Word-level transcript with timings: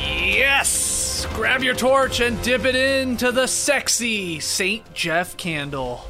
Yes! 0.00 1.26
Grab 1.34 1.62
your 1.62 1.74
torch 1.74 2.20
and 2.20 2.40
dip 2.42 2.64
it 2.64 2.74
into 2.74 3.32
the 3.32 3.46
sexy 3.46 4.40
St. 4.40 4.92
Jeff 4.92 5.36
candle. 5.36 6.04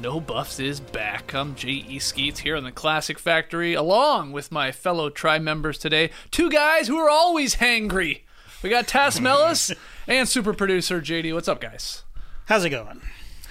No 0.00 0.18
Buffs 0.18 0.58
is 0.58 0.80
back. 0.80 1.34
I'm 1.34 1.54
J.E. 1.54 1.98
Skeets 1.98 2.40
here 2.40 2.56
in 2.56 2.64
the 2.64 2.72
Classic 2.72 3.18
Factory, 3.18 3.74
along 3.74 4.32
with 4.32 4.50
my 4.50 4.72
fellow 4.72 5.10
tribe 5.10 5.42
members 5.42 5.76
today. 5.76 6.08
Two 6.30 6.48
guys 6.48 6.88
who 6.88 6.96
are 6.96 7.10
always 7.10 7.56
hangry. 7.56 8.22
We 8.62 8.70
got 8.70 8.88
Tas 8.88 9.20
Melas 9.20 9.70
and 10.08 10.26
super 10.26 10.54
producer 10.54 11.02
JD. 11.02 11.34
What's 11.34 11.48
up, 11.48 11.60
guys? 11.60 12.04
How's 12.46 12.64
it 12.64 12.70
going? 12.70 13.02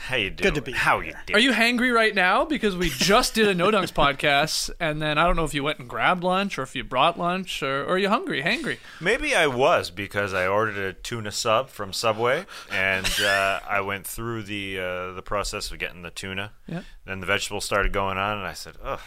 How 0.10 0.16
you 0.16 0.32
doing? 0.32 0.54
Good 0.54 0.56
to 0.56 0.62
be 0.64 0.72
How 0.72 1.00
here. 1.02 1.12
you 1.12 1.16
doing? 1.28 1.38
Are 1.38 1.40
you 1.40 1.52
hangry 1.52 1.94
right 1.94 2.16
now? 2.16 2.44
Because 2.44 2.76
we 2.76 2.90
just 2.90 3.36
did 3.36 3.48
a 3.48 3.54
No 3.54 3.70
Dunks 3.70 3.94
podcast, 3.94 4.72
and 4.80 5.00
then 5.00 5.20
I 5.20 5.26
don't 5.28 5.36
know 5.36 5.44
if 5.44 5.54
you 5.54 5.64
went 5.64 5.78
and 5.78 5.88
grabbed 5.88 6.24
lunch 6.24 6.58
or 6.58 6.64
if 6.64 6.76
you 6.76 6.84
brought 6.84 7.20
lunch, 7.20 7.62
or, 7.62 7.84
or 7.84 7.90
are 7.90 7.98
you 8.00 8.10
hungry? 8.10 8.42
Hangry? 8.42 8.80
Maybe 9.00 9.36
I 9.36 9.46
was 9.46 9.92
because 9.92 10.34
I 10.34 10.48
ordered 10.48 10.78
a 10.80 10.94
tuna 10.94 11.32
sub 11.32 11.70
from 11.70 11.94
Subway, 11.94 12.48
and 12.72 13.08
uh, 13.22 13.60
I 13.70 13.82
went 13.82 14.08
through 14.08 14.44
the 14.44 14.80
uh, 14.80 15.12
the 15.14 15.22
process 15.22 15.70
of 15.70 15.78
getting 15.78 16.02
the 16.02 16.10
tuna. 16.10 16.54
Yeah. 16.68 16.82
Then 17.06 17.20
the 17.20 17.28
vegetables 17.28 17.66
started 17.66 17.94
going 17.94 18.18
on, 18.18 18.40
and 18.40 18.48
I 18.48 18.54
said, 18.54 18.78
"Ugh, 18.84 19.00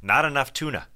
not 0.00 0.24
enough 0.24 0.52
tuna. 0.52 0.86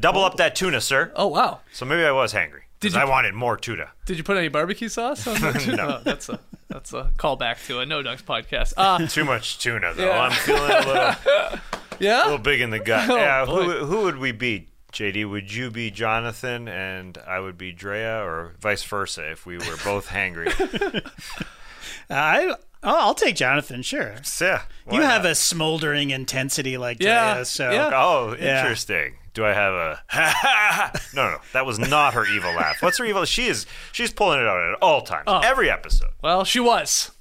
Double 0.00 0.24
up 0.24 0.36
that 0.38 0.56
tuna, 0.56 0.80
sir." 0.80 1.12
Oh 1.14 1.28
wow! 1.28 1.60
So 1.72 1.86
maybe 1.86 2.04
I 2.04 2.10
was 2.10 2.34
hangry 2.34 2.62
Did 2.80 2.90
because 2.90 2.94
you- 2.94 3.00
I 3.00 3.04
wanted 3.04 3.32
more 3.34 3.56
tuna. 3.56 3.90
Did 4.06 4.18
you 4.18 4.24
put 4.24 4.36
any 4.36 4.48
barbecue 4.48 4.88
sauce 4.88 5.24
on 5.28 5.40
that? 5.40 5.66
No. 5.76 5.98
Oh, 5.98 6.00
that's 6.02 6.28
a 6.28 6.40
that's 6.72 6.92
a 6.92 7.12
callback 7.18 7.64
to 7.66 7.80
a 7.80 7.86
No 7.86 8.02
Dunks 8.02 8.22
podcast. 8.22 8.74
Uh, 8.76 9.06
Too 9.08 9.24
much 9.24 9.58
tuna, 9.58 9.92
though. 9.94 10.06
Yeah. 10.06 10.20
I'm 10.20 10.32
feeling 10.32 10.70
a 10.70 10.78
little, 10.78 11.60
yeah? 11.98 12.22
a 12.22 12.24
little 12.24 12.38
big 12.38 12.60
in 12.60 12.70
the 12.70 12.78
gut. 12.78 13.08
Oh, 13.10 13.16
yeah. 13.16 13.46
Who, 13.46 13.84
who 13.84 14.02
would 14.02 14.18
we 14.18 14.32
be? 14.32 14.68
JD, 14.92 15.28
would 15.30 15.52
you 15.52 15.70
be 15.70 15.90
Jonathan 15.90 16.68
and 16.68 17.16
I 17.26 17.40
would 17.40 17.56
be 17.56 17.72
Drea, 17.72 18.22
or 18.22 18.54
vice 18.60 18.82
versa 18.82 19.30
if 19.30 19.46
we 19.46 19.56
were 19.56 19.76
both 19.84 20.08
hangry? 20.08 20.52
I 22.10 22.46
oh, 22.50 22.56
I'll 22.82 23.14
take 23.14 23.36
Jonathan. 23.36 23.82
Sure. 23.82 24.14
yeah. 24.40 24.62
why 24.84 24.96
You 24.96 25.02
have 25.02 25.24
a 25.24 25.34
smoldering 25.34 26.10
intensity 26.10 26.76
like 26.78 27.02
Yeah, 27.02 27.34
Drea, 27.34 27.44
so 27.44 27.70
yeah. 27.70 27.90
Oh, 27.94 28.36
Yeah. 28.38 28.60
interesting. 28.62 29.14
Do 29.34 29.46
I 29.46 29.52
have 29.54 29.72
a 29.72 30.02
No, 31.14 31.30
no, 31.30 31.38
that 31.54 31.64
was 31.64 31.78
not 31.78 32.12
her 32.14 32.26
evil 32.26 32.52
laugh. 32.52 32.82
What's 32.82 32.98
her 32.98 33.04
evil? 33.04 33.24
She 33.24 33.46
is 33.46 33.64
she's 33.92 34.12
pulling 34.12 34.40
it 34.40 34.46
out 34.46 34.60
at 34.74 34.78
all 34.82 35.00
times. 35.02 35.24
Oh. 35.26 35.40
Every 35.40 35.70
episode. 35.70 36.10
Well, 36.22 36.44
she 36.44 36.60
was. 36.60 37.12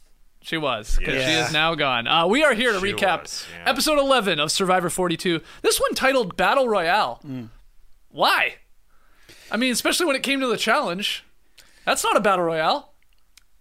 She 0.43 0.57
was, 0.57 0.97
because 0.97 1.23
she 1.23 1.29
is 1.33 1.53
now 1.53 1.75
gone. 1.75 2.07
Uh, 2.07 2.25
we 2.25 2.43
are 2.43 2.55
here 2.55 2.73
to 2.73 2.79
She 2.79 2.93
recap 2.93 3.21
was, 3.21 3.45
yeah. 3.55 3.69
episode 3.69 3.99
11 3.99 4.39
of 4.39 4.51
Survivor 4.51 4.89
42. 4.89 5.39
This 5.61 5.79
one 5.79 5.93
titled 5.93 6.35
Battle 6.35 6.67
Royale. 6.67 7.19
Mm. 7.23 7.49
Why? 8.09 8.55
I 9.51 9.57
mean, 9.57 9.71
especially 9.71 10.07
when 10.07 10.15
it 10.15 10.23
came 10.23 10.39
to 10.39 10.47
the 10.47 10.57
challenge. 10.57 11.23
That's 11.85 12.03
not 12.03 12.17
a 12.17 12.19
Battle 12.19 12.45
Royale. 12.45 12.90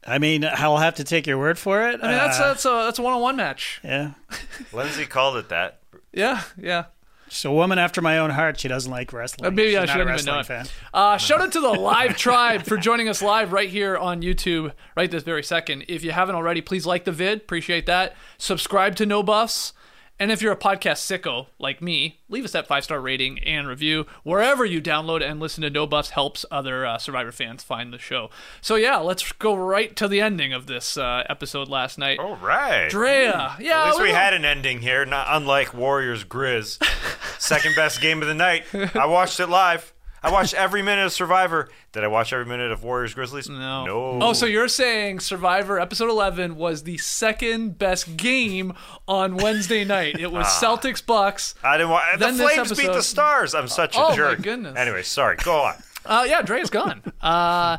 I 0.06 0.18
mean, 0.18 0.44
I'll 0.44 0.78
have 0.78 0.94
to 0.96 1.04
take 1.04 1.26
your 1.26 1.38
word 1.38 1.58
for 1.58 1.88
it. 1.88 2.00
I 2.02 2.08
mean, 2.08 2.16
that's, 2.16 2.40
Uh, 2.40 2.48
that's, 2.48 2.64
a, 2.64 2.68
that's 2.68 2.98
a 2.98 3.02
one 3.02 3.12
on 3.12 3.20
one 3.20 3.36
match. 3.36 3.80
yeah. 3.84 4.12
Lindsay 4.72 5.04
called 5.06 5.36
it 5.36 5.48
that. 5.50 5.80
Yeah, 6.12 6.42
yeah. 6.56 6.84
She's 7.28 7.44
a 7.44 7.50
woman 7.52 7.78
after 7.78 8.00
my 8.02 8.18
own 8.18 8.30
heart. 8.30 8.58
She 8.58 8.66
doesn't 8.66 8.90
like 8.90 9.12
wrestling. 9.12 9.46
Uh, 9.46 9.50
maybe 9.52 9.70
She's 9.70 9.76
I 9.78 9.86
shouldn't 9.86 9.98
have 10.08 10.16
wrestling 10.16 10.34
known. 10.36 10.44
fan. 10.44 10.66
Uh, 10.92 11.16
shout 11.16 11.40
out 11.40 11.52
to 11.52 11.60
the 11.60 11.68
live 11.70 12.16
tribe 12.16 12.62
for 12.64 12.76
joining 12.76 13.08
us 13.08 13.22
live 13.22 13.52
right 13.52 13.68
here 13.70 13.96
on 13.96 14.20
YouTube 14.20 14.72
right 14.96 15.08
this 15.08 15.22
very 15.22 15.44
second. 15.44 15.84
If 15.86 16.02
you 16.02 16.10
haven't 16.10 16.34
already, 16.34 16.60
please 16.60 16.86
like 16.86 17.04
the 17.04 17.12
vid. 17.12 17.38
Appreciate 17.42 17.86
that. 17.86 18.16
Subscribe 18.38 18.96
to 18.96 19.06
No 19.06 19.22
Buffs. 19.22 19.72
And 20.20 20.30
if 20.30 20.42
you're 20.42 20.52
a 20.52 20.56
podcast 20.56 20.98
sicko 20.98 21.46
like 21.58 21.80
me, 21.80 22.20
leave 22.28 22.44
us 22.44 22.52
that 22.52 22.66
five 22.66 22.84
star 22.84 23.00
rating 23.00 23.38
and 23.40 23.66
review 23.66 24.06
wherever 24.22 24.66
you 24.66 24.80
download 24.82 25.22
and 25.28 25.40
listen 25.40 25.62
to 25.62 25.70
No 25.70 25.86
Buffs. 25.86 26.10
Helps 26.10 26.44
other 26.50 26.84
uh, 26.84 26.98
Survivor 26.98 27.32
fans 27.32 27.64
find 27.64 27.90
the 27.90 27.98
show. 27.98 28.28
So 28.60 28.74
yeah, 28.76 28.98
let's 28.98 29.32
go 29.32 29.54
right 29.56 29.96
to 29.96 30.06
the 30.06 30.20
ending 30.20 30.52
of 30.52 30.66
this 30.66 30.98
uh, 30.98 31.24
episode 31.30 31.68
last 31.68 31.96
night. 31.98 32.18
All 32.18 32.36
right. 32.36 32.90
Drea, 32.90 33.56
yeah, 33.58 33.80
At 33.80 33.86
least 33.86 34.00
we 34.02 34.08
were- 34.10 34.14
had 34.14 34.34
an 34.34 34.44
ending 34.44 34.80
here, 34.80 35.06
not 35.06 35.26
unlike 35.30 35.72
Warriors 35.72 36.22
Grizz. 36.24 36.78
Second 37.40 37.74
best 37.74 38.02
game 38.02 38.20
of 38.20 38.28
the 38.28 38.34
night. 38.34 38.64
I 38.94 39.06
watched 39.06 39.40
it 39.40 39.46
live. 39.48 39.92
I 40.22 40.30
watched 40.30 40.52
every 40.54 40.82
minute 40.82 41.06
of 41.06 41.12
Survivor. 41.12 41.68
Did 41.92 42.04
I 42.04 42.08
watch 42.08 42.32
every 42.32 42.44
minute 42.44 42.70
of 42.72 42.84
Warriors 42.84 43.14
Grizzlies? 43.14 43.48
No. 43.48 43.84
No. 43.86 44.18
Oh, 44.20 44.32
so 44.34 44.44
you're 44.46 44.68
saying 44.68 45.20
Survivor 45.20 45.80
episode 45.80 46.10
11 46.10 46.56
was 46.56 46.82
the 46.82 46.98
second 46.98 47.78
best 47.78 48.16
game 48.18 48.74
on 49.08 49.36
Wednesday 49.36 49.84
night. 49.84 50.18
It 50.20 50.30
was 50.30 50.46
Celtics 50.46 51.04
Bucks. 51.04 51.54
I 51.64 51.76
didn't 51.78 51.90
watch. 51.90 52.18
The 52.18 52.32
Flames 52.32 52.76
beat 52.76 52.86
the 52.92 53.02
Stars. 53.02 53.54
I'm 53.54 53.68
such 53.68 53.96
a 53.96 54.00
Oh, 54.00 54.08
my 54.10 54.16
jerk. 54.16 54.42
goodness. 54.42 54.76
Anyway, 54.76 55.02
sorry. 55.02 55.36
Go 55.36 55.60
on. 55.62 55.74
Uh, 56.02 56.24
yeah, 56.26 56.40
Dre 56.40 56.60
is 56.60 56.70
gone. 56.70 57.02
Uh, 57.20 57.76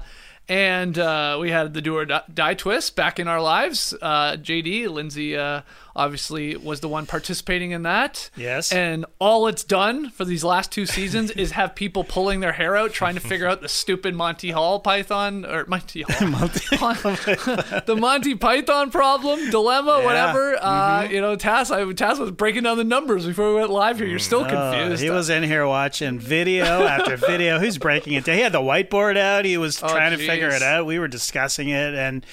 and 0.48 0.98
uh, 1.00 1.40
we 1.42 1.50
had 1.50 1.74
the 1.74 1.82
do 1.82 1.98
or 1.98 2.06
die- 2.06 2.22
die 2.32 2.54
twist 2.54 2.96
back 2.96 3.20
in 3.20 3.28
our 3.28 3.42
lives. 3.42 3.96
Uh, 4.00 4.34
JD, 4.34 4.90
Lindsay, 4.90 5.36
uh, 5.36 5.62
obviously 5.96 6.56
was 6.56 6.80
the 6.80 6.88
one 6.88 7.06
participating 7.06 7.72
in 7.72 7.84
that. 7.84 8.30
Yes. 8.36 8.72
And 8.72 9.06
all 9.20 9.48
it's 9.48 9.64
done 9.64 10.10
for 10.10 10.26
these 10.26 10.44
last 10.44 10.72
two 10.72 10.86
seasons 10.86 11.32
is 11.32 11.52
have 11.52 11.76
people 11.76 12.04
pulling 12.04 12.40
their 12.40 12.54
hair 12.54 12.76
out 12.78 12.92
trying 12.94 13.16
to 13.16 13.20
figure 13.22 13.48
out 13.48 13.62
the 13.62 13.70
stupid 13.70 14.16
Monty 14.16 14.52
Hall 14.52 14.80
Python 14.80 15.46
or 15.46 15.66
Monty 15.68 16.04
Hall, 16.04 16.48
the 17.86 17.96
Monty 18.00 18.36
Python 18.36 18.92
problem, 18.92 19.50
dilemma, 19.50 20.02
whatever. 20.04 20.56
Uh, 20.62 21.04
you 21.10 21.22
know, 21.22 21.36
Tas, 21.36 21.72
I, 21.72 21.92
Tas 21.94 22.20
was 22.20 22.32
breaking 22.32 22.64
down 22.64 22.78
the 22.78 22.84
numbers 22.84 23.26
before 23.26 23.54
we 23.54 23.60
went 23.60 23.70
live 23.72 23.98
here. 24.00 24.08
You're 24.08 24.20
still 24.20 24.42
Oh, 24.42 24.46
confused. 24.50 25.04
he 25.04 25.10
was 25.10 25.30
in 25.30 25.44
here 25.44 25.66
watching 25.68 26.20
video 26.20 26.64
after 26.66 27.18
video. 27.18 27.60
He's 27.60 27.78
breaking 27.78 28.14
it 28.14 28.24
down. 28.24 28.36
He 28.38 28.42
had 28.42 28.52
the 28.52 28.60
whiteboard 28.62 29.18
out. 29.18 29.46
He 29.46 29.58
was 29.58 29.82
Oh, 29.84 29.88
trying 29.88 30.18
to 30.18 30.26
figure 30.26 30.50
it 30.50 30.62
out. 30.62 30.86
We 30.86 31.00
were 31.00 31.08
discussing 31.08 31.70
it, 31.70 31.94
and 31.94 32.26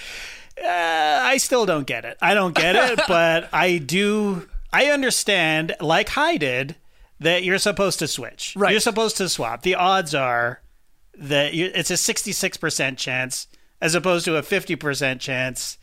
uh, 0.64 1.20
I 1.22 1.36
still 1.38 1.66
don't 1.66 1.86
get 1.86 2.04
it. 2.04 2.16
I 2.20 2.34
don't 2.34 2.54
get 2.54 2.76
it, 2.76 3.00
but 3.08 3.48
I 3.52 3.78
do. 3.78 4.48
I 4.72 4.86
understand, 4.86 5.74
like 5.80 6.16
I 6.16 6.36
did, 6.36 6.76
that 7.20 7.42
you're 7.44 7.58
supposed 7.58 7.98
to 8.00 8.08
switch. 8.08 8.54
Right. 8.56 8.70
You're 8.70 8.80
supposed 8.80 9.16
to 9.18 9.28
swap. 9.28 9.62
The 9.62 9.74
odds 9.74 10.14
are 10.14 10.60
that 11.16 11.54
you, 11.54 11.70
it's 11.74 11.90
a 11.90 11.94
66% 11.94 12.96
chance 12.96 13.48
as 13.80 13.94
opposed 13.94 14.24
to 14.26 14.36
a 14.36 14.42
50% 14.42 15.20
chance. 15.20 15.78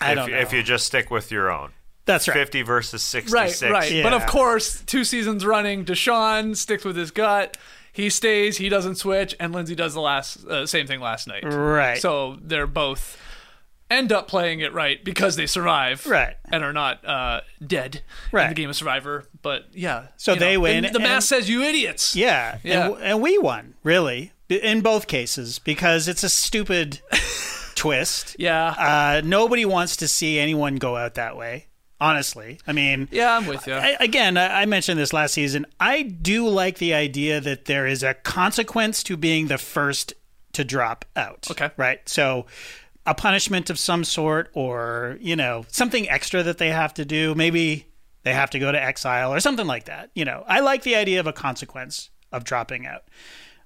I 0.00 0.12
if, 0.12 0.16
don't 0.16 0.30
know. 0.30 0.38
if 0.38 0.52
you 0.52 0.62
just 0.62 0.86
stick 0.86 1.10
with 1.10 1.30
your 1.30 1.50
own. 1.50 1.72
That's 2.06 2.26
right. 2.26 2.34
50 2.34 2.62
versus 2.62 3.02
66. 3.02 3.62
Right, 3.62 3.70
right. 3.70 3.92
Yeah. 3.92 4.02
But 4.02 4.14
of 4.14 4.26
course, 4.26 4.80
two 4.82 5.04
seasons 5.04 5.44
running, 5.44 5.84
Deshawn 5.84 6.56
sticks 6.56 6.84
with 6.84 6.96
his 6.96 7.10
gut. 7.10 7.56
He 7.92 8.08
stays. 8.08 8.56
He 8.56 8.68
doesn't 8.68 8.96
switch, 8.96 9.34
and 9.38 9.52
Lindsay 9.52 9.74
does 9.74 9.94
the 9.94 10.00
last 10.00 10.44
uh, 10.46 10.66
same 10.66 10.86
thing 10.86 11.00
last 11.00 11.26
night. 11.26 11.44
Right. 11.44 12.00
So 12.00 12.38
they're 12.40 12.66
both 12.66 13.20
end 13.90 14.12
up 14.12 14.28
playing 14.28 14.60
it 14.60 14.72
right 14.72 15.04
because 15.04 15.36
they 15.36 15.46
survive, 15.46 16.06
Right. 16.06 16.36
and 16.52 16.62
are 16.64 16.72
not 16.72 17.04
uh, 17.04 17.40
dead 17.66 18.02
in 18.32 18.48
the 18.48 18.54
game 18.54 18.70
of 18.70 18.76
Survivor. 18.76 19.24
But 19.42 19.66
yeah, 19.72 20.06
So 20.16 20.34
they 20.34 20.54
know, 20.54 20.60
win, 20.60 20.84
The, 20.84 20.90
the 20.90 20.98
math 21.00 21.24
says 21.24 21.48
you 21.48 21.62
idiots. 21.62 22.14
Yeah, 22.14 22.58
Yeah. 22.62 22.88
And, 22.90 23.02
and 23.02 23.20
we 23.22 23.36
won, 23.38 23.74
really, 23.82 24.32
in 24.48 24.80
both 24.80 25.06
cases, 25.06 25.58
because 25.58 26.08
it's 26.08 26.22
a 26.22 26.28
stupid 26.28 27.00
twist. 27.74 28.36
Yeah. 28.38 28.68
Uh, 28.68 29.20
nobody 29.24 29.64
wants 29.64 29.96
to 29.96 30.08
see 30.08 30.38
anyone 30.38 30.76
go 30.76 30.96
out 30.96 31.14
that 31.14 31.36
way, 31.36 31.66
honestly. 32.00 32.58
I 32.66 32.72
mean, 32.72 33.08
Yeah, 33.10 33.36
I'm 33.36 33.46
with 33.46 33.66
you. 33.66 33.74
I, 33.74 33.96
again, 34.00 34.36
I 34.36 34.66
mentioned 34.66 34.98
this 35.00 35.12
last 35.12 35.34
season. 35.34 35.66
I 35.78 36.02
do 36.02 36.46
like 36.48 36.78
the 36.78 36.94
idea 36.94 37.40
that 37.40 37.64
there 37.66 37.86
is 37.86 38.02
a 38.02 38.14
consequence 38.14 39.02
to 39.04 39.16
being 39.16 39.46
the 39.48 39.58
first 39.58 40.14
to 40.52 40.64
drop 40.64 41.04
out. 41.16 41.46
Okay. 41.50 41.70
Right. 41.76 42.00
So 42.08 42.46
a 43.06 43.14
punishment 43.14 43.70
of 43.70 43.78
some 43.78 44.04
sort 44.04 44.50
or, 44.52 45.16
you 45.20 45.36
know, 45.36 45.64
something 45.68 46.08
extra 46.08 46.42
that 46.42 46.58
they 46.58 46.70
have 46.70 46.94
to 46.94 47.04
do. 47.04 47.34
Maybe 47.34 47.86
they 48.22 48.34
have 48.34 48.50
to 48.50 48.58
go 48.58 48.70
to 48.70 48.82
exile 48.82 49.32
or 49.32 49.40
something 49.40 49.66
like 49.66 49.86
that. 49.86 50.10
You 50.14 50.24
know, 50.24 50.44
I 50.46 50.60
like 50.60 50.82
the 50.82 50.96
idea 50.96 51.20
of 51.20 51.26
a 51.26 51.32
consequence 51.32 52.10
of 52.30 52.44
dropping 52.44 52.86
out. 52.86 53.04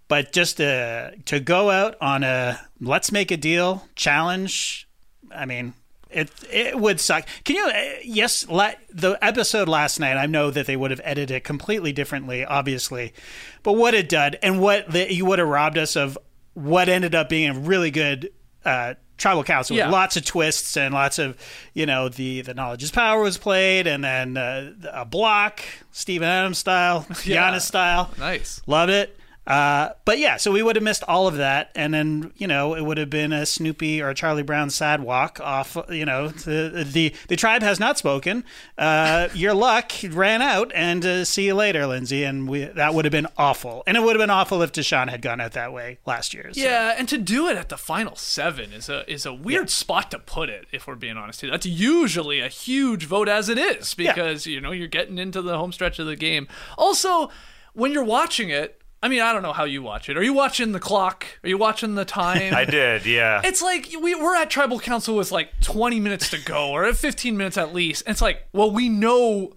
But 0.07 0.33
just 0.33 0.59
to, 0.59 1.15
to 1.25 1.41
go 1.41 1.71
out 1.71 1.97
on 2.01 2.23
a 2.23 2.61
let's 2.81 3.11
make 3.11 3.31
a 3.31 3.37
deal 3.37 3.89
challenge, 3.97 4.87
I 5.35 5.47
mean, 5.47 5.73
it 6.11 6.31
it 6.51 6.79
would 6.79 7.01
suck. 7.01 7.27
Can 7.45 7.57
you? 7.57 7.67
uh, 7.67 7.99
Yes, 8.05 8.47
la- 8.49 8.75
the 8.91 9.19
episode 9.23 9.69
last 9.69 9.99
night. 9.99 10.17
I 10.17 10.27
know 10.27 10.51
that 10.51 10.67
they 10.67 10.77
would 10.77 10.91
have 10.93 11.01
edited 11.03 11.37
it 11.37 11.45
completely 11.45 11.93
differently, 11.93 12.45
obviously, 12.45 13.15
but 13.63 13.73
what 13.73 13.95
it 13.95 14.09
did 14.09 14.39
And 14.43 14.61
what 14.61 14.91
the, 14.93 15.13
you 15.13 15.25
would 15.25 15.39
have 15.41 15.49
robbed 15.49 15.79
us 15.79 15.97
of 15.97 16.17
what 16.53 16.89
ended 16.89 17.15
up 17.15 17.29
being 17.29 17.49
a 17.51 17.59
really 17.59 17.91
good 17.91 18.31
uh, 18.65 18.95
tribal 19.17 19.45
council 19.45 19.77
Yeah. 19.77 19.87
with 19.87 19.93
lots 19.93 20.17
of 20.17 20.25
twists 20.25 20.77
and 20.77 20.93
lots 20.95 21.19
of 21.19 21.37
you 21.73 21.87
know 21.87 22.09
the 22.09 22.41
the 22.43 22.55
knowledge 22.55 22.83
is 22.83 22.91
power 22.91 23.23
was 23.23 23.39
played, 23.39 23.87
and 23.87 24.03
then 24.05 24.37
uh, 24.37 24.73
a 24.93 25.05
block, 25.05 25.61
Steven 25.93 26.27
Adams 26.29 26.59
style, 26.59 27.07
Yeah. 27.25 27.51
Giannis 27.53 27.63
style. 27.63 28.11
Nice. 28.19 28.61
Love 28.67 28.89
it. 28.91 29.19
Uh, 29.47 29.91
but 30.05 30.19
yeah, 30.19 30.37
so 30.37 30.51
we 30.51 30.63
would 30.63 30.77
have 30.77 30.83
missed 30.83 31.03
all 31.07 31.27
of 31.27 31.37
that, 31.37 31.71
and 31.75 31.93
then 31.93 32.33
you 32.37 32.47
know 32.47 32.75
it 32.75 32.83
would 32.83 32.97
have 32.97 33.11
been 33.11 33.33
a 33.33 33.45
Snoopy 33.45 34.01
or 34.01 34.09
a 34.09 34.15
Charlie 34.15 34.43
Brown 34.43 34.71
sad 34.71 35.03
walk 35.03 35.39
off. 35.41 35.77
You 35.91 36.07
know, 36.07 36.29
the 36.29 36.87
the, 36.91 37.15
the 37.29 37.37
tribe 37.37 37.63
has 37.63 37.79
not 37.79 37.99
spoken. 37.99 38.45
Uh, 38.79 39.29
your 39.35 39.53
luck 39.53 39.93
ran 40.11 40.41
out, 40.41 40.73
and 40.75 41.05
uh, 41.05 41.25
see 41.25 41.47
you 41.47 41.55
later, 41.55 41.87
Lindsay. 41.87 42.25
And 42.25 42.49
we 42.49 42.65
that 42.65 42.95
would 42.95 43.05
have 43.05 43.13
been 43.13 43.27
awful, 43.37 43.83
and 43.87 43.97
it 43.97 44.01
would 44.01 44.17
have 44.17 44.23
been 44.23 44.31
awful 44.31 44.63
if 44.63 44.73
Deshawn 44.73 45.11
had 45.11 45.21
gone 45.21 45.41
out 45.41 45.53
that 45.53 45.73
way 45.73 45.99
last 46.07 46.33
year. 46.33 46.51
so. 46.53 46.61
Yeah, 46.61 46.95
and 46.97 47.07
to 47.09 47.19
do 47.19 47.49
it 47.49 47.57
at 47.57 47.69
the 47.69 47.77
final 47.77 48.17
seven 48.17 48.73
is 48.73 48.89
a 48.89 49.11
is 49.13 49.27
a 49.27 49.35
weird 49.35 49.69
spot 49.69 50.11
to 50.13 50.19
put 50.19 50.49
it. 50.49 50.67
If 50.73 50.87
we're 50.87 50.95
being 50.95 51.19
honest, 51.19 51.43
that's 51.43 51.67
usually 51.67 52.41
a 52.41 52.49
huge 52.49 53.05
vote 53.05 53.29
as 53.29 53.49
it 53.51 53.59
is 53.59 53.93
because 53.95 54.47
you 54.47 54.61
know 54.61 54.71
you're 54.71 54.89
getting 54.89 55.19
into 55.19 55.43
the 55.43 55.59
home 55.59 55.73
stretch 55.73 55.99
of 55.99 56.07
the 56.07 56.17
game. 56.17 56.49
Also, 56.79 57.31
when 57.75 57.93
you're 57.93 58.05
watching 58.05 58.49
it, 58.49 58.81
I 59.05 59.09
mean, 59.09 59.21
I 59.21 59.35
don't 59.35 59.43
know 59.43 59.53
how 59.53 59.65
you 59.65 59.83
watch 59.83 60.09
it. 60.09 60.17
Are 60.17 60.23
you 60.23 60.33
watching 60.33 60.73
the 60.73 60.81
clock? 60.81 61.27
Are 61.43 61.49
you 61.51 61.59
watching 61.59 61.95
the 61.95 62.07
time? 62.07 62.55
I 62.57 62.65
did, 62.65 63.05
yeah. 63.05 63.43
It's 63.45 63.61
like 63.61 63.91
we, 64.01 64.15
we're 64.15 64.35
at 64.35 64.49
tribal 64.49 64.81
council 64.81 65.15
with 65.15 65.31
like 65.31 65.61
20 65.61 66.01
minutes 66.01 66.31
to 66.31 66.39
go 66.43 66.71
or 66.71 66.91
15 66.91 67.37
minutes 67.37 67.59
at 67.59 67.75
least. 67.75 68.05
And 68.07 68.15
it's 68.15 68.23
like, 68.23 68.49
well, 68.55 68.71
we 68.71 68.89
know 68.89 69.53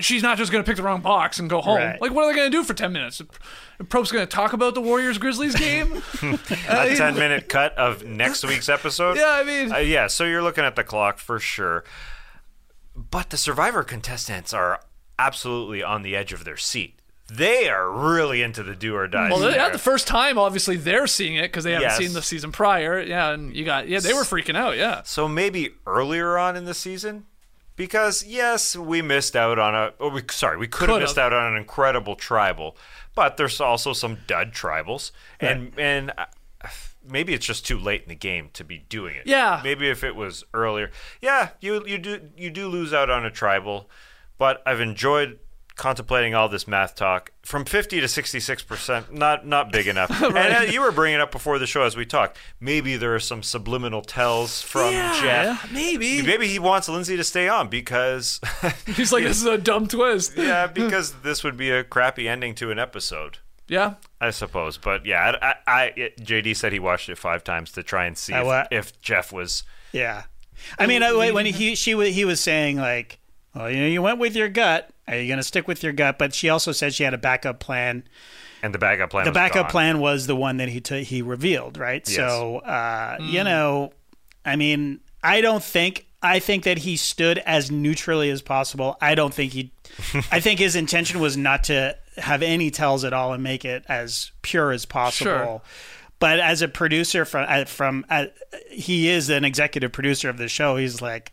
she's 0.00 0.20
not 0.24 0.36
just 0.36 0.50
going 0.50 0.64
to 0.64 0.68
pick 0.68 0.76
the 0.76 0.82
wrong 0.82 1.00
box 1.00 1.38
and 1.38 1.48
go 1.48 1.60
home. 1.60 1.76
Right. 1.76 2.00
Like, 2.00 2.12
what 2.12 2.24
are 2.24 2.32
they 2.32 2.36
going 2.36 2.50
to 2.50 2.56
do 2.58 2.64
for 2.64 2.74
10 2.74 2.92
minutes? 2.92 3.22
Probst's 3.88 4.10
going 4.12 4.26
to 4.26 4.30
talk 4.34 4.52
about 4.52 4.74
the 4.74 4.80
Warriors 4.80 5.16
Grizzlies 5.16 5.54
game? 5.54 6.02
a 6.68 6.96
10 6.96 7.14
minute 7.14 7.48
cut 7.48 7.78
of 7.78 8.04
next 8.04 8.44
week's 8.44 8.68
episode. 8.68 9.16
Yeah, 9.16 9.30
I 9.30 9.44
mean- 9.44 9.72
Uh, 9.72 9.76
yeah, 9.78 10.08
so 10.08 10.24
you're 10.24 10.42
looking 10.42 10.64
at 10.64 10.74
the 10.74 10.82
clock 10.82 11.18
for 11.18 11.38
sure. 11.38 11.84
But 12.96 13.30
the 13.30 13.36
Survivor 13.36 13.84
contestants 13.84 14.52
are 14.52 14.80
absolutely 15.20 15.84
on 15.84 16.02
the 16.02 16.16
edge 16.16 16.32
of 16.32 16.44
their 16.44 16.56
seat. 16.56 16.98
They 17.28 17.68
are 17.68 17.90
really 17.90 18.42
into 18.42 18.62
the 18.62 18.74
do 18.74 18.94
or 18.94 19.06
die. 19.08 19.28
Well, 19.28 19.38
scenario. 19.38 19.56
yeah, 19.56 19.68
the 19.70 19.78
first 19.78 20.06
time, 20.06 20.36
obviously, 20.38 20.76
they're 20.76 21.06
seeing 21.06 21.36
it 21.36 21.42
because 21.42 21.64
they 21.64 21.72
haven't 21.72 21.88
Yes. 21.88 21.98
seen 21.98 22.12
the 22.12 22.20
season 22.22 22.52
prior. 22.52 23.00
Yeah, 23.00 23.30
and 23.30 23.54
you 23.56 23.64
got, 23.64 23.88
yeah, 23.88 24.00
they 24.00 24.12
were 24.12 24.22
freaking 24.22 24.56
out. 24.56 24.76
Yeah. 24.76 25.02
So 25.04 25.28
maybe 25.28 25.70
earlier 25.86 26.36
on 26.36 26.56
in 26.56 26.64
the 26.66 26.74
season, 26.74 27.24
because 27.76 28.22
yes, 28.26 28.76
we 28.76 29.00
missed 29.00 29.34
out 29.34 29.58
on 29.58 29.74
a. 29.74 29.92
Or 29.98 30.10
we 30.10 30.22
sorry, 30.30 30.58
we 30.58 30.66
could 30.68 30.88
have 30.88 30.96
Could've. 30.96 31.08
missed 31.08 31.18
out 31.18 31.32
on 31.32 31.52
an 31.52 31.56
incredible 31.56 32.16
tribal, 32.16 32.76
but 33.14 33.36
there's 33.38 33.60
also 33.60 33.92
some 33.94 34.18
dud 34.26 34.52
tribals, 34.52 35.10
and 35.40 35.72
and 35.78 36.12
uh, 36.18 36.26
maybe 37.08 37.32
it's 37.32 37.46
just 37.46 37.64
too 37.66 37.78
late 37.78 38.02
in 38.02 38.08
the 38.10 38.14
game 38.14 38.50
to 38.52 38.64
be 38.64 38.78
doing 38.90 39.16
it. 39.16 39.22
Yeah. 39.26 39.60
Maybe 39.64 39.88
if 39.88 40.04
it 40.04 40.14
was 40.16 40.44
earlier, 40.52 40.90
yeah, 41.22 41.50
you 41.60 41.82
you 41.86 41.96
do 41.98 42.28
you 42.36 42.50
do 42.50 42.68
lose 42.68 42.92
out 42.92 43.08
on 43.08 43.24
a 43.24 43.30
tribal, 43.30 43.88
but 44.36 44.62
I've 44.66 44.80
enjoyed 44.80 45.38
contemplating 45.82 46.32
all 46.32 46.48
this 46.48 46.68
math 46.68 46.94
talk 46.94 47.32
from 47.42 47.64
50 47.64 48.00
to 48.00 48.06
66 48.06 48.62
percent 48.62 49.12
not 49.12 49.44
not 49.44 49.72
big 49.72 49.88
enough 49.88 50.10
and 50.22 50.36
uh, 50.36 50.60
you 50.70 50.80
were 50.80 50.92
bringing 50.92 51.18
up 51.20 51.32
before 51.32 51.58
the 51.58 51.66
show 51.66 51.82
as 51.82 51.96
we 51.96 52.06
talked 52.06 52.38
maybe 52.60 52.96
there 52.96 53.12
are 53.14 53.18
some 53.20 53.42
subliminal 53.42 54.00
tells 54.00 54.62
from 54.62 54.92
jeff 54.92 55.72
maybe. 55.72 56.22
Maybe 56.22 56.46
he 56.46 56.60
wants 56.60 56.88
Lindsay 56.88 57.16
to 57.16 57.24
stay 57.24 57.48
on 57.48 57.68
because, 57.68 58.40
He's 58.86 59.12
like, 59.12 59.24
this 59.24 59.38
is 59.38 59.44
a 59.46 59.58
dumb 59.58 59.88
twist. 59.88 60.32
yeah, 60.36 60.66
because 60.68 61.12
this 61.22 61.42
would 61.42 61.56
be 61.56 61.70
a 61.70 61.82
crappy 61.82 62.28
ending 62.28 62.54
to 62.56 62.70
an 62.70 62.78
episode, 62.78 63.38
Yeah. 63.66 63.94
I 64.20 64.30
suppose. 64.30 64.78
But 64.78 65.04
yeah, 65.04 65.32
I, 65.42 65.54
I, 65.66 65.82
I 65.96 66.10
JD 66.20 66.56
said 66.56 66.72
he 66.72 66.78
watched 66.78 67.08
it 67.08 67.18
five 67.18 67.42
times 67.42 67.72
to 67.72 67.82
try 67.82 68.06
and 68.06 68.16
see 68.16 68.32
Uh, 68.34 68.40
if, 68.40 68.46
what? 68.46 68.68
if 68.70 69.00
Jeff 69.00 69.32
was. 69.32 69.64
Yeah, 69.92 70.24
I 70.78 70.86
mean, 70.86 71.02
I, 71.02 71.12
when 71.32 71.46
he 71.46 71.74
she 71.74 71.92
he 72.12 72.24
was 72.24 72.40
saying 72.40 72.76
like, 72.76 73.18
well, 73.54 73.70
you 73.70 73.80
know, 73.80 73.86
you 73.88 74.00
went 74.02 74.18
with 74.18 74.36
your 74.36 74.48
gut. 74.48 74.90
Are 75.08 75.16
you 75.16 75.26
going 75.26 75.38
to 75.38 75.42
stick 75.42 75.66
with 75.66 75.82
your 75.82 75.92
gut? 75.92 76.18
But 76.18 76.34
she 76.34 76.48
also 76.48 76.72
said 76.72 76.94
she 76.94 77.02
had 77.02 77.14
a 77.14 77.18
backup 77.18 77.60
plan. 77.60 78.04
And 78.62 78.72
the 78.72 78.78
backup 78.78 79.10
plan. 79.10 79.24
The 79.24 79.30
was 79.30 79.34
backup 79.34 79.64
gone. 79.64 79.70
plan 79.70 79.98
was 80.00 80.26
the 80.26 80.36
one 80.36 80.58
that 80.58 80.68
he 80.68 80.80
t- 80.80 81.02
he 81.02 81.22
revealed, 81.22 81.76
right? 81.76 82.06
Yes. 82.08 82.16
So, 82.16 82.58
uh, 82.58 83.18
you 83.20 83.42
know, 83.42 83.92
I 84.44 84.56
mean, 84.56 85.00
I 85.22 85.40
don't 85.40 85.62
think 85.62 86.06
I 86.22 86.38
think 86.38 86.64
that 86.64 86.78
he 86.78 86.96
stood 86.96 87.38
as 87.38 87.70
neutrally 87.70 88.30
as 88.30 88.42
possible. 88.42 88.96
I 89.00 89.14
don't 89.14 89.34
think 89.34 89.52
he. 89.52 89.72
I 90.30 90.40
think 90.40 90.60
his 90.60 90.76
intention 90.76 91.20
was 91.20 91.36
not 91.36 91.64
to 91.64 91.96
have 92.16 92.42
any 92.42 92.70
tells 92.70 93.04
at 93.04 93.12
all 93.12 93.32
and 93.32 93.42
make 93.42 93.64
it 93.64 93.84
as 93.88 94.30
pure 94.42 94.70
as 94.70 94.84
possible. 94.84 95.30
Sure. 95.30 95.62
But 96.20 96.38
as 96.38 96.62
a 96.62 96.68
producer 96.68 97.24
from 97.24 97.46
uh, 97.48 97.64
from 97.64 98.06
uh, 98.08 98.26
he 98.70 99.08
is 99.08 99.28
an 99.28 99.44
executive 99.44 99.90
producer 99.90 100.28
of 100.28 100.38
the 100.38 100.46
show. 100.46 100.76
He's 100.76 101.02
like, 101.02 101.32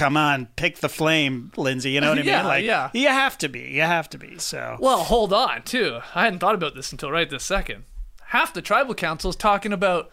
come 0.00 0.16
on, 0.16 0.46
pick 0.56 0.78
the 0.78 0.88
flame, 0.88 1.52
Lindsay. 1.56 1.90
You 1.90 2.00
know 2.00 2.10
what 2.10 2.18
I 2.18 2.22
Yeah, 2.24 2.38
mean? 2.38 2.46
Like, 2.46 2.64
yeah. 2.64 2.90
you 2.94 3.08
have 3.08 3.36
to 3.38 3.48
be. 3.48 3.60
You 3.60 3.82
have 3.82 4.08
to 4.10 4.18
be. 4.18 4.38
So. 4.38 4.76
Well, 4.80 5.04
hold 5.04 5.32
on, 5.32 5.62
too. 5.62 6.00
I 6.14 6.24
hadn't 6.24 6.38
thought 6.38 6.54
about 6.54 6.74
this 6.74 6.90
until 6.90 7.10
right 7.10 7.28
this 7.28 7.44
second. 7.44 7.84
Half 8.26 8.54
the 8.54 8.62
tribal 8.62 8.94
council 8.94 9.30
is 9.30 9.36
talking 9.36 9.72
about 9.72 10.10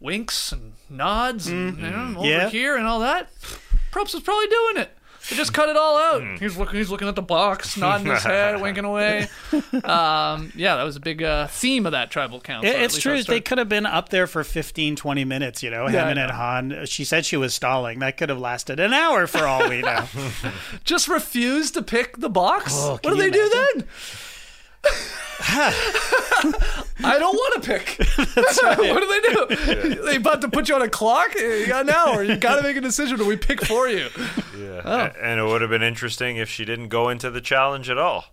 winks 0.00 0.50
and 0.52 0.72
nods 0.90 1.46
and 1.46 1.74
mm-hmm. 1.74 1.84
you 1.84 1.90
know, 1.90 2.18
over 2.18 2.26
Yeah. 2.28 2.48
here 2.48 2.76
and 2.76 2.86
all 2.86 3.00
that. 3.00 3.28
Probst 3.92 4.14
was 4.14 4.22
probably 4.22 4.48
doing 4.48 4.76
it. 4.78 4.90
They 5.30 5.36
just 5.36 5.54
cut 5.54 5.68
it 5.68 5.76
all 5.76 5.96
out. 5.98 6.38
He's 6.40 6.56
looking. 6.56 6.78
He's 6.78 6.90
looking 6.90 7.06
at 7.08 7.14
the 7.14 7.22
box, 7.22 7.76
nodding 7.76 8.06
his 8.06 8.24
head, 8.24 8.60
winking 8.60 8.84
away. 8.84 9.28
Um, 9.84 10.52
yeah, 10.56 10.76
that 10.76 10.82
was 10.82 10.96
a 10.96 11.00
big 11.00 11.22
uh, 11.22 11.46
theme 11.46 11.86
of 11.86 11.92
that 11.92 12.10
tribal 12.10 12.40
council. 12.40 12.68
It- 12.70 12.76
at 12.76 12.82
it's 12.82 12.94
least 12.94 13.02
true. 13.02 13.14
I 13.14 13.22
They 13.22 13.40
could 13.40 13.58
have 13.58 13.68
been 13.68 13.86
up 13.86 14.08
there 14.08 14.26
for 14.26 14.42
15, 14.44 14.96
20 14.96 15.24
minutes, 15.24 15.62
you 15.62 15.70
know, 15.70 15.82
Yeah, 15.88 16.04
I 16.04 16.08
Hammond 16.08 16.18
and. 16.18 16.30
Han. 16.32 16.86
She 16.86 17.04
said 17.04 17.24
she 17.24 17.36
was 17.36 17.54
stalling. 17.54 18.00
That 18.00 18.16
could 18.16 18.28
have 18.30 18.38
lasted 18.40 18.80
an 18.80 18.92
hour 18.92 19.26
for 19.26 19.46
all 19.46 19.68
we 19.68 19.80
know. 19.82 20.06
just 20.84 21.06
refuse 21.08 21.70
to 21.72 21.82
pick 21.82 22.16
the 22.18 22.28
box. 22.30 22.72
Oh, 22.74 22.92
what 22.92 23.02
can 23.02 23.12
do 23.12 23.18
they 23.18 23.26
you 23.26 23.32
do 23.32 23.48
then? 23.74 23.88
I 27.04 27.18
don't 27.18 27.34
want 27.34 27.62
to 27.62 27.68
pick. 27.68 27.98
what 28.18 29.00
do 29.00 29.06
they 29.06 29.20
do? 29.20 30.02
They 30.02 30.16
about 30.16 30.40
to 30.42 30.48
put 30.48 30.68
you 30.68 30.74
on 30.74 30.82
a 30.82 30.88
clock. 30.88 31.34
You 31.34 31.66
got 31.66 31.82
an 31.82 31.90
hour. 31.90 32.22
You 32.22 32.36
got 32.36 32.56
to 32.56 32.62
make 32.62 32.76
a 32.76 32.80
decision, 32.80 33.18
Do 33.18 33.26
we 33.26 33.36
pick 33.36 33.64
for 33.64 33.88
you. 33.88 34.08
Yeah. 34.56 34.82
Oh. 34.84 35.10
And 35.20 35.40
it 35.40 35.44
would 35.44 35.60
have 35.60 35.70
been 35.70 35.82
interesting 35.82 36.36
if 36.36 36.48
she 36.48 36.64
didn't 36.64 36.88
go 36.88 37.08
into 37.08 37.30
the 37.30 37.40
challenge 37.40 37.90
at 37.90 37.98
all. 37.98 38.26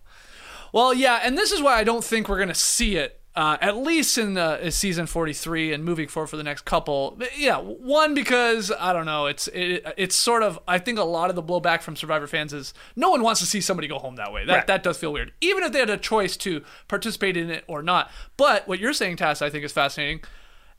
Well, 0.72 0.94
yeah, 0.94 1.20
and 1.22 1.36
this 1.36 1.50
is 1.52 1.60
why 1.60 1.78
I 1.78 1.84
don't 1.84 2.04
think 2.04 2.28
we're 2.28 2.36
going 2.36 2.48
to 2.48 2.54
see 2.54 2.96
it. 2.96 3.19
Uh, 3.36 3.56
at 3.60 3.76
least 3.76 4.18
in 4.18 4.36
uh, 4.36 4.68
season 4.72 5.06
43 5.06 5.72
and 5.72 5.84
moving 5.84 6.08
forward 6.08 6.26
for 6.26 6.36
the 6.36 6.42
next 6.42 6.64
couple. 6.64 7.16
Yeah 7.36 7.58
one 7.58 8.12
because 8.12 8.72
i 8.76 8.92
don't 8.92 9.06
know 9.06 9.26
it's 9.26 9.46
it, 9.48 9.84
it's 9.96 10.16
sort 10.16 10.42
of 10.42 10.58
i 10.66 10.78
think 10.78 10.98
a 10.98 11.04
lot 11.04 11.30
of 11.30 11.36
the 11.36 11.42
blowback 11.42 11.80
from 11.80 11.94
survivor 11.94 12.26
fans 12.26 12.52
is 12.52 12.74
no 12.96 13.08
one 13.08 13.22
wants 13.22 13.38
to 13.40 13.46
see 13.46 13.60
somebody 13.60 13.86
go 13.86 13.98
home 14.00 14.16
that 14.16 14.32
way. 14.32 14.44
That, 14.44 14.54
Right. 14.54 14.66
that 14.66 14.82
does 14.82 14.98
feel 14.98 15.12
weird. 15.12 15.32
Even 15.40 15.62
if 15.62 15.70
they 15.70 15.78
had 15.78 15.88
a 15.90 15.96
choice 15.96 16.36
to 16.38 16.64
participate 16.88 17.36
in 17.36 17.50
it 17.50 17.62
or 17.68 17.82
not. 17.84 18.10
But 18.36 18.66
what 18.66 18.80
you're 18.80 18.92
saying 18.92 19.16
Tas, 19.18 19.40
i 19.42 19.48
think 19.48 19.64
is 19.64 19.70
fascinating. 19.72 20.22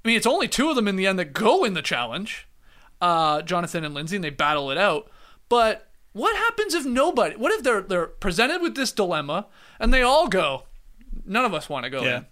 I 0.03 0.07
mean 0.09 0.17
it's 0.17 0.27
only 0.27 0.49
two 0.49 0.69
of 0.69 0.75
them 0.75 0.89
in 0.89 0.97
the 0.97 1.07
end 1.07 1.17
that 1.19 1.31
go 1.31 1.63
in 1.63 1.73
the 1.73 1.81
challenge. 1.81 2.47
Uh, 2.99 3.41
jonathan 3.43 3.85
and 3.85 3.93
lindsay 3.95 4.17
and 4.17 4.25
they 4.25 4.29
battle 4.29 4.69
it 4.71 4.77
out. 4.77 5.09
But 5.47 5.87
what 6.11 6.35
happens 6.35 6.73
if 6.73 6.85
nobody 6.85 7.37
what 7.37 7.53
if 7.53 7.63
they're 7.63 7.81
they're 7.81 8.07
presented 8.07 8.61
with 8.61 8.75
this 8.75 8.91
dilemma 8.91 9.47
and 9.79 9.93
they 9.93 10.01
all 10.01 10.27
go? 10.27 10.63
None 11.25 11.45
of 11.45 11.53
us 11.53 11.69
want 11.69 11.85
to 11.85 11.89
go 11.89 12.03
Yeah. 12.03 12.17
in 12.17 12.25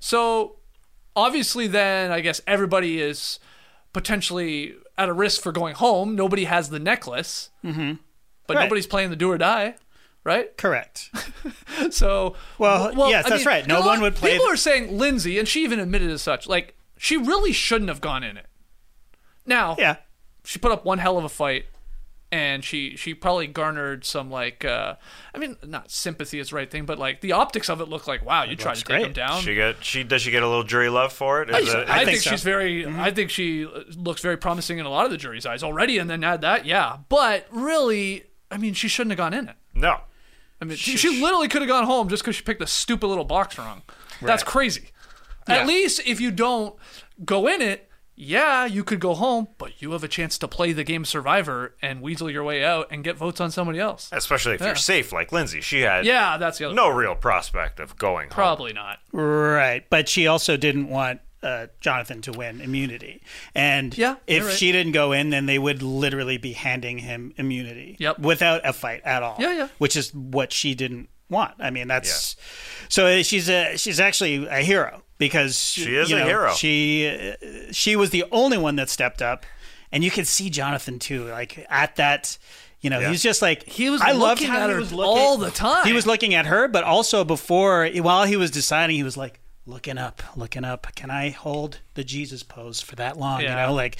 so 0.00 0.56
obviously 1.14 1.66
then 1.66 2.10
I 2.12 2.20
guess 2.20 2.40
everybody 2.46 3.00
is 3.00 3.38
potentially 3.92 4.74
at 4.98 5.08
a 5.08 5.12
risk 5.12 5.42
for 5.42 5.52
going 5.52 5.74
home. 5.74 6.14
Nobody 6.16 6.44
has 6.44 6.68
the 6.70 6.78
necklace, 6.78 7.50
mm-hmm. 7.64 7.94
but 8.46 8.56
Right. 8.56 8.62
nobody's 8.64 8.86
playing 8.86 9.10
the 9.10 9.16
do 9.16 9.30
or 9.30 9.38
die, 9.38 9.74
right? 10.24 10.56
Correct. 10.56 11.10
So, 11.90 12.34
Well, 12.58 13.10
yes, 13.10 13.28
that's 13.28 13.44
right. 13.46 13.66
No 13.66 13.80
one 13.82 14.00
would 14.00 14.14
play 14.16 14.32
People 14.32 14.46
the- 14.46 14.52
are 14.54 14.56
saying 14.56 14.96
Lindsay, 14.96 15.38
and 15.38 15.46
she 15.46 15.62
even 15.62 15.78
admitted 15.78 16.10
as 16.10 16.22
such. 16.22 16.46
Like 16.46 16.74
she 16.98 17.16
really 17.16 17.52
shouldn't 17.52 17.88
have 17.90 18.00
gone 18.00 18.22
in 18.24 18.36
it. 18.36 18.46
Now, 19.44 19.76
Yeah. 19.78 19.96
she 20.44 20.58
put 20.58 20.72
up 20.72 20.84
one 20.84 20.98
hell 20.98 21.18
of 21.18 21.24
a 21.24 21.28
fight 21.28 21.66
and 22.36 22.62
she 22.64 22.96
she 22.96 23.14
probably 23.14 23.46
garnered 23.46 24.04
some 24.04 24.30
like 24.30 24.64
uh 24.64 24.94
i 25.34 25.38
mean 25.38 25.56
not 25.64 25.90
sympathy 25.90 26.38
is 26.38 26.50
the 26.50 26.56
right 26.56 26.70
thing 26.70 26.84
but 26.84 26.98
like 26.98 27.20
the 27.22 27.32
optics 27.32 27.68
of 27.70 27.80
it 27.80 27.88
look 27.88 28.06
like 28.06 28.24
wow 28.24 28.42
you 28.44 28.54
tried 28.56 28.74
to 28.74 28.80
looks 28.80 28.82
take 28.82 29.06
him 29.06 29.12
down 29.12 29.40
She 29.40 29.54
get 29.54 29.82
she 29.84 30.02
does 30.04 30.22
she 30.22 30.30
get 30.30 30.42
a 30.42 30.46
little 30.48 30.64
jury 30.64 30.88
love 30.90 31.12
for 31.12 31.40
it? 31.42 31.50
I, 31.50 31.58
Is 31.60 31.72
it- 31.72 31.88
I 31.88 31.98
think, 31.98 32.10
think 32.10 32.20
so. 32.22 32.30
she's 32.30 32.42
very 32.42 32.84
Mm-hmm. 32.84 33.00
i 33.00 33.10
think 33.10 33.30
she 33.30 33.66
looks 33.96 34.20
very 34.20 34.36
promising 34.36 34.78
in 34.78 34.86
a 34.86 34.90
lot 34.90 35.04
of 35.06 35.10
the 35.10 35.16
jury's 35.16 35.46
eyes 35.46 35.62
already 35.62 35.98
and 35.98 36.10
then 36.10 36.22
add 36.22 36.40
that 36.42 36.66
yeah 36.66 36.98
but 37.08 37.46
really 37.50 38.24
i 38.50 38.56
mean 38.58 38.74
she 38.74 38.88
shouldn't 38.88 39.12
have 39.12 39.18
gone 39.18 39.32
in 39.34 39.48
it 39.48 39.56
no. 39.74 40.00
i 40.60 40.64
mean 40.64 40.76
she, 40.76 40.96
she 40.96 41.20
literally 41.22 41.48
could 41.48 41.62
have 41.62 41.68
gone 41.68 41.84
home 41.84 42.08
just 42.08 42.22
because 42.22 42.36
she 42.36 42.42
picked 42.42 42.60
a 42.62 42.66
stupid 42.66 43.06
little 43.06 43.24
box 43.24 43.56
wrong 43.58 43.82
that's 44.20 44.42
crazy 44.42 44.90
Yeah. 45.48 45.56
at 45.56 45.66
least 45.66 46.00
if 46.06 46.20
you 46.20 46.30
don't 46.30 46.74
go 47.24 47.46
in 47.46 47.62
it 47.62 47.85
yeah, 48.16 48.64
you 48.64 48.82
could 48.82 48.98
go 48.98 49.14
home, 49.14 49.48
but 49.58 49.80
you 49.82 49.92
have 49.92 50.02
a 50.02 50.08
chance 50.08 50.38
to 50.38 50.48
play 50.48 50.72
the 50.72 50.84
game 50.84 51.04
Survivor 51.04 51.74
and 51.82 52.00
weasel 52.00 52.30
your 52.30 52.42
way 52.44 52.64
out 52.64 52.88
and 52.90 53.04
get 53.04 53.16
votes 53.16 53.40
on 53.40 53.50
somebody 53.50 53.78
else. 53.78 54.08
Especially 54.10 54.54
if 54.54 54.60
Yeah. 54.60 54.68
you're 54.68 54.76
safe, 54.76 55.12
like 55.12 55.32
Lindsay. 55.32 55.60
She 55.60 55.82
had 55.82 56.06
Yeah, 56.06 56.38
that's 56.38 56.58
the 56.58 56.64
other. 56.66 56.74
no 56.74 56.88
real 56.88 57.14
prospect 57.14 57.78
of 57.78 57.96
going 57.98 58.28
home. 58.28 58.34
probably 58.34 58.72
not. 58.72 59.00
Right, 59.12 59.84
but 59.90 60.08
she 60.08 60.26
also 60.26 60.56
didn't 60.56 60.88
want 60.88 61.20
uh, 61.42 61.66
Jonathan 61.80 62.22
to 62.22 62.32
win 62.32 62.60
immunity, 62.60 63.22
and 63.54 63.96
Yeah, 63.96 64.16
if 64.26 64.44
right. 64.46 64.54
she 64.56 64.72
didn't 64.72 64.92
go 64.92 65.12
in, 65.12 65.30
then 65.30 65.46
they 65.46 65.58
would 65.60 65.80
literally 65.80 66.38
be 66.38 66.54
handing 66.54 66.98
him 66.98 67.34
immunity, 67.36 67.94
Yep. 68.00 68.18
without 68.20 68.62
a 68.66 68.72
fight 68.72 69.02
at 69.04 69.22
all. 69.22 69.36
Yeah, 69.38 69.52
yeah. 69.52 69.68
which 69.78 69.94
is 69.96 70.12
what 70.12 70.50
she 70.52 70.74
didn't 70.74 71.08
want. 71.28 71.54
I 71.60 71.70
mean, 71.70 71.86
that's 71.86 72.34
so 72.88 73.22
she's 73.22 73.48
a 73.48 73.76
she's 73.76 74.00
actually 74.00 74.46
a 74.46 74.60
hero 74.62 75.02
because 75.18 75.58
She 75.58 75.94
is 75.96 76.10
you 76.10 76.16
a 76.18 76.24
hero. 76.24 76.52
She 76.54 77.08
uh, 77.08 77.72
she 77.72 77.96
was 77.96 78.10
the 78.10 78.24
only 78.32 78.58
one 78.58 78.76
that 78.76 78.88
stepped 78.90 79.22
up, 79.22 79.44
and 79.92 80.02
you 80.04 80.10
could 80.10 80.26
see 80.26 80.50
Jonathan 80.50 80.98
too, 80.98 81.24
like 81.24 81.64
at 81.68 81.96
that. 81.96 82.38
You 82.82 82.90
know, 82.90 83.00
Yeah. 83.00 83.10
he's 83.10 83.22
just 83.22 83.40
like 83.42 83.64
He 83.64 83.88
was 83.90 84.00
I 84.02 84.12
loved 84.12 84.42
how 84.44 84.58
at 84.64 84.66
he 84.68 84.74
her 84.74 84.80
was 84.80 84.92
looking, 84.92 85.18
all 85.22 85.38
the 85.38 85.50
time. 85.50 85.86
He 85.86 85.92
was 85.92 86.06
looking 86.06 86.34
at 86.34 86.46
her, 86.46 86.68
but 86.68 86.84
also 86.84 87.24
before, 87.24 87.88
while 88.02 88.24
he 88.26 88.36
was 88.36 88.50
deciding, 88.50 88.94
he 88.96 89.02
was 89.02 89.16
like 89.16 89.40
looking 89.64 89.98
up, 89.98 90.22
looking 90.36 90.62
up. 90.64 90.86
Can 90.94 91.10
I 91.10 91.30
hold 91.30 91.80
the 91.94 92.04
Jesus 92.04 92.42
pose 92.42 92.80
for 92.82 92.94
that 92.96 93.16
long? 93.18 93.40
Yeah. 93.40 93.62
You 93.62 93.66
know, 93.68 93.74
like 93.74 93.96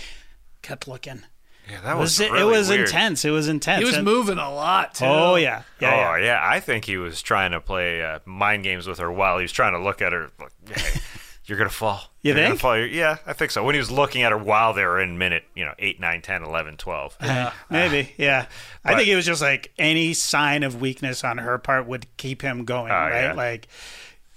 kept 0.63 0.87
looking. 0.87 1.23
Yeah, 1.69 1.81
that 1.83 1.93
It 1.97 1.99
was, 1.99 2.19
was, 2.19 2.31
really 2.31 2.41
it 2.41 2.45
was 2.45 2.69
weird. 2.69 2.81
intense. 2.83 3.25
It 3.25 3.31
was 3.31 3.49
intense. 3.49 3.81
He 3.81 3.85
was 3.85 3.97
And- 3.97 4.05
moving 4.05 4.39
a 4.39 4.53
lot 4.53 4.95
too. 4.95 5.05
Oh 5.05 5.35
yeah, 5.37 5.63
yeah, 5.81 5.89
oh 6.13 6.17
yeah. 6.17 6.25
yeah, 6.25 6.41
I 6.43 6.61
think 6.61 6.85
he 6.85 6.97
was 6.97 7.23
trying 7.23 7.51
to 7.53 7.61
play 7.61 8.03
uh, 8.03 8.21
mind 8.25 8.63
games 8.65 8.87
with 8.87 8.99
her 8.99 9.11
while 9.11 9.39
he 9.39 9.43
was 9.43 9.53
trying 9.53 9.73
to 9.73 9.81
look 9.81 10.01
at 10.01 10.13
her. 10.13 10.31
Like, 10.39 10.53
hey, 10.79 11.01
you're 11.47 11.59
gonna 11.59 11.71
fall. 11.71 12.03
You 12.23 12.33
You're 12.33 12.37
gonna 12.37 12.49
think? 12.51 12.61
fall. 12.61 12.77
Yeah, 12.79 13.19
I 13.27 13.33
think 13.33 13.51
so. 13.51 13.65
When 13.65 13.75
he 13.75 13.79
was 13.81 13.91
looking 13.91 14.23
at 14.23 14.33
her 14.33 14.39
while 14.39 14.73
they 14.75 14.85
were 14.85 15.01
in 15.01 15.17
minute, 15.19 15.45
you 15.55 15.65
know, 15.65 15.75
8, 15.79 16.01
9, 16.01 16.23
10, 16.23 16.43
11, 16.45 16.77
12. 16.77 17.17
Maybe, 17.71 18.13
yeah. 18.19 18.47
I 18.85 18.95
think 18.97 19.09
it 19.09 19.17
was 19.17 19.27
just 19.27 19.43
like 19.43 19.73
any 19.79 20.13
sign 20.15 20.63
of 20.63 20.81
weakness 20.81 21.25
on 21.25 21.39
her 21.39 21.59
part 21.59 21.87
would 21.87 22.07
keep 22.17 22.43
him 22.43 22.65
going, 22.65 22.91
right? 22.93 23.23
yeah. 23.23 23.33
Like, 23.33 23.69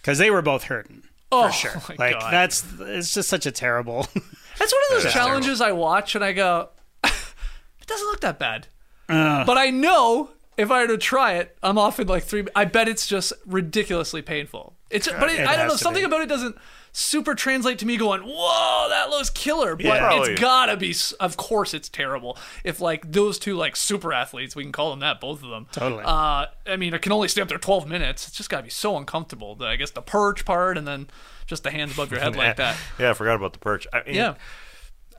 because 0.01 0.17
they 0.17 0.31
were 0.31 0.41
both 0.41 0.63
hurting. 0.63 1.03
Oh, 1.31 1.48
for 1.48 1.53
sure. 1.53 1.71
my 1.89 1.95
like 2.12 2.19
God. 2.19 2.33
that's 2.33 2.63
it's 2.79 3.13
just 3.13 3.29
such 3.29 3.45
a 3.45 3.51
terrible. 3.51 4.07
That's 4.57 4.74
one 4.74 4.81
of 4.83 4.89
those 4.89 5.03
That's 5.03 5.13
challenges 5.13 5.62
I 5.62 5.71
watch 5.74 6.15
and 6.15 6.24
I 6.25 6.33
go, 6.33 6.62
it 6.62 6.78
doesn't 7.89 8.08
look 8.08 8.22
that 8.22 8.39
bad. 8.39 8.67
but 9.08 9.58
I 9.58 9.69
know 9.69 10.29
if 10.58 10.72
I 10.72 10.81
were 10.81 10.88
to 10.88 10.98
try 10.98 11.34
it, 11.34 11.58
I'm 11.63 11.77
off 11.77 12.00
in 12.00 12.08
like 12.08 12.24
three. 12.24 12.46
I 12.55 12.65
bet 12.65 12.88
it's 12.88 13.08
just 13.08 13.34
ridiculously 13.46 14.22
painful. 14.22 14.75
It's 14.89 15.08
but 15.08 15.29
it, 15.29 15.39
It 15.41 15.48
I 15.48 15.55
don't 15.55 15.67
know 15.67 15.75
something 15.75 16.01
be. 16.01 16.05
about 16.08 16.22
it 16.22 16.27
doesn't 16.29 16.55
super 16.91 17.36
translate 17.36 17.77
to 17.79 17.86
me 17.86 17.96
going, 17.96 18.22
whoa, 18.24 18.88
that 18.89 19.10
looks 19.12 19.29
killer. 19.29 19.75
But 19.75 19.86
Yeah. 19.86 20.22
It's 20.24 20.41
gotta 20.41 20.75
be. 20.75 20.93
Of 21.19 21.38
course, 21.38 21.74
it's 21.75 21.88
terrible. 21.89 22.38
If 22.63 22.81
like 22.81 23.12
those 23.12 23.38
two 23.39 23.55
like 23.55 23.75
super 23.75 24.12
athletes, 24.12 24.55
we 24.55 24.63
can 24.63 24.72
call 24.72 24.89
them 24.89 25.00
that, 25.01 25.22
both 25.22 25.43
of 25.43 25.50
them. 25.50 25.67
Totally. 25.72 26.03
Uh, 26.03 26.48
I 26.67 26.75
mean, 26.77 26.93
it 26.93 27.01
can 27.03 27.12
only 27.12 27.27
stay 27.27 27.41
up 27.41 27.48
there 27.48 27.58
12 27.60 27.88
minutes. 27.88 28.27
It's 28.27 28.36
just 28.36 28.50
gotta 28.50 28.63
be 28.63 28.69
so 28.72 28.98
uncomfortable. 28.98 29.55
The, 29.55 29.65
I 29.65 29.75
guess 29.75 29.91
the 29.91 30.01
perch 30.01 30.43
part 30.43 30.77
and 30.77 30.88
then 30.88 31.08
just 31.46 31.63
the 31.63 31.72
hands 31.72 31.93
above 31.93 32.12
your 32.12 32.19
head 32.19 32.36
like 32.36 32.58
that. 32.58 32.75
Yeah, 33.00 33.12
I 33.12 33.13
forgot 33.13 33.36
about 33.36 33.53
the 33.53 33.60
perch. 33.60 33.86
I 33.93 34.03
mean, 34.05 34.15
Yeah. 34.15 34.34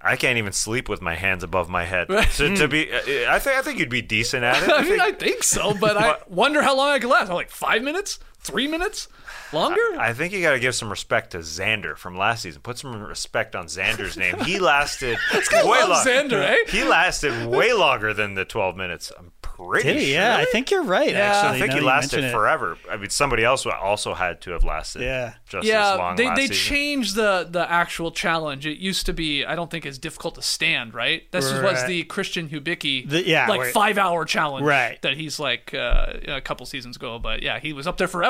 I 0.03 0.17
can't 0.17 0.39
even 0.39 0.53
sleep 0.53 0.89
with 0.89 1.03
my 1.03 1.15
hands 1.15 1.45
above 1.45 1.69
my 1.69 1.85
head. 1.85 2.09
to, 2.09 2.57
to 2.57 2.69
be, 2.69 2.87
hmm. 2.91 3.31
I 3.31 3.39
think 3.39 3.57
I 3.59 3.63
think 3.63 3.79
you'd 3.79 3.91
be 3.91 4.03
decent 4.03 4.45
at 4.45 4.63
it. 4.63 4.71
I 4.73 4.79
mean, 4.79 4.89
think- 4.89 5.03
I 5.03 5.13
think 5.13 5.43
so, 5.43 5.75
but 5.75 5.97
I 5.97 6.17
wonder 6.29 6.63
how 6.63 6.77
long 6.77 6.91
I 6.91 6.99
could 6.99 7.11
last. 7.11 7.29
I'm 7.29 7.35
Like 7.35 7.51
five 7.51 7.83
minutes, 7.83 8.19
three 8.41 8.67
minutes, 8.67 9.09
longer. 9.53 9.81
I 9.99 10.13
think 10.13 10.33
you 10.33 10.43
got 10.43 10.53
to 10.53 10.61
give 10.61 10.75
some 10.75 10.91
respect 10.91 11.33
to 11.33 11.39
Xander 11.39 11.97
from 11.97 12.17
last 12.17 12.43
season. 12.43 12.63
Put 12.63 12.79
some 12.79 13.01
respect 13.03 13.55
on 13.55 13.67
Xander's 13.67 14.17
name. 14.17 14.39
He 14.41 14.59
lasted 14.61 15.19
I 15.33 15.65
way 15.65 15.83
love 15.83 15.89
longer. 16.07 16.11
Xander, 16.11 16.43
eh? 16.49 16.57
He 16.69 16.85
lasted 16.85 17.47
way 17.47 17.73
longer 17.73 18.15
than 18.15 18.35
the 18.35 18.45
12 18.45 18.77
minutes. 18.77 19.13
I'm 19.19 19.33
pretty 19.43 19.89
Did 19.93 19.97
he? 19.99 20.05
sure. 20.07 20.15
Yeah, 20.15 20.37
I 20.39 20.45
think 20.47 20.71
you're 20.71 20.83
right. 20.83 21.11
Yeah, 21.11 21.19
actually, 21.19 21.57
I 21.57 21.59
think 21.61 21.71
now 21.73 21.77
he 21.81 21.85
lasted 21.85 22.33
forever. 22.33 22.79
I 22.91 22.97
mean, 22.97 23.11
somebody 23.11 23.45
else 23.45 23.67
also 23.67 24.15
had 24.15 24.41
to 24.43 24.53
have 24.53 24.65
lasted 24.65 25.03
Yeah. 25.03 25.35
just 25.49 25.65
as 25.65 25.69
yeah, 25.69 25.95
long 25.95 26.17
they 26.17 26.27
last 26.27 26.37
they 26.37 26.47
season. 26.47 26.57
changed 26.75 27.15
the 27.15 27.47
the 27.51 27.71
actual 27.71 28.11
challenge. 28.11 28.65
It 28.67 28.79
used 28.79 29.05
to 29.07 29.13
be, 29.13 29.45
I 29.45 29.55
don't 29.55 29.71
think, 29.71 29.85
as 29.85 29.99
difficult 29.99 30.37
to 30.37 30.43
stand. 30.43 30.95
Right? 30.95 31.31
This 31.31 31.53
was 31.53 31.85
the 31.85 32.05
Christian 32.05 32.49
Hubicki, 32.49 33.07
The- 33.09 33.27
yeah, 33.27 33.49
like 33.49 33.59
where- 33.61 33.71
five 33.73 33.99
hour 33.99 34.25
challenge, 34.25 34.65
Right. 34.65 35.01
That 35.03 35.17
he's 35.19 35.39
like 35.39 35.75
uh, 35.75 36.15
a 36.29 36.41
couple 36.41 36.65
seasons 36.65 36.97
ago, 36.97 37.19
but 37.19 37.43
yeah, 37.43 37.59
he 37.59 37.73
was 37.75 37.87
up 37.87 37.99
there 37.99 38.09
forever. 38.09 38.30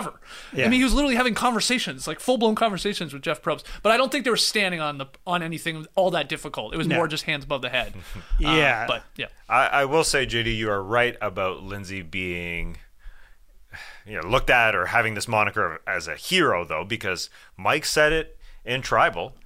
Yeah. 0.54 0.66
I 0.66 0.68
mean, 0.68 0.78
he 0.80 0.84
was 0.84 0.94
literally 0.94 1.16
having 1.16 1.34
conversations, 1.34 2.06
like 2.06 2.20
full 2.20 2.38
blown 2.38 2.54
conversations 2.54 3.12
with 3.12 3.22
Jeff 3.22 3.42
Probst. 3.42 3.64
But 3.82 3.92
I 3.92 3.96
don't 3.96 4.10
think 4.12 4.24
they 4.24 4.30
were 4.30 4.36
standing 4.36 4.80
on 4.80 4.98
the 4.98 5.06
on 5.26 5.42
anything 5.42 5.86
all 5.96 6.10
that 6.12 6.28
difficult. 6.28 6.74
It 6.74 6.76
was 6.76 6.86
No. 6.86 6.96
more 6.96 7.08
just 7.08 7.24
hands 7.24 7.44
above 7.44 7.62
the 7.62 7.70
head. 7.70 7.94
Yeah. 8.38 8.84
Uh, 8.84 8.86
but 8.86 9.02
yeah. 9.16 9.26
I, 9.48 9.66
I 9.66 9.84
will 9.84 10.04
say, 10.04 10.26
JD, 10.26 10.56
you 10.56 10.70
are 10.70 10.82
right 10.82 11.16
about 11.20 11.62
Lindsay 11.62 12.02
being, 12.02 12.78
you 14.06 14.20
know, 14.20 14.26
looked 14.28 14.50
at 14.50 14.74
or 14.74 14.86
having 14.86 15.14
this 15.14 15.28
moniker 15.28 15.80
as 15.86 16.08
a 16.08 16.16
hero, 16.16 16.64
though, 16.64 16.84
because 16.84 17.30
Mike 17.56 17.84
said 17.84 18.12
it 18.12 18.38
in 18.64 18.82
Tribal. 18.82 19.36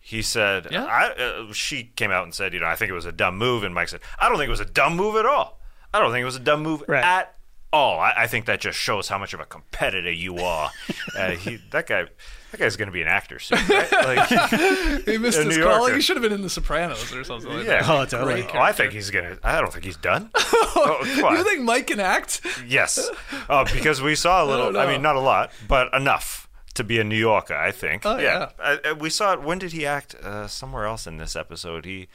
He 0.00 0.20
said, 0.22 0.68
Yeah. 0.70 0.84
I, 0.84 1.08
uh, 1.48 1.52
she 1.52 1.84
came 1.96 2.10
out 2.10 2.24
and 2.24 2.34
said, 2.34 2.52
you 2.52 2.60
know, 2.60 2.66
I 2.66 2.76
think 2.76 2.90
it 2.90 2.94
was 2.94 3.06
a 3.06 3.12
dumb 3.12 3.38
move. 3.38 3.64
And 3.64 3.74
Mike 3.74 3.88
said, 3.88 4.00
I 4.18 4.28
don't 4.28 4.36
think 4.36 4.48
it 4.48 4.50
was 4.50 4.60
a 4.60 4.64
dumb 4.66 4.96
move 4.96 5.16
at 5.16 5.24
all. 5.26 5.58
I 5.94 5.98
don't 5.98 6.10
think 6.12 6.22
it 6.22 6.26
was 6.26 6.36
a 6.36 6.40
dumb 6.40 6.62
move 6.62 6.82
Right. 6.86 7.02
at 7.04 7.34
all. 7.74 7.98
I, 7.98 8.14
I 8.18 8.26
think 8.28 8.46
that 8.46 8.60
just 8.60 8.78
shows 8.78 9.08
how 9.08 9.18
much 9.18 9.34
of 9.34 9.40
a 9.40 9.44
competitor 9.44 10.12
you 10.12 10.38
are. 10.38 10.70
uh, 11.18 11.32
he, 11.32 11.58
that 11.72 11.86
guy, 11.86 12.06
that 12.52 12.58
guy's 12.58 12.76
going 12.76 12.86
to 12.86 12.92
be 12.92 13.02
an 13.02 13.08
actor 13.08 13.38
soon, 13.40 13.58
right? 13.68 13.92
Like, 13.92 14.28
He 15.04 15.18
missed 15.18 15.38
his 15.38 15.56
New 15.56 15.62
calling. 15.62 15.80
Yorker. 15.80 15.94
He 15.96 16.00
should 16.00 16.16
have 16.16 16.22
been 16.22 16.32
in 16.32 16.42
The 16.42 16.50
Sopranos 16.50 17.12
or 17.12 17.24
something 17.24 17.50
like 17.50 17.66
yeah. 17.66 17.82
that. 17.82 17.88
Oh, 17.88 18.04
totally. 18.04 18.46
Oh, 18.54 18.58
I 18.58 18.72
think 18.72 18.92
he's 18.92 19.10
gonna. 19.10 19.38
I 19.42 19.60
don't 19.60 19.72
think 19.72 19.84
he's 19.84 19.96
done. 19.96 20.30
oh. 20.36 21.28
You 21.32 21.42
think 21.42 21.62
Mike 21.62 21.88
can 21.88 22.00
act? 22.00 22.40
Yes, 22.66 23.10
uh, 23.48 23.64
because 23.72 24.00
we 24.00 24.14
saw 24.14 24.44
a 24.44 24.46
little. 24.46 24.72
don't 24.72 24.86
I, 24.88 24.92
mean, 24.92 25.02
not 25.02 25.16
a 25.16 25.20
lot, 25.20 25.50
but 25.66 25.92
enough 25.92 26.48
to 26.74 26.84
be 26.84 27.00
a 27.00 27.04
New 27.04 27.16
Yorker. 27.16 27.54
I 27.54 27.72
think. 27.72 28.06
Oh, 28.06 28.18
yeah. 28.18 28.50
Uh, 28.58 28.76
uh, 28.84 28.94
we 28.94 29.10
saw 29.10 29.32
it. 29.32 29.42
When 29.42 29.58
did 29.58 29.72
he 29.72 29.84
act? 29.84 30.14
Uh, 30.14 30.46
somewhere 30.46 30.86
else 30.86 31.06
in 31.06 31.16
this 31.16 31.34
episode. 31.34 31.84
He 31.84 32.08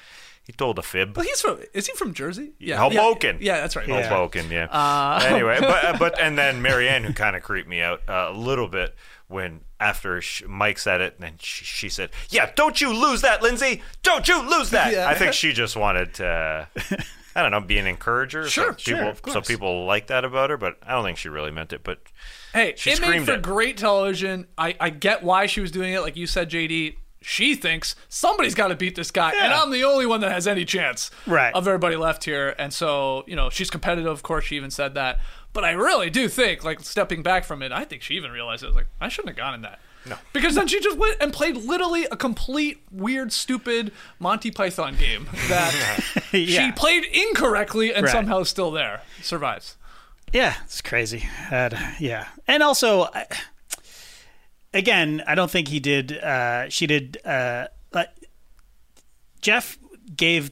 he 0.49 0.53
told 0.53 0.79
a 0.79 0.81
fib. 0.81 1.15
Well, 1.15 1.23
he's 1.27 1.41
from. 1.41 1.59
Is 1.75 1.85
he 1.85 1.93
from 1.93 2.11
Jersey? 2.11 2.53
Yeah, 2.57 2.77
Hoboken. 2.77 3.37
Yeah, 3.39 3.53
yeah 3.53 3.61
that's 3.61 3.75
right. 3.75 3.87
Yeah. 3.87 4.07
Hoboken. 4.07 4.49
Yeah. 4.49 5.19
anyway, 5.29 5.57
but 5.61 5.85
uh, 5.85 5.95
but 5.99 6.19
and 6.19 6.39
then 6.39 6.63
Maryanne, 6.63 7.03
who 7.05 7.13
kind 7.13 7.35
of 7.35 7.43
creeped 7.43 7.69
me 7.69 7.81
out 7.81 8.01
uh, 8.09 8.29
a 8.31 8.33
little 8.33 8.67
bit 8.67 8.95
when 9.27 9.59
after 9.79 10.19
sh 10.21 10.41
Mike 10.47 10.79
said 10.79 11.01
it, 11.01 11.13
and 11.17 11.23
then 11.23 11.33
she, 11.39 11.65
she 11.65 11.87
said, 11.87 12.09
"Yeah, 12.29 12.49
don't 12.55 12.81
you 12.81 12.91
lose 12.91 13.21
that, 13.21 13.43
Lindsay! 13.43 13.83
Don't 14.01 14.27
you 14.27 14.41
lose 14.41 14.71
that!" 14.71 14.91
Yeah. 14.91 15.07
I 15.07 15.13
think 15.13 15.33
she 15.33 15.53
just 15.53 15.75
wanted 15.75 16.15
to. 16.15 16.67
I 17.35 17.43
don't 17.43 17.51
know, 17.51 17.61
be 17.61 17.77
an 17.77 17.85
encourager. 17.85 18.47
Sure, 18.47 18.73
so 18.73 18.77
sure, 18.77 18.97
people, 18.97 19.09
of 19.09 19.21
so 19.33 19.41
people 19.41 19.85
like 19.85 20.07
that 20.07 20.25
about 20.25 20.49
her, 20.49 20.57
but 20.57 20.77
I 20.81 20.93
don't 20.93 21.03
think 21.03 21.19
she 21.19 21.29
really 21.29 21.51
meant 21.51 21.71
it. 21.73 21.83
But 21.83 21.99
Hey, 22.53 22.73
She 22.75 22.89
it 22.89 23.01
made 23.01 23.23
for 23.23 23.33
it. 23.33 23.43
great 23.43 23.77
television. 23.77 24.47
I, 24.57 24.75
I 24.79 24.89
get 24.89 25.21
why 25.21 25.45
she 25.45 25.61
was 25.61 25.69
doing 25.69 25.93
it. 25.93 25.99
Like 25.99 26.15
you 26.15 26.25
said, 26.25 26.49
JD, 26.49 26.95
she 27.21 27.55
thinks 27.55 27.95
somebody's 28.07 28.55
got 28.55 28.69
to 28.69 28.75
beat 28.75 28.95
this 28.95 29.11
guy, 29.11 29.31
and 29.39 29.53
I'm 29.53 29.71
the 29.71 29.83
only 29.83 30.05
one 30.05 30.21
that 30.21 30.31
has 30.31 30.47
any 30.47 30.65
chance 30.65 31.11
Right. 31.27 31.53
of 31.53 31.67
everybody 31.67 31.95
left 31.95 32.23
here. 32.23 32.55
And 32.57 32.73
so, 32.73 33.23
you 33.27 33.35
know, 33.35 33.49
she's 33.49 33.69
competitive. 33.69 34.11
Of 34.11 34.23
course, 34.23 34.45
she 34.45 34.55
even 34.55 34.71
said 34.71 34.93
that. 34.95 35.19
But 35.51 35.63
I 35.65 35.71
really 35.71 36.09
do 36.09 36.27
think, 36.29 36.63
like, 36.63 36.79
stepping 36.81 37.23
back 37.23 37.43
from 37.43 37.61
it, 37.63 37.71
I 37.71 37.83
think 37.83 38.03
she 38.03 38.13
even 38.15 38.31
realized 38.31 38.63
it 38.63 38.67
was 38.67 38.75
like, 38.75 38.87
I 39.01 39.09
shouldn't 39.09 39.29
have 39.29 39.37
gone 39.37 39.53
in 39.55 39.61
that. 39.63 39.79
No. 40.05 40.15
Because 40.31 40.55
then 40.55 40.67
she 40.67 40.79
just 40.79 40.97
went 40.97 41.17
and 41.19 41.33
played 41.33 41.57
literally 41.57 42.05
a 42.05 42.15
complete, 42.15 42.81
weird, 42.91 43.33
stupid 43.33 43.91
Monty 44.19 44.49
Python 44.51 44.95
game 44.95 45.27
that 45.49 45.71
she 46.31 46.71
played 46.71 47.03
incorrectly 47.03 47.93
and 47.93 48.05
Right. 48.05 48.11
somehow 48.11 48.43
still 48.43 48.71
there. 48.71 49.01
Survives. 49.21 49.75
Yeah, 50.31 50.53
it's 50.63 50.81
crazy. 50.81 51.27
Uh, 51.51 51.69
yeah, 51.99 52.27
and 52.47 52.61
also, 52.63 53.05
I- 53.13 53.25
again, 54.73 55.23
I 55.27 55.35
don't 55.35 55.49
think 55.51 55.67
he 55.67 55.79
did. 55.79 56.17
Uh, 56.17 56.69
she 56.69 56.87
did. 56.87 57.17
Uh, 57.25 57.67
but 57.91 58.17
Jeff 59.41 59.77
gave 60.15 60.51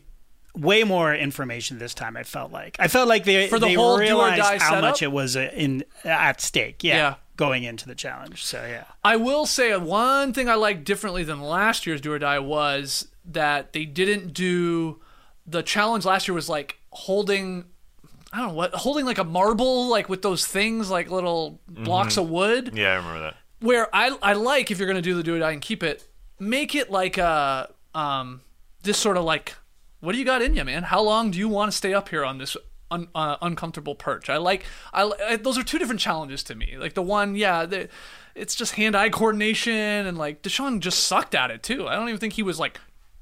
way 0.55 0.83
more 0.83 1.13
information 1.13 1.77
this 1.79 1.93
time. 1.93 2.17
I 2.17 2.23
felt 2.23 2.51
like 2.51 2.77
I 2.79 2.87
felt 2.87 3.07
like 3.07 3.25
they 3.25 3.47
For 3.47 3.59
the 3.59 3.67
they 3.67 3.73
whole 3.75 3.97
do 3.97 4.01
or 4.03 4.05
realized 4.05 4.41
die 4.41 4.57
how 4.57 4.69
setup? 4.71 4.81
much 4.81 5.01
it 5.01 5.11
was 5.11 5.35
uh, 5.35 5.49
in 5.53 5.83
at 6.03 6.41
stake. 6.41 6.83
Yeah, 6.83 6.95
Yeah. 6.95 7.15
going 7.35 7.63
into 7.63 7.85
the 7.87 7.95
challenge. 7.95 8.43
So 8.43 8.65
yeah, 8.65 8.85
I 9.03 9.17
will 9.17 9.45
say 9.45 9.75
one 9.77 10.33
thing 10.33 10.49
I 10.49 10.55
liked 10.55 10.83
differently 10.83 11.23
than 11.23 11.41
last 11.41 11.85
year's 11.85 12.01
Do 12.01 12.11
or 12.13 12.19
Die 12.19 12.39
was 12.39 13.07
that 13.25 13.73
they 13.73 13.85
didn't 13.85 14.33
do 14.33 14.99
the 15.45 15.61
challenge 15.61 16.05
last 16.05 16.27
year 16.27 16.33
was 16.35 16.49
like 16.49 16.77
holding 16.91 17.65
I 18.33 18.37
don't 18.39 18.47
know 18.47 18.53
what 18.53 18.73
holding 18.73 19.05
like 19.05 19.17
a 19.17 19.23
marble 19.23 19.87
like 19.89 20.09
with 20.09 20.21
those 20.21 20.45
things 20.47 20.89
like 20.89 21.11
little 21.11 21.59
blocks 21.67 22.17
of 22.17 22.29
wood 22.29 22.71
Yeah, 22.73 22.93
I 22.93 22.95
remember 22.95 23.19
that. 23.21 23.35
Where 23.59 23.93
I 23.93 24.17
I 24.21 24.33
like 24.33 24.71
if 24.71 24.79
you're 24.79 24.87
gonna 24.87 25.01
do 25.01 25.15
the 25.15 25.23
do 25.23 25.35
or 25.35 25.39
die 25.39 25.51
and 25.51 25.61
keep 25.61 25.83
it 25.83 26.07
make 26.39 26.75
it 26.75 26.91
like 26.91 27.17
a 27.17 27.71
um 27.95 28.41
this 28.83 28.97
sort 28.97 29.17
of 29.17 29.23
like 29.23 29.55
what 29.99 30.11
do 30.11 30.19
you 30.19 30.25
got 30.25 30.41
in 30.41 30.55
you 30.55 30.63
man? 30.63 30.83
How 30.83 31.01
long 31.01 31.31
do 31.31 31.39
you 31.39 31.49
want 31.49 31.71
to 31.71 31.77
stay 31.77 31.93
up 31.93 32.09
here 32.09 32.23
on 32.23 32.37
this 32.37 32.55
un, 32.91 33.07
uh, 33.15 33.37
uncomfortable 33.41 33.95
perch? 33.95 34.29
I 34.29 34.37
like 34.37 34.65
I, 34.93 35.11
I 35.27 35.35
those 35.37 35.57
are 35.57 35.63
two 35.63 35.79
different 35.79 35.99
challenges 35.99 36.43
to 36.43 36.55
me. 36.55 36.77
Like 36.77 36.93
the 36.93 37.01
one 37.01 37.35
yeah 37.35 37.65
the, 37.65 37.89
it's 38.35 38.53
just 38.55 38.73
hand 38.75 38.95
eye 38.95 39.09
coordination 39.09 39.73
and 39.73 40.17
like 40.17 40.43
Deshawn 40.43 40.79
just 40.79 41.05
sucked 41.05 41.33
at 41.33 41.49
it 41.49 41.63
too. 41.63 41.87
I 41.87 41.95
don't 41.95 42.07
even 42.09 42.19
think 42.19 42.33
he 42.33 42.43
was 42.43 42.59
like 42.59 42.79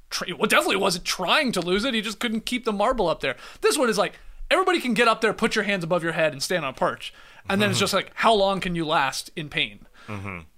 tr- 0.10 0.36
well 0.38 0.48
definitely 0.48 0.78
wasn't 0.78 1.06
trying 1.06 1.52
to 1.54 1.62
lose 1.62 1.86
it. 1.86 1.94
He 1.94 2.02
just 2.02 2.20
couldn't 2.20 2.46
keep 2.46 2.66
the 2.66 2.74
marble 2.74 3.08
up 3.08 3.22
there. 3.22 3.36
This 3.62 3.78
one 3.78 3.90
is 3.90 3.98
like 3.98 4.20
everybody 4.52 4.80
can 4.82 4.94
get 4.94 5.08
up 5.08 5.22
there 5.22 5.34
put 5.34 5.56
your 5.56 5.64
hands 5.64 5.84
above 5.84 6.04
your 6.04 6.12
head 6.12 6.34
and 6.34 6.44
stand 6.44 6.66
on 6.66 6.72
a 6.72 6.76
perch. 6.76 7.14
And 7.48 7.62
then 7.62 7.70
it's 7.70 7.80
just 7.80 7.94
like 7.94 8.12
how 8.16 8.34
long 8.34 8.60
can 8.60 8.76
you 8.76 8.86
last 8.86 9.32
in 9.36 9.50
pain 9.50 9.86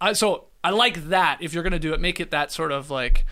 I, 0.01 0.13
so 0.13 0.45
I 0.63 0.71
like 0.71 1.09
that. 1.09 1.39
If 1.41 1.53
you're 1.53 1.63
gonna 1.63 1.79
do 1.79 1.93
it, 1.93 1.99
make 2.01 2.19
it 2.19 2.31
that 2.31 2.51
sort 2.51 2.71
of 2.71 2.89
like, 2.89 3.25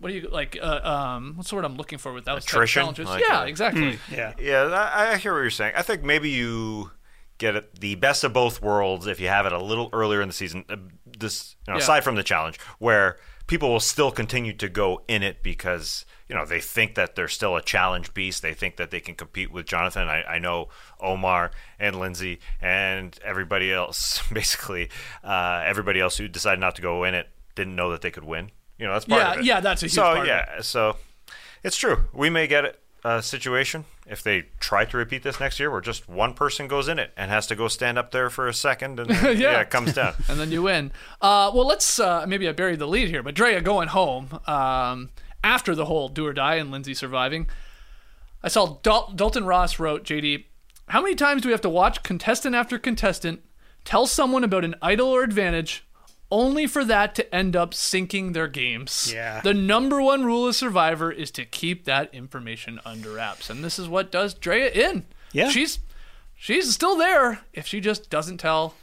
what 0.00 0.10
do 0.10 0.14
you 0.14 0.28
like? 0.30 0.56
Uh, 0.60 0.80
um, 0.84 1.32
what's 1.36 1.50
the 1.50 1.56
word 1.56 1.64
I'm 1.64 1.76
looking 1.76 1.98
for 1.98 2.12
with 2.12 2.24
those 2.24 2.44
type 2.44 2.54
Attrition? 2.54 2.80
challenges? 2.82 3.06
Like, 3.08 3.24
yeah, 3.28 3.40
uh, 3.40 3.44
exactly. 3.46 3.98
yeah. 4.12 4.34
Yeah, 4.38 4.62
I, 4.64 5.12
I 5.12 5.16
hear 5.16 5.32
what 5.34 5.40
you're 5.40 5.50
saying. 5.50 5.72
I 5.76 5.82
think 5.82 6.02
maybe 6.04 6.30
you 6.30 6.92
get 7.38 7.56
it, 7.56 7.80
the 7.80 7.94
best 7.96 8.24
of 8.24 8.32
both 8.32 8.60
worlds 8.62 9.06
if 9.06 9.20
you 9.20 9.28
have 9.28 9.46
it 9.46 9.52
a 9.52 9.62
little 9.62 9.88
earlier 9.92 10.20
in 10.22 10.28
the 10.28 10.34
season. 10.34 10.64
uh, 10.68 10.76
This, 11.18 11.56
you 11.66 11.72
know, 11.72 11.78
Yeah. 11.78 11.82
aside 11.82 12.04
from 12.04 12.14
the 12.16 12.22
challenge, 12.24 12.58
where 12.78 13.18
people 13.48 13.70
will 13.70 13.80
still 13.80 14.12
continue 14.12 14.52
to 14.52 14.68
go 14.68 15.02
in 15.08 15.24
it 15.24 15.42
because 15.42 16.06
you 16.28 16.36
know 16.36 16.46
they 16.46 16.60
think 16.60 16.94
that 16.94 17.16
they're 17.16 17.26
still 17.26 17.56
a 17.56 17.62
challenge 17.62 18.14
beast. 18.14 18.42
They 18.42 18.54
think 18.54 18.76
that 18.76 18.92
they 18.92 19.00
can 19.00 19.16
compete 19.16 19.50
with 19.50 19.66
Jonathan. 19.66 20.06
I, 20.08 20.22
I 20.22 20.38
know 20.38 20.68
Omar 21.00 21.50
and 21.80 21.98
Lindsay 21.98 22.38
and 22.62 23.18
everybody 23.24 23.72
else. 23.72 24.22
Basically, 24.32 24.88
uh, 25.24 25.64
everybody 25.66 25.98
else 25.98 26.16
who 26.18 26.28
decided 26.28 26.60
not 26.60 26.76
to 26.76 26.82
go 26.82 27.02
in 27.02 27.14
it 27.14 27.28
didn't 27.56 27.74
know 27.74 27.90
that 27.90 28.02
they 28.02 28.12
could 28.12 28.24
win. 28.24 28.52
You 28.78 28.86
know, 28.86 28.92
that's 28.92 29.06
part 29.06 29.20
Yeah, 29.22 29.32
of 29.32 29.38
it. 29.40 29.44
yeah, 29.44 29.60
that's 29.60 29.82
a 29.82 29.86
huge 29.86 29.94
so, 29.94 30.02
part 30.02 30.18
of 30.20 30.26
yeah, 30.26 30.60
so 30.60 30.96
it's 31.64 31.76
true. 31.76 32.04
We 32.12 32.30
may 32.30 32.46
get 32.46 32.64
it, 32.64 32.80
a 33.04 33.22
situation 33.22 33.84
if 34.06 34.22
they 34.22 34.46
try 34.60 34.84
to 34.84 34.96
repeat 34.96 35.22
this 35.22 35.38
next 35.38 35.60
year 35.60 35.70
where 35.70 35.80
just 35.80 36.08
one 36.08 36.34
person 36.34 36.66
goes 36.66 36.88
in 36.88 36.98
it 36.98 37.12
and 37.16 37.30
has 37.30 37.46
to 37.46 37.54
go 37.54 37.68
stand 37.68 37.96
up 37.98 38.10
there 38.10 38.28
for 38.30 38.48
a 38.48 38.54
second 38.54 38.98
and 38.98 39.10
then, 39.14 39.36
Yeah. 39.38 39.52
yeah. 39.52 39.60
it 39.60 39.70
comes 39.70 39.92
down. 39.92 40.14
and 40.28 40.38
then 40.40 40.50
you 40.50 40.62
win. 40.62 40.90
Uh, 41.20 41.50
well, 41.54 41.66
let's 41.66 42.00
uh, 42.00 42.24
maybe 42.26 42.48
I 42.48 42.52
buried 42.52 42.78
the 42.78 42.88
lead 42.88 43.08
here, 43.08 43.22
but 43.22 43.34
Drea 43.34 43.60
going 43.60 43.88
home 43.88 44.40
um, 44.46 45.10
after 45.44 45.74
the 45.74 45.84
whole 45.84 46.08
do 46.08 46.26
or 46.26 46.32
die 46.32 46.56
and 46.56 46.70
Lindsay 46.70 46.94
surviving. 46.94 47.48
I 48.42 48.48
saw 48.48 48.78
Dal- 48.82 49.12
Dalton 49.14 49.44
Ross 49.46 49.78
wrote 49.78 50.04
JD, 50.04 50.44
how 50.88 51.02
many 51.02 51.14
times 51.14 51.42
do 51.42 51.48
we 51.48 51.52
have 51.52 51.60
to 51.62 51.68
watch 51.68 52.02
contestant 52.02 52.54
after 52.54 52.78
contestant 52.78 53.42
tell 53.84 54.06
someone 54.06 54.42
about 54.44 54.64
an 54.64 54.74
idol 54.82 55.08
or 55.08 55.22
advantage? 55.22 55.84
Only 56.30 56.66
for 56.66 56.84
that 56.84 57.14
to 57.14 57.34
end 57.34 57.56
up 57.56 57.72
sinking 57.72 58.32
their 58.32 58.48
games. 58.48 59.10
Yeah. 59.12 59.40
The 59.40 59.54
number 59.54 60.02
one 60.02 60.24
rule 60.24 60.46
of 60.46 60.54
Survivor 60.54 61.10
is 61.10 61.30
to 61.32 61.44
keep 61.44 61.84
that 61.84 62.12
information 62.14 62.80
under 62.84 63.14
wraps, 63.14 63.48
and 63.48 63.64
this 63.64 63.78
is 63.78 63.88
what 63.88 64.12
does 64.12 64.34
Drea 64.34 64.70
in. 64.70 65.06
Yeah. 65.32 65.48
she's 65.50 65.78
she's 66.36 66.72
still 66.72 66.96
there 66.96 67.40
if 67.52 67.66
she 67.66 67.80
just 67.80 68.10
doesn't 68.10 68.38
tell 68.38 68.74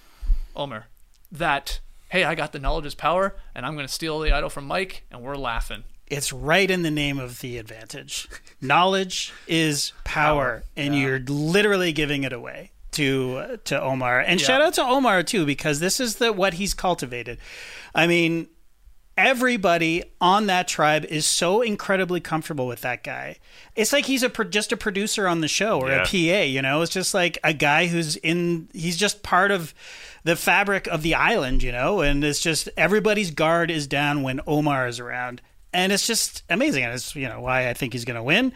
Omar 0.56 0.88
that, 1.32 1.80
hey, 2.10 2.24
I 2.24 2.36
got 2.36 2.52
the 2.52 2.60
knowledge 2.60 2.86
is 2.86 2.96
power, 2.96 3.36
and 3.54 3.66
I'm 3.66 3.76
going 3.76 3.88
to 3.88 3.94
steal 3.94 4.20
the 4.20 4.32
idol 4.32 4.50
from 4.50 4.66
Mike, 4.66 5.04
and 5.12 5.22
we're 5.22 5.36
laughing. 5.36 5.84
It's 6.08 6.32
right 6.32 6.70
in 6.70 6.84
the 6.84 6.92
name 6.92 7.18
of 7.18 7.40
the 7.40 7.58
advantage. 7.58 8.28
Knowledge 8.62 9.34
is 9.48 9.92
power, 10.04 10.64
and 10.78 10.96
you're 10.96 11.20
literally 11.20 11.94
giving 11.94 12.24
it 12.24 12.32
away 12.34 12.72
to 12.96 13.58
to 13.66 13.82
Omar. 13.82 14.20
And 14.20 14.40
shout 14.40 14.62
out 14.62 14.74
to 14.76 14.84
Omar 14.84 15.24
too, 15.24 15.46
because 15.46 15.80
this 15.80 16.00
is 16.00 16.16
the 16.16 16.34
what 16.34 16.56
he's 16.56 16.74
cultivated. 16.74 17.38
I 17.94 18.08
mean, 18.08 18.48
everybody 19.18 20.04
on 20.20 20.48
that 20.48 20.68
tribe 20.68 21.06
is 21.06 21.26
so 21.26 21.62
incredibly 21.62 22.20
comfortable 22.20 22.68
with 22.68 22.82
that 22.82 23.04
guy. 23.04 23.38
It's 23.76 23.94
like 23.94 24.06
he's 24.06 24.24
a 24.24 24.30
pro- 24.30 24.46
just 24.46 24.72
a 24.72 24.78
producer 24.78 25.28
on 25.28 25.42
the 25.42 25.48
show 25.48 25.80
or 25.80 25.90
a 25.92 26.06
PA. 26.06 26.44
You 26.44 26.62
know, 26.62 26.82
it's 26.82 26.92
just 26.92 27.14
like 27.14 27.38
a 27.44 27.54
guy 27.54 27.88
who's 27.88 28.16
in. 28.18 28.70
He's 28.74 28.98
just 28.98 29.24
part 29.24 29.52
of 29.52 29.74
the 30.24 30.36
fabric 30.36 30.88
of 30.88 31.02
the 31.02 31.16
island. 31.16 31.64
You 31.64 31.72
know, 31.72 32.02
and 32.02 32.24
it's 32.24 32.42
just 32.42 32.70
everybody's 32.78 33.32
guard 33.32 33.72
is 33.72 33.88
down 33.88 34.24
when 34.24 34.42
Omar 34.48 34.88
is 34.88 35.00
around, 35.00 35.42
and 35.74 35.92
it's 35.92 36.08
just 36.08 36.44
amazing. 36.50 36.84
And 36.84 36.94
it's 36.94 37.16
you 37.16 37.28
know 37.28 37.42
why 37.42 37.70
I 37.70 37.74
think 37.74 37.94
he's 37.94 38.06
going 38.06 38.18
to 38.18 38.24
win. 38.24 38.54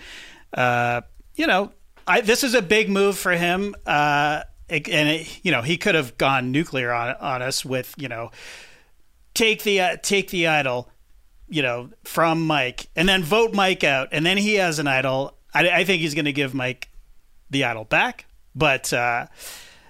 Uh, 0.54 1.02
you 1.36 1.48
know, 1.48 1.72
I, 2.10 2.22
this 2.22 2.44
is 2.44 2.56
a 2.56 2.62
big 2.62 2.90
move 2.90 3.18
for 3.18 3.32
him. 3.32 3.76
Uh, 3.86 4.42
and 4.70 5.10
it, 5.10 5.40
you 5.44 5.52
know, 5.52 5.62
he 5.62 5.78
could 5.78 5.96
have 5.96 6.18
gone 6.18 6.52
nuclear 6.52 6.92
on 6.92 7.16
on 7.16 7.42
us 7.42 7.64
with 7.64 7.94
you 7.98 8.08
know 8.08 8.32
take 9.34 9.64
the 9.64 9.80
uh, 9.80 9.98
take 10.02 10.30
the 10.30 10.48
idol, 10.48 10.90
you 11.48 11.62
know, 11.62 11.90
from 12.04 12.46
Mike, 12.46 12.88
and 12.96 13.08
then 13.08 13.24
vote 13.24 13.54
Mike 13.54 13.84
out, 13.84 14.10
and 14.12 14.26
then 14.26 14.38
he 14.38 14.56
has 14.56 14.80
an 14.80 14.88
idol. 14.88 15.38
I, 15.54 15.70
I 15.70 15.84
think 15.84 16.02
he's 16.02 16.14
going 16.14 16.26
to 16.26 16.34
give 16.34 16.54
Mike 16.54 16.90
the 17.50 17.64
idol 17.64 17.86
back, 17.86 18.26
but 18.56 18.92
uh, 18.94 19.28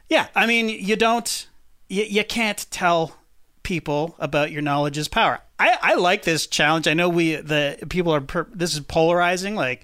yeah, 0.07 0.27
I 0.35 0.45
mean, 0.45 0.69
you 0.69 0.95
don't, 0.95 1.47
you, 1.89 2.03
you 2.03 2.23
can't 2.23 2.65
tell 2.71 3.15
people 3.63 4.15
about 4.19 4.51
your 4.51 4.61
knowledge 4.61 4.97
is 4.97 5.07
power. 5.07 5.41
I, 5.59 5.77
I 5.81 5.95
like 5.95 6.23
this 6.23 6.47
challenge. 6.47 6.87
I 6.87 6.93
know 6.93 7.09
we 7.09 7.35
the 7.35 7.77
people 7.89 8.13
are 8.13 8.21
per, 8.21 8.47
this 8.53 8.73
is 8.73 8.79
polarizing. 8.79 9.55
Like 9.55 9.83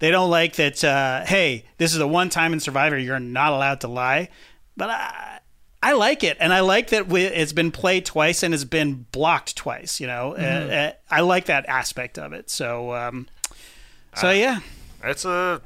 they 0.00 0.10
don't 0.10 0.28
like 0.30 0.56
that. 0.56 0.82
Uh, 0.82 1.24
hey, 1.24 1.64
this 1.78 1.92
is 1.92 1.98
the 1.98 2.08
one 2.08 2.28
time 2.28 2.52
in 2.52 2.58
Survivor 2.60 2.98
you're 2.98 3.20
not 3.20 3.52
allowed 3.52 3.80
to 3.82 3.88
lie, 3.88 4.28
but 4.76 4.90
I 4.90 5.38
I 5.82 5.92
like 5.92 6.22
it, 6.24 6.36
and 6.40 6.52
I 6.52 6.60
like 6.60 6.88
that 6.90 7.08
we, 7.08 7.22
it's 7.24 7.52
been 7.54 7.70
played 7.72 8.04
twice 8.04 8.42
and 8.42 8.52
it's 8.52 8.64
been 8.64 9.06
blocked 9.12 9.56
twice. 9.56 9.98
You 10.00 10.08
know, 10.08 10.32
uh, 10.36 10.38
uh, 10.38 10.92
I 11.10 11.20
like 11.20 11.46
that 11.46 11.64
aspect 11.68 12.18
of 12.18 12.32
it. 12.34 12.50
So 12.50 12.92
um, 12.94 13.28
so 14.16 14.30
yeah, 14.30 14.60
It's 15.04 15.24
a 15.24 15.62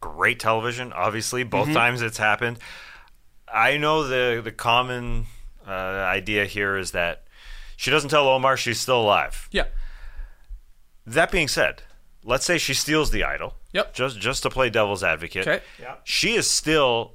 great 0.00 0.40
television. 0.40 0.92
Obviously, 0.92 1.44
both 1.44 1.66
Mm-hmm. 1.66 1.74
times 1.74 2.02
it's 2.02 2.18
happened. 2.18 2.58
I 3.52 3.76
know 3.76 4.02
the 4.08 4.40
the 4.42 4.52
common 4.52 5.26
uh, 5.66 5.70
idea 5.70 6.44
here 6.46 6.76
is 6.76 6.90
that 6.92 7.24
she 7.76 7.90
doesn't 7.92 8.10
tell 8.10 8.26
Omar 8.28 8.56
she's 8.56 8.80
still 8.80 9.00
alive. 9.02 9.48
Yeah. 9.52 9.66
That 11.06 11.30
being 11.30 11.48
said, 11.48 11.82
let's 12.24 12.44
say 12.44 12.58
she 12.58 12.74
steals 12.74 13.10
the 13.10 13.24
idol. 13.24 13.54
Yep. 13.72 13.94
Just 13.94 14.18
just 14.18 14.42
to 14.44 14.50
play 14.50 14.70
devil's 14.70 15.02
advocate. 15.04 15.46
Okay. 15.46 15.62
She 16.04 16.34
is 16.34 16.50
still 16.50 17.14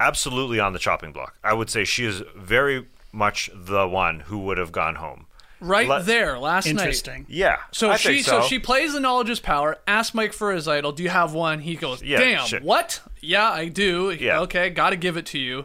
absolutely 0.00 0.60
on 0.60 0.72
the 0.72 0.78
chopping 0.78 1.12
block. 1.12 1.36
I 1.42 1.54
would 1.54 1.70
say 1.70 1.84
she 1.84 2.04
is 2.04 2.22
very 2.36 2.86
much 3.12 3.50
the 3.54 3.86
one 3.88 4.20
who 4.20 4.38
would 4.40 4.58
have 4.58 4.72
gone 4.72 4.96
home. 4.96 5.26
Right 5.60 5.88
Let- 5.88 6.06
there, 6.06 6.38
last 6.38 6.66
night. 6.66 6.72
interesting. 6.72 7.26
Yeah. 7.28 7.56
So 7.72 7.90
I 7.90 7.96
she 7.96 8.08
think 8.08 8.26
so. 8.26 8.42
so. 8.42 8.46
she 8.46 8.60
plays 8.60 8.92
the 8.92 9.00
knowledge 9.00 9.28
is 9.28 9.40
power. 9.40 9.78
Asks 9.88 10.14
Mike 10.14 10.32
for 10.32 10.52
his 10.52 10.68
idol. 10.68 10.92
Do 10.92 11.02
you 11.02 11.08
have 11.08 11.32
one? 11.34 11.58
He 11.60 11.74
goes, 11.74 12.00
Yeah, 12.00 12.18
Damn, 12.18 12.46
shit. 12.46 12.62
what? 12.62 13.00
Yeah, 13.20 13.50
I 13.50 13.66
do. 13.68 14.10
Yeah. 14.10 14.40
Okay, 14.42 14.70
got 14.70 14.90
to 14.90 14.96
give 14.96 15.16
it 15.16 15.26
to 15.26 15.38
you. 15.38 15.64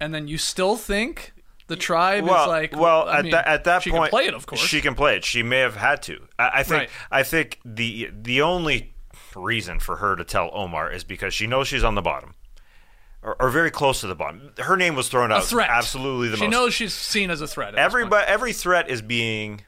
And 0.00 0.14
then 0.14 0.26
you 0.26 0.38
still 0.38 0.76
think 0.76 1.34
the 1.70 1.76
tribe 1.76 2.24
well, 2.24 2.42
is 2.42 2.48
like, 2.48 2.76
well, 2.76 3.08
I 3.08 3.18
at 3.18 3.22
mean, 3.24 3.30
that 3.30 3.46
at 3.46 3.64
that 3.64 3.82
she 3.82 3.90
point, 3.90 4.10
can 4.10 4.18
play 4.18 4.26
it, 4.26 4.34
of 4.34 4.44
course. 4.44 4.60
She 4.60 4.80
can 4.80 4.94
play 4.96 5.16
it. 5.16 5.24
She 5.24 5.42
may 5.42 5.60
have 5.60 5.76
had 5.76 6.02
to. 6.02 6.26
I, 6.38 6.50
I 6.56 6.62
think. 6.64 6.80
Right. 6.80 6.90
I 7.10 7.22
think 7.22 7.60
the 7.64 8.10
the 8.12 8.42
only 8.42 8.92
reason 9.36 9.78
for 9.78 9.96
her 9.96 10.16
to 10.16 10.24
tell 10.24 10.50
Omar 10.52 10.90
is 10.92 11.04
because 11.04 11.32
she 11.32 11.46
knows 11.46 11.68
she's 11.68 11.84
on 11.84 11.94
the 11.94 12.02
bottom, 12.02 12.34
or, 13.22 13.40
or 13.40 13.50
very 13.50 13.70
close 13.70 14.00
to 14.00 14.08
the 14.08 14.16
bottom. 14.16 14.50
Her 14.58 14.76
name 14.76 14.96
was 14.96 15.08
thrown 15.08 15.30
a 15.30 15.36
out. 15.36 15.44
threat. 15.44 15.70
Absolutely, 15.70 16.28
the 16.28 16.36
she 16.36 16.42
most. 16.42 16.46
She 16.46 16.50
knows 16.50 16.74
she's 16.74 16.94
seen 16.94 17.30
as 17.30 17.40
a 17.40 17.46
threat. 17.46 17.68
at 17.68 17.74
this 17.76 17.78
point. 17.78 17.84
Everybody, 17.86 18.26
every 18.26 18.52
threat 18.52 18.90
is 18.90 19.00
being 19.00 19.62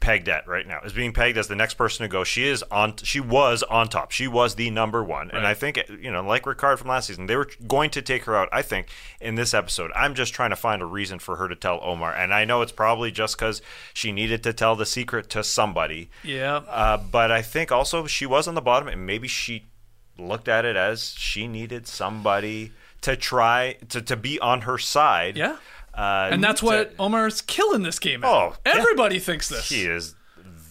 pegged 0.00 0.28
at 0.28 0.46
right 0.46 0.66
now. 0.66 0.80
Is 0.84 0.92
being 0.92 1.12
pegged 1.12 1.38
as 1.38 1.48
the 1.48 1.56
next 1.56 1.74
person 1.74 2.04
to 2.04 2.08
go. 2.08 2.24
She 2.24 2.44
is 2.44 2.62
on. 2.64 2.96
She 2.98 3.20
was 3.20 3.62
on 3.64 3.88
top. 3.88 4.10
She 4.10 4.28
was 4.28 4.54
the 4.54 4.70
number 4.70 5.02
one. 5.02 5.30
And 5.30 5.46
I 5.46 5.54
think 5.54 5.80
you 6.00 6.10
know, 6.10 6.22
like 6.22 6.44
Ricard 6.44 6.78
from 6.78 6.88
last 6.88 7.08
season, 7.08 7.26
they 7.26 7.36
were 7.36 7.48
going 7.66 7.90
to 7.90 8.02
take 8.02 8.24
her 8.24 8.36
out. 8.36 8.48
I 8.52 8.62
think 8.62 8.88
in 9.20 9.34
this 9.34 9.54
episode, 9.54 9.90
I'm 9.94 10.14
just 10.14 10.34
trying 10.34 10.50
to 10.50 10.56
find 10.56 10.82
a 10.82 10.86
reason 10.86 11.18
for 11.18 11.36
her 11.36 11.48
to 11.48 11.56
tell 11.56 11.80
Omar, 11.82 12.14
and 12.14 12.32
I 12.32 12.44
know 12.44 12.62
it's 12.62 12.72
probably 12.72 13.10
just 13.10 13.36
because 13.36 13.62
she 13.94 14.12
needed 14.12 14.42
to 14.44 14.52
tell 14.52 14.76
the 14.76 14.86
secret 14.86 15.30
to 15.30 15.44
somebody. 15.44 16.10
Yeah. 16.22 16.62
Uh, 16.68 16.96
but 16.96 17.30
I 17.30 17.42
think 17.42 17.72
also 17.72 18.06
she 18.06 18.26
was 18.26 18.48
on 18.48 18.54
the 18.54 18.60
bottom, 18.60 18.88
and 18.88 19.06
maybe 19.06 19.28
she 19.28 19.66
looked 20.18 20.48
at 20.48 20.64
it 20.64 20.76
as 20.76 21.14
she 21.16 21.46
needed 21.46 21.86
somebody 21.86 22.72
to 23.02 23.16
try 23.16 23.76
to, 23.88 24.00
to 24.00 24.16
be 24.16 24.38
on 24.40 24.62
her 24.62 24.78
side. 24.78 25.36
Yeah. 25.36 25.56
Uh, 25.94 26.28
and 26.32 26.42
that's 26.42 26.60
to- 26.60 26.66
what 26.66 26.94
Omar's 26.98 27.40
killing 27.42 27.82
this 27.82 27.98
game 27.98 28.24
at. 28.24 28.30
Oh, 28.30 28.54
yeah. 28.66 28.72
Everybody 28.76 29.18
thinks 29.18 29.48
this. 29.48 29.68
he 29.68 29.84
is 29.84 30.14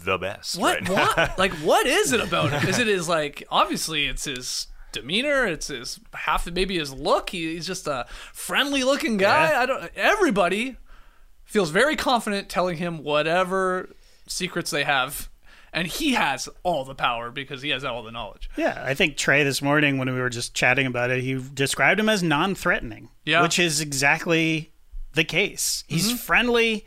the 0.04 0.18
best. 0.18 0.58
What? 0.58 0.88
right? 0.90 1.18
What? 1.18 1.38
like, 1.38 1.52
what 1.54 1.86
is 1.86 2.12
it 2.12 2.20
about 2.22 2.52
him? 2.52 2.68
Is 2.68 2.80
it 2.80 2.88
his 2.96 3.08
like? 3.08 3.44
Obviously, 3.50 4.08
it's 4.08 4.26
his 4.26 4.68
demeanor. 4.92 5.46
It's 5.46 5.68
his 5.68 6.00
half, 6.14 6.50
maybe 6.52 6.78
his 6.80 6.92
look. 6.94 7.30
He, 7.30 7.54
he's 7.54 7.68
just 7.68 7.88
a 7.88 8.06
friendly-looking 8.34 9.18
guy. 9.18 9.62
I 9.62 9.66
don't. 9.66 9.92
Everybody 9.96 10.78
feels 11.44 11.70
very 11.70 11.96
confident 11.96 12.50
telling 12.50 12.78
him 12.78 13.04
whatever 13.04 13.90
secrets 14.28 14.72
they 14.72 14.84
have, 14.86 15.30
and 15.72 15.88
he 15.88 16.14
has 16.14 16.50
all 16.64 16.84
the 16.86 16.96
power 16.96 17.30
because 17.30 17.62
he 17.62 17.70
has 17.70 17.84
all 17.84 18.02
the 18.04 18.12
knowledge. 18.12 18.50
Yeah, 18.58 18.82
I 18.84 18.94
think 18.96 19.18
Trey 19.18 19.44
this 19.44 19.62
morning 19.62 19.98
when 19.98 20.12
we 20.14 20.20
were 20.20 20.30
just 20.30 20.54
chatting 20.56 20.88
about 20.88 21.12
it, 21.12 21.22
he 21.22 21.40
described 21.54 22.00
him 22.00 22.10
as 22.10 22.24
non-threatening. 22.24 23.10
Yeah. 23.26 23.44
which 23.44 23.60
is 23.60 23.82
exactly 23.82 24.72
the 25.14 25.24
case. 25.24 25.84
He's 25.88 26.08
Mm-hmm. 26.08 26.16
friendly. 26.18 26.86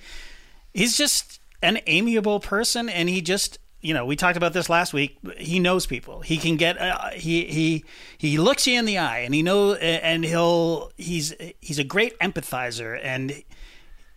He's 0.72 0.96
just 0.96 1.40
an 1.62 1.78
amiable 1.86 2.40
person, 2.40 2.88
and 2.88 3.08
he 3.08 3.20
just. 3.20 3.58
You 3.80 3.92
know, 3.92 4.06
we 4.06 4.16
talked 4.16 4.38
about 4.38 4.54
this 4.54 4.70
last 4.70 4.94
week. 4.94 5.18
He 5.36 5.58
knows 5.60 5.84
people. 5.84 6.20
He 6.22 6.38
can 6.38 6.56
get. 6.56 6.80
Uh, 6.80 7.10
he 7.10 7.44
he 7.44 7.84
he 8.16 8.38
looks 8.38 8.66
you 8.66 8.78
in 8.78 8.86
the 8.86 8.96
eye, 8.96 9.18
and 9.18 9.34
he 9.34 9.42
know. 9.42 9.74
And 9.74 10.24
he'll. 10.24 10.90
He's 10.96 11.34
he's 11.60 11.78
a 11.78 11.84
great 11.84 12.18
empathizer, 12.18 12.98
and 13.02 13.30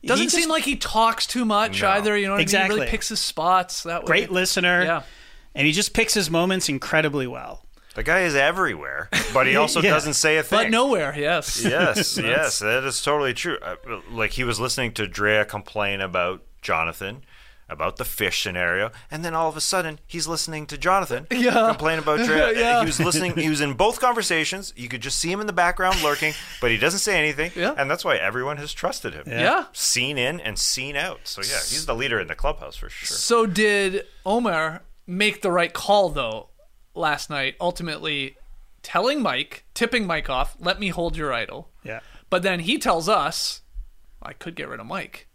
Doesn't 0.06 0.28
just- 0.28 0.36
seem 0.38 0.48
like 0.50 0.64
he 0.64 0.78
talks 0.78 1.28
too 1.28 1.44
much 1.44 1.82
No. 1.82 1.90
either. 1.90 2.16
You 2.18 2.28
know, 2.28 2.32
what 2.32 2.36
I 2.36 2.38
mean? 2.38 2.40
he 2.40 2.44
Exactly. 2.44 2.76
really 2.80 2.90
picks 2.90 3.10
his 3.10 3.20
spots. 3.20 3.84
That 3.84 4.04
way. 4.04 4.08
great 4.08 4.32
listener. 4.32 4.84
Yeah. 4.84 5.02
and 5.54 5.68
he 5.68 5.74
just 5.74 5.94
picks 5.94 6.14
his 6.14 6.30
moments 6.30 6.70
incredibly 6.70 7.28
well. 7.28 7.66
The 7.98 8.04
guy 8.04 8.22
is 8.22 8.36
everywhere, 8.36 9.10
but 9.34 9.48
he 9.48 9.56
also 9.64 9.82
Yeah. 9.82 9.90
doesn't 9.90 10.14
say 10.14 10.38
a 10.38 10.44
thing. 10.44 10.60
But 10.60 10.70
nowhere. 10.70 11.14
Yes. 11.18 11.62
yes, 11.66 12.18
yes, 12.24 12.60
that 12.60 12.84
is 12.84 13.02
totally 13.02 13.34
true. 13.34 13.58
Uh, 13.62 13.76
like 14.12 14.32
he 14.34 14.44
was 14.44 14.60
listening 14.60 14.94
to 14.94 15.08
Drea 15.08 15.44
complain 15.46 16.00
about 16.00 16.44
Jonathan, 16.62 17.24
about 17.70 17.98
the 17.98 18.06
fish 18.06 18.44
scenario, 18.44 18.92
and 19.10 19.26
then 19.26 19.34
all 19.34 19.50
of 19.50 19.58
a 19.58 19.62
sudden 19.62 20.00
he's 20.06 20.28
listening 20.28 20.68
to 20.68 20.78
Jonathan 20.78 21.26
Yeah. 21.32 21.70
complain 21.70 21.98
about 21.98 22.20
Drea. 22.24 22.54
Yeah. 22.54 22.80
He 22.82 22.86
was 22.86 23.00
listening. 23.00 23.36
He 23.36 23.50
was 23.50 23.62
in 23.62 23.74
both 23.74 24.00
conversations. 24.00 24.74
You 24.78 24.88
could 24.90 25.02
just 25.02 25.18
see 25.18 25.32
him 25.32 25.42
in 25.42 25.48
the 25.48 25.52
background 25.54 26.02
lurking, 26.04 26.34
but 26.62 26.70
he 26.70 26.78
doesn't 26.78 27.00
say 27.00 27.18
anything. 27.18 27.52
Yeah. 27.56 27.74
and 27.78 27.90
that's 27.90 28.06
why 28.06 28.18
everyone 28.18 28.58
has 28.58 28.74
trusted 28.74 29.16
him. 29.16 29.24
Yeah. 29.28 29.66
Seen 29.74 30.20
in 30.20 30.40
and 30.40 30.60
seen 30.60 30.96
out. 30.96 31.22
So 31.24 31.42
yeah, 31.42 31.58
he's 31.58 31.88
the 31.88 31.96
leader 31.96 32.20
in 32.20 32.28
the 32.28 32.36
clubhouse 32.36 32.76
for 32.76 32.90
sure. 32.90 33.08
So 33.18 33.48
did 33.48 34.06
Omar 34.24 34.84
make 35.08 35.42
the 35.42 35.52
right 35.52 35.74
call 35.74 36.10
though 36.10 36.50
last 36.98 37.30
night? 37.30 37.56
Ultimately, 37.62 38.38
telling 38.84 39.22
Mike, 39.22 39.64
tipping 39.74 40.06
Mike 40.08 40.30
off, 40.30 40.56
let 40.60 40.80
me 40.80 40.90
hold 40.90 41.16
your 41.18 41.34
idol. 41.34 41.70
Yeah. 41.84 42.00
But 42.30 42.44
then 42.44 42.62
he 42.62 42.78
tells 42.78 43.08
us, 43.08 43.62
I 44.22 44.34
could 44.34 44.56
get 44.56 44.68
rid 44.68 44.80
of 44.80 44.86
Mike. 44.86 45.28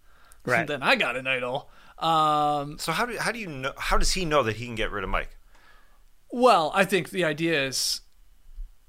Right. 0.44 0.66
then 0.66 0.82
I 0.82 0.96
got 0.96 1.16
an 1.16 1.26
idol. 1.26 1.70
Um, 1.98 2.78
So 2.78 2.90
how 2.92 3.06
do 3.06 3.16
how 3.16 3.30
do 3.30 3.38
you 3.38 3.46
know? 3.46 3.72
How 3.76 3.96
does 3.96 4.12
he 4.12 4.24
know 4.24 4.42
that 4.42 4.56
he 4.56 4.66
can 4.66 4.74
get 4.74 4.90
rid 4.90 5.04
of 5.04 5.10
Mike? 5.10 5.36
well, 6.30 6.72
I 6.74 6.84
think 6.84 7.10
the 7.10 7.24
idea 7.24 7.64
is. 7.66 8.00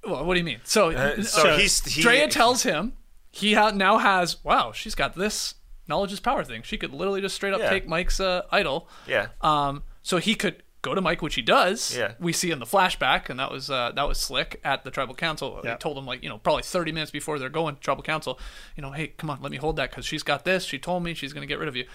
Well, 0.05 0.25
what 0.25 0.33
do 0.33 0.39
you 0.39 0.43
mean? 0.45 0.59
So, 0.63 0.91
Uh, 0.91 1.15
so 1.17 1.23
so 1.23 1.57
he's- 1.57 1.85
he- 1.85 2.01
Drea 2.01 2.27
tells 2.27 2.63
him 2.63 2.93
he 3.31 3.53
ha- 3.53 3.71
now 3.71 3.97
has 3.99 4.43
wow, 4.43 4.71
she's 4.71 4.95
got 4.95 5.15
this 5.15 5.55
knowledge 5.87 6.11
is 6.13 6.19
power 6.19 6.43
thing. 6.43 6.63
She 6.63 6.77
could 6.77 6.91
literally 6.93 7.21
just 7.21 7.35
straight 7.35 7.53
up 7.53 7.59
Yeah. 7.59 7.69
take 7.69 7.87
Mike's 7.87 8.19
uh, 8.19 8.41
idol. 8.51 8.89
Yeah. 9.07 9.27
Um, 9.41 9.83
so 10.01 10.17
he 10.17 10.33
could 10.35 10.62
go 10.83 10.93
to 10.93 11.01
Mike, 11.01 11.23
which 11.23 11.33
he 11.33 11.41
does. 11.41 11.97
Yeah. 11.97 12.13
We 12.19 12.31
see 12.31 12.51
in 12.51 12.59
the 12.59 12.65
flashback, 12.67 13.29
and 13.29 13.39
that 13.39 13.49
was 13.51 13.71
uh, 13.71 13.91
that 13.95 14.07
was 14.07 14.19
slick 14.19 14.59
at 14.63 14.83
the 14.83 14.91
tribal 14.91 15.15
council. 15.15 15.59
They 15.63 15.69
Yeah. 15.69 15.77
told 15.77 15.97
him 15.97 16.05
like 16.05 16.21
you 16.21 16.29
know 16.29 16.37
probably 16.37 16.61
30 16.61 16.91
minutes 16.91 17.09
before 17.09 17.39
they're 17.39 17.49
going 17.49 17.73
to 17.75 17.81
tribal 17.81 18.03
council, 18.03 18.39
you 18.77 18.81
know, 18.83 18.91
hey, 18.91 19.07
come 19.07 19.31
on, 19.31 19.41
let 19.41 19.51
me 19.51 19.57
hold 19.57 19.77
that 19.77 19.89
because 19.89 20.05
she's 20.05 20.21
got 20.23 20.45
this. 20.45 20.63
She 20.65 20.77
told 20.77 21.01
me 21.03 21.15
she's 21.15 21.33
going 21.33 21.41
to 21.41 21.47
get 21.51 21.57
rid 21.57 21.67
of 21.67 21.75
you, 21.75 21.85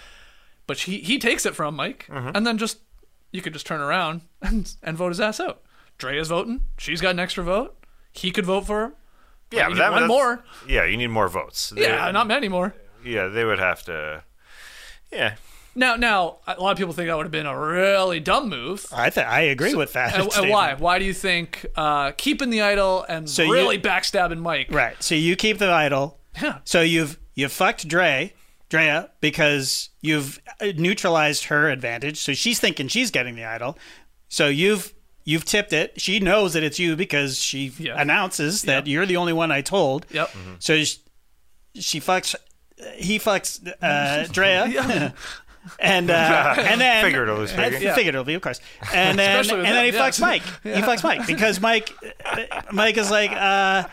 but 0.66 0.80
he 0.80 0.98
he 0.98 1.18
takes 1.18 1.46
it 1.46 1.54
from 1.54 1.76
Mike, 1.76 2.06
Mm-hmm. 2.10 2.30
and 2.34 2.44
then 2.44 2.58
just 2.58 2.78
you 3.30 3.40
could 3.42 3.52
just 3.52 3.66
turn 3.66 3.80
around 3.80 4.22
and 4.42 4.74
and 4.82 4.96
vote 4.96 5.10
his 5.10 5.20
ass 5.20 5.38
out. 5.38 5.62
Drea's 5.98 6.28
voting. 6.28 6.62
She's 6.78 7.00
got 7.00 7.10
an 7.10 7.20
extra 7.20 7.44
vote. 7.44 7.76
He 8.12 8.30
could 8.30 8.46
vote 8.46 8.66
for 8.66 8.80
her. 8.80 8.92
Yeah, 9.50 9.72
that, 9.74 9.92
one 9.92 10.06
more. 10.08 10.44
Yeah, 10.68 10.84
you 10.84 10.96
need 10.96 11.06
more 11.08 11.28
votes. 11.28 11.72
Yeah, 11.76 12.10
not 12.10 12.26
many 12.26 12.48
more. 12.48 12.74
Yeah, 13.04 13.28
they 13.28 13.44
would 13.44 13.58
have 13.58 13.82
to. 13.84 14.22
Yeah, 15.10 15.36
Now, 15.78 15.94
now, 15.96 16.38
a 16.46 16.60
lot 16.60 16.72
of 16.72 16.76
people 16.78 16.92
think 16.92 17.06
that 17.08 17.16
would 17.16 17.24
have 17.26 17.32
been 17.32 17.46
a 17.46 17.56
really 17.58 18.18
dumb 18.20 18.48
move. 18.48 18.86
I 18.92 19.10
th- 19.10 19.26
I 19.26 19.42
agree 19.42 19.74
with 19.74 19.92
that. 19.94 20.14
And, 20.18 20.30
and 20.36 20.50
why? 20.50 20.74
Why 20.74 20.98
do 20.98 21.04
you 21.04 21.14
think 21.14 21.64
uh, 21.76 22.10
keeping 22.16 22.50
the 22.50 22.62
idol 22.62 23.04
and 23.08 23.30
So 23.30 23.44
you- 23.44 23.52
really 23.52 23.78
backstabbing 23.78 24.38
Mike? 24.40 24.68
Right. 24.70 25.00
So 25.02 25.14
you 25.14 25.36
keep 25.36 25.58
the 25.58 25.70
idol. 25.70 26.18
Yeah. 26.42 26.58
So 26.64 26.80
you've 26.82 27.18
you 27.34 27.48
fucked 27.48 27.86
Dre, 27.86 28.34
Drea 28.68 29.10
because 29.20 29.90
you've 30.02 30.40
uh, 30.60 30.72
neutralized 30.76 31.44
her 31.44 31.70
advantage. 31.70 32.18
So 32.18 32.34
she's 32.34 32.58
thinking 32.58 32.88
she's 32.88 33.10
getting 33.12 33.36
the 33.36 33.44
idol. 33.44 33.78
So 34.28 34.48
you've 34.48 34.92
you've 35.24 35.44
tipped 35.44 35.72
it. 35.72 36.00
She 36.00 36.18
knows 36.20 36.54
that 36.54 36.62
it's 36.64 36.78
you 36.80 36.96
because 36.96 37.38
she 37.38 37.72
Yeah. 37.78 38.00
announces 38.00 38.62
that 38.62 38.86
you're 38.88 39.06
the 39.06 39.16
only 39.16 39.32
one 39.32 39.52
I 39.52 39.60
told. 39.62 40.06
Yep. 40.10 40.30
So 40.58 40.82
she, 40.82 40.98
she 41.74 42.00
fucks. 42.00 42.34
He 42.96 43.18
fucks 43.18 43.60
uh, 43.82 44.26
Drea. 44.32 45.14
And 45.78 46.10
uh, 46.10 46.54
and 46.58 46.80
then 46.80 47.04
Figuratively 47.04 47.46
speaking. 47.46 47.88
Uh, 47.88 47.94
figuratively, 47.94 48.34
of 48.34 48.42
course. 48.42 48.60
And 48.94 49.18
then 49.18 49.36
and 49.38 49.46
with 49.58 49.62
then 49.64 49.84
he 49.84 49.90
them, 49.90 50.02
fucks 50.02 50.18
yeah. 50.20 50.26
Mike. 50.26 50.42
He 50.62 50.70
fucks 50.82 51.02
Mike 51.04 51.26
because 51.26 51.60
Mike 51.60 51.92
uh, 52.24 52.44
Mike 52.72 52.96
is 52.96 53.10
like, 53.10 53.30
uh, 53.32 53.86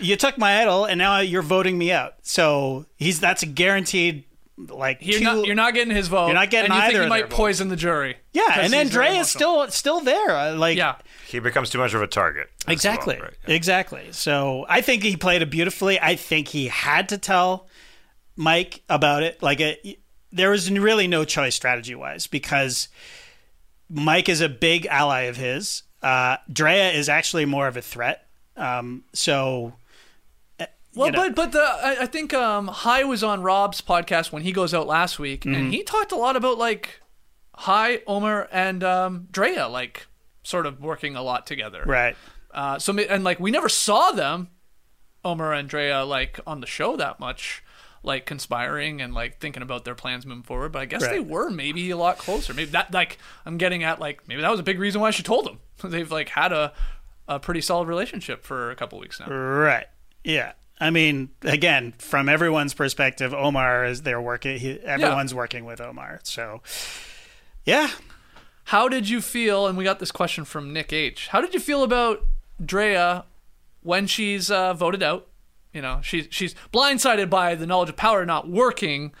you 0.00 0.16
took 0.16 0.38
my 0.38 0.60
idol 0.62 0.84
and 0.86 0.98
now 0.98 1.20
you're 1.20 1.42
voting 1.42 1.76
me 1.76 1.92
out. 1.92 2.14
So 2.22 2.86
he's 2.96 3.20
that's 3.20 3.42
a 3.42 3.46
guaranteed 3.46 4.24
like 4.68 4.98
You're 5.00 5.18
two- 5.20 5.24
not, 5.24 5.46
you're 5.46 5.54
not 5.54 5.72
getting 5.72 5.94
his 5.94 6.08
vote. 6.08 6.26
You're 6.26 6.34
not 6.34 6.50
getting 6.50 6.70
and 6.70 6.74
you 6.78 6.80
either 6.84 6.92
think 6.92 6.98
of 7.00 7.04
he 7.04 7.08
might 7.08 7.22
votes. 7.24 7.34
poison 7.34 7.68
the 7.68 7.76
jury. 7.76 8.16
yeah, 8.34 8.42
'Cause 8.48 8.64
and 8.64 8.72
then 8.72 8.88
Dre 8.88 9.16
is 9.16 9.30
still 9.30 9.66
still 9.70 10.00
there. 10.00 10.30
uh, 10.36 10.54
Like 10.54 10.76
Yeah. 10.76 10.96
he 11.28 11.38
becomes 11.38 11.70
too 11.70 11.78
much 11.78 11.94
of 11.94 12.02
a 12.02 12.06
target. 12.06 12.48
as 12.60 12.66
well, 12.66 12.72
Exactly. 12.74 13.18
right? 13.22 13.32
Exactly. 13.46 14.08
So 14.12 14.66
I 14.68 14.82
think 14.82 15.02
he 15.02 15.16
played 15.16 15.40
it 15.40 15.50
beautifully. 15.50 15.98
I 15.98 16.14
think 16.16 16.48
he 16.48 16.68
had 16.68 17.08
to 17.08 17.16
tell 17.16 17.68
Mike 18.36 18.82
about 18.90 19.22
it. 19.22 19.42
Like 19.42 19.60
it, 19.60 19.99
there 20.32 20.50
was 20.50 20.70
really 20.70 21.06
no 21.06 21.24
choice 21.24 21.54
strategy 21.54 21.94
wise 21.94 22.26
because 22.26 22.88
Mike 23.88 24.28
is 24.28 24.40
a 24.40 24.48
big 24.48 24.86
ally 24.86 25.22
of 25.22 25.36
his. 25.36 25.82
Uh, 26.02 26.36
Drea 26.52 26.90
is 26.92 27.08
actually 27.08 27.44
more 27.44 27.66
of 27.68 27.76
a 27.76 27.82
threat. 27.82 28.26
Um, 28.56 29.04
so 29.12 29.74
Well, 30.94 31.06
you 31.08 31.12
know. 31.12 31.28
but 31.30 31.34
but 31.34 31.52
the 31.52 31.60
I, 31.60 32.02
I 32.02 32.06
think 32.06 32.32
um, 32.34 32.68
Hai 32.68 33.04
was 33.04 33.22
on 33.24 33.42
Rob's 33.42 33.80
podcast 33.80 34.32
when 34.32 34.42
he 34.42 34.52
goes 34.52 34.72
out 34.74 34.86
last 34.86 35.18
week, 35.18 35.42
Mm-hmm. 35.42 35.54
and 35.54 35.72
he 35.74 35.82
talked 35.82 36.12
a 36.12 36.16
lot 36.16 36.36
about 36.36 36.58
like 36.58 37.00
Hai, 37.54 38.02
Omar, 38.06 38.48
and 38.52 38.82
um, 38.84 39.28
Drea 39.30 39.68
like 39.68 40.06
sort 40.42 40.66
of 40.66 40.80
working 40.80 41.16
a 41.16 41.22
lot 41.22 41.46
together. 41.46 41.82
right. 41.86 42.16
Uh, 42.52 42.78
so 42.78 42.96
and 42.98 43.22
like 43.22 43.38
we 43.38 43.50
never 43.52 43.68
saw 43.68 44.10
them, 44.10 44.48
Omar 45.24 45.52
and 45.52 45.68
Drea, 45.68 46.04
like 46.04 46.40
on 46.46 46.60
the 46.60 46.66
show 46.66 46.96
that 46.96 47.20
much, 47.20 47.62
like 48.02 48.24
conspiring 48.26 49.00
and 49.00 49.12
like 49.12 49.38
thinking 49.40 49.62
about 49.62 49.84
their 49.84 49.94
plans 49.94 50.24
moving 50.24 50.42
forward. 50.42 50.72
But 50.72 50.82
I 50.82 50.84
guess 50.86 51.06
they 51.06 51.20
were 51.20 51.50
maybe 51.50 51.90
a 51.90 51.96
lot 51.96 52.18
closer. 52.18 52.54
Maybe 52.54 52.70
that 52.70 52.92
like 52.94 53.18
I'm 53.44 53.58
getting 53.58 53.82
at 53.82 54.00
like 54.00 54.26
maybe 54.26 54.40
that 54.42 54.50
was 54.50 54.60
a 54.60 54.64
big 54.64 54.78
reason 54.78 55.00
why 55.00 55.10
she 55.10 55.22
told 55.22 55.46
him. 55.46 55.58
They've 55.90 56.10
like 56.10 56.30
had 56.30 56.52
a 56.52 56.72
a 57.28 57.38
pretty 57.38 57.60
solid 57.60 57.86
relationship 57.88 58.42
for 58.44 58.70
a 58.70 58.76
couple 58.76 58.98
weeks 58.98 59.20
now. 59.20 59.26
Right. 59.28 59.86
Yeah. 60.24 60.52
I 60.82 60.90
mean, 60.90 61.28
again, 61.42 61.92
from 61.98 62.28
everyone's 62.28 62.72
perspective, 62.72 63.34
Omar 63.34 63.84
is 63.84 64.02
they're 64.02 64.20
working. 64.20 64.58
He, 64.58 64.80
everyone's 64.80 65.34
working 65.34 65.66
with 65.66 65.78
Omar. 65.80 66.20
So, 66.22 66.62
yeah, 67.66 67.90
How 68.64 68.88
did 68.88 69.06
you 69.08 69.20
feel? 69.20 69.66
And 69.66 69.76
we 69.76 69.84
got 69.84 69.98
this 69.98 70.10
question 70.10 70.44
from 70.46 70.72
Nick 70.72 70.92
H. 70.92 71.28
How 71.28 71.40
did 71.42 71.52
you 71.52 71.60
feel 71.60 71.82
about 71.82 72.24
Drea 72.64 73.24
when 73.82 74.06
she's 74.06 74.50
uh, 74.50 74.72
voted 74.74 75.02
out? 75.02 75.26
You 75.72 75.82
know, 75.82 76.00
she's 76.02 76.26
she's 76.30 76.54
blindsided 76.72 77.30
by 77.30 77.54
the 77.54 77.66
knowledge 77.66 77.88
of 77.90 77.96
power 77.96 78.24
not 78.26 78.48
working. 78.48 79.12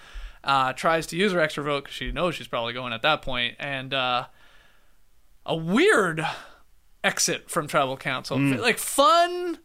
Uh, 0.42 0.72
tries 0.72 1.06
to 1.08 1.16
use 1.16 1.32
her 1.32 1.40
extra 1.40 1.62
vote 1.62 1.84
because 1.84 1.94
she 1.94 2.10
knows 2.12 2.34
she's 2.34 2.48
probably 2.48 2.72
going 2.72 2.92
at 2.92 3.02
that 3.02 3.20
point, 3.22 3.56
and 3.58 3.92
uh, 3.92 4.26
a 5.46 5.54
weird 5.56 6.24
exit 7.04 7.50
from 7.50 7.66
tribal 7.66 7.96
council, 7.96 8.38
like 8.38 8.78
fun. 8.78 9.58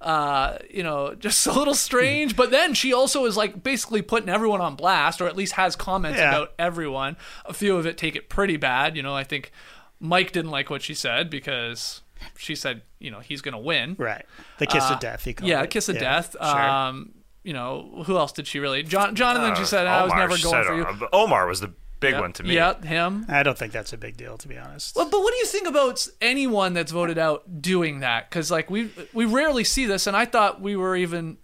Uh, 0.00 0.58
you 0.68 0.82
know, 0.82 1.14
just 1.14 1.46
a 1.46 1.52
little 1.52 1.74
strange, 1.74 2.34
but 2.34 2.50
then 2.50 2.74
she 2.74 2.92
also 2.92 3.24
is 3.24 3.36
like 3.36 3.62
basically 3.62 4.02
putting 4.02 4.28
everyone 4.28 4.60
on 4.60 4.74
blast, 4.74 5.20
or 5.20 5.26
at 5.28 5.36
least 5.36 5.52
has 5.52 5.76
comments 5.76 6.18
Yeah. 6.18 6.30
about 6.30 6.52
everyone. 6.58 7.16
A 7.44 7.52
few 7.52 7.76
of 7.76 7.86
it 7.86 7.96
take 7.96 8.16
it 8.16 8.28
pretty 8.28 8.56
bad. 8.56 8.96
You 8.96 9.02
know, 9.04 9.14
I 9.14 9.22
think 9.24 9.52
Mike 10.00 10.32
didn't 10.32 10.50
like 10.50 10.70
what 10.70 10.82
she 10.82 10.94
said 10.94 11.30
because 11.30 12.01
she 12.36 12.54
said, 12.54 12.82
you 12.98 13.10
know, 13.10 13.20
he's 13.20 13.40
going 13.42 13.52
to 13.52 13.58
win. 13.58 13.96
right. 13.98 14.24
The 14.58 14.66
kiss 14.66 14.90
of 14.90 15.00
death. 15.00 15.24
He 15.24 15.34
called 15.34 15.50
Uh, 15.50 15.54
Yeah, 15.54 15.62
it. 15.62 15.70
kiss 15.70 15.88
of 15.88 15.98
death. 15.98 16.36
Sure. 16.40 16.60
Um, 16.60 17.12
you 17.44 17.52
know, 17.52 18.02
who 18.06 18.16
else 18.16 18.32
did 18.32 18.46
she 18.46 18.58
really? 18.60 18.82
John, 18.82 19.14
Jonathan, 19.14 19.54
she 19.56 19.62
Uh, 19.62 19.66
said, 19.66 19.86
I 19.86 20.02
was 20.04 20.12
Omar 20.12 20.28
never 20.28 20.42
going 20.42 20.54
said- 20.54 20.66
for 20.66 20.76
you. 20.76 20.84
uh, 20.84 21.08
Omar 21.12 21.46
was 21.46 21.60
the 21.60 21.72
big 22.00 22.14
yeah. 22.14 22.20
one 22.20 22.32
to 22.34 22.42
me. 22.42 22.54
Yeah, 22.54 22.80
him. 22.82 23.26
I 23.28 23.42
don't 23.42 23.56
think 23.58 23.72
that's 23.72 23.92
a 23.92 23.96
big 23.96 24.16
deal, 24.16 24.36
to 24.38 24.48
be 24.48 24.56
honest. 24.58 24.94
But, 24.94 25.10
but 25.10 25.20
what 25.20 25.32
do 25.32 25.38
you 25.38 25.46
think 25.46 25.66
about 25.68 26.06
anyone 26.20 26.72
that's 26.74 26.92
voted 26.92 27.18
out 27.18 27.60
doing 27.62 28.00
that? 28.00 28.28
Because 28.30 28.50
like 28.50 28.70
we 28.70 28.90
we 29.12 29.24
rarely 29.24 29.64
see 29.64 29.86
this, 29.86 30.06
and 30.06 30.16
I 30.16 30.24
thought 30.24 30.60
we 30.60 30.74
were 30.76 30.96
even 30.96 31.38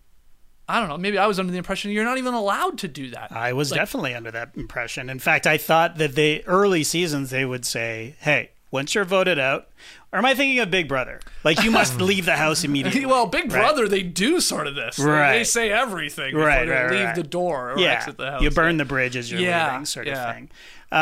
I 0.71 0.81
don't 0.81 0.89
know. 0.91 0.99
Maybe 0.99 1.17
I 1.17 1.27
was 1.27 1.39
under 1.41 1.51
the 1.51 1.57
impression 1.59 1.91
you're 1.93 2.05
not 2.05 2.19
even 2.19 2.35
allowed 2.35 2.77
to 2.79 2.89
do 2.89 3.11
that. 3.13 3.33
I 3.33 3.53
was 3.55 3.71
Like- 3.71 3.81
definitely 3.81 4.15
under 4.15 4.31
that 4.33 4.51
impression. 4.55 5.09
In 5.09 5.19
fact, 5.19 5.47
I 5.47 5.57
thought 5.59 5.97
that 5.97 6.15
the 6.15 6.45
early 6.47 6.85
seasons 6.85 7.31
they 7.31 7.45
would 7.45 7.65
say, 7.65 8.17
"Hey, 8.21 8.51
once 8.71 8.95
you're 8.95 9.05
voted 9.05 9.39
out," 9.39 9.69
or 10.13 10.19
am 10.19 10.25
I 10.25 10.35
thinking 10.35 10.59
of 10.61 10.71
Big 10.71 10.89
Brother? 10.89 11.21
Like 11.45 11.63
you 11.63 11.71
must 11.71 12.01
leave 12.01 12.25
the 12.27 12.37
house 12.37 12.65
immediately. 12.65 13.07
well, 13.07 13.27
Big 13.27 13.45
Right. 13.53 13.61
Brother, 13.61 13.89
they 13.89 14.03
do 14.03 14.41
sort 14.41 14.67
of 14.67 14.75
this. 14.75 14.97
They- 14.97 15.05
They, 15.05 15.45
say 15.45 15.71
everything 15.71 16.33
before 16.35 16.47
Right, 16.47 16.69
right, 16.69 16.91
leave 16.91 17.05
right. 17.07 17.15
the 17.15 17.23
door 17.23 17.73
or 17.73 17.79
yeah, 17.79 17.93
exit 17.93 18.17
the 18.19 18.31
house. 18.33 18.43
you 18.43 18.51
burn 18.51 18.77
the 18.77 18.85
bridge 18.85 19.17
as 19.17 19.31
you're 19.31 19.41
Yeah, 19.41 19.73
leaving, 19.73 19.87
sort 19.87 20.07
yeah. 20.07 20.29
of 20.29 20.35
thing. 20.35 20.51
Uh, 20.91 20.95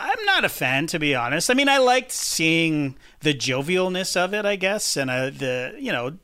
I'm 0.00 0.24
not 0.24 0.44
a 0.44 0.48
fan, 0.48 0.88
to 0.88 0.98
be 0.98 1.14
honest. 1.14 1.48
I 1.50 1.54
mean, 1.54 1.68
I 1.68 1.78
liked 1.78 2.10
seeing 2.10 2.96
the 3.20 3.32
jovialness 3.32 4.16
of 4.16 4.34
it, 4.34 4.44
I 4.44 4.56
guess, 4.56 4.96
and 4.96 5.08
uh, 5.10 5.30
the 5.30 5.74
you 5.78 5.92
know, 5.92 6.18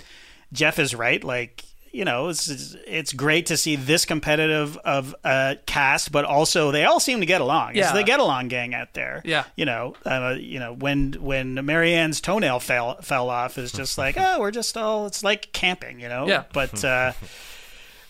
Jeff 0.52 0.78
is 0.80 0.94
right. 0.94 1.22
Like 1.22 1.64
you 1.94 2.04
know, 2.04 2.28
it's 2.28 2.74
it's 2.87 3.12
great 3.12 3.46
to 3.46 3.57
see 3.57 3.76
this 3.76 4.04
competitive 4.04 4.76
of 4.78 5.14
a 5.24 5.57
cast, 5.66 6.11
but 6.12 6.24
also 6.24 6.70
they 6.70 6.85
all 6.85 7.00
seem 7.00 7.20
to 7.20 7.26
get 7.26 7.40
along. 7.40 7.70
It's 7.70 7.78
Yeah. 7.78 7.92
the 7.92 8.02
get 8.02 8.20
along 8.20 8.48
gang 8.48 8.74
out 8.74 8.94
there. 8.94 9.22
Yeah. 9.24 9.44
you 9.57 9.64
know, 9.64 9.94
uh, 10.04 10.35
you 10.38 10.59
know 10.59 10.72
when 10.74 11.12
when 11.20 11.54
Maryanne's 11.64 12.20
toenail 12.20 12.61
fell 12.61 13.00
fell 13.02 13.30
off 13.30 13.57
is 13.59 13.72
just 13.72 13.96
like 13.96 14.16
oh 14.18 14.40
we're 14.40 14.50
just 14.50 14.76
all 14.76 15.07
it's 15.07 15.22
like 15.24 15.52
camping, 15.52 16.00
you 16.00 16.09
know. 16.09 16.26
Yeah. 16.26 16.44
but. 16.52 16.85
uh 16.85 17.12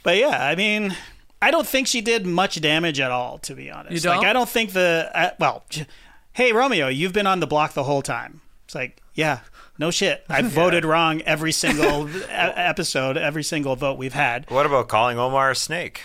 but 0.02 0.18
yeah, 0.18 0.46
I 0.46 0.54
mean, 0.54 0.94
I 1.40 1.50
don't 1.50 1.66
think 1.66 1.86
she 1.86 2.02
did 2.02 2.26
much 2.26 2.60
damage 2.60 3.00
at 3.00 3.10
all, 3.10 3.38
to 3.38 3.54
be 3.54 3.70
honest. 3.70 3.92
You 3.94 4.00
don't? 4.00 4.18
Like, 4.18 4.26
I 4.26 4.32
don't 4.34 4.48
think 4.48 4.72
the 4.74 5.10
uh, 5.14 5.30
well, 5.38 5.64
j- 5.70 5.86
hey 6.34 6.52
Romeo, 6.52 6.88
you've 6.88 7.14
been 7.14 7.26
on 7.26 7.40
the 7.40 7.46
block 7.46 7.72
the 7.72 7.84
whole 7.84 8.02
time. 8.02 8.42
It's 8.66 8.74
like, 8.74 9.00
yeah, 9.14 9.40
no 9.78 9.90
shit. 9.90 10.24
I 10.28 10.42
voted 10.60 10.84
wrong 10.84 11.20
every 11.22 11.52
single 11.52 12.08
e- 12.16 12.22
episode, 12.30 13.16
every 13.16 13.42
single 13.42 13.76
vote 13.76 13.98
we've 13.98 14.12
had. 14.14 14.50
What 14.50 14.66
about 14.66 14.88
calling 14.88 15.18
Omar 15.18 15.50
a 15.50 15.56
snake? 15.56 16.02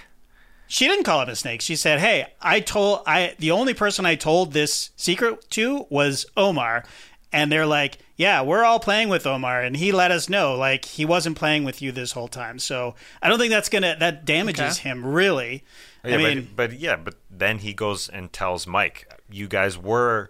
She 0.67 0.85
didn't 0.87 1.03
call 1.05 1.21
him 1.21 1.29
a 1.29 1.35
snake. 1.35 1.61
She 1.61 1.75
said, 1.75 1.99
"Hey, 1.99 2.27
I 2.41 2.59
told 2.59 3.01
I 3.07 3.35
the 3.39 3.51
only 3.51 3.73
person 3.73 4.05
I 4.05 4.13
told 4.15 4.53
this 4.53 4.91
secret 4.95 5.49
to 5.51 5.85
was 5.89 6.25
Omar." 6.37 6.83
And 7.31 7.51
they're 7.51 7.65
like, 7.65 7.97
"Yeah, 8.17 8.41
we're 8.43 8.63
all 8.63 8.79
playing 8.79 9.09
with 9.09 9.25
Omar 9.27 9.61
and 9.61 9.77
he 9.77 9.91
let 9.91 10.11
us 10.11 10.29
know 10.29 10.55
like 10.55 10.85
he 10.85 11.05
wasn't 11.05 11.37
playing 11.37 11.63
with 11.63 11.81
you 11.81 11.91
this 11.91 12.11
whole 12.11 12.27
time." 12.27 12.59
So, 12.59 12.93
I 13.21 13.29
don't 13.29 13.39
think 13.39 13.49
that's 13.51 13.69
going 13.69 13.81
to 13.81 13.95
that 13.99 14.25
damages 14.25 14.79
Okay. 14.79 14.89
him 14.89 15.05
really. 15.05 15.63
Oh, 16.05 16.09
yeah, 16.09 16.15
I 16.15 16.17
mean, 16.17 16.49
but, 16.55 16.69
but 16.71 16.79
yeah, 16.79 16.95
but 16.95 17.15
then 17.31 17.57
he 17.59 17.73
goes 17.73 18.07
and 18.07 18.31
tells 18.31 18.67
Mike, 18.67 19.11
"You 19.29 19.47
guys 19.47 19.75
were 19.77 20.29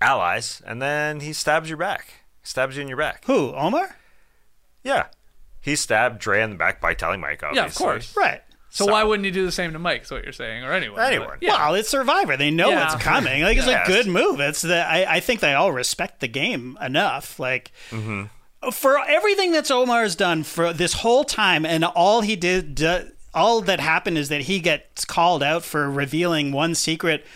allies," 0.00 0.62
and 0.66 0.80
then 0.80 1.20
he 1.20 1.32
stabs 1.32 1.68
your 1.68 1.78
back, 1.78 2.22
stabs 2.48 2.76
you 2.76 2.82
in 2.82 2.88
your 2.88 2.96
back. 2.98 3.24
who? 3.26 3.52
Omar? 3.54 3.96
Yeah, 4.84 5.06
he 5.60 5.76
stabbed 5.76 6.20
Dre 6.20 6.42
in 6.42 6.50
the 6.50 6.56
back 6.56 6.80
by 6.80 6.94
telling 6.94 7.20
Mike. 7.20 7.42
Obviously. 7.42 7.56
Yeah, 7.62 7.66
of 7.66 7.74
course. 7.74 8.16
Right. 8.16 8.42
So, 8.70 8.84
So- 8.86 8.92
why 8.92 9.02
wouldn't 9.02 9.24
he 9.24 9.30
do 9.30 9.44
the 9.46 9.52
same 9.52 9.72
to 9.72 9.78
Mike? 9.78 10.02
Is 10.02 10.10
what 10.10 10.24
you're 10.24 10.32
saying, 10.32 10.62
or 10.64 10.72
anyone? 10.72 11.00
Anyone. 11.00 11.28
But- 11.30 11.42
yeah. 11.42 11.56
Well, 11.66 11.74
it's 11.74 11.88
Survivor. 11.88 12.36
They 12.36 12.50
know 12.50 12.68
Yeah. 12.70 12.90
what's 12.90 13.02
coming. 13.02 13.42
Like 13.42 13.56
it's 13.56 13.66
Yes. 13.66 13.88
a 13.88 13.90
good 13.90 14.06
move. 14.06 14.40
It's 14.40 14.62
the 14.62 14.76
I, 14.86 15.16
I 15.16 15.20
think 15.20 15.40
they 15.40 15.54
all 15.54 15.72
respect 15.72 16.20
the 16.20 16.28
game 16.28 16.76
enough. 16.80 17.38
Like 17.40 17.72
Mm-hmm. 17.90 18.70
for 18.70 18.98
everything 18.98 19.52
that's 19.52 19.70
Omar's 19.70 20.14
done 20.16 20.42
for 20.44 20.72
this 20.72 20.92
whole 20.94 21.24
time, 21.24 21.64
and 21.64 21.84
all 21.84 22.20
he 22.20 22.36
did, 22.36 22.74
do, 22.74 23.10
all 23.34 23.60
that 23.62 23.80
happened 23.80 24.18
is 24.18 24.28
that 24.28 24.42
he 24.42 24.60
gets 24.60 25.04
called 25.04 25.42
out 25.42 25.64
for 25.64 25.90
revealing 25.90 26.52
one 26.52 26.74
secret 26.74 27.22
f- 27.24 27.30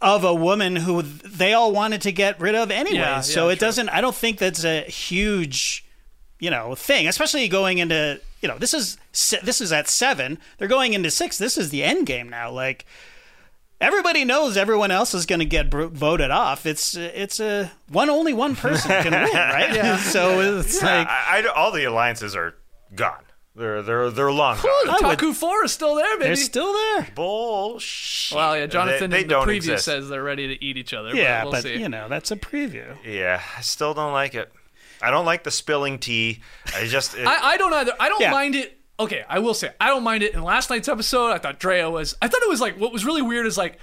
of 0.00 0.24
a 0.24 0.34
woman 0.34 0.76
who 0.76 1.02
they 1.02 1.52
all 1.52 1.72
wanted 1.72 2.02
to 2.02 2.12
get 2.12 2.40
rid 2.40 2.54
of 2.54 2.70
anyway. 2.70 2.98
Yeah, 2.98 3.20
so 3.20 3.46
yeah, 3.46 3.52
it 3.52 3.58
true. 3.58 3.66
doesn't. 3.68 3.88
I 3.90 4.00
don't 4.00 4.14
think 4.14 4.38
that's 4.38 4.64
a 4.64 4.82
huge 4.82 5.84
you 6.42 6.48
know 6.48 6.74
thing 6.74 7.06
especially 7.06 7.46
going 7.48 7.76
into 7.76 8.18
you 8.40 8.48
know 8.48 8.56
this 8.56 8.72
is 8.72 8.96
this 9.42 9.60
is 9.60 9.72
at 9.74 9.86
seven 9.86 10.38
they're 10.56 10.68
going 10.68 10.94
into 10.94 11.10
six 11.10 11.36
this 11.36 11.58
is 11.58 11.68
the 11.68 11.84
end 11.84 12.06
game 12.06 12.30
now 12.30 12.50
like 12.50 12.86
everybody 13.78 14.24
knows 14.24 14.56
everyone 14.56 14.90
else 14.90 15.12
is 15.12 15.26
going 15.26 15.38
to 15.40 15.44
get 15.44 15.68
bro- 15.68 15.88
voted 15.88 16.30
off 16.30 16.64
it's 16.64 16.94
it's 16.96 17.40
a 17.40 17.70
one 17.90 18.08
only 18.08 18.32
one 18.32 18.56
person 18.56 18.90
can 19.02 19.12
win 19.12 19.32
right 19.34 19.74
Yeah. 19.74 19.96
so 19.98 20.58
it's 20.58 20.80
Yeah, 20.82 20.98
like 21.00 21.08
I, 21.08 21.42
I- 21.46 21.52
all 21.54 21.72
the 21.72 21.84
alliances 21.84 22.34
are 22.34 22.54
gone. 22.94 23.22
They're 23.60 23.82
they're 23.82 24.10
they're 24.10 24.32
long 24.32 24.56
Ooh, 24.58 24.62
gone. 24.62 24.86
the 24.86 24.90
I 24.92 24.94
would- 25.08 25.18
Taku 25.18 25.32
Four 25.34 25.64
is 25.64 25.72
still 25.72 25.94
there, 25.94 26.16
baby. 26.16 26.28
they're 26.28 26.36
still 26.36 26.72
there 26.72 27.08
Bullshit. 27.14 28.36
well, 28.36 28.56
yeah. 28.56 28.66
Jonathan 28.66 29.10
They, 29.10 29.18
they 29.18 29.22
in 29.22 29.28
the 29.28 29.34
don't 29.34 29.46
preview 29.46 29.56
exist. 29.56 29.84
says 29.84 30.08
they're 30.08 30.22
ready 30.22 30.48
to 30.48 30.64
eat 30.64 30.76
each 30.76 30.94
other. 30.94 31.14
yeah 31.14 31.44
but, 31.44 31.50
but 31.52 31.64
we'll 31.64 31.74
see. 31.74 31.80
you 31.82 31.88
know 31.88 32.08
that's 32.08 32.30
a 32.30 32.36
preview 32.36 32.96
Yeah, 33.04 33.40
I 33.56 33.60
still 33.60 33.94
don't 33.94 34.12
like 34.12 34.34
it. 34.34 34.52
I 35.02 35.10
don't 35.10 35.24
like 35.24 35.44
the 35.44 35.50
spilling 35.50 35.98
tea. 35.98 36.40
I 36.74 36.86
just 36.86 37.14
it, 37.16 37.26
I, 37.26 37.50
I 37.52 37.56
don't 37.56 37.72
either. 37.72 37.92
I 37.98 38.08
don't 38.08 38.20
Yeah. 38.20 38.30
mind 38.32 38.54
it. 38.54 38.78
Okay, 38.98 39.24
I 39.28 39.38
will 39.38 39.54
say 39.54 39.70
I 39.80 39.86
don't 39.88 40.02
mind 40.02 40.22
it. 40.22 40.34
In 40.34 40.42
last 40.42 40.68
night's 40.68 40.88
episode, 40.88 41.30
I 41.30 41.38
thought 41.38 41.58
Drea 41.58 41.88
was. 41.88 42.14
I 42.20 42.28
thought 42.28 42.42
it 42.42 42.48
was 42.50 42.60
like 42.60 42.78
what 42.78 42.92
was 42.92 43.04
really 43.06 43.22
weird 43.22 43.46
is 43.46 43.56
like 43.56 43.78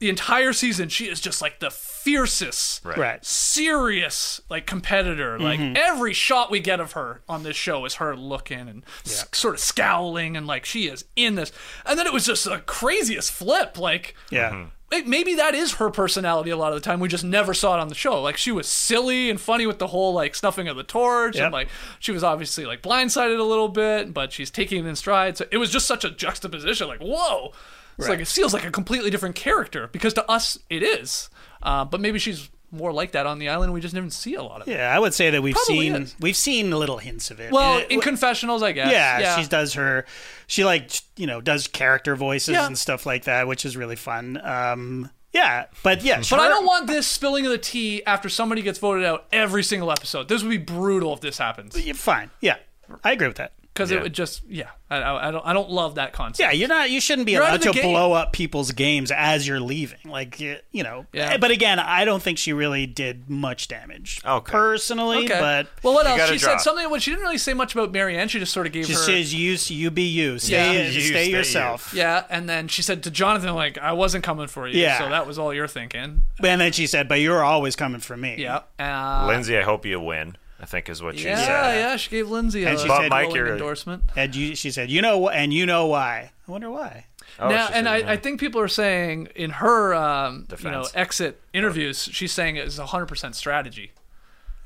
the 0.00 0.08
entire 0.08 0.52
season 0.52 0.88
she 0.88 1.04
is 1.08 1.20
just 1.20 1.40
like 1.40 1.60
the 1.60 1.70
fiercest, 1.70 2.84
Right. 2.84 2.96
right 2.98 3.24
serious 3.24 4.40
like 4.48 4.66
competitor. 4.66 5.38
Like 5.38 5.60
mm-hmm. 5.60 5.76
every 5.76 6.12
shot 6.14 6.50
we 6.50 6.58
get 6.60 6.80
of 6.80 6.92
her 6.92 7.20
on 7.28 7.42
this 7.42 7.56
show 7.56 7.84
is 7.84 7.94
her 7.96 8.16
looking 8.16 8.68
and 8.68 8.82
s- 9.04 9.26
sort 9.32 9.54
of 9.54 9.60
scowling 9.60 10.36
and 10.36 10.46
like 10.46 10.64
she 10.64 10.86
is 10.88 11.04
in 11.16 11.34
this. 11.34 11.52
And 11.86 11.98
then 11.98 12.06
it 12.06 12.12
was 12.12 12.24
just 12.26 12.44
the 12.44 12.58
craziest 12.60 13.30
flip. 13.30 13.78
Like 13.78 14.14
yeah 14.30 14.50
mm-hmm. 14.50 14.68
it- 14.92 15.06
maybe 15.06 15.34
that 15.34 15.54
is 15.54 15.74
her 15.74 15.90
personality 15.90 16.48
a 16.50 16.56
lot 16.56 16.72
of 16.72 16.76
the 16.80 16.84
time. 16.84 16.98
We 17.00 17.08
just 17.08 17.24
never 17.24 17.52
saw 17.52 17.76
it 17.76 17.80
on 17.80 17.88
the 17.88 17.94
show. 17.94 18.22
Like 18.22 18.38
she 18.38 18.50
was 18.52 18.66
silly 18.66 19.28
and 19.28 19.38
funny 19.40 19.66
with 19.66 19.78
the 19.78 19.88
whole 19.88 20.14
like 20.14 20.34
snuffing 20.34 20.66
of 20.68 20.76
the 20.78 20.82
torch, 20.82 21.36
Yep. 21.36 21.44
and 21.44 21.52
like 21.52 21.68
she 21.98 22.10
was 22.12 22.24
obviously 22.24 22.64
like 22.64 22.80
blindsided 22.82 23.38
a 23.38 23.42
little 23.42 23.68
bit, 23.68 24.14
but 24.14 24.32
she's 24.32 24.50
taking 24.50 24.84
it 24.84 24.88
in 24.88 24.96
stride. 24.96 25.36
So 25.36 25.44
it 25.52 25.58
was 25.58 25.70
just 25.70 25.86
such 25.86 26.04
a 26.04 26.10
juxtaposition. 26.10 26.88
Like 26.88 27.00
whoa, 27.00 27.52
it's 28.00 28.08
like 28.08 28.20
it 28.20 28.28
feels 28.28 28.52
like 28.54 28.64
a 28.64 28.70
completely 28.70 29.10
different 29.10 29.34
character 29.36 29.88
because 29.92 30.14
to 30.14 30.28
us 30.30 30.58
it 30.68 30.82
is. 30.82 31.30
Uh, 31.62 31.84
but 31.84 32.00
maybe 32.00 32.18
she's 32.18 32.48
more 32.72 32.92
like 32.92 33.12
that 33.12 33.26
on 33.26 33.38
the 33.40 33.48
island. 33.48 33.72
We 33.72 33.80
just 33.80 33.94
didn't 33.94 34.12
see 34.12 34.34
a 34.34 34.42
lot 34.42 34.60
of 34.62 34.68
it. 34.68 34.72
yeah 34.72 34.94
i 34.94 34.98
would 34.98 35.12
say 35.12 35.30
that 35.30 35.42
we've 35.42 35.54
Probably 35.56 35.78
seen 35.90 35.94
is. 36.02 36.14
we've 36.20 36.36
seen 36.36 36.70
little 36.70 36.98
hints 36.98 37.30
of 37.32 37.40
it 37.40 37.50
Well, 37.50 37.78
Uh, 37.78 37.82
in 37.90 38.00
confessionals, 38.00 38.62
I 38.62 38.70
guess. 38.72 38.92
yeah, 38.92 39.40
she 39.42 39.48
does 39.48 39.74
her 39.74 40.06
she 40.46 40.64
like 40.64 40.92
you 41.16 41.26
know 41.26 41.40
does 41.40 41.66
character 41.66 42.14
voices 42.14 42.54
Yeah. 42.54 42.66
and 42.66 42.78
stuff 42.78 43.06
like 43.06 43.24
that 43.24 43.48
which 43.48 43.64
is 43.64 43.76
really 43.76 43.96
fun 43.96 44.40
um 44.44 45.10
yeah 45.32 45.64
but 45.82 46.02
yeah 46.04 46.18
But 46.30 46.38
I 46.38 46.48
don't 46.48 46.64
want 46.64 46.86
this 46.86 47.08
spilling 47.08 47.44
of 47.44 47.50
the 47.50 47.58
tea 47.58 48.04
after 48.06 48.28
somebody 48.28 48.62
gets 48.62 48.78
voted 48.78 49.04
out 49.04 49.26
every 49.32 49.62
single 49.64 49.90
episode. 49.90 50.28
This 50.28 50.42
would 50.44 50.50
be 50.50 50.56
brutal 50.58 51.12
if 51.14 51.20
this 51.20 51.38
happens. 51.38 51.76
fine 51.98 52.30
yeah 52.40 52.56
i 53.04 53.10
agree 53.12 53.26
with 53.26 53.36
that 53.38 53.52
because 53.72 53.90
Yeah. 53.90 53.98
it 53.98 54.02
would 54.02 54.12
just 54.12 54.42
yeah 54.48 54.70
I, 54.90 54.96
I, 54.96 55.28
I 55.28 55.30
don't 55.30 55.46
I 55.46 55.52
don't 55.52 55.70
love 55.70 55.94
that 55.94 56.12
concept. 56.12 56.40
yeah 56.40 56.50
you're 56.52 56.68
not 56.68 56.90
you 56.90 57.00
shouldn't 57.00 57.26
be 57.26 57.32
You're 57.32 57.42
allowed 57.42 57.62
to 57.62 57.72
game. 57.72 57.84
blow 57.84 58.12
up 58.12 58.32
people's 58.32 58.72
games 58.72 59.10
as 59.12 59.46
you're 59.46 59.60
leaving 59.60 59.98
like 60.04 60.40
you, 60.40 60.56
you 60.72 60.82
know 60.82 61.06
Yeah. 61.12 61.36
but 61.36 61.50
again 61.52 61.78
i 61.78 62.04
don't 62.04 62.22
think 62.22 62.38
she 62.38 62.52
really 62.52 62.86
did 62.86 63.30
much 63.30 63.68
damage 63.68 64.20
Okay. 64.26 64.50
personally 64.50 65.24
Okay. 65.24 65.38
but 65.38 65.68
well, 65.82 65.94
what 65.94 66.06
else? 66.06 66.28
She 66.30 66.38
drop. 66.38 66.58
said 66.58 66.64
something. 66.64 66.90
When 66.90 67.00
she 67.00 67.10
didn't 67.12 67.22
really 67.22 67.38
say 67.38 67.54
much 67.54 67.74
about 67.74 67.92
Maryanne, 67.92 68.28
she 68.28 68.38
just 68.38 68.52
sort 68.52 68.66
of 68.66 68.72
gave 68.72 68.86
she 68.86 68.92
her. 68.94 68.98
says 68.98 69.32
you 69.34 69.56
you 69.68 69.90
be 69.90 70.02
you 70.02 70.38
stay, 70.38 70.78
Yeah. 70.78 70.88
You 70.88 71.00
stay 71.00 71.10
stay 71.10 71.30
you. 71.30 71.36
yourself 71.36 71.92
yeah, 71.94 72.24
and 72.30 72.48
then 72.48 72.68
she 72.68 72.82
said 72.82 73.02
to 73.04 73.10
Jonathan, 73.10 73.54
like, 73.54 73.78
I 73.78 73.92
wasn't 73.92 74.24
coming 74.24 74.46
for 74.48 74.66
you. 74.68 74.80
Yeah. 74.80 74.98
So 74.98 75.08
that 75.08 75.26
was 75.26 75.38
all 75.38 75.52
you're 75.54 75.68
thinking. 75.68 76.22
and 76.42 76.60
then 76.60 76.72
she 76.72 76.86
said 76.86 77.08
but 77.08 77.20
you're 77.20 77.42
always 77.44 77.76
coming 77.76 78.00
for 78.00 78.16
me 78.16 78.36
Yeah. 78.38 78.60
Uh, 78.78 79.26
Lindsay, 79.28 79.56
I 79.56 79.62
hope 79.62 79.84
you 79.86 80.00
win. 80.00 80.36
I 80.60 80.66
think 80.66 80.88
is 80.88 81.02
what 81.02 81.18
she 81.18 81.24
yeah, 81.26 81.36
said. 81.36 81.48
yeah. 81.48 81.74
Yeah. 81.90 81.96
She 81.96 82.10
gave 82.10 82.28
Lindsay 82.30 82.64
a 82.64 82.70
And 82.70 82.78
she 82.78 82.86
said- 82.88 83.08
Mike, 83.08 83.32
you're- 83.34 83.50
endorsement. 83.52 84.04
and 84.16 84.34
you, 84.34 84.54
she 84.54 84.70
said 84.70 84.90
you 84.90 85.00
know 85.02 85.26
wh- 85.26 85.34
and 85.34 85.52
you 85.54 85.64
know 85.66 85.86
why 85.86 86.30
i 86.46 86.50
wonder 86.50 86.70
why 86.70 87.06
Oh, 87.38 87.48
now, 87.48 87.66
and 87.68 87.72
said, 87.74 87.86
I, 87.86 87.96
yeah. 87.98 88.10
I 88.10 88.16
think 88.16 88.38
people 88.40 88.60
are 88.60 88.68
saying 88.68 89.28
in 89.34 89.50
her, 89.50 89.94
um, 89.94 90.46
you 90.62 90.70
know, 90.70 90.86
exit 90.94 91.40
interviews, 91.54 92.08
she's 92.12 92.32
saying 92.32 92.56
it 92.56 92.66
is 92.66 92.78
100% 92.78 93.34
strategy. 93.34 93.92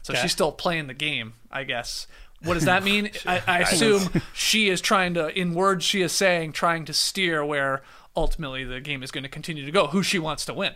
So 0.02 0.12
Okay. 0.12 0.22
she's 0.22 0.33
still 0.33 0.50
playing 0.50 0.88
the 0.88 0.94
game, 0.94 1.35
I 1.52 1.62
guess. 1.64 2.09
What 2.42 2.54
does 2.54 2.64
that 2.64 2.83
mean? 2.90 3.11
I, 3.26 3.42
I 3.46 3.59
assume 3.61 4.22
she 4.33 4.70
is 4.70 4.80
trying 4.80 5.14
to, 5.14 5.28
in 5.38 5.54
words 5.54 5.85
she 5.85 6.00
is 6.02 6.11
saying, 6.12 6.52
trying 6.52 6.85
to 6.87 6.92
steer 6.94 7.44
where 7.44 7.83
ultimately 8.16 8.64
the 8.64 8.80
game 8.80 9.02
is 9.04 9.11
going 9.12 9.24
to 9.24 9.30
continue 9.30 9.64
to 9.64 9.70
go, 9.70 9.88
who 9.88 10.02
she 10.02 10.18
wants 10.18 10.44
to 10.46 10.54
win. 10.54 10.72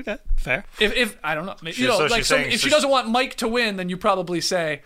Okay 0.00 0.18
fair 0.36 0.64
If, 0.80 0.94
if 0.94 1.18
I 1.22 1.34
don't 1.34 1.46
know, 1.46 1.56
maybe, 1.62 1.74
She- 1.74 1.82
you 1.82 1.88
know, 1.88 1.98
so 1.98 2.06
like 2.06 2.24
some, 2.24 2.40
if 2.40 2.44
so 2.46 2.50
she 2.50 2.58
she- 2.58 2.70
doesn't 2.70 2.90
want 2.90 3.08
Mike 3.08 3.34
to 3.36 3.48
win, 3.48 3.76
then 3.76 3.88
you 3.88 3.96
probably 3.96 4.40
say, 4.40 4.82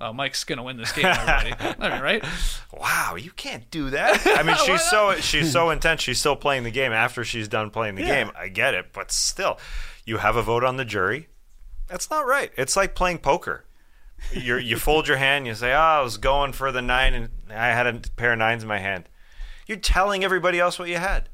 "Oh, 0.00 0.12
Mike's 0.12 0.44
going 0.44 0.58
to 0.58 0.62
win 0.62 0.76
this 0.76 0.92
game 0.92 1.06
already." 1.06 1.52
I 1.80 1.90
mean, 1.90 2.02
right? 2.02 2.24
Wow, 2.72 3.14
you 3.16 3.30
can't 3.30 3.70
do 3.70 3.90
that. 3.90 4.26
I 4.26 4.42
mean, 4.42 4.56
she's 4.66 4.82
so 4.82 5.14
she's 5.16 5.50
so 5.52 5.70
intense. 5.70 6.02
She's 6.02 6.18
still 6.20 6.36
playing 6.36 6.64
the 6.64 6.70
game 6.70 6.92
after 6.92 7.24
she's 7.24 7.48
done 7.48 7.70
playing 7.70 7.94
the 7.96 8.02
Yeah. 8.02 8.24
game. 8.24 8.32
I 8.38 8.48
get 8.48 8.74
it, 8.74 8.92
but 8.92 9.10
still, 9.10 9.58
you 10.04 10.18
have 10.18 10.36
a 10.36 10.42
vote 10.42 10.64
on 10.64 10.76
the 10.76 10.84
jury. 10.84 11.28
That's 11.88 12.10
not 12.10 12.26
right. 12.26 12.50
It's 12.56 12.76
like 12.76 12.94
playing 12.94 13.18
poker. 13.18 13.64
You 14.32 14.56
you 14.58 14.76
fold 14.86 15.08
your 15.08 15.16
hand. 15.18 15.46
You 15.46 15.54
say, 15.54 15.72
"Oh, 15.72 15.76
I 15.78 16.00
was 16.02 16.18
going 16.18 16.52
for 16.52 16.70
the 16.72 16.82
nine, 16.82 17.14
and 17.14 17.28
I 17.50 17.68
had 17.68 17.86
a 17.86 17.94
pair 18.16 18.32
of 18.32 18.38
nines 18.38 18.62
in 18.62 18.68
my 18.68 18.78
hand." 18.78 19.08
You're 19.66 19.78
telling 19.78 20.22
everybody 20.24 20.60
else 20.60 20.78
what 20.78 20.88
you 20.88 20.96
had. 20.98 21.28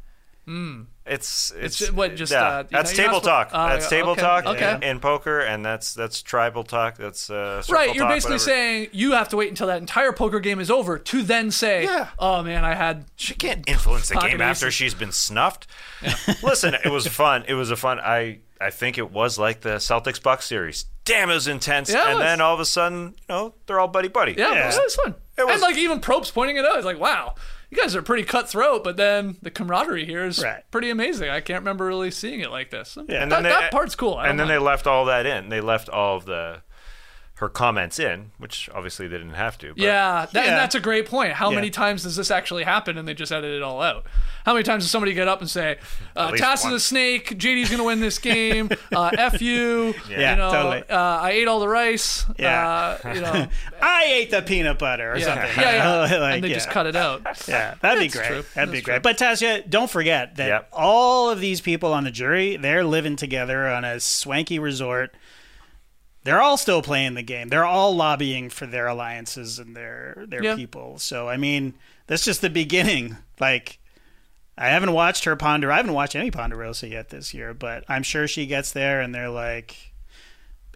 Hmm. 0.47 0.83
It's 1.05 1.53
it's, 1.57 1.81
It's 1.81 1.91
what, 1.93 2.15
just, 2.15 2.31
yeah. 2.33 2.45
uh, 2.45 2.63
that's 2.71 2.97
know, 2.97 3.05
table 3.07 3.21
talk. 3.21 3.51
uh, 3.53 3.71
that's 3.71 3.89
table 3.89 4.11
okay, 4.11 4.21
talk 4.21 4.47
okay. 4.47 4.75
in, 4.77 4.83
in 4.85 5.01
poker, 5.01 5.41
and 5.41 5.65
that's 5.65 5.95
that's 5.95 6.23
tribal 6.23 6.63
talk. 6.63 6.97
That's 6.97 7.29
uh, 7.29 7.63
Right, 7.69 7.93
you're 7.93 8.05
talk, 8.05 8.15
basically 8.15 8.35
whatever. 8.37 8.51
saying 8.51 8.89
you 8.93 9.13
have 9.13 9.29
to 9.31 9.37
wait 9.37 9.49
until 9.49 9.67
that 9.67 9.79
entire 9.79 10.13
poker 10.13 10.39
game 10.39 10.61
is 10.61 10.71
over 10.71 10.99
to 10.99 11.23
then 11.23 11.51
say, 11.51 11.85
Yeah. 11.85 12.11
"Oh 12.21 12.43
man, 12.45 12.65
I 12.65 12.75
had 12.75 13.07
She 13.17 13.35
can't 13.35 13.69
influence 13.69 14.11
the 14.11 14.15
game 14.17 14.41
after 14.41 14.71
she's 14.71 14.95
been 14.95 15.11
snuffed. 15.13 15.67
Listen, 16.43 16.75
it 16.75 16.89
was 16.91 17.07
fun. 17.09 17.45
It 17.49 17.55
was 17.55 17.71
a 17.73 17.77
fun. 17.77 17.99
I 17.99 18.39
I 18.61 18.71
think 18.71 18.97
it 18.97 19.11
was 19.11 19.39
like 19.41 19.63
the 19.63 19.77
Celtics 19.79 20.23
Bucks 20.23 20.47
series. 20.47 20.85
Damn, 21.05 21.31
it 21.31 21.35
was 21.35 21.49
intense. 21.49 21.91
Yeah, 21.91 22.11
and 22.11 22.19
was. 22.19 22.25
then 22.25 22.41
all 22.41 22.55
of 22.55 22.61
a 22.61 22.65
sudden, 22.65 23.15
you 23.19 23.25
know, 23.29 23.55
they're 23.67 23.81
all 23.81 23.89
buddy 23.89 24.07
buddy. 24.07 24.35
yeah, 24.39 24.53
Yeah. 24.53 24.73
It, 24.73 24.81
was, 24.85 24.95
fun." 24.95 25.17
It 25.37 25.45
was- 25.45 25.55
and 25.55 25.63
like 25.63 25.77
even 25.77 26.01
Probst 26.01 26.33
pointing 26.33 26.59
it 26.59 26.65
out, 26.65 26.77
it's 26.77 26.87
like, 26.87 27.01
"Wow, 27.01 27.35
you 27.73 27.79
guys 27.83 27.97
are 27.97 28.03
pretty 28.03 28.23
cutthroat," 28.25 28.85
but 28.85 28.97
then 28.97 29.39
the 29.43 29.51
camaraderie 29.51 30.05
here 30.05 30.25
is 30.27 30.43
Right. 30.45 30.63
pretty 30.71 30.91
amazing. 30.91 31.31
I 31.31 31.41
can't 31.41 31.61
remember 31.63 31.87
really 31.87 32.11
seeing 32.11 32.41
it 32.41 32.51
like 32.51 32.71
this. 32.71 32.97
Yeah. 33.09 33.23
And 33.23 33.33
that, 33.33 33.37
then 33.37 33.43
they, 33.45 33.49
that 33.49 33.73
part's 33.73 33.95
cool. 33.97 34.21
And 34.21 34.39
don't 34.39 34.47
then 34.47 34.49
they 34.49 34.59
left 34.59 34.87
all 34.87 35.07
that 35.07 35.25
in. 35.27 35.49
They 35.49 35.61
left 35.63 35.89
all 35.89 36.17
of 36.19 36.27
the 36.27 36.63
her 37.43 37.49
comments 37.49 37.99
in, 37.99 38.31
which 38.39 38.71
obviously 38.73 39.09
they 39.09 39.19
didn't 39.19 39.35
have 39.35 39.59
to. 39.59 39.71
But 39.75 39.79
Yeah, 39.79 40.27
that, 40.31 40.45
Yeah. 40.45 40.51
and 40.53 40.57
that's 40.59 40.77
a 40.77 40.81
great 40.81 41.07
point. 41.07 41.33
How 41.33 41.51
Yeah. 41.51 41.57
many 41.57 41.71
times 41.71 42.05
does 42.05 42.15
this 42.15 42.31
actually 42.31 42.63
happen 42.63 42.97
and 42.97 43.07
they 43.09 43.15
just 43.15 43.33
edit 43.33 43.51
it 43.53 43.63
all 43.63 43.83
out? 43.83 44.07
How 44.47 44.53
many 44.53 44.63
times 44.63 44.85
does 44.85 44.93
somebody 44.93 45.13
get 45.13 45.27
up 45.27 45.41
and 45.41 45.51
say, 45.51 45.79
uh, 46.17 46.31
least 46.31 46.43
Tas 46.45 46.61
is 46.61 46.67
a 46.67 46.71
once. 46.71 46.85
snake, 46.85 47.37
JD's 47.39 47.69
going 47.69 47.79
to 47.79 47.85
win 47.85 47.99
this 48.01 48.19
game, 48.21 48.71
uh, 48.95 49.11
F 49.19 49.43
you, 49.43 49.93
Yeah, 50.09 50.31
you 50.31 50.37
know, 50.37 50.53
totally. 50.53 50.83
uh, 50.89 50.97
I 50.97 51.31
ate 51.33 51.49
all 51.49 51.59
the 51.59 51.69
rice, 51.69 52.25
Yeah. 52.39 52.97
uh, 53.05 53.13
you 53.13 53.21
know, 53.21 53.47
I 53.83 54.05
ate 54.05 54.31
the 54.31 54.43
peanut 54.43 54.79
butter 54.79 55.13
or 55.13 55.17
yeah, 55.19 55.25
something. 55.25 55.51
yeah, 55.61 56.07
yeah. 56.07 56.19
Like, 56.21 56.35
and 56.37 56.45
they 56.45 56.49
yeah. 56.49 56.55
just 56.55 56.71
cut 56.71 56.87
it 56.87 56.95
out. 56.95 57.23
Yeah, 57.49 57.75
that'd 57.81 57.99
be 58.01 58.07
That's 58.07 58.15
great. 58.17 58.27
true. 58.29 58.45
That'd 58.55 58.71
be 58.73 58.81
great. 58.83 58.95
true. 58.95 59.01
But 59.03 59.19
Tasha, 59.19 59.69
don't 59.69 59.91
forget 59.91 60.37
that 60.37 60.47
Yep. 60.49 60.69
all 60.73 61.29
of 61.29 61.41
these 61.41 61.61
people 61.61 61.93
on 61.93 62.05
the 62.05 62.11
jury, 62.13 62.57
they're 62.57 62.85
living 62.85 63.17
together 63.17 63.67
on 63.69 63.85
a 63.85 63.99
swanky 63.99 64.59
resort. 64.61 65.15
They're 66.25 66.41
all 66.41 66.57
still 66.57 66.83
playing 66.83 67.15
the 67.15 67.23
game. 67.23 67.49
They're 67.49 67.65
all 67.65 67.95
lobbying 67.97 68.49
for 68.51 68.67
their 68.67 68.87
alliances 68.87 69.59
and 69.59 69.77
their 69.77 70.25
their 70.29 70.43
Yeah. 70.43 70.57
people. 70.57 70.99
So 70.99 71.29
I 71.29 71.37
mean, 71.37 71.75
that's 72.07 72.25
just 72.25 72.41
the 72.41 72.51
beginning. 72.51 73.17
Like 73.41 73.79
I 74.57 74.69
haven't 74.69 74.93
watched 74.93 75.25
her 75.25 75.35
ponder. 75.35 75.73
I 75.73 75.79
haven't 75.79 75.95
watched 75.95 76.15
any 76.15 76.31
Ponderosa 76.31 76.87
yet 76.89 77.09
this 77.09 77.33
year, 77.35 77.55
but 77.55 77.85
I'm 77.89 78.03
sure 78.03 78.29
she 78.29 78.47
gets 78.47 78.71
there 78.73 79.01
and 79.01 79.15
they're 79.15 79.31
like 79.31 79.75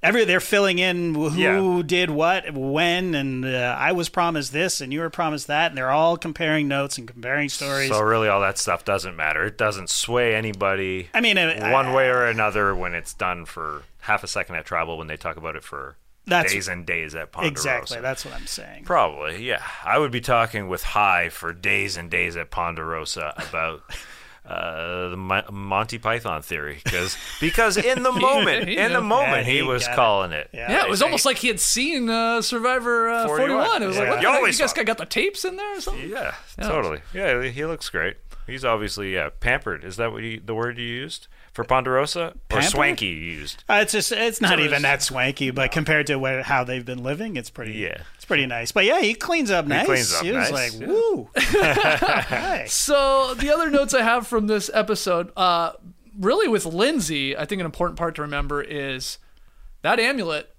every 0.02 0.24
they're 0.24 0.40
filling 0.40 0.78
in 0.78 1.14
who 1.14 1.30
Yeah. 1.78 1.82
did 1.84 2.10
what 2.10 2.52
when 2.52 3.14
and 3.14 3.44
uh, 3.44 3.76
I 3.78 3.92
was 3.92 4.08
promised 4.08 4.52
this 4.52 4.80
and 4.80 4.92
you 4.92 5.00
were 5.00 5.10
promised 5.10 5.46
that 5.46 5.70
and 5.70 5.78
they're 5.78 5.90
all 5.90 6.16
comparing 6.16 6.68
notes 6.68 6.98
and 6.98 7.06
comparing 7.06 7.48
stories. 7.48 7.90
So 7.90 8.00
really, 8.00 8.28
all 8.28 8.40
that 8.40 8.58
stuff 8.58 8.84
doesn't 8.84 9.14
matter. 9.16 9.44
It 9.44 9.56
doesn't 9.58 9.90
sway 9.90 10.34
anybody 10.34 11.08
I 11.14 11.20
mean, 11.20 11.36
one 11.36 11.86
I- 11.86 11.94
way 11.94 12.08
or 12.08 12.24
another 12.26 12.74
when 12.74 12.94
it's 12.94 13.14
done 13.14 13.44
for 13.44 13.82
half 14.06 14.24
a 14.24 14.26
second 14.28 14.54
at 14.56 14.64
tribal. 14.64 14.98
When 14.98 15.06
they 15.06 15.16
talk 15.16 15.36
about 15.36 15.56
it 15.56 15.62
for 15.64 15.96
That's- 16.26 16.52
days 16.52 16.68
and 16.68 16.84
days 16.86 17.14
at 17.14 17.32
Ponderosa. 17.32 17.50
exactly. 17.52 18.00
That's 18.00 18.24
what 18.24 18.34
I'm 18.34 18.46
saying. 18.46 18.84
Probably, 18.84 19.44
yeah. 19.46 19.62
I 19.84 19.98
would 19.98 20.10
be 20.10 20.20
talking 20.20 20.68
with 20.68 20.82
Hai 20.82 21.28
for 21.28 21.52
days 21.52 21.96
and 21.96 22.10
days 22.10 22.36
at 22.36 22.50
Ponderosa 22.50 23.34
about 23.48 23.82
uh, 24.46 25.08
the 25.10 25.16
Mo- 25.16 25.42
Monty 25.50 25.98
Python 25.98 26.40
theory, 26.42 26.80
because 26.84 27.16
because 27.40 27.76
in 27.76 28.02
the 28.04 28.12
moment, 28.28 28.68
in 28.68 28.92
the 28.92 29.00
moment, 29.00 29.44
Yeah, 29.46 29.52
he 29.52 29.56
he 29.56 29.62
was 29.62 29.84
got 29.84 29.92
it. 29.92 29.96
calling 29.96 30.32
it. 30.32 30.50
Yeah. 30.52 30.70
Yeah, 30.70 30.84
it 30.84 30.90
was 30.90 31.02
almost 31.02 31.26
like 31.26 31.38
he 31.38 31.48
had 31.48 31.58
seen 31.58 32.08
uh, 32.08 32.40
Survivor 32.42 33.08
uh, 33.08 33.26
41. 33.26 33.48
41. 33.66 33.82
It 33.82 33.86
was 33.86 33.96
Yeah. 33.96 34.02
like, 34.02 34.10
what 34.10 34.22
You 34.22 34.28
the 34.28 34.34
always 34.36 34.58
You 34.58 34.62
guys 34.66 34.72
got 34.72 34.98
the 34.98 35.04
tapes 35.06 35.44
in 35.44 35.56
there 35.56 35.76
or 35.76 35.80
something? 35.80 36.08
Yeah, 36.08 36.34
totally. 36.60 37.00
Yeah, 37.12 37.42
he 37.42 37.64
looks 37.64 37.88
great. 37.88 38.16
He's 38.46 38.64
obviously 38.64 39.12
yeah 39.12 39.30
pampered. 39.40 39.82
Is 39.84 39.96
that 39.96 40.12
what 40.12 40.22
you, 40.22 40.40
the 40.44 40.54
word 40.54 40.78
you 40.78 40.86
used 40.86 41.26
for 41.56 41.64
Ponderosa 41.64 42.20
or 42.28 42.32
Pampered? 42.48 42.70
swanky? 42.70 43.06
Used. 43.06 43.64
Uh, 43.68 43.80
it's 43.82 43.92
just 43.92 44.12
it's 44.12 44.40
not 44.40 44.50
So 44.50 44.54
even 44.56 44.66
it's- 44.66 44.82
that 44.82 45.02
swanky, 45.02 45.50
but 45.50 45.72
compared 45.72 46.06
to 46.08 46.16
where, 46.18 46.42
how 46.42 46.62
they've 46.62 46.84
been 46.84 47.02
living, 47.02 47.36
it's 47.36 47.50
pretty. 47.50 47.72
Yeah. 47.72 48.02
it's 48.14 48.24
pretty 48.24 48.46
nice. 48.46 48.70
But 48.72 48.84
yeah, 48.84 49.00
he 49.00 49.14
cleans 49.14 49.50
up 49.50 49.66
nice. 49.66 49.80
He 49.80 49.86
cleans 49.86 50.14
up 50.14 50.24
he 50.24 50.32
was 50.32 50.50
nice, 50.50 50.78
like, 50.78 50.80
yeah. 50.80 50.86
woo. 50.86 51.28
Hey. 51.36 52.66
So 52.68 53.34
the 53.34 53.50
other 53.52 53.70
notes 53.70 53.94
I 53.94 54.02
have 54.02 54.26
from 54.26 54.46
this 54.46 54.70
episode, 54.74 55.32
uh, 55.36 55.72
really 56.18 56.46
with 56.48 56.64
Lindsay, 56.66 57.36
I 57.36 57.44
think 57.46 57.60
an 57.60 57.66
important 57.66 57.98
part 57.98 58.14
to 58.16 58.22
remember 58.22 58.62
is 58.62 59.18
that 59.82 59.98
amulet 59.98 60.54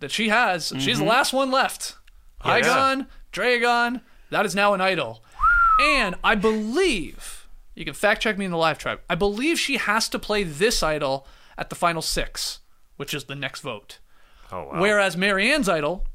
that 0.00 0.10
she 0.10 0.28
has. 0.28 0.72
She's 0.78 0.98
the 0.98 1.04
last 1.04 1.32
one 1.32 1.50
left. 1.50 1.96
Igon, 2.44 3.06
Dragon. 3.32 4.00
That 4.30 4.46
is 4.46 4.54
now 4.54 4.74
an 4.74 4.80
idol, 4.80 5.22
and 5.82 6.14
I 6.22 6.34
believe 6.34 7.35
you 7.76 7.84
can 7.84 7.94
fact 7.94 8.22
check 8.22 8.36
me 8.36 8.44
in 8.44 8.50
the 8.50 8.56
live 8.56 8.78
tribe. 8.78 9.00
I 9.08 9.14
believe 9.14 9.60
she 9.60 9.76
has 9.76 10.08
to 10.08 10.18
play 10.18 10.42
this 10.42 10.82
idol 10.82 11.26
at 11.56 11.68
the 11.68 11.76
final 11.76 12.02
six, 12.02 12.60
which 12.96 13.14
is 13.14 13.24
the 13.24 13.36
next 13.36 13.60
vote. 13.60 14.00
Oh 14.50 14.64
wow. 14.64 14.80
Whereas 14.80 15.14
Maryanne's 15.14 15.68
idol, 15.68 16.06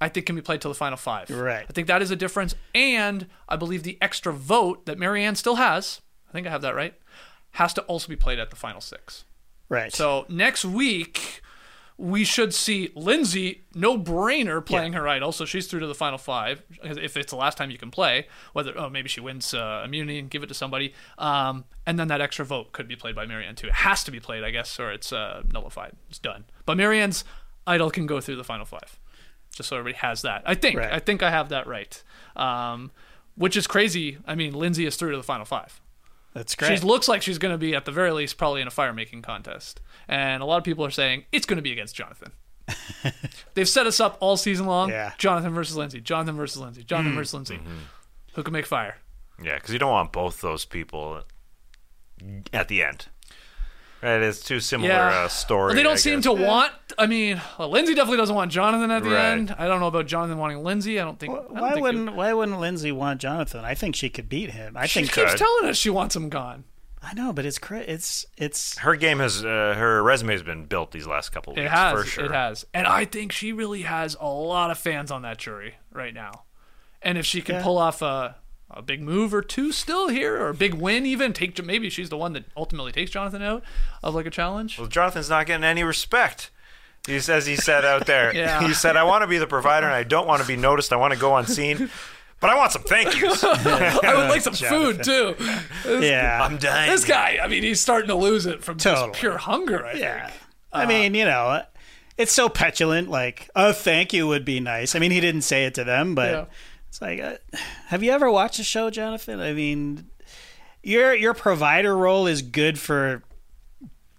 I 0.00 0.08
think 0.08 0.26
can 0.26 0.34
be 0.34 0.42
played 0.42 0.60
till 0.60 0.70
the 0.70 0.78
final 0.78 0.96
five. 0.96 1.30
Right. 1.30 1.66
I 1.68 1.72
think 1.72 1.86
that 1.88 2.02
is 2.02 2.10
a 2.10 2.16
difference. 2.16 2.54
And 2.74 3.26
I 3.48 3.56
believe 3.56 3.82
the 3.82 3.98
extra 4.00 4.32
vote 4.32 4.86
that 4.86 4.98
Maryanne 4.98 5.36
still 5.36 5.56
has, 5.56 6.00
I 6.28 6.32
think 6.32 6.46
I 6.46 6.50
have 6.50 6.62
that 6.62 6.74
right, 6.74 6.94
has 7.52 7.74
to 7.74 7.82
also 7.82 8.08
be 8.08 8.16
played 8.16 8.38
at 8.38 8.50
the 8.50 8.56
final 8.56 8.80
six. 8.80 9.24
Right. 9.68 9.92
So 9.92 10.24
next 10.28 10.64
week 10.64 11.42
we 11.98 12.24
should 12.24 12.52
see 12.52 12.90
Lindsay, 12.94 13.64
no 13.74 13.98
brainer, 13.98 14.64
playing 14.64 14.92
her 14.92 15.08
idol. 15.08 15.32
So 15.32 15.44
she's 15.44 15.66
through 15.66 15.80
to 15.80 15.86
the 15.86 15.94
final 15.94 16.18
five. 16.18 16.62
If 16.82 17.16
it's 17.16 17.30
the 17.30 17.36
last 17.36 17.56
time 17.56 17.70
you 17.70 17.78
can 17.78 17.90
play, 17.90 18.26
whether 18.52 18.76
oh 18.78 18.90
maybe 18.90 19.08
she 19.08 19.20
wins 19.20 19.54
uh, 19.54 19.82
immunity 19.84 20.18
and 20.18 20.28
give 20.28 20.42
it 20.42 20.48
to 20.48 20.54
somebody, 20.54 20.92
um, 21.18 21.64
and 21.86 21.98
then 21.98 22.08
that 22.08 22.20
extra 22.20 22.44
vote 22.44 22.72
could 22.72 22.86
be 22.86 22.96
played 22.96 23.14
by 23.14 23.24
Maryanne 23.24 23.56
too. 23.56 23.68
It 23.68 23.74
has 23.74 24.04
to 24.04 24.10
be 24.10 24.20
played, 24.20 24.44
I 24.44 24.50
guess, 24.50 24.78
or 24.78 24.92
it's 24.92 25.12
uh, 25.12 25.42
nullified. 25.50 25.92
It's 26.10 26.18
done. 26.18 26.44
But 26.66 26.76
Maryanne's 26.76 27.24
idol 27.66 27.90
can 27.90 28.06
go 28.06 28.20
through 28.20 28.36
the 28.36 28.44
final 28.44 28.66
five. 28.66 28.98
Just 29.54 29.70
so 29.70 29.78
everybody 29.78 29.96
has 29.98 30.20
that. 30.22 30.42
I 30.44 30.54
think. 30.54 30.78
Right. 30.78 30.92
I 30.92 30.98
think 30.98 31.22
I 31.22 31.30
have 31.30 31.48
that 31.48 31.66
right. 31.66 32.02
Um, 32.36 32.90
which 33.36 33.56
is 33.56 33.66
crazy. 33.66 34.18
I 34.26 34.34
mean, 34.34 34.52
Lindsay 34.52 34.84
is 34.84 34.96
through 34.96 35.12
to 35.12 35.16
the 35.16 35.22
final 35.22 35.46
five. 35.46 35.80
That's 36.36 36.54
great. 36.54 36.78
She 36.78 36.84
looks 36.84 37.08
like 37.08 37.22
she's 37.22 37.38
going 37.38 37.54
to 37.54 37.58
be 37.58 37.74
at 37.74 37.86
the 37.86 37.92
very 37.92 38.10
least 38.10 38.36
probably 38.36 38.60
in 38.60 38.68
a 38.68 38.70
fire 38.70 38.92
making 38.92 39.22
contest, 39.22 39.80
and 40.06 40.42
a 40.42 40.46
lot 40.46 40.58
of 40.58 40.64
people 40.64 40.84
are 40.84 40.90
saying 40.90 41.24
it's 41.32 41.46
going 41.46 41.56
to 41.56 41.62
be 41.62 41.72
against 41.72 41.94
Jonathan. 41.94 42.32
They've 43.54 43.66
set 43.66 43.86
us 43.86 44.00
up 44.00 44.18
all 44.20 44.36
season 44.36 44.66
long. 44.66 44.90
Yeah. 44.90 45.12
Jonathan 45.16 45.54
versus 45.54 45.76
Lindsay. 45.76 45.98
Jonathan 46.02 46.36
versus 46.36 46.60
Lindsay. 46.60 46.84
Jonathan 46.84 47.12
hmm. 47.12 47.18
versus 47.18 47.32
Lindsay. 47.32 47.56
Mm-hmm. 47.56 47.78
Who 48.34 48.42
can 48.42 48.52
make 48.52 48.66
fire? 48.66 48.98
Yeah, 49.42 49.54
because 49.54 49.72
you 49.72 49.78
don't 49.78 49.92
want 49.92 50.12
both 50.12 50.42
those 50.42 50.66
people 50.66 51.22
at 52.52 52.68
the 52.68 52.82
end. 52.82 53.06
Right, 54.02 54.20
it's 54.22 54.40
too 54.42 54.60
similar 54.60 54.90
Yeah. 54.90 55.08
uh, 55.24 55.28
story. 55.28 55.66
Well, 55.68 55.74
they 55.74 55.82
don't 55.82 55.94
I 55.94 55.96
seem 55.96 56.16
guess. 56.20 56.24
to 56.24 56.32
want. 56.32 56.72
I 56.98 57.06
mean, 57.06 57.40
well, 57.58 57.70
Lindsay 57.70 57.94
definitely 57.94 58.18
doesn't 58.18 58.36
want 58.36 58.52
Jonathan 58.52 58.90
at 58.90 59.02
the 59.02 59.10
Right. 59.10 59.24
end. 59.32 59.54
I 59.58 59.66
don't 59.66 59.80
know 59.80 59.86
about 59.86 60.06
Jonathan 60.06 60.38
wanting 60.38 60.62
Lindsay. 60.62 61.00
I 61.00 61.04
don't 61.04 61.18
think. 61.18 61.32
I 61.32 61.36
don't 61.36 61.50
why 61.54 61.72
think 61.72 61.82
wouldn't 61.82 62.14
Why 62.14 62.32
wouldn't 62.34 62.60
Lindsay 62.60 62.92
want 62.92 63.20
Jonathan? 63.20 63.64
I 63.64 63.74
think 63.74 63.96
she 63.96 64.08
could 64.10 64.28
beat 64.28 64.50
him. 64.50 64.76
I 64.76 64.86
she 64.86 65.00
think. 65.00 65.12
keeps 65.12 65.30
could. 65.32 65.38
telling 65.38 65.70
us 65.70 65.76
she 65.78 65.90
wants 65.90 66.14
him 66.14 66.28
gone. 66.28 66.64
I 67.02 67.14
know, 67.14 67.32
but 67.32 67.46
it's 67.46 67.58
it's 67.70 68.26
it's 68.36 68.78
Her 68.78 68.96
game 68.96 69.18
has 69.20 69.44
uh, 69.44 69.74
her 69.78 70.02
resume 70.02 70.32
has 70.32 70.42
been 70.42 70.64
built 70.66 70.90
these 70.92 71.06
last 71.06 71.30
couple 71.30 71.52
of 71.52 71.58
It 71.58 71.62
weeks 71.62 71.72
has. 71.72 71.98
for 71.98 72.04
sure. 72.06 72.24
It 72.26 72.32
has. 72.32 72.64
And 72.74 72.86
I 72.86 73.04
think 73.06 73.32
she 73.32 73.52
really 73.52 73.82
has 73.82 74.16
a 74.20 74.26
lot 74.28 74.70
of 74.70 74.78
fans 74.78 75.10
on 75.10 75.22
that 75.22 75.38
jury 75.38 75.76
right 75.92 76.12
now. 76.12 76.44
And 77.02 77.16
if 77.16 77.24
she 77.24 77.40
can 77.42 77.56
Yeah. 77.56 77.62
pull 77.62 77.78
off 77.78 78.02
a, 78.02 78.36
a 78.70 78.82
big 78.82 79.00
move 79.00 79.32
or 79.32 79.42
two 79.42 79.72
still 79.72 80.08
here, 80.08 80.36
or 80.40 80.48
a 80.48 80.54
big 80.54 80.74
win 80.74 81.06
even, 81.06 81.32
take 81.32 81.62
maybe 81.64 81.88
she's 81.90 82.08
the 82.08 82.16
one 82.16 82.32
that 82.32 82.44
ultimately 82.56 82.92
takes 82.92 83.10
Jonathan 83.10 83.42
out 83.42 83.62
of 84.02 84.14
like 84.14 84.26
a 84.26 84.30
challenge. 84.30 84.78
Well, 84.78 84.88
Jonathan's 84.88 85.30
not 85.30 85.46
getting 85.46 85.64
any 85.64 85.82
respect. 85.84 86.50
He 87.06 87.20
says 87.20 87.46
he 87.46 87.54
said 87.56 87.84
out 87.84 88.06
there. 88.06 88.32
Yeah. 88.34 88.66
He 88.66 88.74
said, 88.74 88.96
"I 88.96 89.04
want 89.04 89.22
to 89.22 89.28
be 89.28 89.38
the 89.38 89.46
provider, 89.46 89.86
and 89.86 89.94
I 89.94 90.02
don't 90.02 90.26
want 90.26 90.42
to 90.42 90.48
be 90.48 90.56
noticed. 90.56 90.92
I 90.92 90.96
want 90.96 91.14
to 91.14 91.18
go 91.20 91.36
unseen, 91.36 91.88
but 92.40 92.50
I 92.50 92.56
want 92.56 92.72
some 92.72 92.82
thank 92.82 93.16
yous. 93.20 93.44
I 93.44 94.14
would 94.16 94.28
like 94.28 94.42
some 94.42 94.54
food 94.54 95.04
too. 95.04 95.36
yeah. 95.86 96.40
I'm 96.42 96.56
dying." 96.58 96.90
This 96.90 97.04
guy, 97.04 97.38
I 97.40 97.46
mean, 97.46 97.62
he's 97.62 97.80
starting 97.80 98.08
to 98.08 98.16
lose 98.16 98.46
it 98.46 98.64
from 98.64 98.78
Totally. 98.78 99.08
just 99.10 99.20
pure 99.20 99.38
hunger. 99.38 99.86
I 99.86 99.92
Yeah. 99.92 100.26
think. 100.28 100.40
I 100.72 100.84
uh, 100.84 100.88
mean, 100.88 101.14
you 101.14 101.24
know, 101.24 101.62
it's 102.18 102.32
so 102.32 102.48
petulant. 102.48 103.08
Like, 103.08 103.48
oh, 103.54 103.72
thank 103.72 104.12
you 104.12 104.26
would 104.26 104.44
be 104.44 104.58
nice. 104.58 104.94
I 104.96 104.98
mean, 104.98 105.12
he 105.12 105.20
didn't 105.20 105.42
say 105.42 105.64
it 105.66 105.74
to 105.74 105.84
them, 105.84 106.14
but 106.16 106.30
Yeah. 106.32 106.44
It's 106.96 107.02
like, 107.02 107.20
uh, 107.20 107.36
have 107.86 108.02
you 108.02 108.10
ever 108.12 108.30
watched 108.30 108.58
a 108.58 108.64
show, 108.64 108.90
Jonathan? 108.90 109.40
I 109.40 109.52
mean, 109.52 110.08
your 110.82 111.14
your 111.14 111.34
provider 111.34 111.96
role 111.96 112.26
is 112.26 112.42
good 112.42 112.78
for 112.78 113.22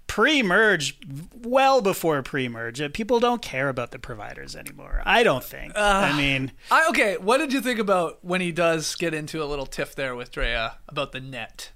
pre-merge, 0.07 0.97
well 1.43 1.81
before 1.81 2.21
pre-merge. 2.23 2.81
Uh, 2.81 2.89
People 2.91 3.19
don't 3.19 3.41
care 3.41 3.69
about 3.69 3.91
the 3.91 3.99
providers 3.99 4.55
anymore. 4.55 5.01
I 5.05 5.23
don't 5.23 5.43
think. 5.43 5.73
I 5.75 6.15
mean, 6.17 6.51
I, 6.71 6.87
okay, 6.89 7.17
what 7.17 7.37
did 7.37 7.53
you 7.53 7.61
think 7.61 7.79
about 7.79 8.23
when 8.23 8.41
he 8.41 8.51
does 8.51 8.95
get 8.95 9.13
into 9.13 9.43
a 9.43 9.45
little 9.45 9.65
tiff 9.65 9.95
there 9.95 10.15
with 10.15 10.31
Drea 10.31 10.77
about 10.87 11.11
the 11.11 11.19
net? 11.19 11.71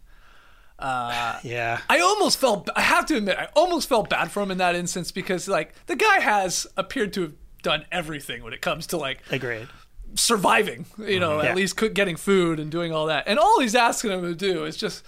yeah. 0.81 1.81
I 1.89 1.99
almost 1.99 2.39
felt 2.39 2.69
I 2.75 2.81
have 2.81 3.05
to 3.07 3.17
admit 3.17 3.37
I 3.37 3.49
almost 3.55 3.87
felt 3.87 4.09
bad 4.09 4.31
for 4.31 4.41
him 4.41 4.49
in 4.51 4.57
that 4.57 4.75
instance 4.75 5.11
because 5.11 5.47
like 5.47 5.73
the 5.85 5.95
guy 5.95 6.19
has 6.19 6.65
appeared 6.75 7.13
to 7.13 7.21
have 7.21 7.33
done 7.61 7.85
everything 7.91 8.43
when 8.43 8.53
it 8.53 8.61
comes 8.61 8.87
to 8.87 8.97
like 8.97 9.19
Agreed. 9.29 9.67
Surviving, 10.15 10.85
you 10.97 11.19
know, 11.19 11.41
Yeah. 11.41 11.49
at 11.49 11.55
least 11.55 11.77
cook, 11.77 11.93
getting 11.93 12.15
food 12.15 12.59
and 12.59 12.71
doing 12.71 12.91
all 12.93 13.05
that. 13.07 13.23
And 13.27 13.39
all 13.39 13.59
he's 13.59 13.75
asking 13.75 14.11
him 14.11 14.21
to 14.23 14.35
do 14.35 14.65
is 14.65 14.77
just 14.77 15.03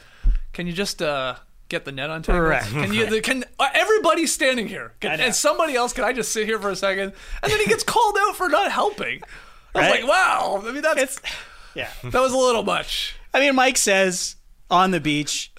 can 0.54 0.68
you 0.68 0.74
just 0.74 1.02
uh, 1.02 1.36
get 1.70 1.86
the 1.86 1.92
net 1.92 2.10
untangled? 2.10 2.44
Correct. 2.46 2.68
Can 2.68 2.94
you? 2.94 3.22
Can 3.22 3.44
uh, 3.60 3.68
everybody's 3.74 4.32
standing 4.34 4.68
here? 4.68 4.94
Can, 5.00 5.20
and 5.20 5.34
somebody 5.36 5.76
else? 5.76 5.94
Can 5.94 6.04
I 6.04 6.14
just 6.14 6.32
sit 6.32 6.46
here 6.46 6.60
for 6.60 6.70
a 6.70 6.76
second? 6.76 7.14
And 7.42 7.52
then 7.52 7.60
he 7.60 7.66
gets 7.66 7.84
called 7.84 8.16
out 8.20 8.36
for 8.36 8.50
not 8.50 8.72
helping. 8.72 9.22
I 9.76 9.80
was 9.80 9.90
Right. 9.90 10.02
like, 10.02 10.08
wow. 10.10 10.64
I 10.68 10.72
mean, 10.72 10.82
that's 10.84 11.02
It's 11.02 11.22
yeah. 11.74 11.90
that 12.04 12.22
was 12.22 12.32
a 12.34 12.38
little 12.38 12.64
much. 12.64 13.16
I 13.34 13.40
mean, 13.40 13.56
Mike 13.56 13.78
says 13.78 14.36
on 14.70 14.92
the 14.92 15.00
beach. 15.00 15.52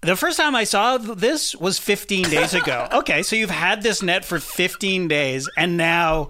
The 0.00 0.14
first 0.14 0.36
time 0.38 0.54
I 0.54 0.62
saw 0.62 0.96
this 0.96 1.56
was 1.56 1.80
15 1.80 2.30
days 2.30 2.54
ago. 2.54 2.86
Okay, 2.92 3.24
so 3.24 3.34
you've 3.34 3.50
had 3.50 3.82
this 3.82 4.00
net 4.00 4.24
for 4.24 4.38
15 4.38 5.08
days, 5.08 5.48
and 5.56 5.76
now 5.76 6.28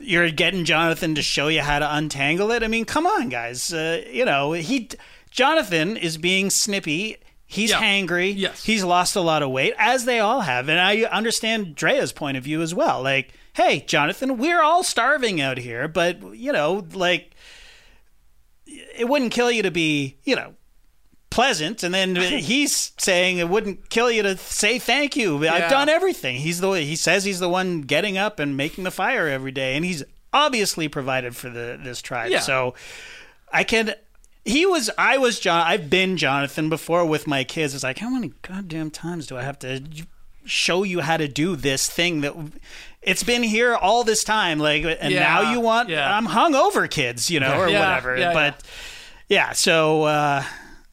you're 0.00 0.30
getting 0.30 0.64
Jonathan 0.64 1.14
to 1.14 1.22
show 1.22 1.48
you 1.48 1.60
how 1.60 1.78
to 1.78 1.94
untangle 1.96 2.50
it. 2.50 2.62
I 2.62 2.68
mean, 2.68 2.84
come 2.84 3.06
on, 3.06 3.28
guys. 3.28 3.72
Uh, 3.72 4.02
you 4.10 4.24
know, 4.24 4.52
he 4.52 4.88
Jonathan 5.30 5.96
is 5.96 6.16
being 6.16 6.50
snippy. 6.50 7.16
He's 7.46 7.70
Yeah. 7.70 7.80
hangry. 7.82 8.32
Yes. 8.36 8.64
He's 8.64 8.84
lost 8.84 9.16
a 9.16 9.20
lot 9.20 9.42
of 9.42 9.50
weight, 9.50 9.74
as 9.76 10.04
they 10.04 10.20
all 10.20 10.40
have. 10.42 10.68
And 10.68 10.78
I 10.80 11.02
understand 11.02 11.74
Drea's 11.74 12.12
point 12.12 12.36
of 12.36 12.44
view 12.44 12.62
as 12.62 12.74
well. 12.74 13.02
Like, 13.02 13.32
hey, 13.54 13.80
Jonathan, 13.80 14.38
we're 14.38 14.62
all 14.62 14.82
starving 14.84 15.40
out 15.40 15.58
here, 15.58 15.88
but, 15.88 16.36
you 16.36 16.52
know, 16.52 16.86
like, 16.94 17.32
it 18.66 19.08
wouldn't 19.08 19.32
kill 19.32 19.50
you 19.50 19.62
to 19.64 19.70
be, 19.70 20.16
you 20.24 20.36
know, 20.36 20.54
pleasant. 21.30 21.82
And 21.82 21.94
then 21.94 22.14
he's 22.16 22.92
saying 22.98 23.38
it 23.38 23.48
wouldn't 23.48 23.88
kill 23.88 24.10
you 24.10 24.22
to 24.22 24.36
say 24.36 24.78
thank 24.78 25.16
you. 25.16 25.42
Yeah. 25.42 25.54
I've 25.54 25.70
done 25.70 25.88
everything. 25.88 26.36
He's 26.36 26.60
the 26.60 26.70
he 26.72 26.96
says 26.96 27.24
he's 27.24 27.40
the 27.40 27.48
one 27.48 27.82
getting 27.82 28.18
up 28.18 28.38
and 28.38 28.56
making 28.56 28.84
the 28.84 28.90
fire 28.90 29.28
every 29.28 29.52
day, 29.52 29.76
and 29.76 29.84
he's 29.84 30.02
obviously 30.32 30.88
provided 30.88 31.34
for 31.36 31.48
the 31.48 31.78
this 31.82 32.02
tribe. 32.02 32.30
Yeah. 32.30 32.40
So 32.40 32.74
I 33.52 33.64
can. 33.64 33.94
He 34.44 34.64
was. 34.64 34.90
I 34.96 35.18
was 35.18 35.38
John. 35.38 35.66
I've 35.66 35.90
been 35.90 36.16
Jonathan 36.16 36.68
before 36.70 37.04
with 37.04 37.26
my 37.26 37.44
kids. 37.44 37.74
It's 37.74 37.84
like 37.84 37.98
how 37.98 38.10
many 38.10 38.32
goddamn 38.42 38.90
times 38.90 39.26
do 39.26 39.36
I 39.36 39.42
have 39.42 39.58
to 39.60 39.82
show 40.46 40.82
you 40.82 41.00
how 41.00 41.16
to 41.18 41.28
do 41.28 41.54
this 41.54 41.88
thing 41.88 42.22
that 42.22 42.34
it's 43.02 43.22
been 43.22 43.42
here 43.42 43.74
all 43.74 44.04
this 44.04 44.24
time 44.24 44.58
like 44.58 44.82
and 44.84 45.12
Yeah, 45.12 45.20
now 45.20 45.52
you 45.52 45.60
want 45.60 45.90
i'm 46.16 46.26
hungover 46.26 46.90
kids 46.90 47.30
you 47.30 47.38
know 47.40 47.60
or 47.60 47.68
whatever 47.80 48.16
but 48.32 48.62
yeah 49.28 49.52
so 49.52 50.04
uh 50.04 50.42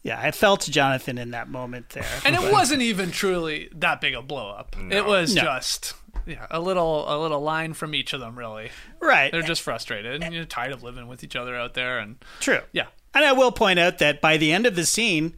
yeah 0.08 0.20
i 0.20 0.32
felt 0.32 0.62
jonathan 0.62 1.18
in 1.18 1.32
that 1.32 1.50
moment 1.50 1.90
there 1.90 2.06
And 2.26 2.36
it 2.36 2.52
wasn't 2.52 2.82
even 2.82 3.12
truly 3.12 3.70
that 3.76 4.02
big 4.02 4.16
a 4.16 4.22
blow 4.22 4.50
up. 4.50 4.76
It 4.90 5.06
was 5.06 5.36
No. 5.36 5.44
just 5.44 5.94
yeah, 6.26 6.48
a 6.50 6.60
little 6.60 7.06
a 7.08 7.16
little 7.22 7.42
line 7.42 7.74
from 7.74 7.94
each 7.94 8.14
of 8.14 8.20
them 8.20 8.38
really. 8.38 8.72
right 9.00 9.32
They're 9.32 9.42
just 9.42 9.62
frustrated 9.62 10.24
and 10.24 10.34
you're 10.34 10.46
tired 10.46 10.72
of 10.72 10.82
living 10.84 11.08
with 11.08 11.24
each 11.24 11.36
other 11.36 11.56
out 11.56 11.74
there 11.74 12.00
and 12.00 12.16
true 12.40 12.62
yeah. 12.72 12.88
and 13.14 13.24
i 13.26 13.34
will 13.34 13.52
point 13.52 13.80
out 13.80 14.00
that 14.00 14.22
by 14.22 14.38
the 14.38 14.52
end 14.52 14.66
of 14.66 14.76
the 14.76 14.86
scene 14.86 15.36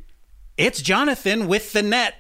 it's 0.57 0.81
jonathan 0.81 1.47
with 1.47 1.73
the 1.73 1.81
net 1.83 2.15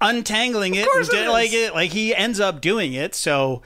untangling 0.00 0.74
it, 0.76 0.88
course 0.88 1.08
and 1.08 1.18
it 1.26 1.30
like 1.30 1.52
it 1.52 1.74
like 1.74 1.90
he 1.90 2.14
ends 2.14 2.38
up 2.38 2.60
doing 2.60 2.92
it 2.92 3.14
so 3.14 3.62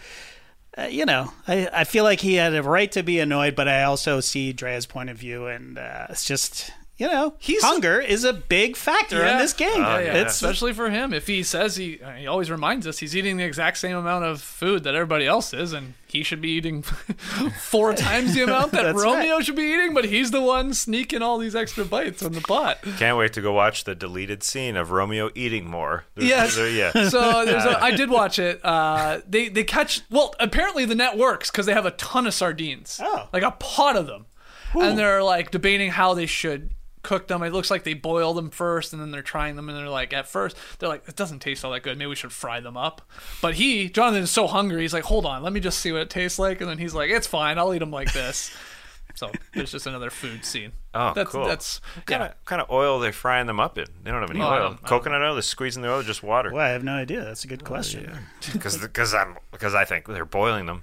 uh, 0.78 0.84
you 0.84 1.04
know, 1.04 1.30
I, 1.46 1.68
I 1.70 1.84
feel 1.84 2.02
like 2.02 2.20
he 2.20 2.36
had 2.36 2.54
a 2.54 2.62
right 2.62 2.90
to 2.92 3.02
be 3.02 3.20
annoyed, 3.20 3.54
but 3.54 3.68
I 3.68 3.82
also 3.82 4.20
see 4.20 4.54
Drea's 4.54 4.86
point 4.86 5.10
of 5.10 5.18
view, 5.18 5.46
and 5.46 5.76
uh, 5.76 6.06
it's 6.08 6.24
just, 6.24 6.72
you 7.03 7.09
know, 7.09 7.34
He's- 7.38 7.62
hunger 7.64 7.98
is 8.00 8.22
a 8.22 8.32
big 8.32 8.76
factor 8.76 9.24
in 9.26 9.38
this 9.38 9.53
game. 9.53 9.68
Yeah, 9.76 9.98
yeah. 9.98 10.14
It's 10.22 10.34
especially 10.34 10.72
for 10.72 10.88
him. 10.88 11.12
If 11.12 11.26
he 11.26 11.42
says 11.42 11.74
he, 11.76 12.00
uh, 12.00 12.12
he 12.12 12.26
always 12.28 12.48
reminds 12.50 12.86
us 12.86 12.98
he's 12.98 13.16
eating 13.16 13.36
the 13.38 13.44
exact 13.44 13.78
same 13.78 13.96
amount 13.96 14.24
of 14.24 14.40
food 14.40 14.84
that 14.84 14.94
everybody 14.94 15.26
else 15.26 15.53
is, 15.53 15.72
and 15.72 15.94
he 16.07 16.22
should 16.22 16.40
be 16.40 16.50
eating 16.50 16.82
four 17.61 17.92
times 18.09 18.34
the 18.34 18.42
amount 18.42 18.70
that 18.72 18.82
That's 18.82 19.03
Romeo 19.03 19.40
should 19.40 19.57
be 19.57 19.62
eating, 19.64 19.94
but 19.94 20.05
he's 20.05 20.30
the 20.30 20.40
one 20.40 20.74
sneaking 20.74 21.22
all 21.22 21.38
these 21.38 21.57
extra 21.57 21.84
bites 21.84 22.22
on 22.22 22.32
the 22.32 22.40
pot. 22.40 22.78
Can't 22.98 23.16
wait 23.18 23.32
to 23.32 23.40
go 23.40 23.53
watch 23.53 23.82
the 23.84 23.94
deleted 23.96 24.42
scene 24.42 24.76
of 24.76 24.90
Romeo 24.92 25.30
eating 25.34 25.68
more. 25.68 26.05
There's- 26.14 26.30
Yes. 26.30 26.55
there- 26.57 26.68
yeah. 26.70 26.92
So 27.11 27.44
there's 27.44 27.64
a, 27.64 27.82
I 27.82 27.90
did 27.90 28.11
watch 28.11 28.38
it. 28.38 28.61
Uh, 28.64 29.20
they 29.28 29.48
they 29.48 29.64
catch 29.64 30.03
well. 30.11 30.34
Apparently 30.38 30.84
the 30.84 30.94
net 30.94 31.16
works 31.18 31.50
because 31.50 31.66
they 31.66 31.72
have 31.72 31.84
a 31.86 31.90
ton 31.92 32.26
of 32.28 32.34
sardines, 32.34 33.00
Oh. 33.03 33.28
like 33.32 33.42
a 33.42 33.50
pot 33.50 33.96
of 33.96 34.07
them, 34.07 34.26
and 34.74 34.96
they're 34.98 35.22
like 35.22 35.50
debating 35.50 35.90
how 35.90 36.14
they 36.14 36.26
should 36.26 36.70
cook 37.03 37.28
them. 37.28 37.42
It 37.42 37.53
looks 37.53 37.70
like 37.70 37.84
they 37.84 37.94
boil 37.94 38.34
them 38.34 38.50
first, 38.50 38.92
and 38.92 39.00
then 39.03 39.11
they're 39.11 39.22
trying 39.22 39.57
them, 39.57 39.68
and 39.68 39.76
they're 39.76 39.88
like, 39.88 40.12
at 40.12 40.28
first 40.28 40.57
they're 40.78 40.88
like, 40.88 41.09
it 41.09 41.16
doesn't 41.16 41.40
taste 41.40 41.64
all 41.64 41.72
that 41.72 41.82
good. 41.82 41.98
Maybe 41.98 42.09
we 42.09 42.14
should 42.16 42.32
fry 42.32 42.61
them 42.61 42.76
up. 42.76 43.03
But 43.40 43.55
he, 43.55 43.88
Jonathan, 43.88 44.22
is 44.22 44.30
so 44.30 44.46
hungry. 44.46 44.82
He's 44.82 44.94
like, 44.94 45.05
hold 45.05 45.26
on, 45.26 45.42
let 45.42 45.53
me 45.53 45.61
just 45.61 45.78
see 45.80 45.92
what 45.92 46.03
it 46.03 46.11
tastes 46.11 46.38
like, 46.38 46.61
and 46.61 46.70
then 46.70 46.78
he's 46.78 46.94
like, 46.94 47.11
it's 47.11 47.26
fine. 47.26 47.59
I'll 47.59 47.74
eat 47.74 47.78
them 47.78 47.90
like 47.90 48.12
this. 48.12 48.55
So 49.14 49.30
there's 49.53 49.70
just 49.70 49.86
another 49.86 50.09
food 50.09 50.42
scene. 50.42 50.72
Oh, 50.94 51.12
that's, 51.14 51.30
cool. 51.30 51.44
That's 51.44 51.82
What 51.96 52.07
kind, 52.07 52.22
yeah. 52.22 52.26
of, 52.28 52.44
kind 52.46 52.62
of 52.62 52.70
oil 52.70 52.96
are 52.96 53.03
they 53.03 53.12
frying 53.12 53.46
them 53.46 53.61
up 53.61 53.76
in? 53.76 53.84
They 54.03 54.11
don't 54.11 54.22
have 54.22 54.30
any 54.30 54.40
Oh, 54.40 54.44
I 54.46 54.55
oil. 54.55 54.59
don't- 54.61 54.64
I 54.64 54.68
don't 54.76 54.86
Coconut 54.86 55.20
oil? 55.20 55.34
They're 55.34 55.42
squeezing 55.42 55.82
the 55.82 55.90
oil, 55.90 56.00
or 56.00 56.03
just 56.03 56.22
water. 56.22 56.50
well, 56.50 56.64
I 56.64 56.70
have 56.70 56.82
no 56.82 56.94
idea. 56.94 57.22
That's 57.22 57.44
a 57.44 57.46
Oh, 57.46 57.50
good 57.50 57.62
question. 57.62 58.11
Because 58.55 58.78
because 58.80 59.12
I'm 59.12 59.36
because 59.50 59.74
I 59.74 59.84
think 59.84 60.07
they're 60.07 60.24
boiling 60.24 60.64
them. 60.64 60.82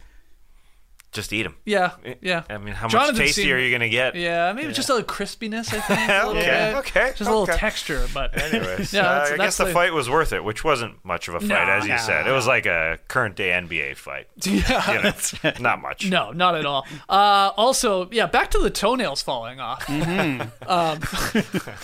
Just 1.11 1.33
eat 1.33 1.41
them. 1.41 1.55
Yeah, 1.65 1.93
yeah. 2.21 2.43
I 2.51 2.59
mean, 2.59 2.75
how 2.75 2.85
much 2.85 2.91
Jonathan 2.91 3.15
tastier 3.15 3.43
seemed- 3.45 3.51
are 3.53 3.59
you 3.59 3.71
gonna 3.75 3.89
get? 3.89 4.13
Yeah, 4.13 4.53
maybe 4.53 4.71
just 4.73 4.89
a 4.89 4.93
little 4.93 5.07
crispiness. 5.07 5.73
I 5.73 5.79
think. 5.81 5.99
A 6.07 6.13
little 6.27 6.37
Okay, 6.37 6.71
bit. 6.71 6.75
okay, 6.77 7.09
Just 7.15 7.21
a 7.21 7.23
little 7.35 7.47
texture, 7.47 8.05
but 8.13 8.39
Anyways, 8.39 8.93
Yeah, 8.93 9.01
uh, 9.01 9.03
that's- 9.13 9.27
I 9.31 9.37
that's 9.37 9.41
guess 9.41 9.57
the 9.57 9.65
the- 9.65 9.73
fight 9.73 9.91
was 9.91 10.07
worth 10.07 10.33
it, 10.33 10.43
which 10.43 10.63
wasn't 10.63 11.03
much 11.03 11.27
of 11.27 11.33
a 11.33 11.39
fight, 11.39 11.47
No, 11.49 11.55
as 11.55 11.83
you 11.85 11.93
no, 11.93 11.97
said. 11.97 12.27
It 12.27 12.31
was 12.31 12.45
like 12.45 12.67
a 12.67 12.99
current 13.07 13.35
day 13.35 13.49
NBA 13.49 13.97
fight. 13.97 14.27
yeah, 14.45 14.93
You 14.93 15.01
know, 15.49 15.51
not 15.59 15.81
much. 15.81 16.07
no, 16.07 16.31
not 16.31 16.53
at 16.53 16.67
all. 16.67 16.85
Uh, 17.09 17.53
also, 17.57 18.07
yeah, 18.11 18.27
back 18.27 18.51
to 18.51 18.59
the 18.59 18.69
toenails 18.69 19.23
falling 19.23 19.59
off. 19.59 19.83
Mm-hmm. 19.87 20.41
um, 20.69 20.99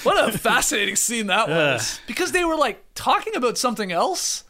what 0.03 0.29
a 0.29 0.37
fascinating 0.37 0.95
scene 0.95 1.27
that 1.27 1.49
was, 1.49 1.99
because 2.05 2.31
they 2.31 2.45
were 2.45 2.55
like 2.55 2.83
talking 2.93 3.35
about 3.35 3.57
something 3.57 3.91
else. 3.91 4.43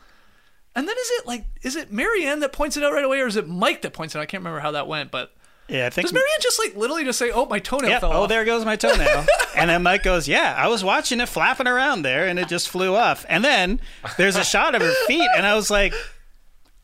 And 0.75 0.87
then 0.87 0.95
is 0.99 1.09
it 1.19 1.25
like 1.27 1.45
is 1.61 1.75
it 1.75 1.91
Maryanne 1.91 2.41
that 2.41 2.51
points 2.53 2.75
it 2.77 2.83
out 2.83 2.91
right 2.93 3.05
away, 3.05 3.19
or 3.21 3.27
is 3.27 3.35
it 3.37 3.47
Mike 3.47 3.81
that 3.83 3.93
points 3.93 4.13
it 4.15 4.17
out? 4.17 4.21
I 4.21 4.25
can't 4.25 4.41
remember 4.41 4.59
how 4.59 4.71
that 4.71 4.87
went, 4.87 5.09
but 5.11 5.31
Yeah, 5.69 5.85
I 5.87 5.89
think. 5.89 6.07
does 6.07 6.13
Maryanne 6.13 6.41
just 6.41 6.59
like 6.59 6.75
literally 6.75 7.05
just 7.05 7.17
say, 7.17 7.31
"Oh, 7.31 7.45
my 7.45 7.59
toenail 7.59 7.89
Yeah. 7.89 7.99
fell 7.99 8.11
Oh, 8.13 8.23
off"? 8.23 8.29
there 8.29 8.43
goes 8.45 8.65
my 8.65 8.75
toenail. 8.75 9.25
and 9.55 9.69
then 9.69 9.83
Mike 9.83 10.03
goes, 10.03 10.27
"Yeah, 10.27 10.53
I 10.57 10.67
was 10.67 10.83
watching 10.83 11.21
it 11.21 11.29
flapping 11.29 11.67
around 11.67 12.01
there, 12.01 12.27
and 12.27 12.37
it 12.37 12.47
just 12.49 12.67
flew 12.69 12.95
off." 12.95 13.25
And 13.29 13.43
then 13.43 13.79
there's 14.17 14.35
a 14.35 14.43
shot 14.43 14.75
of 14.75 14.81
her 14.81 14.93
feet, 15.07 15.29
and 15.37 15.45
I 15.45 15.55
was 15.55 15.69
like, 15.71 15.93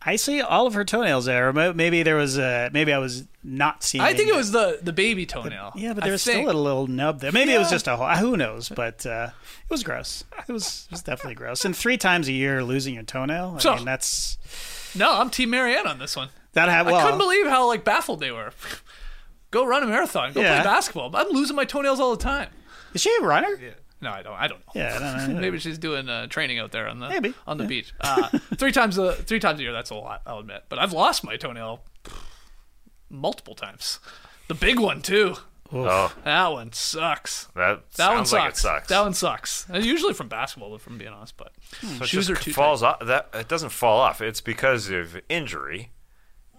"I 0.05 0.15
see 0.15 0.41
all 0.41 0.67
of 0.67 0.73
her 0.73 0.83
toenails 0.85 1.25
there." 1.25 1.51
Maybe 1.53 2.03
there 2.03 2.15
was 2.15 2.37
a 2.37 2.69
maybe 2.73 2.91
I 2.93 2.97
was 2.97 3.25
not 3.43 3.83
seeing. 3.83 4.03
I 4.03 4.13
think 4.13 4.29
it 4.29 4.35
was 4.35 4.51
the 4.51 4.79
the 4.81 4.93
baby 4.93 5.25
toenail. 5.25 5.73
Yeah, 5.75 5.93
but 5.93 6.03
I 6.03 6.07
there 6.07 6.11
was 6.13 6.23
think. 6.23 6.47
still 6.47 6.55
a 6.55 6.59
little 6.59 6.87
nub 6.87 7.19
there. 7.19 7.31
Maybe 7.31 7.53
it 7.53 7.59
was 7.59 7.69
just 7.69 7.87
a 7.87 7.95
hole. 7.95 8.07
Who 8.15 8.37
knows? 8.37 8.69
But 8.69 9.05
uh, 9.05 9.29
it 9.63 9.69
was 9.69 9.83
gross. 9.83 10.23
It 10.47 10.51
was 10.51 10.85
it 10.89 10.91
was 10.91 11.01
definitely 11.03 11.35
gross. 11.35 11.65
And 11.65 11.75
three 11.75 11.97
times 11.97 12.27
a 12.27 12.33
year 12.33 12.63
losing 12.63 12.93
your 12.95 13.03
toenail. 13.03 13.55
I 13.57 13.59
So- 13.59 13.75
mean, 13.75 13.85
that's 13.85 14.37
No, 14.95 15.13
I'm 15.13 15.29
Team 15.29 15.51
Maryanne 15.51 15.85
on 15.87 15.99
this 15.99 16.15
one. 16.15 16.29
that. 16.53 16.67
Had, 16.69 16.85
well, 16.85 16.95
I 16.95 17.03
couldn't 17.03 17.17
believe 17.19 17.47
how 17.47 17.67
like 17.67 17.83
baffled 17.83 18.19
they 18.19 18.31
were. 18.31 18.51
go 19.51 19.65
run 19.65 19.83
a 19.83 19.87
marathon. 19.87 20.33
Go 20.33 20.41
Yeah. 20.41 20.61
play 20.61 20.71
basketball. 20.71 21.15
I'm 21.15 21.29
losing 21.29 21.55
my 21.55 21.65
toenails 21.65 21.99
all 21.99 22.15
the 22.15 22.23
time. 22.23 22.49
is 22.93 23.01
she 23.01 23.13
a 23.21 23.23
runner? 23.25 23.59
No, 24.01 24.09
I 24.11 24.23
don't. 24.23 24.33
I 24.33 24.47
don't 24.47 24.59
know. 24.59 24.71
Yeah, 24.75 24.95
I 24.99 25.17
don't 25.25 25.33
know. 25.35 25.39
Maybe 25.41 25.59
she's 25.59 25.77
doing 25.77 26.09
uh, 26.09 26.27
training 26.27 26.57
out 26.59 26.71
there 26.71 26.87
on 26.87 26.99
the 26.99 27.07
Maybe, 27.09 27.33
on 27.45 27.57
the 27.57 27.65
beach. 27.65 27.93
Uh, 28.01 28.27
three 28.57 28.71
times 28.71 28.97
a 28.97 29.13
three 29.13 29.39
times 29.39 29.59
a 29.59 29.63
year. 29.63 29.71
That's 29.73 29.89
a 29.91 29.95
lot. 29.95 30.21
I'll 30.25 30.39
admit. 30.39 30.63
But 30.69 30.79
I've 30.79 30.93
lost 30.93 31.23
my 31.23 31.37
toenail 31.37 31.83
multiple 33.09 33.55
times. 33.55 33.99
The 34.47 34.55
big 34.55 34.79
one 34.79 35.01
too. 35.01 35.35
Oh, 35.73 36.13
That 36.25 36.47
one 36.51 36.73
sucks. 36.73 37.47
that, 37.55 37.89
That 37.93 38.13
one 38.13 38.25
sucks. 38.25 38.31
like 38.33 38.49
it 38.51 38.57
sucks. 38.57 38.87
That 38.89 39.01
one 39.03 39.13
sucks. 39.13 39.65
And 39.69 39.85
usually 39.85 40.13
from 40.13 40.27
basketball, 40.27 40.75
if 40.75 40.85
I'm 40.85 40.97
being 40.97 41.11
honest. 41.13 41.37
But 41.37 41.53
So 41.97 42.03
shoes 42.05 42.29
are 42.29 42.35
too 42.35 42.51
falls 42.51 42.83
off. 42.83 42.99
That 43.05 43.29
it 43.33 43.47
doesn't 43.47 43.69
fall 43.69 44.01
off. 44.01 44.19
It's 44.19 44.41
because 44.41 44.89
of 44.89 45.21
injury. 45.29 45.91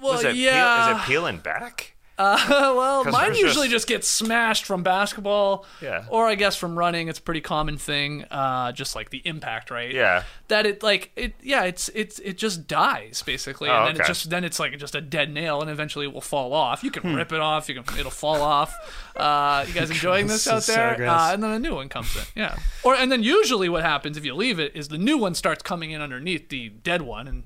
Well, 0.00 0.14
is 0.14 0.24
it 0.24 0.36
yeah. 0.36 0.86
peel, 0.88 0.96
is 0.96 1.02
it 1.02 1.06
peeling 1.06 1.38
back? 1.38 1.94
well, 2.48 3.04
'Cause 3.04 3.12
mine 3.12 3.34
usually 3.34 3.68
just- 3.68 3.82
just 3.82 3.88
gets 3.88 4.08
smashed 4.08 4.64
from 4.64 4.82
basketball. 4.82 5.64
Yeah. 5.80 6.04
Or 6.08 6.26
I 6.26 6.34
guess 6.34 6.56
from 6.56 6.78
running. 6.78 7.08
It's 7.08 7.18
a 7.18 7.22
pretty 7.22 7.40
common 7.40 7.76
thing. 7.78 8.24
Uh, 8.30 8.72
just 8.72 8.94
like 8.94 9.10
the 9.10 9.22
impact, 9.24 9.70
right? 9.70 9.92
Yeah. 9.92 10.24
That 10.48 10.66
it 10.66 10.82
like 10.82 11.10
it 11.16 11.34
yeah 11.42 11.64
it's 11.64 11.88
it's 11.94 12.18
it 12.20 12.36
just 12.38 12.66
dies 12.66 13.22
basically, 13.24 13.68
Oh, 13.70 13.74
and 13.78 13.86
then 13.88 13.94
it 13.96 14.00
okay. 14.00 14.08
just 14.08 14.28
then 14.30 14.44
it's 14.44 14.60
like 14.60 14.76
just 14.78 14.94
a 14.94 15.00
dead 15.00 15.32
nail, 15.32 15.60
and 15.62 15.70
eventually 15.70 16.06
it 16.06 16.12
will 16.12 16.20
fall 16.20 16.52
off. 16.52 16.82
You 16.84 16.90
can 16.90 17.02
Hmm. 17.02 17.14
rip 17.14 17.32
it 17.32 17.40
off. 17.40 17.68
You 17.68 17.80
can 17.82 17.98
it'll 17.98 18.10
fall 18.10 18.42
off. 18.42 18.74
Uh, 19.16 19.64
you 19.66 19.72
guys 19.74 19.90
enjoying 19.96 20.26
this 20.26 20.44
This 20.44 20.52
out 20.52 20.58
is 20.58 20.64
so 20.66 20.74
there? 20.74 20.96
gross. 20.96 21.10
uh, 21.10 21.30
and 21.34 21.42
then 21.42 21.50
a 21.52 21.58
new 21.58 21.74
one 21.74 21.88
comes 21.88 22.14
in. 22.16 22.22
Yeah. 22.36 22.56
Or 22.82 22.94
and 22.94 23.10
then 23.10 23.22
usually 23.22 23.68
what 23.68 23.82
happens 23.82 24.16
if 24.16 24.24
you 24.24 24.34
leave 24.34 24.58
it 24.58 24.76
is 24.76 24.88
the 24.88 24.98
new 24.98 25.16
one 25.18 25.34
starts 25.34 25.62
coming 25.62 25.90
in 25.90 26.00
underneath 26.02 26.48
the 26.50 26.68
dead 26.68 27.02
one 27.02 27.26
and 27.26 27.44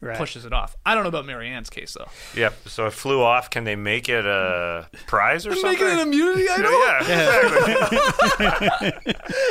Right. 0.00 0.16
pushes 0.16 0.44
it 0.44 0.52
off. 0.52 0.76
I 0.86 0.94
don't 0.94 1.02
know 1.02 1.08
about 1.08 1.26
Maryanne's 1.26 1.70
case 1.70 1.96
though. 1.98 2.08
Yep. 2.38 2.68
So 2.68 2.86
it 2.86 2.92
flew 2.92 3.20
off. 3.20 3.50
Can 3.50 3.64
they 3.64 3.74
make 3.74 4.08
it 4.08 4.24
a 4.24 4.88
prize 5.08 5.44
or 5.46 5.54
something? 5.54 5.72
Make 5.72 5.80
it 5.80 5.88
an 5.88 5.98
immunity 5.98 6.46
item. 6.48 6.66
yeah, 6.70 7.00
exactly. 7.00 8.92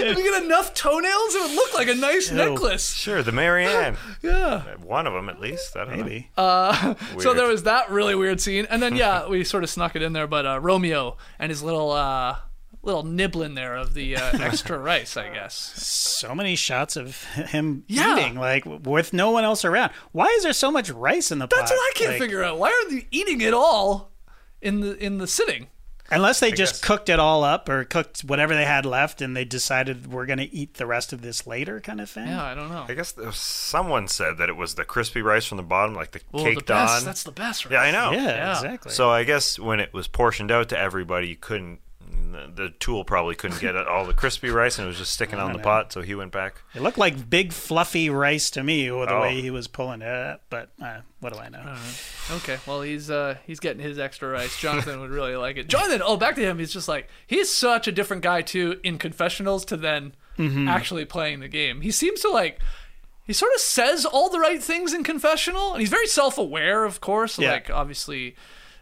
If 0.08 0.18
you 0.18 0.24
get 0.24 0.44
enough 0.44 0.74
toenails, 0.74 1.36
it 1.36 1.42
would 1.42 1.56
look 1.56 1.74
like 1.74 1.88
a 1.90 1.96
nice 1.96 2.32
necklace. 2.32 2.94
Sure, 2.94 3.22
the 3.24 3.32
Maryanne. 3.32 3.98
Yeah. 4.22 4.62
One 4.78 5.06
of 5.08 5.14
them 5.14 5.30
at 5.30 5.40
least. 5.40 5.76
I 5.78 5.86
don't 5.86 5.98
Maybe. 5.98 6.30
So 7.22 7.34
there 7.34 7.48
was 7.48 7.64
that 7.64 7.90
really 7.92 8.16
weird 8.16 8.40
scene, 8.42 8.66
and 8.70 8.82
then 8.82 8.96
yeah, 8.96 9.28
we 9.28 9.44
sort 9.44 9.64
of 9.64 9.70
snuck 9.70 9.96
it 9.96 10.02
in 10.02 10.14
there. 10.14 10.28
But 10.28 10.46
uh, 10.46 10.60
Romeo 10.60 11.18
and 11.40 11.50
his 11.50 11.62
little 11.62 11.92
uh, 11.92 12.38
little 12.88 13.04
nibbling 13.04 13.54
there 13.54 13.76
of 13.76 13.94
the 13.94 14.16
uh, 14.18 14.38
extra 14.42 14.78
rice, 14.80 15.16
I 15.18 15.30
guess. 15.30 15.54
So 15.54 16.34
many 16.34 16.56
shots 16.56 16.96
of 16.96 17.24
him 17.26 17.84
Yeah. 17.88 18.18
eating, 18.18 18.36
like 18.40 18.66
with 18.66 19.14
no 19.14 19.30
one 19.30 19.44
else 19.44 19.64
around. 19.64 19.92
Why 20.14 20.26
is 20.38 20.44
there 20.44 20.54
so 20.54 20.72
much 20.72 20.90
rice 20.90 21.32
in 21.32 21.38
the 21.40 21.48
pot? 21.48 21.58
That's 21.60 21.72
what 21.72 21.78
I 21.78 21.92
can't 21.96 22.12
Like, 22.14 22.20
figure 22.22 22.44
out. 22.44 22.58
Why 22.58 22.70
are 22.70 22.90
they 22.90 23.06
eating 23.12 23.42
it 23.42 23.54
all 23.54 24.10
in 24.62 24.80
the 24.80 24.98
in 24.98 25.20
the 25.20 25.28
sitting? 25.28 25.68
Unless 26.10 26.40
they 26.40 26.52
just 26.54 26.76
guess. 26.76 26.82
cooked 26.86 27.10
it 27.10 27.20
all 27.20 27.44
up 27.44 27.68
or 27.68 27.84
cooked 27.84 28.22
whatever 28.22 28.56
they 28.56 28.64
had 28.64 28.86
left, 28.86 29.22
and 29.22 29.36
they 29.36 29.44
decided 29.44 30.10
we're 30.10 30.26
going 30.26 30.40
to 30.40 30.50
eat 30.56 30.76
the 30.76 30.86
rest 30.86 31.12
of 31.12 31.22
this 31.22 31.46
later, 31.46 31.82
kind 31.82 32.00
of 32.00 32.10
thing. 32.10 32.28
Yeah, 32.30 32.42
I 32.46 32.56
don't 32.56 32.70
know. 32.70 32.86
I 32.88 32.94
guess 32.94 33.12
there 33.12 33.30
someone 33.34 34.08
said 34.08 34.38
that 34.38 34.48
it 34.48 34.56
was 34.56 34.76
the 34.76 34.86
crispy 34.86 35.22
rice 35.22 35.46
from 35.46 35.58
the 35.58 35.64
bottom, 35.64 35.94
like 35.96 36.12
the 36.12 36.22
Well, 36.32 36.46
the 36.46 36.62
best. 36.62 37.00
on. 37.00 37.04
That's 37.04 37.24
the 37.24 37.34
best. 37.34 37.66
Right? 37.66 37.74
yeah, 37.74 37.82
I 37.82 37.92
know. 37.92 38.12
Yeah, 38.18 38.24
Yeah. 38.24 38.54
exactly. 38.56 38.92
So 38.94 39.10
I 39.10 39.26
guess 39.26 39.60
when 39.60 39.82
it 39.82 39.94
was 39.94 40.08
portioned 40.08 40.50
out 40.50 40.70
to 40.70 40.80
everybody, 40.80 41.28
you 41.28 41.36
couldn't. 41.36 41.82
The 42.10 42.74
tool 42.80 43.04
probably 43.04 43.36
couldn't 43.36 43.60
get 43.60 43.76
all 43.76 44.06
the 44.06 44.14
crispy 44.14 44.50
rice, 44.50 44.78
and 44.78 44.86
it 44.86 44.88
was 44.88 44.98
just 44.98 45.14
sticking 45.14 45.40
on 45.40 45.52
the 45.52 45.58
know. 45.58 45.64
pot. 45.64 45.92
So 45.94 46.02
he 46.02 46.14
went 46.16 46.32
back. 46.32 46.62
it 46.76 46.82
looked 46.82 46.98
like 46.98 47.30
big 47.30 47.52
fluffy 47.54 48.10
rice 48.10 48.50
to 48.52 48.64
me, 48.64 48.90
with 48.92 49.10
the 49.10 49.16
Oh. 49.16 49.22
way 49.22 49.42
he 49.42 49.50
was 49.52 49.68
pulling 49.68 50.02
it. 50.02 50.08
up, 50.08 50.42
But 50.50 50.70
uh, 50.82 51.00
what 51.20 51.34
do 51.34 51.40
I 51.40 51.50
know? 51.50 51.76
Okay, 52.32 52.58
well 52.66 52.82
he's 52.82 53.10
uh 53.10 53.36
he's 53.46 53.60
getting 53.60 53.82
his 53.82 53.98
extra 54.00 54.30
rice. 54.30 54.60
Jonathan 54.60 55.00
would 55.02 55.10
really 55.10 55.36
like 55.36 55.58
it. 55.58 55.68
Jonathan, 55.68 56.02
oh 56.04 56.18
back 56.18 56.36
to 56.36 56.42
him. 56.42 56.60
He's 56.60 56.72
just 56.74 56.88
like 56.88 57.08
he's 57.26 57.54
such 57.54 57.88
a 57.88 57.92
different 57.92 58.24
guy 58.24 58.42
too 58.42 58.80
in 58.84 58.98
confessionals 58.98 59.66
to 59.66 59.78
then 59.78 60.14
Mm-hmm. 60.38 60.68
actually 60.68 61.04
playing 61.06 61.40
the 61.40 61.48
game. 61.48 61.82
He 61.82 61.90
seems 61.90 62.22
to 62.22 62.30
like 62.30 62.60
he 63.26 63.34
sort 63.34 63.52
of 63.56 63.60
says 63.60 64.06
all 64.06 64.30
the 64.30 64.40
right 64.40 64.62
things 64.62 64.94
in 64.94 65.04
confessional, 65.04 65.72
and 65.74 65.80
he's 65.82 65.90
very 65.90 66.06
self-aware, 66.08 66.86
of 66.86 67.02
course. 67.02 67.40
Yeah. 67.40 67.54
Like 67.54 67.70
obviously. 67.72 68.36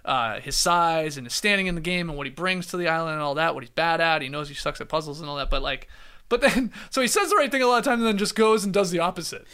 Uh, 0.06 0.39
his 0.39 0.56
size 0.56 1.18
and 1.18 1.26
his 1.26 1.34
standing 1.34 1.66
in 1.66 1.74
the 1.76 1.82
game 1.82 2.10
and 2.10 2.18
what 2.18 2.28
he 2.28 2.32
brings 2.32 2.68
to 2.68 2.78
the 2.78 2.88
island 2.88 3.14
and 3.14 3.22
all 3.24 3.34
that, 3.36 3.56
what 3.56 3.64
he's 3.64 3.72
bad 3.72 3.99
at. 3.99 4.22
He 4.22 4.30
knows 4.30 4.47
he 4.49 4.53
sucks 4.53 4.80
at 4.80 4.88
puzzles 4.88 5.20
and 5.20 5.28
all 5.28 5.36
that, 5.38 5.49
but 5.49 5.64
like, 5.64 5.88
but 6.30 6.41
then, 6.41 6.72
so 6.91 7.01
he 7.01 7.08
says 7.08 7.30
the 7.32 7.36
right 7.36 7.51
thing 7.51 7.64
a 7.64 7.68
lot 7.68 7.80
of 7.80 7.84
times 7.86 7.99
and 8.01 8.08
then 8.08 8.18
just 8.20 8.36
goes 8.36 8.64
and 8.64 8.72
does 8.74 8.91
the 8.91 8.99
opposite. 8.99 9.47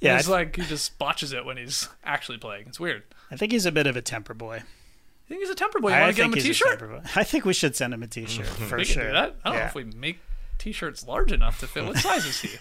Yeah, 0.00 0.16
It's 0.16 0.26
th- 0.26 0.32
like 0.32 0.56
he 0.56 0.62
just 0.62 0.98
botches 0.98 1.32
it 1.32 1.44
when 1.44 1.56
he's 1.56 1.88
actually 2.04 2.38
playing. 2.38 2.66
It's 2.66 2.80
weird. 2.80 3.04
I 3.30 3.36
think 3.36 3.52
he's 3.52 3.66
a 3.66 3.72
bit 3.72 3.86
of 3.86 3.96
a 3.96 4.02
temper 4.02 4.34
boy. 4.34 4.56
I 4.56 5.28
think 5.28 5.40
he's 5.40 5.50
a 5.50 5.54
temper 5.54 5.78
boy? 5.80 5.90
You 5.90 5.94
I 5.94 6.00
want 6.02 6.12
to 6.12 6.16
get 6.16 6.26
him 6.26 6.32
a 6.32 6.36
he's 6.36 6.44
T-shirt? 6.44 6.82
I 7.16 7.24
think 7.24 7.44
we 7.44 7.54
should 7.54 7.74
send 7.76 7.94
him 7.94 8.02
a 8.02 8.06
T-shirt 8.08 8.46
for 8.46 8.76
we 8.78 8.84
sure. 8.84 9.02
can 9.04 9.10
do 9.10 9.14
that. 9.14 9.36
I 9.44 9.50
don't 9.50 9.58
know 9.60 9.64
if 9.66 9.74
we 9.74 9.84
make 9.84 10.18
T-shirts 10.58 11.06
large 11.06 11.32
enough 11.32 11.60
to 11.60 11.66
fit. 11.68 11.84
What 11.84 11.96
size 11.98 12.26
is 12.26 12.40
he? 12.40 12.50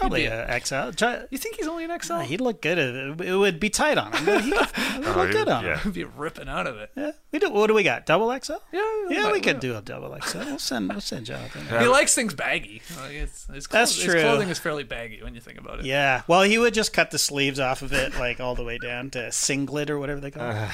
Probably 0.00 0.22
He'd 0.22 0.46
be- 0.46 0.60
XL. 0.64 0.90
Try, 0.96 1.22
You 1.30 1.38
think 1.38 1.56
he's 1.56 1.68
only 1.68 1.84
an 1.84 2.00
XL? 2.00 2.18
he'd 2.20 2.40
look 2.40 2.60
good. 2.62 2.78
At 2.78 2.88
it. 2.94 3.20
it 3.20 3.34
would 3.36 3.60
be 3.60 3.70
tight 3.70 3.98
on 3.98 4.12
him. 4.12 4.24
But 4.24 4.40
he 4.42 4.50
could, 4.50 4.60
it 4.60 4.98
would 4.98 5.06
Oh, 5.08 5.12
look 5.18 5.26
he- 5.28 5.32
good 5.34 5.48
on 5.48 5.64
yeah. 5.64 5.70
him. 5.78 5.92
He'd 5.92 5.92
be 5.92 6.04
ripping 6.04 6.48
out 6.48 6.66
of 6.66 6.76
it. 6.78 6.90
Yeah. 6.96 7.12
We 7.32 7.38
do. 7.38 7.50
What 7.50 7.66
do 7.66 7.74
we 7.74 7.82
got? 7.82 8.06
Double 8.06 8.36
XL? 8.36 8.54
Yeah, 8.72 8.80
Yeah, 9.10 9.22
but- 9.24 9.32
we 9.32 9.40
could 9.40 9.60
do 9.60 9.76
a 9.76 9.82
double 9.82 10.16
XL. 10.20 10.38
We'll 10.38 10.58
send. 10.58 10.88
We'll 10.90 11.00
send 11.00 11.26
Jonathan. 11.26 11.66
He 11.80 11.86
likes 11.86 12.14
things 12.14 12.34
baggy. 12.34 12.82
Like 13.00 13.12
it's, 13.12 13.46
his, 13.46 13.66
clo- 13.66 13.78
That's 13.80 13.94
his 14.02 14.12
clothing 14.14 14.48
is 14.48 14.58
fairly 14.58 14.84
baggy 14.84 15.22
when 15.22 15.34
you 15.34 15.40
think 15.40 15.58
about 15.58 15.80
it. 15.80 15.84
Yeah. 15.84 16.22
Well, 16.26 16.42
he 16.42 16.58
would 16.58 16.74
just 16.74 16.92
cut 16.92 17.10
the 17.10 17.18
sleeves 17.18 17.60
off 17.60 17.82
of 17.82 17.92
it, 17.92 18.14
like 18.18 18.40
all 18.40 18.54
the 18.54 18.64
way 18.64 18.78
down 18.78 19.10
to 19.10 19.30
singlet 19.30 19.90
or 19.90 19.98
whatever 19.98 20.20
they 20.20 20.30
call 20.30 20.48
it. 20.50 20.54
Uh, 20.54 20.68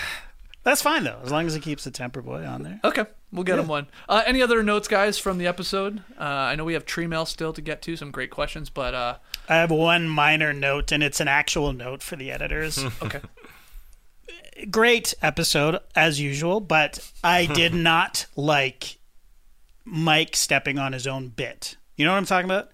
That's 0.67 0.83
fine 0.83 1.05
though, 1.05 1.21
as 1.23 1.31
long 1.31 1.47
as 1.47 1.55
he 1.55 1.61
keeps 1.61 1.85
the 1.85 1.93
temper 1.93 2.21
boy 2.21 2.45
on 2.45 2.65
there. 2.65 2.81
Okay, 2.83 3.05
we'll 3.31 3.45
get 3.45 3.57
him 3.57 3.69
one. 3.69 3.87
Uh, 4.09 4.25
any 4.27 4.43
other 4.43 4.65
notes, 4.65 4.89
guys, 4.89 5.17
from 5.17 5.39
the 5.39 5.47
episode? 5.47 6.03
Uh, 6.19 6.25
I 6.25 6.57
know 6.57 6.65
we 6.65 6.73
have 6.73 6.85
tree 6.85 7.07
mail 7.07 7.25
still 7.25 7.53
to 7.53 7.63
get 7.63 7.83
to. 7.83 7.97
Some 7.97 8.11
great 8.11 8.31
questions, 8.31 8.69
but 8.69 8.93
uh, 8.93 9.19
I 9.49 9.55
have 9.55 9.71
one 9.71 10.09
minor 10.09 10.53
note, 10.53 10.91
and 10.91 11.05
it's 11.05 11.21
an 11.21 11.29
actual 11.29 11.73
note 11.73 12.03
for 12.03 12.17
the 12.17 12.33
editors. 12.33 12.85
okay. 13.03 13.21
Great 14.69 15.15
episode 15.23 15.79
as 15.95 16.19
usual, 16.19 16.59
but 16.59 16.99
I 17.23 17.47
did 17.55 17.73
not 17.73 18.27
like 18.35 18.99
Mike 19.85 20.35
stepping 20.35 20.81
on 20.81 20.95
his 20.95 21.07
own 21.07 21.29
bit. 21.29 21.77
You 21.95 22.05
know 22.05 22.11
what 22.11 22.19
I'm 22.19 22.27
talking 22.27 22.51
about? 22.51 22.73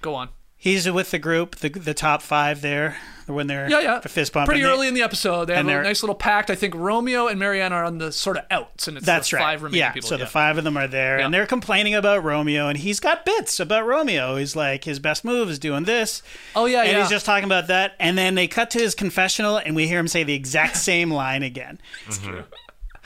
Go 0.00 0.14
on. 0.14 0.30
He's 0.60 0.90
with 0.90 1.12
the 1.12 1.18
group, 1.20 1.56
the 1.56 1.68
the 1.68 1.94
top 1.94 2.20
five 2.20 2.62
there 2.62 2.96
when 3.26 3.46
they're 3.46 3.70
Yeah, 3.70 3.80
yeah. 3.80 4.00
fist 4.00 4.32
bump. 4.32 4.46
Pretty 4.46 4.60
and 4.62 4.68
they- 4.68 4.72
early 4.72 4.88
in 4.88 4.94
the 4.94 5.02
episode, 5.02 5.44
they 5.44 5.54
have 5.54 5.68
a 5.68 5.82
nice 5.82 6.02
little 6.02 6.16
pact. 6.16 6.50
I 6.50 6.56
think 6.56 6.74
Romeo 6.74 7.28
and 7.28 7.38
Maryanne 7.40 7.70
are 7.72 7.84
on 7.84 7.98
the 7.98 8.10
sort 8.10 8.38
of 8.38 8.44
outs, 8.50 8.88
and 8.88 8.96
it's 8.96 9.06
That's 9.06 9.30
the 9.30 9.36
right. 9.36 9.42
five 9.42 9.62
remaining 9.62 9.80
yeah. 9.80 9.92
people. 9.92 10.08
So 10.08 10.16
the 10.16 10.26
five 10.26 10.58
of 10.58 10.64
them 10.64 10.76
are 10.76 10.88
there, 10.88 11.18
Yeah. 11.18 11.26
and 11.26 11.32
they're 11.34 11.46
complaining 11.46 11.94
about 11.94 12.24
Romeo, 12.24 12.66
and 12.68 12.76
he's 12.78 12.98
got 13.00 13.24
bits 13.24 13.60
about 13.60 13.86
Romeo. 13.86 14.34
He's 14.36 14.56
like, 14.56 14.82
his 14.84 14.98
best 14.98 15.24
move 15.24 15.48
is 15.50 15.58
doing 15.60 15.84
this. 15.84 16.22
Oh, 16.56 16.64
yeah, 16.66 16.82
and 16.82 16.90
yeah. 16.90 17.00
he's 17.02 17.10
just 17.10 17.24
talking 17.26 17.44
about 17.44 17.66
that, 17.68 17.94
and 18.00 18.16
then 18.18 18.34
they 18.34 18.48
cut 18.48 18.70
to 18.70 18.78
his 18.78 18.94
confessional, 18.96 19.58
and 19.58 19.76
we 19.76 19.86
hear 19.86 20.00
him 20.00 20.08
say 20.08 20.24
the 20.24 20.34
exact 20.34 20.76
same 20.78 21.10
line 21.12 21.42
again. 21.44 21.78
It's 22.06 22.18
true. 22.18 22.44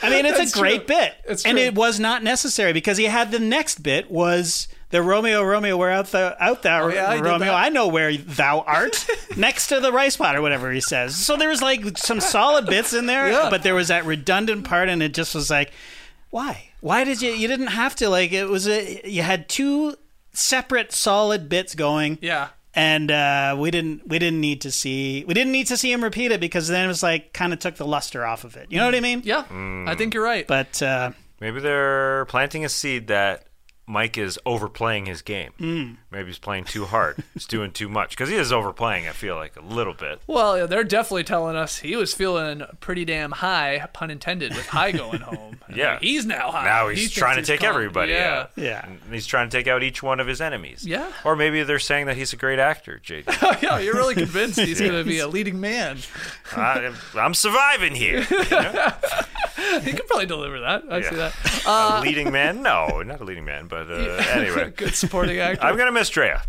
I 0.04 0.08
mean, 0.10 0.24
it's 0.24 0.38
That's 0.38 0.56
a 0.56 0.58
great 0.58 0.86
true. 0.86 0.96
bit, 0.96 1.14
It's 1.26 1.44
and 1.44 1.56
true. 1.58 1.66
it 1.66 1.74
was 1.74 2.00
not 2.00 2.22
necessary 2.24 2.72
because 2.72 2.96
he 2.96 3.04
had 3.04 3.30
the 3.30 3.38
next 3.38 3.82
bit 3.84 4.10
was 4.10 4.66
the 4.92 5.02
Romeo, 5.02 5.42
Romeo, 5.42 5.76
where 5.76 5.90
out 5.90 6.06
thou, 6.12 6.36
out 6.38 6.62
thou, 6.62 6.84
Oh, 6.84 6.88
yeah, 6.88 7.14
he 7.16 7.20
Romeo. 7.20 7.46
that. 7.46 7.54
I 7.54 7.68
know 7.70 7.88
where 7.88 8.16
thou 8.16 8.60
art, 8.60 9.04
next 9.36 9.66
to 9.68 9.80
the 9.80 9.90
rice 9.90 10.16
pot 10.16 10.36
or 10.36 10.42
whatever 10.42 10.70
he 10.70 10.80
says. 10.80 11.16
So 11.16 11.36
there 11.36 11.48
was 11.48 11.60
like 11.60 11.98
some 11.98 12.20
solid 12.20 12.66
bits 12.66 12.92
in 12.92 13.06
there, 13.06 13.30
Yeah. 13.32 13.48
but 13.50 13.64
there 13.64 13.74
was 13.74 13.88
that 13.88 14.04
redundant 14.04 14.64
part, 14.64 14.88
and 14.88 15.02
it 15.02 15.12
just 15.14 15.34
was 15.34 15.50
like, 15.50 15.72
why? 16.30 16.68
Why 16.80 17.02
did 17.04 17.20
you? 17.20 17.32
You 17.32 17.48
didn't 17.48 17.66
have 17.68 17.94
to. 17.96 18.08
Like 18.08 18.32
it 18.32 18.46
was 18.48 18.66
a. 18.68 19.00
You 19.04 19.22
had 19.22 19.48
two 19.48 19.96
separate 20.32 20.92
solid 20.92 21.48
bits 21.48 21.74
going. 21.74 22.18
Yeah. 22.20 22.48
And 22.74 23.10
uh, 23.10 23.54
we 23.58 23.70
didn't 23.70 24.08
we 24.08 24.18
didn't 24.18 24.40
need 24.40 24.62
to 24.62 24.70
see 24.70 25.24
we 25.28 25.34
didn't 25.34 25.52
need 25.52 25.66
to 25.66 25.76
see 25.76 25.92
him 25.92 26.02
repeat 26.02 26.32
it 26.32 26.40
because 26.40 26.68
then 26.68 26.86
it 26.86 26.88
was 26.88 27.02
like 27.02 27.34
kind 27.34 27.52
of 27.52 27.58
took 27.58 27.74
the 27.76 27.84
luster 27.86 28.24
off 28.24 28.44
of 28.44 28.56
it. 28.56 28.72
You 28.72 28.78
know 28.78 28.86
what 28.86 28.94
I 28.94 29.00
mean? 29.00 29.20
Yeah, 29.24 29.44
I 29.86 29.94
think 29.94 30.14
you're 30.14 30.24
right. 30.24 30.46
But 30.46 30.82
uh, 30.82 31.10
Maybe 31.38 31.60
they're 31.60 32.24
planting 32.26 32.64
a 32.64 32.70
seed 32.70 33.08
that 33.08 33.44
Mike 33.86 34.16
is 34.16 34.38
overplaying 34.46 35.06
his 35.06 35.22
game. 35.22 35.50
Hmm. 35.58 35.92
Maybe 36.10 36.28
he's 36.28 36.38
playing 36.38 36.64
too 36.64 36.84
hard. 36.84 37.22
he's 37.34 37.46
doing 37.46 37.72
too 37.72 37.88
much 37.88 38.10
because 38.10 38.28
he 38.28 38.36
is 38.36 38.52
overplaying. 38.52 39.08
I 39.08 39.12
feel 39.12 39.34
like 39.34 39.56
a 39.56 39.60
little 39.60 39.92
bit. 39.94 40.20
Well, 40.26 40.56
yeah, 40.56 40.66
they're 40.66 40.84
definitely 40.84 41.24
telling 41.24 41.56
us 41.56 41.78
he 41.78 41.96
was 41.96 42.14
feeling 42.14 42.62
pretty 42.80 43.04
damn 43.04 43.32
high, 43.32 43.86
pun 43.92 44.10
intended, 44.10 44.54
with 44.54 44.66
Hai 44.66 44.92
going 44.92 45.20
home. 45.20 45.58
Yeah. 45.74 45.94
like, 45.94 46.02
he's 46.02 46.24
now 46.26 46.50
high. 46.52 46.64
Now 46.64 46.88
he's 46.88 47.00
thinks 47.00 47.14
trying 47.14 47.34
to 47.36 47.40
he's 47.40 47.48
take 47.48 47.60
calm. 47.60 47.70
everybody 47.70 48.12
Yeah. 48.12 48.40
out. 48.42 48.50
Yeah. 48.56 48.86
And 48.86 49.00
he's 49.12 49.26
trying 49.26 49.48
to 49.50 49.56
take 49.56 49.66
out 49.66 49.82
each 49.82 50.02
one 50.02 50.20
of 50.20 50.26
his 50.26 50.40
enemies. 50.40 50.86
Yeah. 50.86 51.10
Or 51.24 51.34
maybe 51.34 51.62
they're 51.64 51.78
saying 51.78 52.06
that 52.06 52.16
he's 52.16 52.32
a 52.32 52.36
great 52.36 52.58
actor, 52.60 53.00
JD. 53.04 53.62
yeah, 53.62 53.78
you're 53.78 53.94
really 53.94 54.14
convinced 54.14 54.60
he's 54.60 54.78
going 54.80 54.92
to 54.92 55.04
be 55.04 55.18
a 55.18 55.26
leading 55.28 55.60
man. 55.60 55.98
I, 56.54 56.92
I'm 57.14 57.34
surviving 57.34 57.94
here. 57.94 58.24
He 59.82 59.92
could 59.92 60.06
probably 60.06 60.26
deliver 60.26 60.60
that. 60.60 60.82
I 60.90 61.00
see 61.02 61.16
Yeah. 61.16 61.32
that. 61.64 61.64
a 61.66 62.00
leading 62.00 62.30
man? 62.32 62.62
No, 62.62 63.02
not 63.02 63.20
a 63.20 63.24
leading 63.24 63.44
man, 63.44 63.66
but 63.66 63.90
uh, 63.90 63.94
anyway. 64.30 64.72
Good 64.76 64.94
supporting 64.94 65.38
actor. 65.38 65.64
I'm 65.64 65.76
going 65.76 65.86
to 65.86 65.92
miss 65.92 66.08
Drea. 66.10 66.42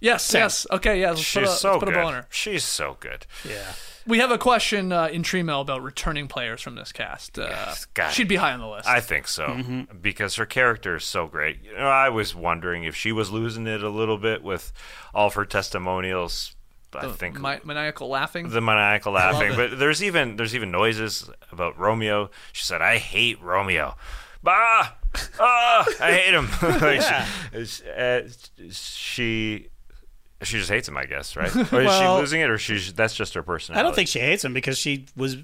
yes, 0.00 0.32
yes. 0.34 0.66
Okay, 0.70 1.00
yeah. 1.00 1.10
Let's 1.10 1.20
She's 1.22 1.34
put 1.34 1.42
a, 1.44 1.52
so 1.52 1.70
let's 1.72 1.80
put 1.80 1.88
a 1.88 1.92
good. 1.92 1.98
ball 1.98 2.08
on 2.08 2.14
her. 2.14 2.26
She's 2.30 2.64
so 2.64 2.96
good. 3.00 3.26
yeah. 3.48 3.72
We 4.08 4.20
have 4.20 4.30
a 4.30 4.38
question 4.38 4.92
uh, 4.92 5.06
in 5.08 5.24
Tremail 5.24 5.62
about 5.62 5.82
returning 5.82 6.28
players 6.28 6.60
from 6.62 6.76
this 6.76 6.92
cast. 6.92 7.40
Uh, 7.40 7.74
God. 7.94 8.10
she'd 8.10 8.28
be 8.28 8.36
high 8.36 8.52
on 8.52 8.60
the 8.60 8.68
list. 8.68 8.86
I 8.88 9.00
think 9.00 9.26
so 9.26 9.48
Mm-hmm. 9.48 9.98
because 10.00 10.36
her 10.36 10.46
character 10.46 10.94
is 10.94 11.04
so 11.04 11.26
great. 11.26 11.64
You 11.64 11.72
know, 11.74 11.88
I 11.88 12.08
was 12.08 12.32
wondering 12.32 12.84
if 12.84 12.94
she 12.94 13.10
was 13.10 13.30
losing 13.32 13.66
it 13.66 13.82
a 13.82 13.88
little 13.90 14.16
bit 14.18 14.44
with 14.44 14.72
all 15.12 15.26
of 15.26 15.34
her 15.34 15.44
testimonials. 15.44 16.54
I 16.94 17.08
think 17.12 17.40
Mi- 17.40 17.58
maniacal 17.64 18.08
laughing. 18.08 18.48
the 18.48 18.60
maniacal 18.60 19.12
laughing, 19.12 19.52
but 19.56 19.78
there's 19.78 20.02
even 20.02 20.36
there's 20.36 20.54
even 20.54 20.70
noises 20.70 21.28
about 21.52 21.78
Romeo. 21.78 22.30
She 22.52 22.64
said, 22.64 22.80
"I 22.82 22.98
hate 22.98 23.40
Romeo." 23.42 23.96
Bah, 24.42 24.92
ah, 25.40 25.84
I 26.00 26.12
hate 26.12 26.32
him. 26.34 26.48
Like, 26.80 27.02
she, 27.66 27.84
uh, 27.90 28.20
she 28.70 29.68
she 30.42 30.58
just 30.58 30.70
hates 30.70 30.86
him, 30.88 30.96
I 30.96 31.04
guess, 31.06 31.34
right? 31.36 31.54
Or 31.72 31.80
is 31.80 31.86
Well- 31.86 32.16
she 32.16 32.20
losing 32.20 32.40
it, 32.42 32.50
or 32.50 32.58
she's 32.58 32.92
that's 32.92 33.14
just 33.14 33.34
her 33.34 33.42
personality? 33.42 33.80
I 33.80 33.82
don't 33.82 33.94
think 33.94 34.08
she 34.08 34.20
hates 34.20 34.44
him 34.44 34.54
because 34.54 34.78
she 34.78 35.06
was 35.16 35.36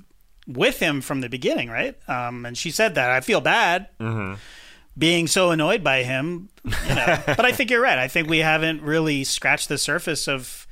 with 0.46 0.78
him 0.78 1.00
from 1.00 1.20
the 1.20 1.28
beginning, 1.28 1.68
right? 1.68 1.96
Um, 2.08 2.44
and 2.46 2.56
she 2.56 2.70
said 2.70 2.94
that 2.96 3.10
I 3.10 3.20
feel 3.20 3.40
bad 3.40 3.88
being 4.98 5.26
so 5.26 5.50
annoyed 5.50 5.82
by 5.82 6.02
him, 6.02 6.50
you 6.64 6.94
know. 6.94 7.18
but 7.26 7.44
I 7.44 7.52
think 7.52 7.70
you're 7.70 7.80
right. 7.80 7.98
I 7.98 8.08
think 8.08 8.28
we 8.28 8.38
haven't 8.38 8.82
really 8.82 9.24
scratched 9.24 9.68
the 9.68 9.78
surface 9.78 10.28
of 10.28 10.66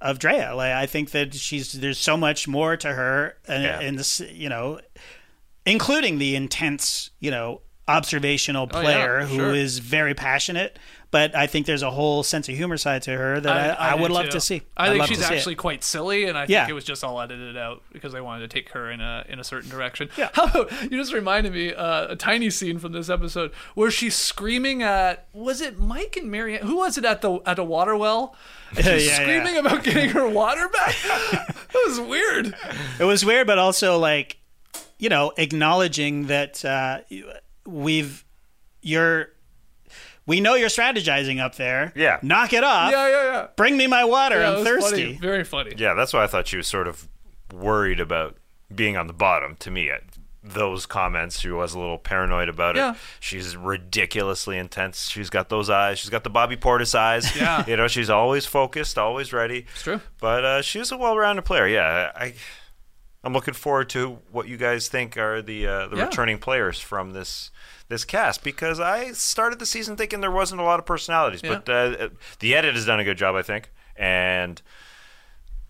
of 0.00 0.18
Drea. 0.18 0.54
Like 0.54 0.72
I 0.72 0.86
think 0.86 1.10
that 1.12 1.34
she's 1.34 1.72
there's 1.72 1.98
so 1.98 2.16
much 2.16 2.46
more 2.48 2.76
to 2.76 2.88
her, 2.92 3.36
and, 3.48 3.62
Yeah. 3.62 3.80
and 3.80 3.98
this, 3.98 4.20
you 4.20 4.48
know, 4.48 4.80
including 5.64 6.18
the 6.18 6.36
intense, 6.36 7.10
you 7.20 7.30
know, 7.30 7.60
observational 7.88 8.68
Oh, 8.72 8.80
yeah, 8.80 8.82
player 8.82 9.20
who 9.26 9.52
is 9.54 9.78
very 9.78 10.14
passionate. 10.14 10.78
But 11.12 11.36
I 11.36 11.46
think 11.46 11.66
there's 11.66 11.82
a 11.84 11.90
whole 11.90 12.22
sense 12.24 12.48
of 12.48 12.56
humor 12.56 12.76
side 12.76 13.02
to 13.02 13.12
her 13.12 13.38
that 13.40 13.78
I, 13.80 13.92
I, 13.92 13.96
do 13.96 14.02
would 14.02 14.10
love 14.10 14.24
too. 14.26 14.32
to 14.32 14.40
see. 14.40 14.62
I 14.76 14.90
think 14.90 15.06
she's 15.06 15.22
actually 15.22 15.54
quite 15.54 15.84
silly, 15.84 16.24
and 16.24 16.36
I 16.36 16.42
think 16.42 16.50
Yeah. 16.50 16.68
it 16.68 16.72
was 16.72 16.82
just 16.84 17.04
all 17.04 17.20
edited 17.20 17.56
out 17.56 17.82
because 17.92 18.12
they 18.12 18.20
wanted 18.20 18.40
to 18.50 18.54
take 18.54 18.70
her 18.70 18.90
in 18.90 19.00
a 19.00 19.24
in 19.28 19.38
a 19.38 19.44
certain 19.44 19.70
direction. 19.70 20.08
Yeah. 20.16 20.30
How 20.34 20.44
about 20.46 20.72
you 20.82 20.90
just 20.90 21.12
reminded 21.12 21.52
me 21.52 21.72
uh, 21.72 22.08
a 22.08 22.16
tiny 22.16 22.50
scene 22.50 22.78
from 22.80 22.90
this 22.92 23.08
episode 23.08 23.52
where 23.74 23.90
she's 23.90 24.16
screaming 24.16 24.82
at 24.82 25.28
was 25.32 25.60
it 25.60 25.78
Mike 25.78 26.16
and 26.16 26.28
Maryanne? 26.30 26.62
Who 26.62 26.76
was 26.78 26.98
it 26.98 27.04
at 27.04 27.22
the 27.22 27.38
at 27.46 27.58
a 27.60 27.64
water 27.64 27.96
well? 27.96 28.34
And 28.76 28.78
she's 28.84 29.06
Yeah, 29.06 29.12
yeah. 29.12 29.22
screaming 29.22 29.56
about 29.58 29.84
getting 29.84 30.10
her 30.10 30.28
water 30.28 30.68
back. 30.68 30.96
that 31.30 31.82
was 31.86 32.00
weird. 32.00 32.54
It 32.98 33.04
was 33.04 33.24
weird, 33.24 33.46
but 33.46 33.58
also 33.58 33.96
like, 33.98 34.38
you 34.98 35.08
know, 35.08 35.32
acknowledging 35.36 36.26
that 36.26 36.64
uh, 36.64 36.98
we've 37.64 38.24
you're 38.82 39.28
We 40.26 40.40
know 40.40 40.54
you're 40.54 40.68
strategizing 40.68 41.40
up 41.40 41.54
there. 41.54 41.92
Yeah. 41.94 42.18
Knock 42.22 42.52
it 42.52 42.64
off. 42.64 42.90
Yeah, 42.90 43.08
yeah, 43.08 43.24
yeah. 43.32 43.46
Bring 43.56 43.76
me 43.76 43.86
my 43.86 44.04
water. 44.04 44.40
Yeah, 44.40 44.56
I'm 44.56 44.64
thirsty. 44.64 44.90
funny. 45.14 45.18
Very 45.18 45.44
funny. 45.44 45.74
Yeah, 45.76 45.94
that's 45.94 46.12
why 46.12 46.24
I 46.24 46.26
thought 46.26 46.48
she 46.48 46.56
was 46.56 46.66
sort 46.66 46.88
of 46.88 47.08
worried 47.54 48.00
about 48.00 48.36
being 48.74 48.96
on 48.96 49.06
the 49.06 49.12
bottom. 49.12 49.54
To 49.60 49.70
me, 49.70 49.88
At 49.90 50.02
those 50.42 50.86
comments, 50.86 51.40
she 51.40 51.50
was 51.50 51.74
a 51.74 51.78
little 51.78 51.98
paranoid 51.98 52.48
about 52.48 52.76
Yeah. 52.76 52.92
it. 52.92 52.96
She's 53.20 53.56
ridiculously 53.56 54.56
intense. 54.58 55.08
She's 55.08 55.28
got 55.30 55.48
those 55.48 55.68
eyes. 55.70 55.98
She's 55.98 56.10
got 56.10 56.22
the 56.24 56.30
Bobby 56.30 56.56
Portis 56.56 56.94
eyes. 56.94 57.34
Yeah. 57.36 57.64
you 57.68 57.76
know, 57.76 57.88
she's 57.88 58.10
always 58.10 58.46
focused, 58.46 58.96
always 58.98 59.32
ready. 59.32 59.66
It's 59.72 59.82
true. 59.82 60.00
But 60.20 60.44
uh, 60.44 60.62
she's 60.62 60.92
a 60.92 60.96
well-rounded 60.96 61.42
player. 61.44 61.66
Yeah, 61.66 62.12
I, 62.14 62.34
I'm 63.24 63.32
looking 63.32 63.54
forward 63.54 63.88
to 63.90 64.18
what 64.30 64.46
you 64.46 64.56
guys 64.56 64.86
think 64.88 65.16
are 65.16 65.42
the 65.42 65.66
uh, 65.66 65.88
the 65.88 65.96
Yeah. 65.96 66.04
returning 66.06 66.38
players 66.38 66.78
from 66.78 67.12
this 67.12 67.50
this 67.88 68.04
cast 68.04 68.42
because 68.42 68.80
I 68.80 69.12
started 69.12 69.58
the 69.58 69.66
season 69.66 69.96
thinking 69.96 70.20
there 70.20 70.30
wasn't 70.30 70.60
a 70.60 70.64
lot 70.64 70.78
of 70.78 70.86
personalities, 70.86 71.40
Yeah. 71.42 71.60
but 71.64 71.68
uh, 71.68 72.08
the 72.40 72.54
edit 72.54 72.74
has 72.74 72.86
done 72.86 72.98
a 73.00 73.04
good 73.04 73.18
job, 73.18 73.34
I 73.36 73.42
think, 73.42 73.70
and 73.96 74.60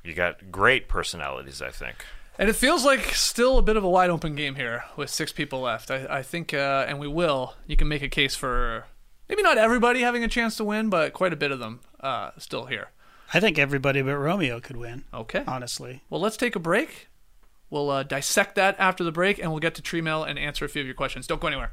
you 0.05 0.15
got 0.15 0.51
great 0.51 0.89
personalities, 0.89 1.61
I 1.61 1.71
think. 1.71 1.97
And 2.39 2.49
it 2.49 2.55
feels 2.55 2.85
like 2.85 3.01
still 3.15 3.57
a 3.59 3.63
bit 3.63 3.77
of 3.77 3.85
a 3.85 3.89
wide 3.89 4.11
open 4.11 4.35
game 4.35 4.57
here 4.57 4.85
with 4.97 5.09
six 5.11 5.33
people 5.33 5.61
left. 5.61 5.91
I, 5.91 6.07
I 6.19 6.23
think, 6.23 6.53
uh, 6.53 6.85
and 6.87 6.99
we 6.99 7.09
will. 7.09 7.55
You 7.67 7.77
can 7.77 7.89
make 7.89 8.03
a 8.03 8.09
case 8.09 8.35
for 8.35 8.85
maybe 9.29 9.43
not 9.43 9.57
everybody 9.59 10.01
having 10.03 10.23
a 10.23 10.29
chance 10.29 10.57
to 10.57 10.65
win, 10.65 10.91
but 10.91 11.13
quite 11.15 11.33
a 11.33 11.37
bit 11.37 11.51
of 11.51 11.59
them 11.59 11.81
uh, 12.01 12.31
still 12.39 12.67
here. 12.67 12.89
I 13.33 13.41
think 13.41 13.59
everybody 13.59 14.03
but 14.03 14.17
Romeo 14.17 14.61
could 14.61 14.77
win. 14.77 15.05
Okay. 15.13 15.45
Honestly. 15.47 16.03
Well, 16.11 16.21
let's 16.21 16.37
take 16.37 16.55
a 16.55 16.61
break. 16.61 17.09
We'll 17.71 17.91
uh, 17.91 18.03
dissect 18.05 18.55
that 18.55 18.77
after 18.79 19.03
the 19.03 19.11
break, 19.11 19.39
and 19.39 19.51
we'll 19.51 19.59
get 19.61 19.75
to 19.75 19.83
tree 19.83 20.01
mail 20.03 20.23
and 20.23 20.39
answer 20.39 20.65
a 20.65 20.69
few 20.69 20.81
of 20.83 20.87
your 20.87 20.95
questions. 20.95 21.27
Don't 21.27 21.41
go 21.41 21.49
anywhere. 21.49 21.73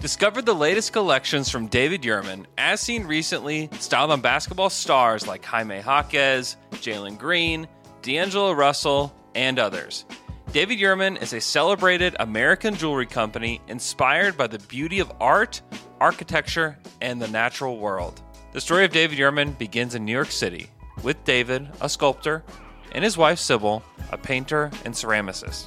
Discover 0.00 0.40
the 0.40 0.54
latest 0.54 0.94
collections 0.94 1.50
from 1.50 1.66
David 1.66 2.00
Yurman, 2.00 2.46
as 2.56 2.80
seen 2.80 3.04
recently, 3.04 3.68
styled 3.80 4.10
on 4.10 4.22
basketball 4.22 4.70
stars 4.70 5.26
like 5.26 5.44
Jaime 5.44 5.82
Jaquez, 5.82 6.56
Jalen 6.72 7.18
Green, 7.18 7.68
D'Angelo 8.00 8.52
Russell, 8.52 9.14
and 9.34 9.58
others. 9.58 10.06
David 10.52 10.78
Yurman 10.78 11.20
is 11.20 11.34
a 11.34 11.40
celebrated 11.40 12.16
American 12.18 12.74
jewelry 12.74 13.04
company 13.04 13.60
inspired 13.68 14.38
by 14.38 14.46
the 14.46 14.58
beauty 14.60 15.00
of 15.00 15.12
art, 15.20 15.60
architecture, 16.00 16.78
and 17.02 17.20
the 17.20 17.28
natural 17.28 17.76
world. 17.76 18.22
The 18.52 18.60
story 18.62 18.86
of 18.86 18.92
David 18.92 19.18
Yurman 19.18 19.58
begins 19.58 19.94
in 19.94 20.06
New 20.06 20.12
York 20.12 20.30
City, 20.30 20.70
with 21.02 21.22
David, 21.24 21.68
a 21.82 21.90
sculptor, 21.90 22.42
and 22.92 23.04
his 23.04 23.18
wife 23.18 23.38
Sybil, 23.38 23.82
a 24.10 24.16
painter 24.16 24.70
and 24.86 24.94
ceramicist. 24.94 25.66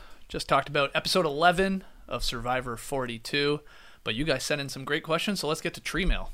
Just 0.31 0.47
talked 0.47 0.69
about 0.69 0.91
episode 0.95 1.25
11 1.25 1.83
of 2.07 2.23
Survivor 2.23 2.77
42. 2.77 3.59
But 4.05 4.15
you 4.15 4.23
guys 4.23 4.45
sent 4.45 4.61
in 4.61 4.69
some 4.69 4.85
great 4.85 5.03
questions, 5.03 5.41
so 5.41 5.49
let's 5.49 5.59
get 5.59 5.73
to 5.73 5.81
tree 5.81 6.05
mail. 6.05 6.31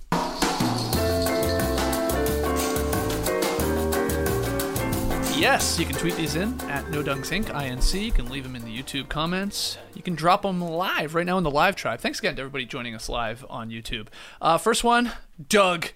Yes, 5.35 5.79
you 5.79 5.85
can 5.87 5.95
tweet 5.95 6.15
these 6.15 6.35
in 6.35 6.61
at 6.69 6.91
No 6.91 7.01
Dunks 7.01 7.31
Inc. 7.31 7.45
INC. 7.45 8.05
You 8.05 8.11
can 8.11 8.29
leave 8.29 8.43
them 8.43 8.55
in 8.55 8.63
the 8.63 8.69
YouTube 8.83 9.09
comments. 9.09 9.79
You 9.95 10.03
can 10.03 10.13
drop 10.13 10.43
them 10.43 10.61
live 10.61 11.15
right 11.15 11.25
now 11.25 11.39
in 11.39 11.43
the 11.43 11.49
live 11.49 11.75
tribe. 11.75 11.99
Thanks 11.99 12.19
again 12.19 12.35
to 12.35 12.41
everybody 12.43 12.67
joining 12.67 12.93
us 12.93 13.09
live 13.09 13.43
on 13.49 13.71
YouTube. 13.71 14.09
Uh, 14.39 14.59
first 14.59 14.83
one, 14.83 15.11
Doug. 15.49 15.87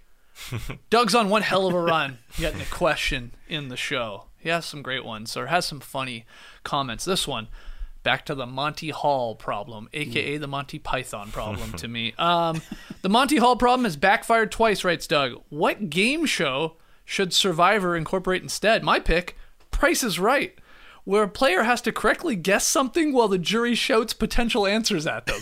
Doug's 0.89 1.13
on 1.13 1.29
one 1.29 1.43
hell 1.43 1.67
of 1.67 1.75
a 1.75 1.79
run 1.79 2.17
getting 2.39 2.61
a 2.61 2.65
question 2.65 3.35
in 3.47 3.67
the 3.67 3.77
show. 3.77 4.25
He 4.39 4.49
has 4.49 4.65
some 4.65 4.81
great 4.81 5.05
ones, 5.05 5.37
or 5.37 5.45
has 5.47 5.67
some 5.67 5.79
funny 5.79 6.25
comments. 6.63 7.05
This 7.05 7.27
one, 7.27 7.47
back 8.03 8.25
to 8.25 8.35
the 8.35 8.45
Monty 8.45 8.89
Hall 8.89 9.35
problem, 9.35 9.89
aka 9.93 10.37
the 10.37 10.47
Monty 10.47 10.79
Python 10.79 11.31
problem 11.31 11.73
to 11.77 11.87
me. 11.87 12.13
Um, 12.17 12.61
the 13.01 13.09
Monty 13.09 13.37
Hall 13.37 13.55
problem 13.55 13.85
has 13.85 13.95
backfired 13.95 14.51
twice, 14.51 14.83
writes 14.83 15.07
Doug. 15.07 15.41
What 15.49 15.89
game 15.89 16.25
show 16.25 16.77
should 17.05 17.33
Survivor 17.33 17.95
incorporate 17.95 18.41
instead? 18.41 18.83
My 18.83 18.99
pick, 18.99 19.37
Price 19.71 20.03
is 20.03 20.19
Right, 20.19 20.57
where 21.03 21.23
a 21.23 21.27
player 21.27 21.63
has 21.63 21.81
to 21.81 21.91
correctly 21.91 22.35
guess 22.35 22.65
something 22.67 23.13
while 23.13 23.27
the 23.27 23.37
jury 23.37 23.75
shouts 23.75 24.13
potential 24.13 24.67
answers 24.67 25.07
at 25.07 25.25
them. 25.25 25.41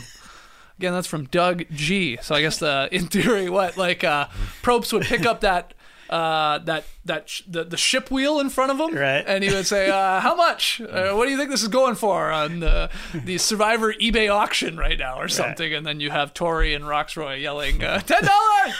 Again, 0.77 0.93
that's 0.93 1.07
from 1.07 1.25
Doug 1.25 1.65
G. 1.71 2.17
So 2.21 2.35
I 2.35 2.41
guess 2.41 2.57
the 2.57 2.87
in 2.91 3.07
theory, 3.07 3.49
what 3.49 3.75
like 3.75 4.03
uh, 4.03 4.27
Probst 4.63 4.93
would 4.93 5.03
pick 5.03 5.25
up 5.25 5.41
that 5.41 5.73
uh, 6.09 6.57
that 6.59 6.85
that 7.05 7.29
sh- 7.29 7.43
the, 7.47 7.63
the 7.63 7.77
ship 7.77 8.09
wheel 8.11 8.39
in 8.39 8.49
front 8.49 8.71
of 8.71 8.79
him, 8.79 8.95
Right. 8.97 9.23
And 9.27 9.43
he 9.43 9.53
would 9.53 9.67
say, 9.67 9.89
uh, 9.89 10.19
"How 10.19 10.35
much? 10.35 10.81
Uh, 10.89 11.13
what 11.13 11.25
do 11.25 11.31
you 11.31 11.37
think 11.37 11.49
this 11.51 11.61
is 11.61 11.67
going 11.67 11.95
for 11.95 12.31
on 12.31 12.59
the 12.59 12.89
the 13.13 13.37
Survivor 13.37 13.93
eBay 13.93 14.33
auction 14.33 14.75
right 14.77 14.97
now, 14.97 15.19
or 15.19 15.27
something?" 15.27 15.73
And 15.73 15.85
then 15.85 15.99
you 15.99 16.09
have 16.09 16.33
Tori 16.33 16.73
and 16.73 16.83
Rocksroy 16.85 17.39
yelling, 17.41 17.83
uh, 17.83 17.99
ten 18.05 18.23
dollars, 18.23 18.75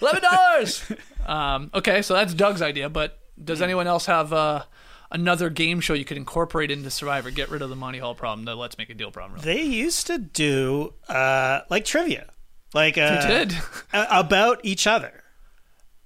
eleven 0.00 0.22
dollars." 0.22 0.92
Um, 1.26 1.70
okay, 1.72 2.02
so 2.02 2.12
that's 2.14 2.34
Doug's 2.34 2.60
idea. 2.62 2.88
But 2.90 3.18
does 3.42 3.62
anyone 3.62 3.86
else 3.86 4.04
have 4.06 4.32
uh, 4.32 4.64
another 5.10 5.48
game 5.48 5.80
show 5.80 5.94
you 5.94 6.04
could 6.04 6.18
incorporate 6.18 6.70
into 6.70 6.90
Survivor? 6.90 7.30
Get 7.30 7.50
rid 7.50 7.62
of 7.62 7.70
the 7.70 7.76
Monty 7.76 7.98
Hall 7.98 8.14
problem, 8.14 8.44
the 8.44 8.54
Let's 8.54 8.76
Make 8.76 8.90
a 8.90 8.94
Deal 8.94 9.10
problem. 9.10 9.40
Really. 9.40 9.54
They 9.54 9.62
used 9.62 10.06
to 10.08 10.18
do 10.18 10.92
uh, 11.08 11.60
like 11.70 11.86
trivia, 11.86 12.26
like 12.74 12.98
uh, 12.98 13.26
did. 13.26 13.54
about 13.92 14.60
each 14.64 14.86
other, 14.86 15.23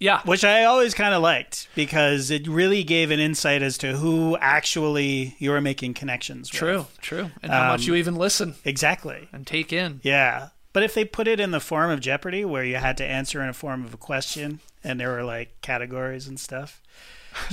Yeah, 0.01 0.21
which 0.25 0.45
I 0.45 0.63
always 0.65 0.95
kind 0.95 1.13
of 1.13 1.23
liked 1.23 1.69
because 1.75 2.31
it 2.31 2.47
really 2.47 2.85
gave 2.85 3.11
an 3.11 3.19
insight 3.19 3.63
as 3.63 3.77
to 3.79 3.97
who 3.97 4.37
actually 4.39 5.35
you 5.39 5.51
were 5.51 5.61
making 5.61 5.95
connections 5.95 6.53
with. 6.53 6.59
True, 6.59 6.87
true. 7.03 7.31
And 7.43 7.51
how 7.51 7.69
much 7.73 7.83
Um, 7.83 7.89
you 7.89 7.95
even 7.97 8.15
listen 8.15 8.55
Exactly. 8.65 9.29
and 9.33 9.47
take 9.47 9.73
in. 9.73 10.01
Yeah. 10.05 10.51
But 10.73 10.83
if 10.85 10.95
they 10.95 11.05
put 11.05 11.27
it 11.27 11.41
in 11.41 11.51
the 11.51 11.59
form 11.61 11.91
of 11.91 11.99
Jeopardy, 12.01 12.45
where 12.45 12.63
you 12.65 12.77
had 12.77 12.97
to 12.99 13.05
answer 13.05 13.43
in 13.43 13.49
a 13.49 13.53
form 13.55 13.85
of 13.85 13.93
a 13.93 13.97
question, 13.97 14.61
and 14.85 15.01
there 15.01 15.11
were 15.11 15.25
like 15.25 15.61
categories 15.63 16.29
and 16.29 16.39
stuff, 16.39 16.81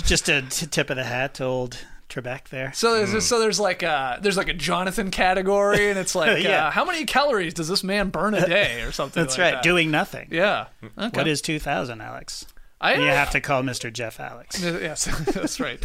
just 0.04 0.30
a 0.30 0.44
t- 0.44 0.68
tip 0.68 0.92
of 0.92 0.98
the 0.98 1.06
hat 1.06 1.34
to 1.36 1.44
old 1.46 1.78
Trebek 2.16 2.50
there. 2.50 2.72
So 2.74 2.94
there's 3.06 3.26
so 3.26 3.40
there's 3.40 3.60
like 3.60 3.84
a 3.84 4.20
there's 4.22 4.38
like 4.38 4.48
a 4.50 4.54
Jonathan 4.54 5.12
category, 5.12 5.90
and 5.90 6.00
it's 6.00 6.16
like 6.16 6.42
Yeah. 6.44 6.68
uh, 6.68 6.72
how 6.72 6.86
many 6.86 7.06
calories 7.06 7.54
does 7.54 7.68
this 7.68 7.84
man 7.84 8.10
burn 8.10 8.34
a 8.34 8.46
day 8.48 8.82
or 8.82 8.92
something? 8.94 9.22
That's 9.24 9.38
like 9.38 9.44
right, 9.46 9.52
that. 9.56 9.64
doing 9.64 9.92
nothing. 9.92 10.30
Yeah. 10.32 10.68
Okay. 10.98 11.18
What 11.18 11.28
is 11.28 11.42
2000, 11.42 12.00
Alex? 12.02 12.46
I 12.82 12.96
you 12.96 13.04
have 13.04 13.32
to 13.32 13.42
call 13.42 13.64
Mr. 13.64 13.92
Jeff 13.92 14.20
Alex. 14.20 14.62
Yes, 14.64 15.06
that's 15.34 15.60
right. 15.60 15.84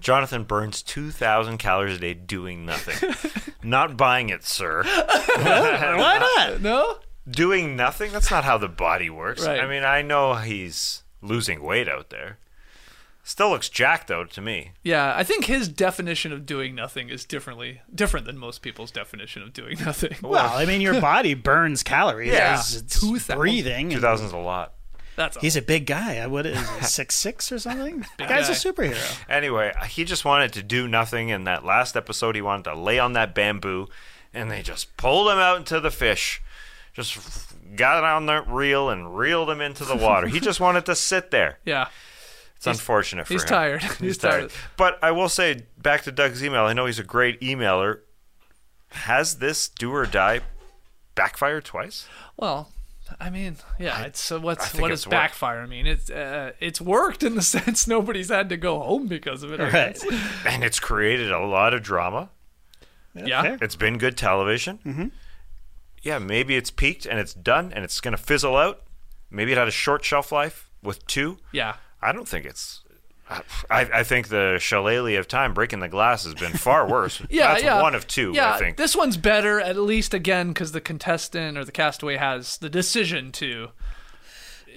Jonathan 0.00 0.44
burns 0.44 0.82
2,000 0.82 1.56
calories 1.58 1.96
a 1.96 2.00
day 2.00 2.14
doing 2.14 2.66
nothing. 2.66 3.14
not 3.62 3.96
buying 3.96 4.28
it, 4.28 4.44
sir. 4.44 4.82
Why 4.84 6.18
not? 6.36 6.60
No. 6.60 6.98
Doing 7.28 7.74
nothing? 7.74 8.12
That's 8.12 8.30
not 8.30 8.44
how 8.44 8.58
the 8.58 8.68
body 8.68 9.10
works. 9.10 9.44
Right. 9.46 9.60
I 9.60 9.66
mean, 9.66 9.82
I 9.82 10.02
know 10.02 10.34
he's 10.34 11.02
losing 11.22 11.62
weight 11.62 11.88
out 11.88 12.10
there. 12.10 12.38
Still 13.28 13.50
looks 13.50 13.68
jacked 13.68 14.06
though 14.06 14.22
to 14.22 14.40
me. 14.40 14.70
Yeah, 14.84 15.12
I 15.16 15.24
think 15.24 15.46
his 15.46 15.68
definition 15.68 16.30
of 16.32 16.46
doing 16.46 16.76
nothing 16.76 17.08
is 17.08 17.24
differently 17.24 17.80
different 17.92 18.24
than 18.24 18.38
most 18.38 18.62
people's 18.62 18.92
definition 18.92 19.42
of 19.42 19.52
doing 19.52 19.76
nothing. 19.84 20.14
Well, 20.22 20.54
I 20.54 20.64
mean, 20.64 20.80
your 20.80 21.00
body 21.00 21.34
burns 21.34 21.82
calories 21.82 22.32
Yeah. 22.32 22.54
as 22.60 22.76
it's 22.76 23.00
2,000. 23.00 23.36
breathing. 23.36 23.90
Two 23.90 23.98
thousand's 24.00 24.32
a 24.32 24.36
lot. 24.36 24.74
That's 25.16 25.36
He's 25.38 25.56
a 25.56 25.62
big 25.62 25.86
guy. 25.86 26.18
Uh, 26.18 26.24
I 26.24 26.26
would 26.28 26.46
is 26.46 26.70
he 26.78 26.84
six 26.84 27.16
six 27.16 27.50
or 27.50 27.58
something. 27.58 28.04
The 28.16 28.26
guy's 28.26 28.48
a 28.48 28.52
superhero. 28.52 29.18
Anyway, 29.28 29.72
uh, 29.80 29.86
he 29.86 30.04
just 30.04 30.24
wanted 30.24 30.52
to 30.52 30.62
do 30.62 30.86
nothing. 30.86 31.30
In 31.30 31.42
that 31.44 31.64
last 31.64 31.96
episode, 31.96 32.36
he 32.36 32.42
wanted 32.42 32.64
to 32.64 32.76
lay 32.76 33.00
on 33.00 33.14
that 33.14 33.34
bamboo, 33.34 33.88
and 34.32 34.50
they 34.52 34.62
just 34.62 34.96
pulled 34.96 35.28
him 35.32 35.38
out 35.38 35.56
into 35.58 35.80
the 35.80 35.90
fish. 35.90 36.40
Just 36.94 37.18
got 37.74 38.04
on 38.04 38.26
the 38.26 38.42
reel 38.42 38.88
and 38.88 39.16
reeled 39.16 39.50
him 39.50 39.60
into 39.60 39.84
the 39.84 39.96
water. 39.96 40.28
he 40.28 40.38
just 40.38 40.60
wanted 40.66 40.86
to 40.86 40.94
sit 40.94 41.32
there. 41.32 41.58
yeah. 41.64 41.88
It's 42.56 42.66
unfortunate 42.66 43.26
for 43.26 43.32
he's 43.34 43.42
him. 43.42 43.48
tired. 43.48 43.82
He's 44.00 44.18
tired. 44.18 44.50
But 44.76 44.98
I 45.02 45.10
will 45.10 45.28
say, 45.28 45.66
back 45.78 46.02
to 46.02 46.12
Doug's 46.12 46.42
email. 46.42 46.62
I 46.64 46.72
know 46.72 46.86
he's 46.86 46.98
a 46.98 47.04
great 47.04 47.40
emailer. 47.40 48.00
Has 48.90 49.36
this 49.36 49.68
do 49.68 49.92
or 49.92 50.06
die 50.06 50.40
backfired 51.14 51.64
twice? 51.64 52.06
Well, 52.36 52.70
I 53.20 53.30
mean, 53.30 53.56
yeah. 53.78 54.02
It's 54.04 54.20
so 54.20 54.40
what's 54.40 54.74
what 54.74 54.90
it's 54.90 55.02
does 55.02 55.06
worked. 55.06 55.10
backfire 55.12 55.66
mean? 55.66 55.86
It's 55.86 56.10
uh, 56.10 56.52
it's 56.60 56.80
worked 56.80 57.22
in 57.22 57.34
the 57.34 57.42
sense 57.56 57.86
nobody's 57.86 58.30
had 58.30 58.48
to 58.48 58.56
go 58.56 58.80
home 58.80 59.06
because 59.06 59.42
of 59.42 59.52
it. 59.52 59.60
I 59.60 59.64
Right. 59.64 59.72
guess. 60.00 60.04
And 60.46 60.64
it's 60.64 60.80
created 60.80 61.30
a 61.30 61.38
lot 61.40 61.74
of 61.74 61.82
drama. 61.82 62.30
Yeah. 63.14 63.42
fair. 63.42 63.58
It's 63.60 63.76
been 63.76 63.98
good 63.98 64.16
television. 64.16 64.78
Mm-hmm. 64.84 65.06
Yeah, 66.02 66.18
maybe 66.18 66.56
it's 66.56 66.70
peaked 66.70 67.06
and 67.06 67.18
it's 67.18 67.34
done 67.34 67.72
and 67.72 67.84
it's 67.84 68.00
going 68.00 68.16
to 68.16 68.22
fizzle 68.22 68.56
out. 68.56 68.82
Maybe 69.30 69.52
it 69.52 69.58
had 69.58 69.68
a 69.68 69.72
short 69.72 70.04
shelf 70.04 70.30
life 70.32 70.70
with 70.82 71.04
two. 71.06 71.38
Yeah. 71.52 71.76
I 72.08 72.12
don't 72.12 72.28
think 72.28 72.46
it's. 72.46 72.82
I, 73.28 73.80
I 73.92 74.02
think 74.04 74.28
the 74.28 74.56
shillelagh 74.60 75.16
of 75.18 75.26
time 75.26 75.52
breaking 75.52 75.80
the 75.80 75.88
glass 75.88 76.22
has 76.22 76.34
been 76.34 76.52
far 76.52 76.88
worse. 76.90 77.20
Yeah, 77.28 77.48
That's 77.54 77.64
yeah. 77.64 77.82
one 77.82 77.96
of 77.96 78.06
two, 78.06 78.30
Yeah, 78.32 78.54
I 78.54 78.58
think. 78.58 78.76
this 78.76 78.94
one's 78.94 79.16
better 79.16 79.60
at 79.60 79.76
least 79.76 80.14
again 80.14 80.48
because 80.48 80.70
the 80.70 80.80
contestant 80.80 81.58
or 81.58 81.64
the 81.64 81.72
castaway 81.72 82.16
has 82.18 82.56
the 82.58 82.70
decision 82.70 83.32
to 83.32 83.70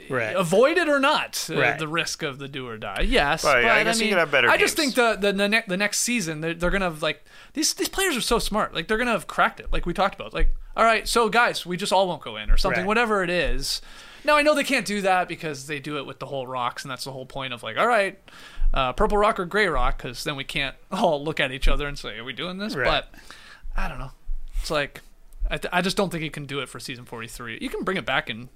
Right. 0.10 0.36
avoid 0.36 0.80
it 0.80 0.90
or 0.90 1.00
not, 1.00 1.48
uh, 1.52 1.60
Right. 1.60 1.78
the 1.78 1.88
risk 1.88 2.24
of 2.24 2.40
the 2.40 2.48
do 2.48 2.68
or 2.68 2.78
die. 2.80 3.02
Yes, 3.08 3.44
Well, 3.44 3.54
but 3.54 3.64
yeah, 3.64 3.76
I 3.76 3.84
guess 3.84 4.00
you 4.00 4.06
mean, 4.06 4.14
could 4.14 4.20
have 4.20 4.32
better 4.32 4.50
I 4.50 4.58
just 4.58 4.76
think 4.76 4.96
the 4.96 5.16
the 5.16 5.32
the, 5.32 5.48
ne- 5.48 5.64
the 5.68 5.78
next 5.78 6.00
season 6.00 6.42
they're, 6.42 6.56
they're 6.56 6.72
gonna 6.72 6.86
have 6.86 7.04
like 7.04 7.24
these 7.54 7.76
these 7.76 7.90
players 7.90 8.18
are 8.18 8.22
so 8.22 8.40
smart. 8.40 8.74
Like 8.74 8.88
they're 8.88 8.98
gonna 8.98 9.12
have 9.12 9.28
cracked 9.28 9.60
it. 9.60 9.68
Like 9.72 9.86
we 9.86 9.94
talked 9.94 10.16
about. 10.16 10.34
Like 10.34 10.56
all 10.76 10.84
right, 10.84 11.08
so 11.08 11.30
guys, 11.30 11.64
we 11.68 11.78
just 11.78 11.94
all 11.94 12.08
won't 12.08 12.24
go 12.24 12.38
in 12.38 12.50
or 12.50 12.58
something, 12.58 12.82
Right. 12.82 12.88
whatever 12.88 13.22
it 13.22 13.30
is. 13.30 13.82
Now 14.24 14.36
I 14.36 14.42
know 14.42 14.56
they 14.56 14.64
can't 14.64 14.86
do 14.86 15.02
that 15.02 15.28
because 15.28 15.68
they 15.68 15.80
do 15.80 15.98
it 15.98 16.06
with 16.06 16.20
the 16.20 16.26
whole 16.26 16.48
rocks, 16.48 16.84
and 16.84 16.92
that's 16.92 17.04
the 17.04 17.12
whole 17.12 17.26
point 17.26 17.54
of 17.54 17.64
like, 17.64 17.78
all 17.78 17.88
right, 17.88 18.20
uh, 18.74 18.94
purple 18.94 19.18
rock 19.18 19.40
or 19.40 19.46
gray 19.46 19.68
rock, 19.68 19.98
because 19.98 20.24
then 20.24 20.36
we 20.36 20.44
can't 20.44 20.76
all 20.92 21.24
look 21.24 21.40
at 21.40 21.52
each 21.52 21.68
other 21.68 21.88
and 21.88 21.98
say, 21.98 22.18
are 22.18 22.24
we 22.24 22.34
doing 22.34 22.58
this? 22.58 22.76
Right. 22.76 22.86
But 22.86 23.14
I 23.76 23.88
don't 23.88 24.00
know. 24.00 24.12
It's 24.60 24.72
like 24.72 25.02
I, 25.50 25.58
th- 25.58 25.74
I 25.74 25.82
just 25.82 25.98
don't 25.98 26.10
think 26.10 26.24
he 26.24 26.30
can 26.30 26.46
do 26.46 26.60
it 26.60 26.70
for 26.70 26.80
season 26.80 27.06
43. 27.06 27.60
You 27.62 27.70
can 27.70 27.84
bring 27.84 27.98
it 27.98 28.06
back 28.06 28.30
in 28.30 28.50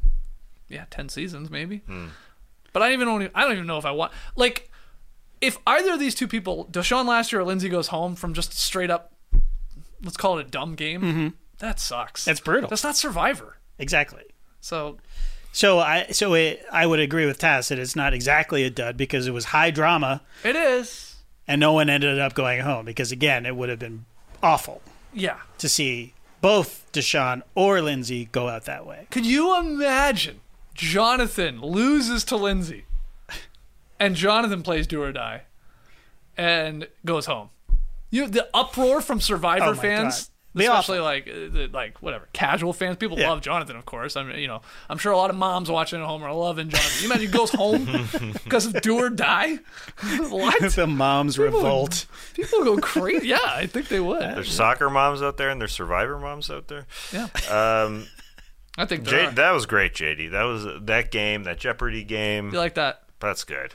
yeah, 0.70 0.86
10 0.89 1.09
seasons 1.09 1.49
maybe. 1.49 1.82
But 2.72 2.82
I 2.82 2.93
even 2.93 3.07
don't, 3.07 3.32
I 3.36 3.43
don't 3.43 3.53
even 3.53 3.68
know 3.68 3.78
if 3.78 3.86
I 3.86 3.91
want 3.91 4.11
like 4.36 4.70
if 5.41 5.57
either 5.68 5.93
of 5.93 5.99
these 5.99 6.16
two 6.16 6.28
people, 6.28 6.68
Deshawn 6.72 7.05
last 7.05 7.32
year 7.32 7.41
or 7.41 7.43
Lindsay 7.43 7.70
goes 7.70 7.88
home 7.88 8.16
from 8.16 8.34
just 8.34 8.53
straight 8.53 8.89
up 8.89 9.14
let's 10.03 10.18
call 10.18 10.38
it 10.38 10.47
a 10.47 10.49
dumb 10.49 10.76
game, 10.76 11.34
that 11.59 11.80
sucks. 11.80 12.26
That's 12.26 12.39
brutal. 12.39 12.70
That's 12.70 12.84
not 12.84 12.95
survivor. 12.97 13.57
Exactly. 13.80 14.24
So 14.59 14.97
So 15.54 15.80
I 15.80 16.08
so 16.12 16.34
it, 16.34 16.66
I 16.72 16.86
would 16.86 16.99
agree 16.99 17.26
with 17.26 17.38
Tas 17.38 17.70
that 17.70 17.78
it's 17.80 17.95
not 17.95 18.14
exactly 18.14 18.64
a 18.64 18.70
dud 18.70 18.97
because 18.97 19.28
it 19.28 19.32
was 19.32 19.45
high 19.45 19.72
drama 19.72 20.22
it 20.43 20.56
is. 20.56 21.16
and 21.47 21.60
no 21.62 21.72
one 21.74 21.89
ended 21.89 22.20
up 22.20 22.34
going 22.34 22.60
home 22.62 22.84
because 22.86 23.12
again 23.12 23.45
it 23.45 23.56
would 23.56 23.70
have 23.70 23.80
been 23.80 24.06
awful 24.41 24.82
Yeah. 25.14 25.38
to 25.60 25.70
see 25.70 26.14
both 26.41 26.86
Deshawn 26.91 27.43
or 27.56 27.82
Lindsay 27.82 28.26
go 28.32 28.49
out 28.49 28.66
that 28.66 28.86
way. 28.86 29.08
Could 29.12 29.26
you 29.26 29.58
imagine 29.58 30.41
Jonathan 30.74 31.62
loses 31.62 32.24
to 32.26 32.36
Lindsay 32.36 32.86
and 33.99 34.16
Jonathan 34.16 34.64
plays 34.64 34.88
do 34.88 35.01
or 35.01 35.12
die 35.14 35.43
and 36.36 36.88
goes 37.06 37.28
home? 37.28 37.49
You 38.10 38.28
the 38.28 38.49
uproar 38.54 39.01
from 39.01 39.22
Survivor 39.22 39.66
Oh 39.70 39.74
fans, 39.76 40.26
God. 40.26 40.32
Be 40.56 40.66
especially 40.66 40.99
like 40.99 41.28
uh, 41.28 41.68
like 41.74 41.97
whatever 42.01 42.30
casual 42.34 42.74
fans. 42.74 42.97
People 42.97 43.18
Yeah. 43.18 43.30
love 43.32 43.41
Jonathan, 43.41 43.76
of 43.76 43.86
course. 43.86 44.16
I 44.16 44.24
mean, 44.24 44.38
you 44.39 44.47
know, 44.47 44.62
I'm 44.89 44.97
sure 44.99 45.12
a 45.12 45.18
lot 45.18 45.30
of 45.32 45.36
moms 45.36 45.70
watching 45.70 45.99
at 45.99 46.06
home 46.06 46.22
are 46.24 46.32
loving 46.34 46.70
Jonathan. 46.70 47.01
You 47.01 47.06
imagine 47.08 47.28
he 47.28 47.32
goes 47.34 47.49
home 47.51 47.86
because 48.43 48.68
of 48.68 48.80
do 48.82 48.99
or 48.99 49.10
die? 49.10 49.58
what? 50.30 50.74
the 50.76 50.86
moms 50.88 51.39
revolt. 51.39 52.06
People 52.36 52.64
go 52.64 52.78
crazy. 52.78 53.30
Yeah, 53.30 53.38
I 53.43 53.66
think 53.66 53.88
they 53.88 53.99
would. 53.99 54.22
There's 54.22 54.51
soccer 54.54 54.89
moms 54.89 55.22
out 55.24 55.38
there 55.38 55.49
and 55.49 55.60
there's 55.60 55.72
survivor 55.74 56.20
moms 56.20 56.49
out 56.51 56.68
there. 56.68 56.86
Yeah, 57.12 57.28
Um, 57.49 58.06
I 58.78 58.86
think 58.86 59.04
J- 59.04 59.30
that 59.32 59.51
was 59.51 59.66
great, 59.66 59.93
JD. 59.93 60.32
That 60.32 60.43
was 60.43 60.66
that 60.86 61.12
game, 61.12 61.43
that 61.43 61.58
Jeopardy 61.60 62.04
game. 62.04 62.51
You 62.51 62.58
like 62.60 62.76
that? 62.76 63.04
That's 63.20 63.43
good. 63.43 63.74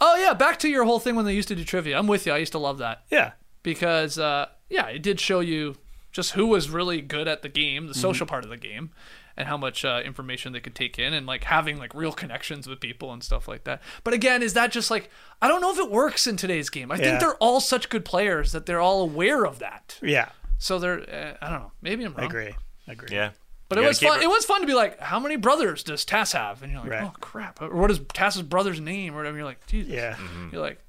Oh 0.00 0.16
yeah, 0.16 0.32
back 0.34 0.58
to 0.60 0.68
your 0.68 0.84
whole 0.84 1.00
thing 1.00 1.16
when 1.16 1.24
they 1.24 1.34
used 1.34 1.48
to 1.48 1.54
do 1.56 1.64
trivia. 1.64 1.98
I'm 1.98 2.06
with 2.06 2.26
you. 2.26 2.32
I 2.32 2.38
used 2.38 2.52
to 2.52 2.58
love 2.58 2.78
that. 2.78 3.04
Yeah. 3.10 3.32
because 3.62 4.18
uh, 4.18 4.46
yeah, 4.70 4.86
it 4.88 5.02
did 5.02 5.18
show 5.20 5.40
you 5.40 5.76
just 6.12 6.32
who 6.32 6.46
was 6.46 6.70
really 6.70 7.00
good 7.00 7.28
at 7.28 7.42
the 7.42 7.48
game, 7.48 7.82
Mm-hmm. 7.84 7.92
the 7.92 7.98
social 7.98 8.26
part 8.26 8.44
of 8.44 8.50
the 8.50 8.56
game, 8.56 8.90
and 9.36 9.46
how 9.48 9.56
much 9.56 9.84
uh, 9.84 10.00
information 10.04 10.52
they 10.52 10.60
could 10.60 10.74
take 10.74 10.98
in, 10.98 11.12
and 11.14 11.26
like 11.26 11.44
having 11.44 11.78
like 11.78 11.94
real 11.94 12.12
connections 12.12 12.66
with 12.66 12.80
people 12.80 13.12
and 13.12 13.22
stuff 13.22 13.46
like 13.46 13.64
that. 13.64 13.80
But 14.04 14.14
again, 14.14 14.42
is 14.42 14.54
that 14.54 14.72
just 14.72 14.90
like 14.90 15.10
I 15.40 15.48
don't 15.48 15.60
know 15.60 15.72
if 15.72 15.78
it 15.78 15.90
works 15.90 16.26
in 16.26 16.36
today's 16.36 16.70
game. 16.70 16.90
I 16.90 16.96
Yeah. 16.96 17.02
think 17.04 17.20
they're 17.20 17.36
all 17.36 17.60
such 17.60 17.88
good 17.88 18.04
players 18.04 18.52
that 18.52 18.66
they're 18.66 18.80
all 18.80 19.02
aware 19.02 19.44
of 19.46 19.58
that. 19.60 19.98
Yeah. 20.02 20.30
So 20.58 20.78
they're 20.78 21.00
uh, 21.00 21.36
I 21.44 21.50
don't 21.50 21.60
know. 21.60 21.72
Maybe 21.82 22.04
I'm 22.04 22.12
wrong. 22.14 22.24
I 22.24 22.26
agree. 22.28 22.54
I 22.88 22.92
agree. 22.92 23.08
Yeah. 23.12 23.30
But 23.68 23.78
You 23.78 23.84
it 23.84 23.88
was 23.88 23.98
keep 23.98 24.08
fun. 24.08 24.22
It. 24.22 24.28
was 24.30 24.46
fun 24.46 24.62
to 24.62 24.66
be 24.66 24.72
like, 24.72 24.98
how 24.98 25.20
many 25.20 25.36
brothers 25.36 25.82
does 25.82 26.04
Tas 26.06 26.32
have? 26.32 26.62
And 26.62 26.72
you're 26.72 26.80
like, 26.80 26.90
Right. 26.90 27.02
oh 27.04 27.12
crap. 27.20 27.60
Or 27.60 27.68
what 27.76 27.90
is 27.90 28.00
Tas's 28.14 28.40
brother's 28.42 28.80
name 28.80 29.12
or 29.14 29.18
whatever? 29.18 29.36
You're 29.36 29.44
like, 29.44 29.64
Jesus. 29.66 29.92
Yeah. 29.92 30.14
Mm-hmm. 30.14 30.48
You're 30.52 30.62
like, 30.62 30.80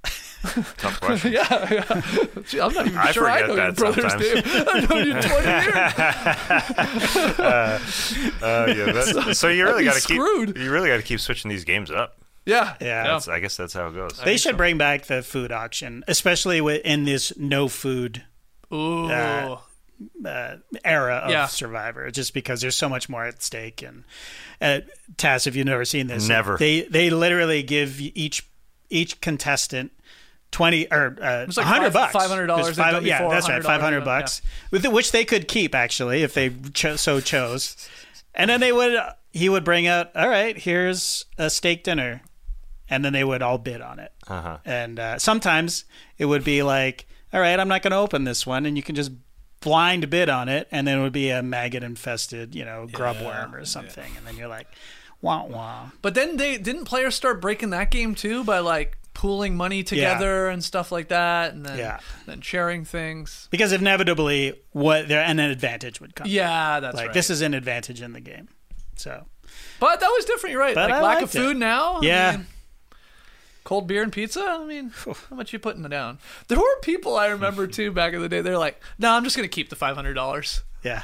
Tough 0.77 1.01
question. 1.01 1.33
yeah, 1.33 1.67
yeah. 1.73 2.01
Gee, 2.47 2.61
I'm 2.61 2.73
not 2.73 2.85
even 2.87 2.97
I 2.97 3.11
sure 3.11 3.29
I 3.29 3.41
forget 3.41 3.47
know 3.49 3.55
your 3.55 3.71
that 3.71 3.75
brother's 3.75 4.11
sometimes. 4.11 4.45
name. 4.45 4.65
I've 4.69 4.89
known 4.89 5.05
you 5.07 5.13
20 5.21 5.47
years. 5.49 7.39
Uh, 8.41 8.73
yeah, 8.75 8.91
that's, 8.91 9.37
so 9.39 9.47
you 9.49 9.63
really 9.65 9.83
got 9.83 9.95
to 9.95 10.07
keep 10.07 10.15
screwed. 10.21 10.57
you 10.57 10.71
really 10.71 10.89
got 10.89 10.97
to 10.97 11.03
keep 11.03 11.19
switching 11.19 11.49
these 11.49 11.63
games 11.65 11.91
up. 11.91 12.17
Yeah. 12.45 12.75
Yeah. 12.81 13.03
That's, 13.03 13.27
I 13.27 13.39
guess 13.39 13.57
that's 13.57 13.73
how 13.73 13.87
it 13.87 13.93
goes. 13.95 14.19
They 14.23 14.37
should 14.37 14.57
bring 14.57 14.77
back 14.77 15.05
the 15.05 15.21
food 15.21 15.51
auction, 15.51 16.03
especially 16.07 16.57
wi- 16.59 16.81
in 16.83 17.03
this 17.03 17.33
no 17.37 17.67
food 17.67 18.23
Ooh. 18.73 19.05
Uh, 19.09 19.59
uh, 20.25 20.55
era 20.85 21.15
of 21.17 21.31
Yeah. 21.31 21.47
Survivor, 21.47 22.09
just 22.11 22.33
because 22.33 22.61
there's 22.61 22.77
so 22.77 22.87
much 22.89 23.09
more 23.09 23.25
at 23.25 23.43
stake. 23.43 23.81
And 23.83 24.03
uh, 24.61 24.79
Tas, 25.17 25.45
if 25.47 25.55
you've 25.55 25.65
never 25.67 25.85
seen 25.85 26.07
this, 26.07 26.27
Never. 26.27 26.57
They 26.57 26.81
they 26.83 27.09
literally 27.09 27.61
give 27.63 27.99
each 27.99 28.47
each 28.89 29.19
contestant. 29.21 29.91
Twenty 30.51 30.91
or 30.91 31.15
uh, 31.21 31.45
was 31.45 31.57
like 31.57 31.65
hundred 31.65 31.93
five- 31.93 32.11
bucks. 32.11 32.25
$500 32.25 32.43
It 32.43 32.47
was 32.57 32.65
they've 32.67 32.75
five- 32.75 32.93
done 32.93 33.05
yeah, 33.05 33.27
that's 33.29 33.47
right, 33.47 33.61
$100 33.61 33.63
five 33.65 33.81
hundred 33.81 34.03
bucks, 34.03 34.41
with 34.71 34.81
the, 34.81 34.89
which 34.89 35.11
they 35.11 35.23
could 35.23 35.47
keep 35.47 35.75
actually 35.75 36.23
if 36.23 36.33
they 36.33 36.51
cho- 36.73 36.95
so 36.95 37.19
chose. 37.19 37.75
And 38.33 38.49
then 38.49 38.59
they 38.59 38.71
would 38.71 38.99
he 39.31 39.47
would 39.47 39.63
bring 39.63 39.85
out, 39.85 40.09
all 40.15 40.27
right, 40.27 40.57
here's 40.57 41.25
a 41.37 41.49
steak 41.51 41.83
dinner, 41.83 42.21
and 42.89 43.05
then 43.05 43.13
they 43.13 43.23
would 43.23 43.41
all 43.43 43.59
bid 43.59 43.79
on 43.81 43.99
it. 43.99 44.11
Uh-huh. 44.27 44.57
And 44.65 44.99
uh, 44.99 45.19
sometimes 45.19 45.85
it 46.17 46.25
would 46.25 46.43
be 46.43 46.63
like, 46.63 47.05
all 47.31 47.39
right, 47.41 47.59
I'm 47.59 47.67
not 47.67 47.83
going 47.83 47.91
to 47.91 47.97
open 47.97 48.23
this 48.23 48.47
one, 48.47 48.65
and 48.65 48.75
you 48.75 48.81
can 48.81 48.95
just 48.95 49.11
blind 49.61 50.09
bid 50.09 50.29
on 50.29 50.49
it, 50.49 50.67
and 50.71 50.87
then 50.87 50.97
it 50.97 51.01
would 51.03 51.13
be 51.13 51.29
a 51.29 51.43
maggot 51.43 51.83
infested, 51.83 52.55
you 52.55 52.65
know, 52.65 52.87
grub 52.91 53.17
worm 53.21 53.53
or 53.53 53.65
something, 53.65 54.11
and 54.17 54.25
then 54.25 54.35
you're 54.35 54.47
like, 54.47 54.67
wah 55.21 55.43
wah. 55.45 55.89
But 56.01 56.15
then 56.15 56.37
they 56.37 56.57
didn't 56.57 56.85
players 56.85 57.13
start 57.13 57.39
breaking 57.41 57.69
that 57.71 57.91
game 57.91 58.15
too 58.15 58.43
by 58.43 58.59
like 58.59 58.97
pooling 59.13 59.57
money 59.57 59.83
together 59.83 60.47
and 60.47 60.63
stuff 60.63 60.91
like 60.91 61.09
that, 61.09 61.53
and 61.53 61.65
then 61.65 61.77
Yeah. 61.77 61.99
then 62.25 62.41
sharing 62.41 62.85
things. 62.85 63.47
Because 63.51 63.71
inevitably, 63.73 64.53
what 64.71 65.07
there 65.07 65.21
an 65.21 65.39
advantage 65.39 65.99
would 65.99 66.15
come. 66.15 66.27
Yeah, 66.27 66.79
that's 66.79 66.95
like 66.95 67.07
right. 67.07 67.13
this 67.13 67.29
is 67.29 67.41
an 67.41 67.53
advantage 67.53 68.01
in 68.01 68.13
the 68.13 68.21
game. 68.21 68.47
So 68.95 69.25
but 69.79 69.99
that 69.99 70.07
was 70.07 70.25
different. 70.25 70.51
You're 70.53 70.61
right. 70.61 70.75
But 70.75 70.89
like 70.89 70.99
I 70.99 71.01
lack 71.03 71.17
of 71.17 71.21
liked 71.23 71.35
it. 71.35 71.37
food 71.39 71.57
now. 71.57 71.95
I 71.97 72.05
Yeah. 72.05 72.31
mean, 72.37 72.47
cold 73.63 73.87
beer 73.87 74.03
and 74.03 74.11
pizza. 74.11 74.41
I 74.41 74.63
mean, 74.65 74.91
how 75.05 75.35
much 75.35 75.53
you 75.53 75.59
putting 75.59 75.83
down? 75.83 76.19
There 76.47 76.57
were 76.57 76.79
people 76.81 77.15
I 77.17 77.27
remember 77.27 77.67
too 77.67 77.91
back 77.91 78.13
in 78.13 78.21
the 78.21 78.29
day. 78.29 78.41
They're 78.41 78.57
like, 78.57 78.81
"No, 78.97 79.11
I'm 79.11 79.23
just 79.23 79.35
gonna 79.35 79.47
keep 79.47 79.69
the 79.69 79.75
five 79.75 79.95
hundred 79.95 80.13
dollars. 80.13 80.63
yeah, 80.83 81.03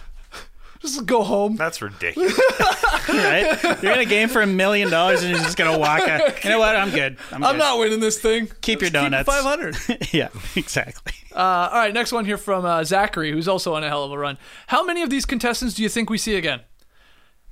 Just 0.85 1.05
go 1.05 1.23
home." 1.23 1.55
That's 1.55 1.81
ridiculous. 1.81 2.39
right. 3.09 3.81
You're 3.81 3.93
in 3.93 3.99
a 3.99 4.05
game 4.05 4.29
for 4.29 4.41
a 4.41 4.47
million 4.47 4.89
dollars, 4.89 5.23
and 5.23 5.31
you're 5.31 5.43
just 5.43 5.57
gonna 5.57 5.77
walk 5.77 6.07
out. 6.07 6.43
You 6.43 6.49
know 6.51 6.59
what? 6.59 6.75
I'm 6.75 6.91
good. 6.91 7.17
I'm, 7.31 7.43
I'm 7.43 7.53
good. 7.53 7.59
not 7.59 7.79
winning 7.79 7.99
this 7.99 8.19
thing. 8.19 8.47
Keep 8.61 8.81
your 8.81 8.89
Just 8.89 8.93
donuts. 8.93 9.27
Five 9.27 9.43
hundred. 9.43 9.77
yeah, 10.11 10.29
exactly. 10.55 11.13
Uh, 11.35 11.69
all 11.71 11.79
right, 11.79 11.93
next 11.93 12.11
one 12.11 12.25
here 12.25 12.37
from 12.37 12.65
uh, 12.65 12.83
Zachary, 12.83 13.31
who's 13.31 13.47
also 13.47 13.73
on 13.73 13.83
a 13.83 13.89
hell 13.89 14.03
of 14.03 14.11
a 14.11 14.17
run. 14.17 14.37
How 14.67 14.83
many 14.83 15.01
of 15.01 15.09
these 15.09 15.25
contestants 15.25 15.75
do 15.75 15.83
you 15.83 15.89
think 15.89 16.09
we 16.09 16.17
see 16.17 16.35
again? 16.35 16.61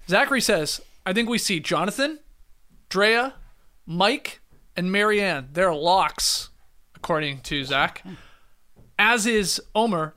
Zachary 0.08 0.42
says, 0.42 0.82
I 1.06 1.14
think 1.14 1.30
we 1.30 1.38
see 1.38 1.60
Jonathan, 1.60 2.20
Drea, 2.90 3.34
Mike, 3.86 4.40
and 4.76 4.90
Maryanne. 4.90 5.48
They're 5.54 5.74
locks, 5.74 6.50
according 6.96 7.42
to 7.42 7.64
Zach. 7.66 8.04
As 8.98 9.26
is 9.26 9.62
Omar, 9.76 10.14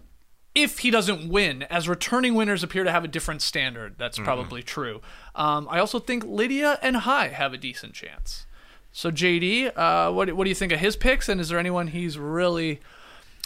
if 0.57 0.79
he 0.81 0.91
doesn't 0.91 1.29
win, 1.29 1.63
as 1.65 1.89
returning 1.89 2.35
winners 2.35 2.65
appear 2.65 2.83
to 2.83 2.91
have 2.91 3.05
a 3.05 3.09
different 3.09 3.43
standard. 3.43 3.95
That's 3.99 4.19
probably 4.19 4.63
true. 4.65 5.01
Um, 5.37 5.69
I 5.71 5.79
also 5.79 5.99
think 6.01 6.25
Lydia 6.25 6.79
and 6.83 6.97
Hai 6.97 7.29
have 7.29 7.53
a 7.53 7.59
decent 7.59 7.93
chance. 7.95 8.47
So 8.91 9.11
JD, 9.13 9.73
uh, 9.77 10.11
what 10.13 10.33
what 10.33 10.45
do 10.45 10.49
you 10.49 10.55
think 10.57 10.73
of 10.73 10.81
his 10.81 10.97
picks? 10.97 11.29
And 11.29 11.41
is 11.41 11.51
there 11.51 11.59
anyone 11.59 11.89
he's 11.89 12.19
really 12.19 12.81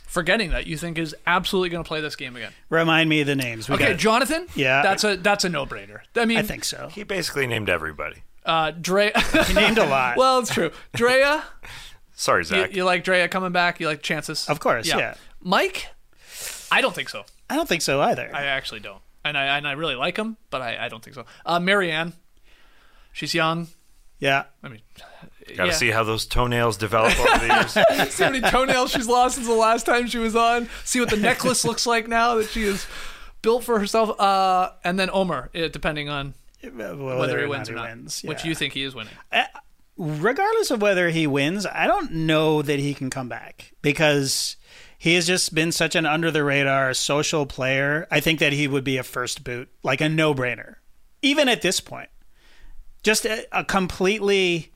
forgetting 0.07 0.51
that 0.51 0.67
you 0.67 0.77
think 0.77 0.99
is 0.99 1.15
absolutely 1.27 1.69
going 1.69 1.83
to 1.85 1.89
play 1.89 2.01
this 2.01 2.17
game 2.17 2.37
again? 2.37 2.53
Remind 2.69 3.09
me 3.11 3.21
of 3.21 3.27
the 3.27 3.35
names. 3.37 3.69
We 3.69 3.75
Okay, 3.75 3.89
got- 3.91 3.99
Jonathan. 3.99 4.47
Yeah. 4.55 4.83
that's 4.83 5.03
a 5.05 5.17
that's 5.17 5.45
a 5.45 5.49
no 5.49 5.67
brainer. 5.67 6.01
I 6.17 6.25
mean, 6.25 6.39
I 6.39 6.43
think 6.43 6.65
so. 6.65 6.89
He 6.93 7.03
basically 7.03 7.47
named 7.49 7.69
everybody. 7.69 8.23
uh, 8.47 8.71
Dre. 8.73 9.13
He 9.47 9.53
named 9.55 9.79
a 9.79 9.87
lot. 9.87 10.17
well, 10.17 10.39
it's 10.39 10.55
true. 10.55 10.71
Drea, 10.95 11.43
Sorry, 12.15 12.41
you, 12.43 12.45
Zach. 12.45 12.75
you 12.77 12.85
like 12.85 13.03
Drea 13.05 13.29
coming 13.29 13.51
back? 13.53 13.81
You 13.81 13.87
like 13.89 14.03
chances? 14.03 14.49
Of 14.49 14.61
course, 14.61 14.87
yeah. 14.87 15.15
Mike, 15.41 15.89
I 16.71 16.81
don't 16.81 16.95
think 16.95 17.09
so. 17.09 17.25
I 17.49 17.57
don't 17.57 17.69
think 17.69 17.83
so 17.83 18.01
either. 18.01 18.31
I 18.33 18.45
actually 18.47 18.81
don't, 18.81 19.03
and 19.25 19.37
I 19.37 19.57
and 19.59 19.67
I 19.67 19.73
really 19.73 19.95
like 19.97 20.17
him, 20.17 20.37
but 20.51 20.63
I, 20.63 20.87
I 20.87 20.89
don't 20.89 21.03
think 21.03 21.15
so. 21.15 21.25
Uh, 21.45 21.59
Maryanne, 21.59 22.13
she's 23.13 23.35
young. 23.35 23.69
yeah. 24.19 24.45
I 24.63 24.69
mean, 24.69 24.81
Got 25.57 25.65
to 25.65 25.71
yeah. 25.71 25.73
see 25.77 25.91
how 25.91 26.05
those 26.05 26.27
toenails 26.27 26.77
develop 26.77 27.19
over 27.19 27.39
the 27.47 27.53
years. 27.55 28.13
see 28.15 28.23
how 28.25 28.31
many 28.31 28.49
toenails 28.49 28.93
she's 28.93 29.09
lost 29.09 29.35
since 29.35 29.47
the 29.49 29.53
last 29.55 29.85
time 29.85 30.07
she 30.07 30.19
was 30.19 30.37
on. 30.37 30.69
See 30.85 31.01
what 31.01 31.11
the 31.11 31.17
necklace 31.17 31.65
looks 31.65 31.87
like 31.87 32.07
now 32.07 32.37
that 32.37 32.49
she 32.51 32.63
is 32.63 32.87
built 33.43 33.65
for 33.65 33.81
herself. 33.81 34.19
Uh, 34.21 34.71
and 34.85 34.99
then 34.99 35.11
Omar, 35.13 35.51
uh, 35.55 35.69
depending 35.69 36.09
on 36.09 36.35
whether, 36.63 37.41
he 37.41 37.47
wins 37.47 37.69
or 37.69 37.75
not. 37.75 37.89
wins, 37.89 38.23
Which 38.23 38.45
yeah. 38.45 38.49
you 38.51 38.55
think 38.55 38.75
he 38.75 38.85
is 38.85 38.95
winning? 38.95 39.13
regardless 39.97 40.71
of 40.71 40.81
whether 40.81 41.11
he 41.11 41.27
wins, 41.27 41.67
I 41.67 41.87
don't 41.87 42.13
know 42.13 42.63
that 42.63 42.79
he 42.79 42.95
can 42.95 43.11
come 43.11 43.29
back 43.29 43.73
because 43.83 44.57
he 45.03 45.15
has 45.15 45.27
just 45.27 45.55
been 45.55 45.73
such 45.73 45.95
an 45.95 46.05
under 46.05 46.31
the 46.31 46.45
radar 46.45 46.93
social 46.93 47.47
player. 47.47 48.07
I 48.11 48.21
think 48.21 48.39
that 48.41 48.53
he 48.53 48.69
would 48.69 48.85
be 48.85 48.99
a 48.99 49.03
first 49.03 49.43
boot, 49.45 49.71
like 49.83 50.03
a 50.03 50.11
no 50.11 50.35
brainer, 50.35 50.75
even 51.23 51.49
at 51.49 51.63
this 51.63 51.81
point. 51.81 52.11
Just 53.03 53.25
a, 53.25 53.47
a 53.51 53.65
completely 53.65 54.73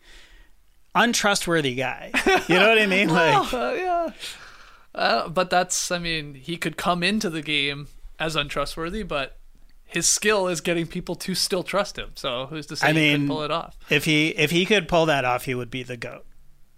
untrustworthy 0.94 1.74
guy. 1.74 2.10
You 2.48 2.56
know 2.58 2.68
what 2.70 2.78
I 2.78 2.86
mean? 2.86 3.08
Like, 3.14 3.52
Uh, 3.52 3.74
yeah. 3.76 4.10
Uh, 4.94 5.28
but 5.28 5.50
that's, 5.50 5.90
I 5.90 5.98
mean, 5.98 6.34
he 6.34 6.56
could 6.56 6.76
come 6.78 7.02
into 7.02 7.28
the 7.28 7.42
game 7.42 7.88
as 8.18 8.34
untrustworthy, 8.34 9.02
but 9.02 9.36
his 9.84 10.08
skill 10.08 10.48
is 10.48 10.60
getting 10.62 10.86
people 10.86 11.16
to 11.16 11.34
still 11.34 11.62
trust 11.62 11.98
him. 11.98 12.12
So 12.14 12.46
who's 12.46 12.66
to 12.68 12.76
say 12.76 12.86
I 12.88 12.92
he 12.92 12.98
mean, 12.98 13.20
could 13.22 13.28
pull 13.28 13.42
it 13.42 13.50
off? 13.50 13.76
if 13.90 14.04
he 14.06 14.28
if 14.28 14.50
he 14.52 14.64
could 14.64 14.88
pull 14.88 15.04
that 15.06 15.24
off, 15.26 15.44
he 15.44 15.54
would 15.54 15.70
be 15.70 15.82
the 15.82 15.96
goat. 15.98 16.24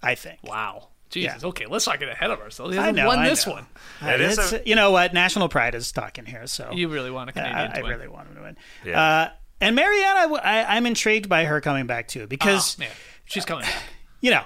I 0.02 0.14
think. 0.14 0.40
Wow. 0.42 0.88
Jesus. 1.10 1.42
Yeah. 1.42 1.48
Okay, 1.48 1.66
let's 1.66 1.86
not 1.86 1.98
get 2.00 2.08
ahead 2.08 2.30
of 2.30 2.40
ourselves. 2.40 2.72
He 2.74 2.78
I 2.78 2.82
hasn't 2.82 2.96
know, 2.98 3.06
won 3.06 3.18
I 3.20 3.28
this 3.28 3.46
know. 3.46 3.52
one. 3.54 3.66
It 4.02 4.20
is 4.20 4.32
It's- 4.38 4.52
a- 4.52 4.68
you 4.68 4.74
know 4.74 4.90
what? 4.90 5.14
National 5.14 5.48
pride 5.48 5.74
is 5.74 5.92
talking 5.92 6.24
here, 6.26 6.46
so 6.46 6.70
You 6.72 6.88
really 6.88 7.10
want 7.10 7.30
a 7.30 7.32
Canadian 7.32 7.56
I, 7.56 7.70
I 7.70 7.76
to 7.76 7.82
win. 7.82 7.90
really 7.92 8.08
want 8.08 8.28
him 8.28 8.34
to 8.36 8.42
win. 8.42 8.56
Yeah. 8.84 9.00
Uh, 9.02 9.30
and 9.60 9.76
Maryanne, 9.78 10.38
I, 10.42 10.76
am 10.76 10.84
intrigued 10.86 11.28
by 11.28 11.44
her 11.44 11.60
coming 11.60 11.86
back 11.86 12.08
too 12.08 12.26
because 12.26 12.76
Oh, 12.78 12.80
man, 12.84 12.90
she's 13.24 13.44
coming 13.44 13.64
back. 13.64 13.82
you 14.20 14.30
know 14.30 14.44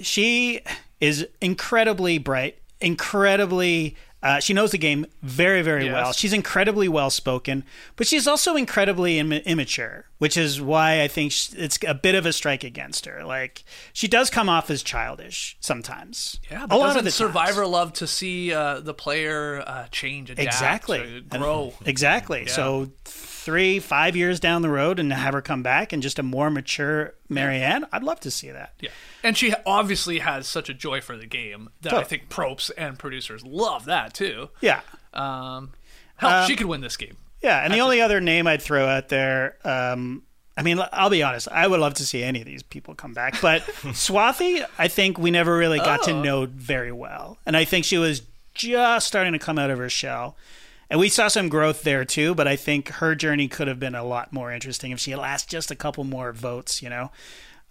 she 0.00 0.60
is 1.00 1.26
incredibly 1.40 2.18
bright, 2.18 2.58
incredibly. 2.80 3.96
Uh, 4.22 4.38
she 4.38 4.54
knows 4.54 4.70
the 4.70 4.78
game 4.78 5.04
very, 5.22 5.62
very 5.62 5.86
Yes. 5.86 5.92
well. 5.92 6.12
She's 6.12 6.32
incredibly 6.32 6.88
well 6.88 7.10
spoken, 7.10 7.64
but 7.96 8.06
she's 8.06 8.28
also 8.28 8.54
incredibly 8.54 9.18
Im- 9.18 9.32
immature, 9.32 10.06
which 10.18 10.36
is 10.36 10.60
why 10.60 11.02
I 11.02 11.08
think 11.08 11.32
sh- 11.32 11.48
it's 11.56 11.78
a 11.86 11.94
bit 11.94 12.14
of 12.14 12.24
a 12.24 12.32
strike 12.32 12.62
against 12.62 13.06
her. 13.06 13.24
Like 13.24 13.64
she 13.92 14.06
does 14.06 14.30
come 14.30 14.48
off 14.48 14.70
as 14.70 14.82
childish 14.82 15.56
sometimes. 15.60 16.38
Yeah, 16.50 16.66
a 16.70 16.76
lot 16.76 16.90
of 16.96 17.02
the 17.04 17.10
times. 17.10 17.14
Survivor 17.16 17.66
love 17.66 17.92
to 17.94 18.06
see 18.06 18.52
uh, 18.52 18.78
the 18.80 18.94
player 18.94 19.64
uh, 19.66 19.86
change, 19.90 20.30
adapt, 20.30 20.46
Exactly. 20.46 21.24
uh, 21.32 21.38
grow? 21.38 21.74
Exactly. 21.84 22.46
So 22.46 22.90
three, 23.44 23.78
five 23.80 24.14
years 24.14 24.38
down 24.38 24.62
the 24.62 24.68
road 24.68 24.98
and 24.98 25.12
have 25.12 25.34
her 25.34 25.42
come 25.42 25.62
back 25.62 25.92
and 25.92 26.02
just 26.02 26.18
a 26.18 26.22
more 26.22 26.50
mature 26.50 27.14
Maryanne, 27.28 27.84
I'd 27.92 28.02
love 28.02 28.20
to 28.20 28.30
see 28.30 28.50
that. 28.50 28.74
Yeah, 28.80 28.90
and 29.22 29.36
she 29.36 29.52
obviously 29.66 30.20
has 30.20 30.46
such 30.46 30.68
a 30.68 30.74
joy 30.74 31.00
for 31.00 31.16
the 31.16 31.26
game 31.26 31.70
that 31.80 31.92
I 31.92 32.04
think 32.04 32.28
Probst 32.28 32.70
and 32.76 32.98
producers 32.98 33.44
love 33.44 33.84
that 33.86 34.14
too. 34.14 34.50
Yeah. 34.60 34.80
Um, 35.12 35.72
hell, 36.16 36.46
she 36.46 36.56
could 36.56 36.66
win 36.66 36.80
this 36.80 36.96
game. 36.96 37.16
Yeah. 37.42 37.64
And 37.64 37.74
the 37.74 37.80
only 37.80 38.00
other 38.00 38.20
name 38.20 38.46
I'd 38.46 38.62
throw 38.62 38.86
out 38.86 39.08
there, 39.08 39.56
um, 39.64 40.22
I 40.56 40.62
mean, 40.62 40.80
I'll 40.92 41.10
be 41.10 41.22
honest, 41.22 41.48
I 41.48 41.66
would 41.66 41.80
love 41.80 41.94
to 41.94 42.06
see 42.06 42.22
any 42.22 42.40
of 42.40 42.46
these 42.46 42.62
people 42.62 42.94
come 42.94 43.12
back. 43.12 43.40
But 43.40 43.62
Swathi, 43.92 44.64
I 44.78 44.88
think 44.88 45.18
we 45.18 45.30
never 45.30 45.56
really 45.56 45.78
got 45.78 46.04
to 46.04 46.22
know 46.22 46.46
very 46.46 46.92
well. 46.92 47.38
And 47.44 47.56
I 47.56 47.64
think 47.64 47.84
she 47.84 47.98
was 47.98 48.22
just 48.54 49.06
starting 49.06 49.32
to 49.32 49.38
come 49.38 49.58
out 49.58 49.70
of 49.70 49.78
her 49.78 49.88
shell. 49.88 50.36
And 50.92 51.00
we 51.00 51.08
saw 51.08 51.28
some 51.28 51.48
growth 51.48 51.84
there 51.84 52.04
too, 52.04 52.34
but 52.34 52.46
I 52.46 52.54
think 52.54 52.88
her 52.88 53.14
journey 53.14 53.48
could 53.48 53.66
have 53.66 53.80
been 53.80 53.94
a 53.94 54.04
lot 54.04 54.30
more 54.30 54.52
interesting 54.52 54.90
if 54.90 55.00
she 55.00 55.12
had 55.12 55.20
last 55.20 55.48
just 55.48 55.70
a 55.70 55.74
couple 55.74 56.04
more 56.04 56.34
votes, 56.34 56.82
you 56.82 56.90
know. 56.90 57.10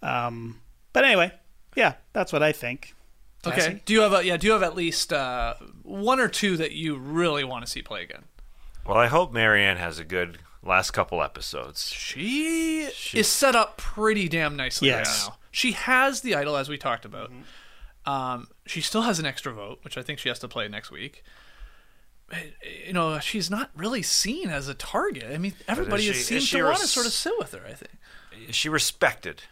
Um, 0.02 0.60
but 0.92 1.04
anyway, 1.04 1.30
yeah, 1.76 1.94
that's 2.12 2.32
what 2.32 2.42
I 2.42 2.50
think. 2.50 2.96
Okay. 3.46 3.80
Do 3.84 3.92
you 3.92 4.00
have 4.00 4.12
a 4.12 4.26
yeah? 4.26 4.36
Do 4.36 4.48
you 4.48 4.52
have 4.54 4.64
at 4.64 4.74
least 4.74 5.12
uh, 5.12 5.54
one 5.84 6.18
or 6.18 6.26
two 6.26 6.56
that 6.56 6.72
you 6.72 6.96
really 6.96 7.44
want 7.44 7.64
to 7.64 7.70
see 7.70 7.80
play 7.80 8.02
again? 8.02 8.24
well, 8.84 8.98
I 8.98 9.06
hope 9.06 9.32
Maryanne 9.32 9.76
has 9.76 10.00
a 10.00 10.04
good 10.04 10.40
last 10.60 10.90
couple 10.90 11.22
episodes. 11.22 11.92
She, 11.92 12.88
is 13.14 13.28
set 13.28 13.54
up 13.54 13.76
pretty 13.76 14.28
damn 14.28 14.56
nicely 14.56 14.88
Yes. 14.88 15.06
right 15.06 15.28
now. 15.28 15.36
She 15.52 15.72
has 15.72 16.22
the 16.22 16.34
idol 16.34 16.56
as 16.56 16.68
we 16.68 16.76
talked 16.76 17.04
about. 17.04 17.30
Um, 18.04 18.48
she 18.66 18.80
still 18.80 19.02
has 19.02 19.20
an 19.20 19.26
extra 19.26 19.52
vote, 19.52 19.78
which 19.84 19.96
I 19.96 20.02
think 20.02 20.18
she 20.18 20.28
has 20.28 20.40
to 20.40 20.48
play 20.48 20.66
next 20.66 20.90
week. 20.90 21.22
Uh, 22.32 22.36
You 22.86 22.92
know, 22.92 23.18
she's 23.20 23.50
not 23.50 23.70
really 23.76 24.02
seen 24.02 24.48
as 24.50 24.68
a 24.68 24.74
target. 24.74 25.24
I 25.32 25.38
mean, 25.38 25.54
everybody 25.68 26.02
she- 26.04 26.14
seems 26.14 26.42
is 26.44 26.48
she 26.48 26.58
to 26.58 26.64
want 26.64 26.78
to 26.78 26.86
sort 26.86 27.06
of 27.06 27.12
sit 27.12 27.32
with 27.38 27.52
her. 27.52 27.62
I 27.66 27.74
think 27.74 27.92
Is 28.48 28.56
she 28.56 28.68
respected? 28.68 29.42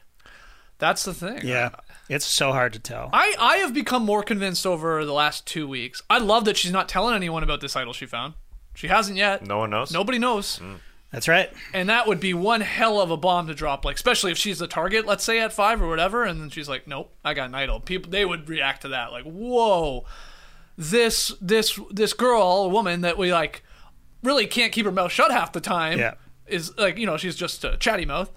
that's 0.79 1.05
the 1.05 1.13
thing. 1.13 1.41
Yeah, 1.45 1.71
it's 2.09 2.25
so 2.27 2.53
hard 2.53 2.73
to 2.73 2.79
tell. 2.79 3.11
I, 3.13 3.35
I 3.39 3.57
have 3.59 3.75
become 3.75 4.03
more 4.03 4.23
convinced 4.23 4.67
over 4.67 5.05
the 5.05 5.13
last 5.13 5.47
two 5.47 5.69
weeks. 5.69 6.01
I 6.09 6.17
love 6.19 6.47
that 6.47 6.57
she's 6.57 6.73
not 6.73 6.89
telling 6.89 7.15
anyone 7.15 7.43
about 7.43 7.61
this 7.61 7.77
idol 7.77 7.93
she 7.93 8.07
found. 8.07 8.33
She 8.75 8.87
hasn't 8.89 9.19
yet. 9.19 9.45
No 9.47 9.59
one 9.59 9.69
knows. 9.69 9.93
Nobody 9.93 10.19
knows. 10.19 10.59
That's 11.13 11.29
right. 11.29 11.51
And 11.75 11.91
that 11.91 12.07
would 12.07 12.19
be 12.21 12.33
one 12.33 12.63
hell 12.63 12.99
of 13.01 13.11
a 13.11 13.17
bomb 13.19 13.47
to 13.49 13.55
drop, 13.55 13.85
like 13.85 13.97
especially 13.97 14.31
if 14.33 14.39
she's 14.39 14.59
the 14.61 14.67
target, 14.69 15.05
let's 15.07 15.23
say 15.25 15.39
at 15.41 15.53
five 15.53 15.83
or 15.83 15.89
whatever, 15.89 16.25
and 16.25 16.41
then 16.41 16.49
she's 16.49 16.69
like, 16.69 16.87
Nope, 16.87 17.13
I 17.23 17.35
got 17.35 17.49
an 17.51 17.55
idol. 17.55 17.81
People 17.81 18.11
they 18.11 18.25
would 18.25 18.49
react 18.49 18.81
to 18.83 18.89
that, 18.89 19.13
like, 19.13 19.25
Whoa, 19.25 20.07
this 20.81 21.33
this 21.43 21.79
this 21.91 22.15
girl, 22.15 22.63
a 22.65 22.69
woman 22.69 23.03
that 23.03 23.19
we 23.19 23.33
like 23.33 23.63
really 24.23 24.47
can't 24.47 24.73
keep 24.73 24.87
her 24.87 24.93
mouth 24.93 25.13
shut 25.13 25.31
half 25.31 25.53
the 25.53 25.61
time. 25.61 25.99
Yeah. 25.99 26.15
Is 26.47 26.77
like, 26.79 26.97
you 26.99 27.07
know, 27.07 27.17
she's 27.17 27.37
just 27.37 27.63
a 27.65 27.77
chatty 27.77 28.07
mouth. 28.07 28.31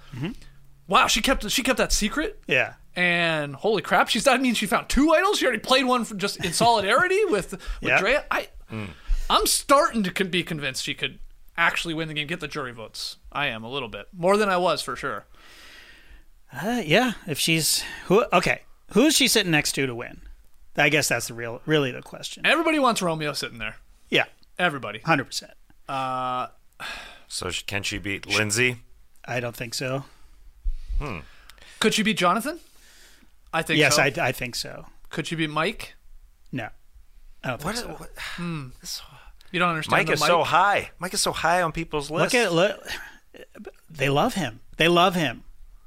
Wow, 0.88 1.08
she 1.08 1.22
kept 1.22 1.50
she 1.50 1.64
kept 1.64 1.78
that 1.78 1.94
secret. 1.94 2.39
Yeah. 2.48 2.74
And 2.96 3.56
holy 3.56 3.82
crap, 3.82 4.10
she's 4.10 4.26
that 4.26 4.41
means 4.41 4.58
she 4.58 4.66
found 4.68 4.89
two 4.89 5.14
idols. 5.14 5.39
She 5.39 5.46
already 5.46 5.60
played 5.62 5.86
one 5.86 6.04
for 6.06 6.16
just 6.16 6.44
in 6.44 6.52
solidarity 6.54 7.24
with 7.30 7.52
with 7.54 7.62
Yeah. 7.82 7.98
Drea. 8.00 8.26
I 8.30 8.50
I'm 9.30 9.46
starting 9.48 10.04
to 10.04 10.12
con- 10.12 10.28
be 10.30 10.44
convinced 10.44 10.84
she 10.84 10.94
could 10.94 11.20
actually 11.58 11.94
win 11.94 12.08
the 12.10 12.14
game, 12.14 12.28
get 12.28 12.39
the 12.41 12.48
jury 12.48 12.74
votes. 12.74 13.18
I 13.32 13.48
am 13.48 13.64
a 13.64 13.70
little 13.70 13.88
bit 13.89 14.08
more 14.12 14.36
than 14.38 14.50
I 14.50 14.58
was 14.58 14.82
for 14.82 14.96
sure. 14.98 15.26
Uh, 16.52 16.82
yeah, 16.86 17.14
if 17.26 17.39
she's 17.39 17.84
who 18.08 18.26
okay, 18.34 18.62
who 18.91 19.06
is 19.06 19.16
she 19.16 19.28
sitting 19.30 19.52
next 19.52 19.72
to 19.74 19.88
to 19.88 19.96
win? 19.96 20.22
I 20.76 20.90
guess 20.90 21.08
that's 21.10 21.28
the 21.28 21.34
real, 21.34 21.62
really 21.66 21.92
the 21.92 22.02
question. 22.02 22.46
Everybody 22.46 22.80
wants 22.80 23.02
Romeo 23.02 23.34
sitting 23.34 23.60
there. 23.60 23.76
Yeah, 24.10 24.26
Everybody. 24.58 25.00
hundred 25.00 25.26
percent. 25.26 25.52
So 27.28 27.50
sh- 27.50 27.64
can 27.64 27.84
she 27.84 27.98
beat 27.98 28.28
Lindsay? 28.28 28.78
I 29.26 29.40
don't 29.40 29.56
think 29.56 29.74
so. 29.74 30.06
Hmm. 31.00 31.20
Could 31.80 31.94
she 31.94 32.04
beat 32.04 32.18
Jonathan? 32.18 32.60
I 33.54 33.62
think 33.62 33.80
yes, 33.80 33.96
so. 33.96 34.02
I, 34.04 34.14
I 34.20 34.32
think 34.32 34.56
so. 34.56 34.86
Could 35.10 35.28
she 35.28 35.36
beat 35.36 35.50
Mike? 35.50 35.96
No, 36.52 36.70
I 37.44 37.50
don't 37.50 37.62
think 37.62 37.76
What? 37.76 37.78
so. 37.78 37.88
what- 38.44 39.02
You 39.52 39.60
don't 39.60 39.70
understand. 39.70 39.92
Mike 40.00 40.08
the 40.08 40.14
is 40.14 40.20
so 40.22 40.44
high. 40.44 40.92
Mike 41.00 41.14
is 41.14 41.22
so 41.22 41.32
high 41.32 41.62
on 41.62 41.72
people's 41.72 42.10
lists. 42.12 42.34
Look 42.34 42.44
at 42.44 42.54
look. 42.54 42.88
They 43.90 44.10
love 44.10 44.34
him. 44.36 44.60
They 44.78 44.88
love 44.88 45.16
him. 45.16 45.44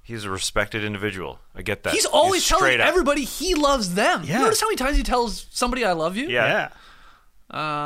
He's 0.06 0.24
a 0.24 0.30
respected 0.30 0.84
individual. 0.84 1.40
I 1.54 1.62
get 1.62 1.82
that. 1.82 1.92
He's 1.92 2.06
always 2.06 2.46
telling 2.46 2.62
straight 2.64 2.80
up. 2.80 2.86
everybody 2.86 3.24
he 3.24 3.54
loves 3.54 3.94
them. 3.94 4.22
Yeah. 4.24 4.38
You 4.38 4.44
notice 4.44 4.60
how 4.60 4.68
many 4.68 4.76
times 4.76 4.96
he 4.96 5.02
tells 5.02 5.46
somebody 5.50 5.84
I 5.84 5.92
love 5.92 6.16
you? 6.16 6.28
Yeah, 6.28 6.46
Yeah. 6.46 6.68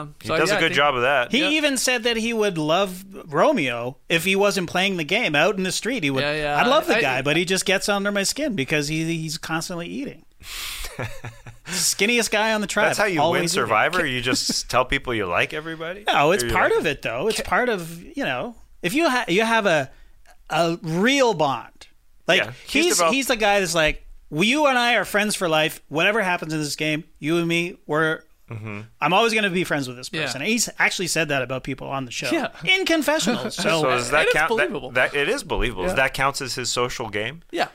Um, 0.00 0.14
he 0.22 0.28
does 0.28 0.48
yeah, 0.48 0.54
a 0.54 0.58
I 0.58 0.60
good 0.60 0.72
job 0.72 0.94
of 0.96 1.02
that. 1.02 1.32
He 1.32 1.56
even 1.58 1.76
said 1.76 2.04
that 2.04 2.16
he 2.16 2.32
would 2.32 2.56
love 2.56 3.04
Romeo 3.30 3.98
if 4.08 4.24
he 4.24 4.34
wasn't 4.34 4.70
playing 4.70 4.96
the 4.96 5.04
game 5.04 5.34
out 5.34 5.56
in 5.58 5.64
the 5.64 5.72
street. 5.72 6.02
He 6.02 6.10
would. 6.10 6.22
Yeah, 6.22 6.32
yeah. 6.34 6.56
I'd 6.62 6.66
love 6.66 6.86
the 6.86 6.96
I- 6.96 7.00
guy, 7.02 7.22
but 7.22 7.36
he 7.36 7.44
just 7.44 7.66
gets 7.66 7.86
under 7.88 8.10
my 8.10 8.22
skin 8.22 8.54
because 8.56 8.88
he 8.88 9.04
he's 9.04 9.36
constantly 9.36 9.86
eating. 9.86 10.24
Skinniest 11.66 12.30
guy 12.30 12.52
on 12.54 12.60
the 12.60 12.66
tribe. 12.66 12.86
That's 12.88 12.98
how 12.98 13.04
you 13.04 13.16
win 13.16 13.20
always 13.20 13.40
eating. 13.42 13.48
Survivor. 13.64 14.04
You 14.06 14.20
just 14.20 14.70
tell 14.70 14.84
people 14.84 15.14
you 15.14 15.26
like 15.26 15.52
everybody. 15.54 16.04
No, 16.06 16.32
it's 16.32 16.42
part 16.44 16.70
like- 16.72 16.80
of 16.80 16.86
it 16.86 17.02
though. 17.02 17.28
It's 17.28 17.40
part 17.42 17.68
of 17.68 18.02
you 18.02 18.24
know 18.24 18.56
if 18.82 18.94
you 18.94 19.08
ha- 19.08 19.26
you 19.28 19.44
have 19.44 19.66
a 19.66 19.90
a 20.48 20.78
real 20.82 21.34
bond. 21.34 21.79
Like 22.30 22.44
Yeah, 22.44 22.52
he's 22.66 22.84
he's 22.84 22.94
developed- 22.96 23.14
he's 23.14 23.26
the 23.26 23.36
guy 23.36 23.60
that's 23.60 23.74
like 23.74 24.06
you 24.30 24.66
and 24.66 24.78
I 24.78 24.94
are 24.96 25.04
friends 25.04 25.34
for 25.36 25.48
life. 25.48 25.80
Whatever 25.88 26.22
happens 26.22 26.52
in 26.52 26.60
this 26.60 26.76
game, 26.76 27.04
you 27.18 27.36
and 27.38 27.46
me, 27.48 27.76
we're. 27.86 28.22
Mm-hmm. 28.50 28.80
I'm 29.00 29.12
always 29.12 29.32
going 29.32 29.44
to 29.44 29.50
be 29.50 29.62
friends 29.62 29.86
with 29.86 29.96
this 29.96 30.08
person. 30.08 30.40
And 30.42 30.50
he's 30.50 30.68
actually 30.76 31.06
said 31.06 31.28
that 31.28 31.40
about 31.42 31.62
people 31.62 31.86
on 31.88 32.04
the 32.04 32.10
show 32.10 32.30
Yeah. 32.32 32.48
in 32.64 32.84
confessionals. 32.84 33.54
So, 33.62 33.82
So 33.82 33.82
does 33.90 34.10
that 34.10 34.22
It 34.24 34.28
is 34.28 34.32
count? 34.34 34.48
that- 34.48 34.56
believable. 34.56 34.90
That, 34.90 35.14
it 35.14 35.28
is 35.28 35.44
believable. 35.44 35.86
Yeah. 35.86 35.94
That 35.94 36.14
counts 36.14 36.42
as 36.42 36.56
his 36.56 36.68
social 36.68 37.10
game. 37.10 37.42
Yeah, 37.52 37.68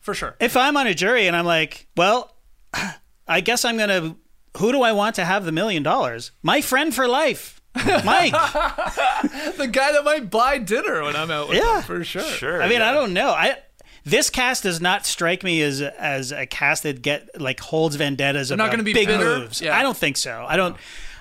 for 0.00 0.14
sure. 0.14 0.34
if 0.40 0.56
I'm 0.56 0.74
on 0.78 0.86
a 0.86 0.94
jury 0.94 1.26
and 1.26 1.36
I'm 1.36 1.44
like, 1.44 1.86
well, 1.98 2.34
I 3.28 3.40
guess 3.42 3.64
I'm 3.66 3.76
going 3.76 3.90
to. 3.90 4.16
Who 4.58 4.72
do 4.72 4.80
I 4.80 4.92
want 4.92 5.16
to 5.16 5.24
have 5.26 5.44
the 5.44 5.52
million 5.52 5.82
dollars? 5.82 6.32
My 6.42 6.62
friend 6.62 6.94
for 6.94 7.06
life, 7.06 7.60
Mike. 7.74 8.32
The 9.56 9.68
guy 9.70 9.92
that 9.92 10.02
might 10.04 10.30
buy 10.30 10.58
dinner 10.58 11.02
when 11.02 11.14
I'm 11.16 11.30
out 11.30 11.48
with 11.48 11.58
Yeah. 11.58 11.76
him, 11.78 11.82
for 11.82 12.04
sure. 12.04 12.22
Sure. 12.22 12.62
I 12.62 12.68
mean, 12.68 12.80
yeah. 12.80 12.90
I 12.90 12.92
don't 12.94 13.12
know. 13.12 13.28
I 13.30 13.58
this 14.06 14.30
cast 14.30 14.62
does 14.62 14.80
not 14.80 15.04
strike 15.04 15.42
me 15.42 15.60
as 15.60 15.82
as 15.82 16.32
a 16.32 16.46
cast 16.46 16.84
that 16.84 17.02
get 17.02 17.38
like 17.40 17.60
holds 17.60 17.96
vendettas 17.96 18.48
They're 18.48 18.56
not 18.56 18.70
gonna 18.70 18.82
be 18.84 18.94
big 18.94 19.08
bitter? 19.08 19.40
moves. 19.40 19.60
Yeah. 19.60 19.76
I 19.76 19.82
don't 19.82 19.96
think 19.96 20.16
so. 20.16 20.46
I 20.48 20.56
don't. 20.56 20.76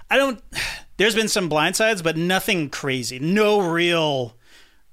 I 0.10 0.18
don't. 0.18 0.42
There's 0.98 1.16
been 1.16 1.28
some 1.28 1.50
blindsides, 1.50 2.02
but 2.02 2.16
nothing 2.16 2.70
crazy. 2.70 3.20
No 3.20 3.60
real. 3.60 4.38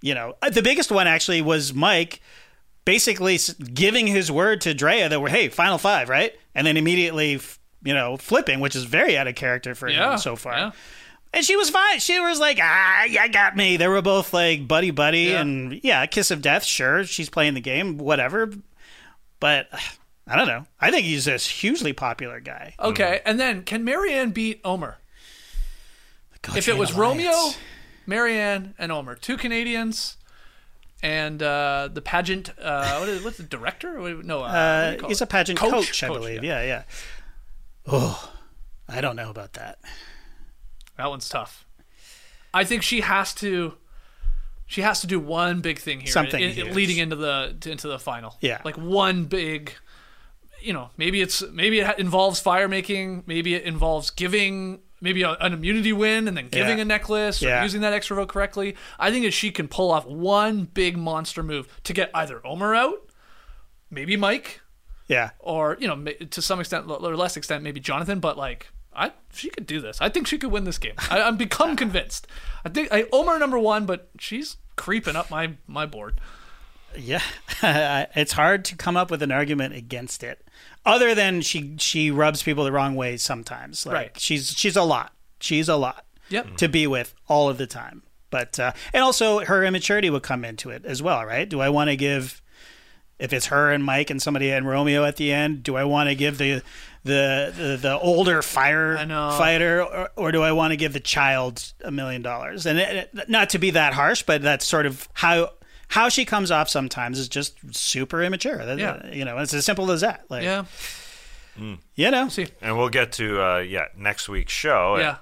You 0.00 0.14
know, 0.16 0.34
uh, 0.42 0.50
the 0.50 0.62
biggest 0.62 0.90
one 0.90 1.06
actually 1.06 1.42
was 1.42 1.72
Mike 1.72 2.20
basically 2.84 3.38
giving 3.72 4.08
his 4.08 4.32
word 4.32 4.60
to 4.62 4.74
Drea 4.74 5.08
that 5.08 5.20
we're 5.20 5.28
hey 5.28 5.48
final 5.48 5.78
five 5.78 6.08
right, 6.08 6.32
and 6.54 6.66
then 6.66 6.76
immediately 6.76 7.40
you 7.84 7.94
know 7.94 8.16
flipping, 8.16 8.58
which 8.60 8.74
is 8.74 8.84
very 8.84 9.16
out 9.16 9.28
of 9.28 9.34
character 9.36 9.74
for 9.76 9.88
Yeah, 9.88 10.14
him 10.14 10.18
so 10.18 10.34
far. 10.34 10.54
yeah. 10.56 10.70
And 11.34 11.44
she 11.44 11.56
was 11.56 11.70
fine. 11.70 11.98
She 11.98 12.20
was 12.20 12.38
like, 12.38 12.58
ah, 12.60 13.04
you 13.04 13.26
got 13.30 13.56
me. 13.56 13.76
They 13.78 13.88
were 13.88 14.02
both 14.02 14.32
like 14.34 14.68
buddy 14.68 14.90
buddy, 14.90 15.22
Yeah. 15.30 15.40
and 15.40 15.80
yeah, 15.82 16.04
kiss 16.06 16.30
of 16.30 16.42
death. 16.42 16.62
Sure, 16.64 17.04
she's 17.04 17.30
playing 17.30 17.54
the 17.54 17.60
game, 17.60 17.96
whatever. 17.98 18.52
But 19.40 19.68
I 20.26 20.36
don't 20.36 20.46
know. 20.46 20.66
I 20.80 20.90
think 20.90 21.06
he's 21.06 21.24
this 21.24 21.46
hugely 21.46 21.92
popular 21.92 22.38
guy. 22.40 22.74
Okay, 22.78 23.20
and 23.24 23.40
then 23.40 23.62
can 23.64 23.84
Maryanne 23.84 24.32
beat 24.34 24.60
Omar? 24.64 24.98
if 26.56 26.68
it 26.68 26.76
was 26.76 26.90
Alliance. 26.94 27.24
Romeo, 27.24 27.50
Maryanne, 28.06 28.74
and 28.78 28.90
Omar, 28.92 29.14
two 29.14 29.36
Canadians, 29.36 30.16
and 31.02 31.42
uh, 31.42 31.88
the 31.92 32.02
pageant, 32.02 32.50
uh, 32.60 32.98
what 32.98 33.08
is 33.08 33.24
what's 33.24 33.36
the 33.38 33.42
director? 33.44 33.98
No, 34.22 34.40
uh, 34.42 34.96
uh, 35.02 35.06
he's 35.08 35.20
it? 35.20 35.24
a 35.24 35.26
pageant 35.28 35.58
coach, 35.58 36.02
I 36.02 36.08
Coach, 36.08 36.18
believe. 36.20 36.44
Yeah. 36.44 36.62
yeah, 36.64 36.82
Oh, 37.86 38.32
I 38.88 39.00
don't 39.00 39.16
know 39.16 39.30
about 39.30 39.54
that. 39.54 39.78
That 41.02 41.10
one's 41.10 41.28
tough. 41.28 41.66
I 42.54 42.62
think 42.64 42.82
she 42.84 43.00
has 43.00 43.34
to. 43.34 43.74
She 44.66 44.82
has 44.82 45.00
to 45.00 45.06
do 45.08 45.18
one 45.18 45.60
big 45.60 45.78
thing 45.80 45.98
here, 46.00 46.12
Something 46.12 46.40
in- 46.42 46.68
in- 46.68 46.74
leading 46.74 46.96
into 46.98 47.16
the 47.16 47.56
to- 47.60 47.70
into 47.72 47.88
the 47.88 47.98
final. 47.98 48.38
Yeah. 48.40 48.60
like 48.64 48.76
one 48.76 49.24
big. 49.24 49.72
You 50.60 50.72
know, 50.72 50.90
maybe 50.96 51.20
it's 51.20 51.42
maybe 51.50 51.80
it 51.80 51.98
involves 51.98 52.38
fire 52.38 52.68
making. 52.68 53.24
Maybe 53.26 53.54
it 53.54 53.64
involves 53.64 54.10
giving 54.10 54.80
maybe 55.00 55.22
a, 55.22 55.32
an 55.32 55.52
immunity 55.52 55.92
win 55.92 56.28
and 56.28 56.36
then 56.36 56.48
giving 56.48 56.76
Yeah. 56.78 56.82
a 56.82 56.84
necklace 56.84 57.42
or 57.42 57.46
Yeah. 57.48 57.62
using 57.64 57.80
that 57.80 57.92
extra 57.92 58.14
vote 58.14 58.28
correctly. 58.28 58.76
I 59.00 59.10
think 59.10 59.24
if 59.24 59.34
she 59.34 59.50
can 59.50 59.66
pull 59.66 59.90
off 59.90 60.06
one 60.06 60.62
big 60.64 60.96
monster 60.96 61.42
move 61.42 61.66
to 61.82 61.92
get 61.92 62.12
either 62.14 62.40
Omar 62.46 62.76
out, 62.76 63.10
maybe 63.90 64.16
Mike, 64.16 64.60
Yeah. 65.08 65.30
or 65.40 65.76
you 65.80 65.88
know 65.88 65.96
to 66.30 66.40
some 66.40 66.60
extent 66.60 66.88
or 66.88 67.16
less 67.16 67.36
extent 67.36 67.64
maybe 67.64 67.80
Jonathan, 67.80 68.20
but 68.20 68.38
like 68.38 68.68
I 68.94 69.12
she 69.32 69.48
could 69.50 69.66
do 69.66 69.80
this. 69.80 70.00
I 70.00 70.08
think 70.08 70.26
she 70.26 70.38
could 70.38 70.50
win 70.50 70.64
this 70.64 70.78
game. 70.78 70.94
I, 71.10 71.22
I'm 71.22 71.36
become 71.36 71.76
convinced. 71.76 72.26
I 72.64 72.68
think 72.68 72.88
I, 72.92 73.06
Omar 73.12 73.38
number 73.38 73.58
one, 73.58 73.86
but 73.86 74.08
she's 74.18 74.56
creeping 74.76 75.16
up 75.16 75.30
my 75.30 75.54
my 75.66 75.86
board. 75.86 76.20
Yeah, 76.98 77.22
it's 77.62 78.32
hard 78.32 78.66
to 78.66 78.76
come 78.76 78.98
up 78.98 79.10
with 79.10 79.22
an 79.22 79.32
argument 79.32 79.74
against 79.74 80.22
it, 80.22 80.46
other 80.84 81.14
than 81.14 81.40
she 81.40 81.74
she 81.78 82.10
rubs 82.10 82.42
people 82.42 82.64
the 82.64 82.72
wrong 82.72 82.94
way 82.96 83.16
sometimes. 83.16 83.86
Like 83.86 83.94
Right. 83.94 84.20
she's 84.20 84.50
she's 84.50 84.76
a 84.76 84.82
lot. 84.82 85.12
She's 85.40 85.68
a 85.70 85.76
lot. 85.76 86.04
Yep. 86.28 86.58
To 86.58 86.68
be 86.68 86.86
with 86.86 87.14
all 87.28 87.48
of 87.48 87.56
the 87.58 87.66
time, 87.66 88.02
but 88.30 88.58
uh, 88.60 88.72
and 88.92 89.02
also 89.02 89.40
her 89.40 89.64
immaturity 89.64 90.10
would 90.10 90.22
come 90.22 90.44
into 90.44 90.68
it 90.68 90.84
as 90.84 91.02
well, 91.02 91.24
right? 91.24 91.48
Do 91.48 91.60
I 91.60 91.70
want 91.70 91.88
to 91.88 91.96
give 91.96 92.41
if 93.18 93.32
it's 93.32 93.46
her 93.46 93.70
and 93.70 93.84
Mike 93.84 94.10
and 94.10 94.20
somebody 94.20 94.50
and 94.50 94.66
Romeo 94.66 95.04
at 95.04 95.16
the 95.16 95.32
end? 95.32 95.62
Do 95.62 95.76
I 95.76 95.84
want 95.84 96.08
to 96.08 96.14
give 96.14 96.38
the 96.38 96.62
the 97.04 97.52
the, 97.56 97.78
the 97.80 97.98
older 98.00 98.42
fire 98.42 98.96
fighter, 99.38 99.82
or, 99.82 100.10
or 100.16 100.32
do 100.32 100.42
I 100.42 100.52
want 100.52 100.72
to 100.72 100.76
give 100.76 100.92
the 100.92 101.00
child 101.00 101.72
a 101.84 101.90
million 101.90 102.22
dollars? 102.22 102.66
And 102.66 102.78
it, 102.78 103.10
it- 103.14 103.28
not 103.28 103.50
to 103.50 103.58
be 103.58 103.70
that 103.70 103.92
harsh, 103.94 104.22
but 104.22 104.42
that's 104.42 104.66
sort 104.66 104.86
of 104.86 105.08
how 105.14 105.50
how 105.88 106.08
she 106.08 106.24
comes 106.24 106.50
off 106.50 106.68
sometimes 106.68 107.18
is 107.18 107.28
just 107.28 107.54
super 107.76 108.22
immature. 108.22 108.62
Yeah. 108.78 109.06
you 109.12 109.24
know, 109.24 109.36
it's 109.38 109.52
as 109.52 109.64
simple 109.66 109.90
as 109.90 110.00
that. 110.00 110.24
Like, 110.30 110.42
Yeah, 110.42 110.64
you 111.94 112.10
know, 112.10 112.28
see, 112.28 112.46
And 112.62 112.78
we'll 112.78 112.88
get 112.88 113.12
to 113.12 113.42
uh, 113.42 113.58
yeah 113.58 113.86
next 113.96 114.28
week's 114.28 114.52
show. 114.54 114.96
yeah. 114.98 115.08
And 115.08 115.18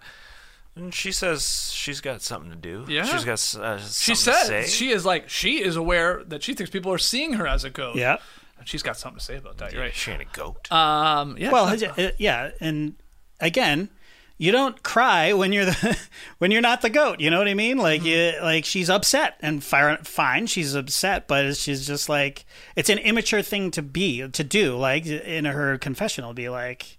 she 0.92 1.12
says 1.12 1.70
she's 1.74 2.00
got 2.00 2.22
something 2.22 2.50
to 2.50 2.56
do. 2.56 2.84
Yeah. 2.88 3.04
She's 3.04 3.24
got 3.24 3.32
uh, 3.34 3.36
something 3.36 3.78
She 3.88 4.12
to 4.12 4.16
say. 4.16 4.32
says 4.44 4.72
she 4.74 4.90
is 4.90 5.04
like 5.04 5.28
she 5.28 5.62
is 5.62 5.76
aware 5.76 6.22
that 6.24 6.42
she 6.42 6.54
thinks 6.54 6.70
people 6.70 6.92
are 6.92 6.98
seeing 6.98 7.34
her 7.34 7.46
as 7.46 7.64
a 7.64 7.70
goat. 7.70 7.96
yeah. 7.96 8.16
and 8.58 8.66
she's 8.68 8.82
got 8.82 8.96
something 8.96 9.18
to 9.18 9.24
say 9.24 9.36
about 9.36 9.58
that. 9.58 9.72
You're 9.72 9.82
right. 9.82 9.94
She 9.94 10.10
ain't 10.10 10.22
a 10.22 10.26
goat. 10.32 10.70
Um, 10.72 11.36
yeah. 11.38 11.50
Well, 11.50 11.66
uh, 11.66 12.10
yeah, 12.18 12.50
and 12.60 12.94
again, 13.40 13.90
you 14.38 14.52
don't 14.52 14.82
cry 14.82 15.34
when 15.34 15.52
you're 15.52 15.66
the 15.66 15.98
when 16.38 16.50
you're 16.50 16.62
not 16.62 16.80
the 16.80 16.88
goat. 16.88 17.20
You 17.20 17.28
know 17.30 17.38
what 17.38 17.48
I 17.48 17.52
mean? 17.54 17.76
Like 17.76 18.02
you, 18.04 18.32
like 18.40 18.64
she's 18.64 18.88
upset 18.88 19.36
and 19.40 19.62
fire, 19.62 19.98
fine, 20.02 20.46
she's 20.46 20.74
upset, 20.74 21.28
but 21.28 21.56
she's 21.58 21.86
just 21.86 22.08
like 22.08 22.46
it's 22.76 22.88
an 22.88 22.96
immature 22.98 23.42
thing 23.42 23.70
to 23.72 23.82
be 23.82 24.26
to 24.28 24.44
do. 24.44 24.76
Like 24.76 25.04
in 25.04 25.44
her 25.44 25.76
confessional, 25.78 26.32
be 26.32 26.48
like. 26.48 26.96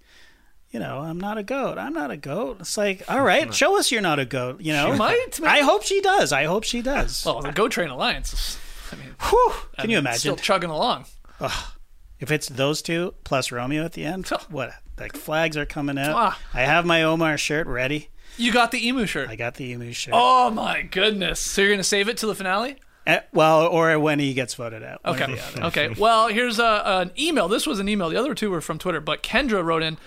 You 0.72 0.80
know, 0.80 0.99
I'm 0.99 1.19
not 1.19 1.38
a 1.38 1.43
goat. 1.43 1.78
I'm 1.78 1.93
not 1.93 2.11
a 2.11 2.17
goat. 2.17 2.57
It's 2.61 2.78
like, 2.78 3.03
all 3.09 3.22
right, 3.22 3.53
show 3.53 3.78
us 3.78 3.91
you're 3.91 4.01
not 4.01 4.19
a 4.19 4.26
goat. 4.26 4.61
You 4.61 4.72
know, 4.74 4.93
She 4.93 4.97
might, 4.97 5.39
man. 5.41 5.49
I 5.49 5.59
hope 5.61 5.84
she 5.84 5.99
does. 6.01 6.32
I 6.32 6.45
hope 6.45 6.63
she 6.63 6.82
does. 6.93 7.24
well, 7.26 7.41
the 7.41 7.51
Goat 7.51 7.72
Train 7.72 7.89
Alliance. 7.89 8.57
I 8.91 8.95
mean, 8.95 9.13
Whew. 9.22 9.51
I 9.78 9.82
Can 9.82 9.89
you 9.89 9.97
imagine 9.97 10.19
Still 10.19 10.36
chugging 10.38 10.69
along. 10.69 11.05
if 12.19 12.32
it's 12.32 12.47
those 12.47 12.82
two 12.82 13.13
plus 13.24 13.51
Romeo 13.51 13.84
at 13.84 13.93
the 13.93 14.05
end? 14.05 14.28
What? 14.49 14.72
Like 14.97 15.15
flags 15.17 15.57
are 15.57 15.65
coming 15.65 15.97
out. 15.97 16.15
Ah. 16.15 16.39
I 16.53 16.61
have 16.61 16.86
my 16.86 17.03
Omar 17.03 17.38
shirt 17.38 17.67
ready. 17.67 18.09
You 18.38 18.53
got 18.53 18.72
the 18.72 18.88
emu 18.88 19.05
shirt. 19.05 19.30
I 19.30 19.36
got 19.36 19.55
the 19.55 19.65
emu 19.72 19.91
shirt. 19.91 20.13
Oh 20.15 20.49
my 20.51 20.84
goodness! 20.84 21.39
So 21.41 21.61
you're 21.61 21.72
gonna 21.72 21.84
save 21.84 22.07
it 22.07 22.15
to 22.17 22.28
the 22.28 22.36
finale? 22.36 22.78
Eh, 23.05 23.19
well, 23.34 23.65
or 23.67 23.97
when 23.99 24.19
he 24.19 24.34
gets 24.34 24.53
voted 24.53 24.84
out. 24.84 25.01
Okay. 25.03 25.38
Okay. 25.57 25.89
Well, 25.97 26.28
here's 26.28 26.59
a, 26.59 26.82
an 26.86 27.11
email. 27.19 27.47
This 27.47 27.65
was 27.67 27.80
an 27.80 27.89
email. 27.89 28.09
The 28.09 28.15
other 28.17 28.34
two 28.36 28.51
were 28.51 28.61
from 28.61 28.78
Twitter, 28.78 29.01
but 29.01 29.22
Kendra 29.24 29.63
wrote 29.63 29.82
in 29.84 29.97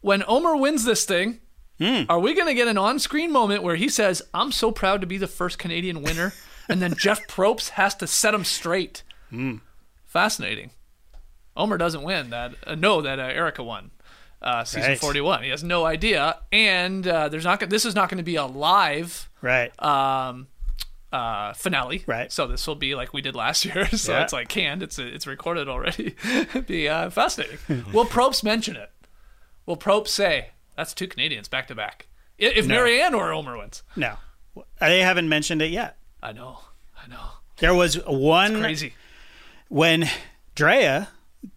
When 0.00 0.22
Omar 0.26 0.56
wins 0.56 0.84
this 0.84 1.04
thing, 1.04 1.40
Hmm. 1.78 2.02
are 2.10 2.18
we 2.18 2.34
going 2.34 2.46
to 2.46 2.52
get 2.54 2.68
an 2.68 2.76
on 2.76 2.98
screen 2.98 3.32
moment 3.32 3.62
where 3.62 3.76
he 3.76 3.88
says, 3.88 4.20
I'm 4.34 4.52
so 4.52 4.70
proud 4.70 5.00
to 5.00 5.06
be 5.06 5.16
the 5.16 5.26
first 5.26 5.58
Canadian 5.58 6.02
winner? 6.02 6.32
and 6.68 6.80
then 6.82 6.94
Jeff 6.94 7.26
Probst 7.28 7.70
has 7.70 7.94
to 7.96 8.06
set 8.06 8.32
him 8.34 8.44
straight. 8.44 9.02
Hmm. 9.30 9.56
Fascinating. 10.06 10.70
Omar 11.56 11.78
doesn't 11.78 12.02
win 12.02 12.30
that. 12.30 12.54
Uh, 12.66 12.74
know 12.74 13.00
that 13.02 13.18
uh, 13.18 13.22
Erika 13.24 13.62
won. 13.62 13.90
Uh, 14.42 14.64
season 14.64 14.90
Right. 14.90 14.98
41. 14.98 15.42
He 15.42 15.50
has 15.50 15.62
no 15.64 15.84
idea, 15.84 16.36
and 16.52 17.06
uh, 17.06 17.28
there's 17.28 17.44
not. 17.44 17.60
This 17.68 17.84
is 17.84 17.94
not 17.94 18.08
going 18.08 18.18
to 18.18 18.24
be 18.24 18.36
a 18.36 18.46
live 18.46 19.28
Right. 19.42 19.70
um, 19.84 20.46
uh, 21.12 21.52
finale. 21.54 22.04
Right. 22.06 22.30
So 22.32 22.46
this 22.46 22.66
will 22.66 22.74
be 22.76 22.94
like 22.94 23.12
we 23.12 23.20
did 23.20 23.34
last 23.34 23.64
year. 23.66 23.86
So 23.88 24.12
Yeah. 24.12 24.22
it's 24.22 24.32
like 24.32 24.48
canned. 24.48 24.82
It's 24.82 24.98
it's 24.98 25.26
recorded 25.26 25.68
already. 25.68 26.14
Be 26.66 26.88
uh, 26.88 27.10
fascinating. 27.10 27.58
Will 27.92 28.06
Probst 28.06 28.42
mention 28.44 28.76
it? 28.76 28.90
Will 29.70 29.76
Probst 29.76 30.08
say 30.08 30.48
that's 30.76 30.92
two 30.92 31.06
Canadians 31.06 31.46
back 31.46 31.68
to 31.68 31.76
back? 31.76 32.08
I- 32.40 32.46
If 32.56 32.66
Maryanne 32.66 33.14
or 33.14 33.32
Omar 33.32 33.56
wins, 33.56 33.84
no. 33.94 34.14
They 34.80 35.00
haven't 35.02 35.28
mentioned 35.28 35.62
it 35.62 35.70
yet. 35.70 35.96
I 36.20 36.32
know, 36.32 36.58
I 37.00 37.06
know, 37.08 37.24
There 37.58 37.72
was 37.72 37.94
one 38.04 38.60
crazy. 38.60 38.94
when 39.68 40.10
Drea 40.56 41.08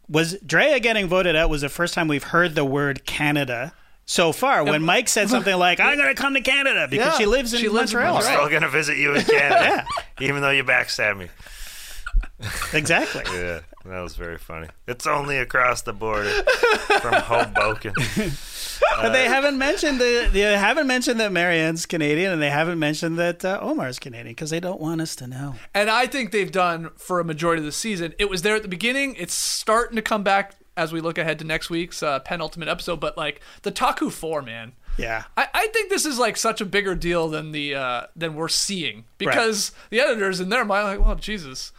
was 0.07 0.37
Drea 0.45 0.79
getting 0.79 1.07
voted 1.07 1.35
out 1.35 1.49
was 1.49 1.61
the 1.61 1.69
first 1.69 1.95
time 1.95 2.07
we've 2.07 2.23
heard 2.25 2.53
the 2.53 2.63
word 2.63 3.03
Canada 3.07 3.73
so 4.05 4.31
far. 4.31 4.63
When 4.63 4.83
Mike 4.83 5.09
said 5.09 5.27
something 5.29 5.55
like, 5.57 5.79
"I'm 5.79 5.97
going 5.97 6.15
to 6.15 6.21
come 6.21 6.35
to 6.35 6.41
Canada" 6.41 6.87
because 6.87 7.13
Yeah, 7.13 7.17
she 7.17 7.25
lives 7.25 7.51
in 7.55 7.61
she 7.61 7.67
lives 7.69 7.93
in 7.93 7.97
Montreal. 7.97 8.13
Montreal. 8.21 8.37
Still 8.47 8.49
gonna 8.59 8.69
visit 8.71 8.97
you 8.97 9.15
in 9.15 9.23
Canada, 9.23 9.87
even 10.21 10.41
though 10.43 10.51
you 10.51 10.63
backstab 10.63 11.17
me. 11.17 11.29
Exactly. 12.73 13.23
Yeah, 13.33 13.61
that 13.85 14.01
was 14.01 14.15
very 14.15 14.37
funny. 14.37 14.67
It's 14.87 15.05
only 15.05 15.37
across 15.37 15.81
the 15.81 15.93
border 15.93 16.29
from 17.01 17.13
Hoboken. 17.23 17.93
But 19.01 19.11
they 19.11 19.25
haven't 19.25 19.57
mentioned 19.57 19.99
the 19.99 20.29
they 20.31 20.41
haven't 20.41 20.87
mentioned 20.87 21.19
that 21.19 21.31
Maryanne's 21.31 21.85
Canadian 21.85 22.31
and 22.31 22.41
they 22.41 22.49
haven't 22.49 22.79
mentioned 22.79 23.17
that 23.19 23.43
uh, 23.43 23.59
Omar's 23.61 23.99
Canadian 23.99 24.27
because 24.33 24.49
they 24.49 24.59
don't 24.59 24.79
want 24.79 25.01
us 25.01 25.15
to 25.17 25.27
know. 25.27 25.55
And 25.73 25.89
I 25.89 26.07
think 26.07 26.31
they've 26.31 26.51
done 26.51 26.91
for 26.97 27.19
a 27.19 27.25
majority 27.25 27.59
of 27.59 27.65
the 27.65 27.71
season. 27.71 28.13
It 28.17 28.29
was 28.29 28.41
there 28.41 28.55
at 28.55 28.61
the 28.61 28.67
beginning. 28.67 29.15
It's 29.15 29.33
starting 29.33 29.95
to 29.95 30.01
come 30.01 30.23
back 30.23 30.55
as 30.75 30.91
we 30.91 31.01
look 31.01 31.17
ahead 31.17 31.39
to 31.39 31.45
next 31.45 31.69
week's 31.69 32.01
uh, 32.01 32.19
penultimate 32.19 32.69
episode. 32.69 32.99
But 32.99 33.17
like 33.17 33.41
the 33.63 33.71
Taku 33.71 34.09
Four, 34.09 34.41
man. 34.41 34.73
Yeah. 34.97 35.23
I, 35.35 35.47
I 35.53 35.67
think 35.67 35.89
this 35.89 36.05
is 36.05 36.19
like 36.19 36.37
such 36.37 36.61
a 36.61 36.65
bigger 36.65 36.95
deal 36.95 37.27
than 37.27 37.51
the 37.51 37.75
uh, 37.75 38.01
than 38.15 38.35
we're 38.35 38.47
seeing 38.47 39.05
because 39.17 39.71
the 39.89 39.99
editors 39.99 40.39
in 40.39 40.49
their 40.49 40.65
mind 40.65 40.87
are 40.87 40.97
like, 40.97 41.05
well, 41.05 41.15
Jesus, 41.15 41.71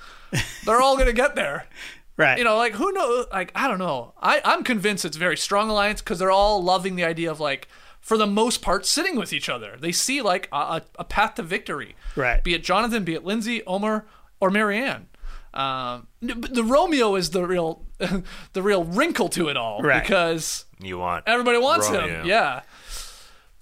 they're 0.64 0.80
all 0.80 0.96
gonna 0.96 1.12
get 1.12 1.34
there. 1.34 1.66
Right. 2.16 2.38
You 2.38 2.44
know, 2.44 2.56
like 2.56 2.74
who 2.74 2.92
knows? 2.92 3.26
Like 3.32 3.50
I 3.56 3.66
don't 3.66 3.80
know. 3.80 4.14
I 4.22 4.40
I'm 4.44 4.62
convinced 4.62 5.04
it's 5.04 5.16
a 5.16 5.18
very 5.18 5.36
strong 5.36 5.68
alliance 5.68 6.00
because 6.00 6.20
they're 6.20 6.30
all 6.30 6.62
loving 6.62 6.94
the 6.94 7.02
idea 7.02 7.28
of 7.28 7.40
like, 7.40 7.66
for 8.00 8.16
the 8.16 8.24
most 8.28 8.62
part, 8.62 8.86
sitting 8.86 9.16
with 9.16 9.32
each 9.32 9.48
other. 9.48 9.74
They 9.76 9.90
see 9.90 10.22
like 10.22 10.48
a, 10.52 10.56
a, 10.56 10.82
a 11.00 11.04
path 11.04 11.34
to 11.34 11.42
victory. 11.42 11.96
Right. 12.14 12.44
Be 12.44 12.54
it 12.54 12.62
Jonathan, 12.62 13.02
be 13.02 13.14
it 13.14 13.24
Lindsay, 13.24 13.64
Omar, 13.66 14.06
or 14.38 14.48
Maryanne. 14.50 15.06
Um, 15.54 16.06
the 16.22 16.62
Romeo 16.64 17.16
is 17.16 17.30
the 17.30 17.44
real, 17.46 17.84
the 18.52 18.62
real 18.62 18.84
wrinkle 18.84 19.28
to 19.30 19.48
it 19.48 19.56
all 19.56 19.80
Right. 19.82 20.00
because 20.00 20.66
You 20.80 20.98
want 20.98 21.24
everybody 21.26 21.58
wants 21.58 21.88
Romeo. 21.90 22.06
him. 22.20 22.26
Yeah. 22.26 22.62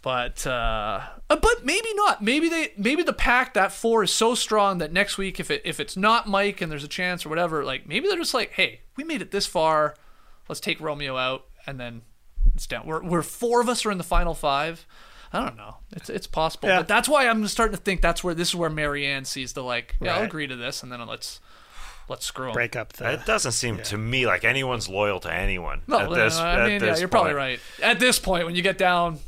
But 0.02 0.44
uh, 0.46 0.50
uh, 1.30 1.36
but 1.36 1.64
maybe 1.64 1.94
not. 1.94 2.22
Maybe 2.22 2.48
they 2.48 2.72
maybe 2.76 3.04
the 3.04 3.12
pack 3.12 3.54
that 3.54 3.70
four 3.70 4.02
is 4.02 4.12
so 4.12 4.34
strong 4.34 4.78
that 4.78 4.92
next 4.92 5.16
week 5.16 5.38
if 5.38 5.48
it 5.50 5.62
if 5.64 5.78
it's 5.78 5.96
not 5.96 6.26
Mike 6.28 6.60
and 6.60 6.70
there's 6.72 6.82
a 6.84 6.88
chance 6.88 7.24
or 7.24 7.28
whatever, 7.28 7.64
like 7.64 7.86
maybe 7.86 8.08
they're 8.08 8.16
just 8.18 8.34
like, 8.34 8.50
hey, 8.52 8.80
we 8.96 9.04
made 9.04 9.22
it 9.22 9.30
this 9.30 9.46
far, 9.46 9.94
let's 10.48 10.60
take 10.60 10.80
Romeo 10.80 11.16
out 11.16 11.44
and 11.68 11.78
then 11.78 12.02
it's 12.56 12.66
down. 12.66 12.84
We're 12.84 13.02
we're 13.02 13.22
four 13.22 13.60
of 13.60 13.68
us 13.68 13.86
are 13.86 13.92
in 13.92 13.98
the 13.98 14.04
final 14.04 14.34
five. 14.34 14.84
I 15.32 15.44
don't 15.44 15.56
know. 15.56 15.76
It's 15.92 16.10
it's 16.10 16.26
possible, 16.26 16.68
Yeah. 16.68 16.78
but 16.80 16.88
that's 16.88 17.08
why 17.08 17.28
I'm 17.28 17.46
starting 17.46 17.76
to 17.76 17.82
think 17.82 18.00
that's 18.02 18.24
where 18.24 18.34
this 18.34 18.48
is 18.48 18.56
where 18.56 18.70
Maryanne 18.70 19.24
sees 19.24 19.52
the 19.52 19.62
like. 19.62 19.94
Yeah, 20.00 20.16
I'll 20.16 20.24
agree 20.24 20.48
to 20.48 20.56
this, 20.56 20.82
and 20.82 20.90
then 20.90 21.06
let's 21.06 21.38
let's 22.08 22.26
screw 22.26 22.48
'em. 22.48 22.54
Break 22.54 22.74
up 22.74 22.92
the. 22.94 23.12
It 23.12 23.24
doesn't 23.24 23.52
seem 23.52 23.78
to 23.84 23.96
me 23.96 24.26
like 24.26 24.44
anyone's 24.44 24.88
loyal 24.88 25.20
to 25.20 25.32
anyone. 25.32 25.82
No, 25.86 26.00
at 26.00 26.10
no, 26.10 26.14
this, 26.16 26.36
no, 26.36 26.44
I 26.44 26.64
mean, 26.64 26.72
yeah, 26.72 26.78
this 26.90 26.98
you're 26.98 27.08
probably 27.08 27.34
right. 27.34 27.60
At 27.80 28.00
this 28.00 28.18
point, 28.18 28.44
when 28.46 28.56
you 28.56 28.62
get 28.62 28.76
down 28.76 29.20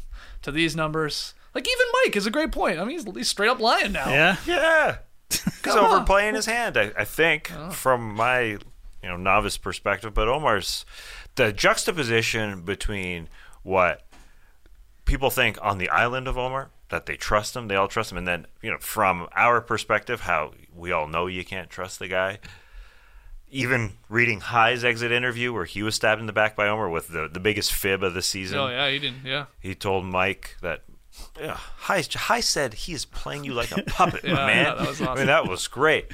to 0.44 0.52
these 0.52 0.76
numbers, 0.76 1.34
like 1.54 1.66
even 1.66 1.86
Mike 2.04 2.16
is 2.16 2.26
a 2.26 2.30
great 2.30 2.52
point. 2.52 2.78
I 2.78 2.84
mean, 2.84 2.98
he's, 2.98 3.16
he's 3.16 3.28
straight 3.28 3.48
up 3.48 3.60
lying 3.60 3.92
now. 3.92 4.08
yeah. 4.08 4.36
Yeah, 4.46 4.98
he's 5.30 5.74
overplaying 5.74 6.34
his 6.34 6.46
hand. 6.46 6.76
I, 6.76 6.92
I 6.96 7.04
think 7.04 7.50
oh. 7.54 7.70
from 7.70 8.14
my 8.14 8.42
you 8.42 8.58
know 9.02 9.16
novice 9.16 9.58
perspective, 9.58 10.14
but 10.14 10.28
Omar's 10.28 10.86
the 11.34 11.52
juxtaposition 11.52 12.62
between 12.62 13.28
what 13.62 14.06
people 15.04 15.30
think 15.30 15.58
on 15.60 15.78
the 15.78 15.88
island 15.88 16.28
of 16.28 16.38
Omar 16.38 16.70
that 16.90 17.06
they 17.06 17.16
trust 17.16 17.56
him, 17.56 17.68
they 17.68 17.76
all 17.76 17.88
trust 17.88 18.12
him, 18.12 18.18
and 18.18 18.28
then 18.28 18.46
you 18.62 18.70
know 18.70 18.78
from 18.78 19.28
our 19.34 19.60
perspective, 19.60 20.22
how 20.22 20.52
we 20.74 20.92
all 20.92 21.08
know 21.08 21.26
you 21.26 21.44
can't 21.44 21.70
trust 21.70 21.98
the 21.98 22.08
guy. 22.08 22.38
Even 23.54 23.92
reading 24.08 24.40
Hai's 24.40 24.84
exit 24.84 25.12
interview 25.12 25.52
where 25.52 25.64
he 25.64 25.82
was 25.82 25.94
stabbed 25.94 26.20
in 26.20 26.26
the 26.26 26.32
back 26.32 26.56
by 26.56 26.66
Omar 26.68 26.88
with 26.90 27.08
the 27.08 27.28
the 27.32 27.38
biggest 27.40 27.72
fib 27.72 28.02
of 28.02 28.12
the 28.12 28.22
season. 28.22 28.58
Oh 28.58 28.68
yeah, 28.68 28.90
he 28.90 28.98
didn't. 28.98 29.24
Yeah. 29.24 29.46
He 29.60 29.74
told 29.76 30.04
Mike 30.04 30.56
that 30.60 30.82
yeah, 31.40 31.56
Hai, 31.76 32.02
Hai 32.12 32.40
said 32.40 32.74
he 32.74 32.92
is 32.92 33.04
playing 33.04 33.44
you 33.44 33.54
like 33.54 33.70
a 33.70 33.82
puppet, 33.86 34.24
Yeah, 34.24 34.34
man. 34.34 34.64
yeah, 34.66 34.74
that 34.74 34.88
was 34.88 35.00
I 35.00 35.14
mean, 35.14 35.26
that 35.26 35.46
was 35.48 35.68
great. 35.68 36.06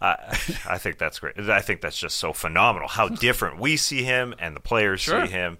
Uh, 0.00 0.16
I 0.66 0.78
think 0.78 0.96
that's 0.96 1.18
great. 1.18 1.38
I 1.38 1.60
think 1.60 1.82
that's 1.82 1.98
just 1.98 2.16
so 2.16 2.32
phenomenal 2.32 2.88
how 2.88 3.08
different 3.08 3.60
we 3.60 3.76
see 3.76 4.02
him 4.02 4.34
and 4.38 4.56
the 4.56 4.60
players 4.60 5.02
Sure. 5.02 5.26
see 5.26 5.32
him. 5.32 5.58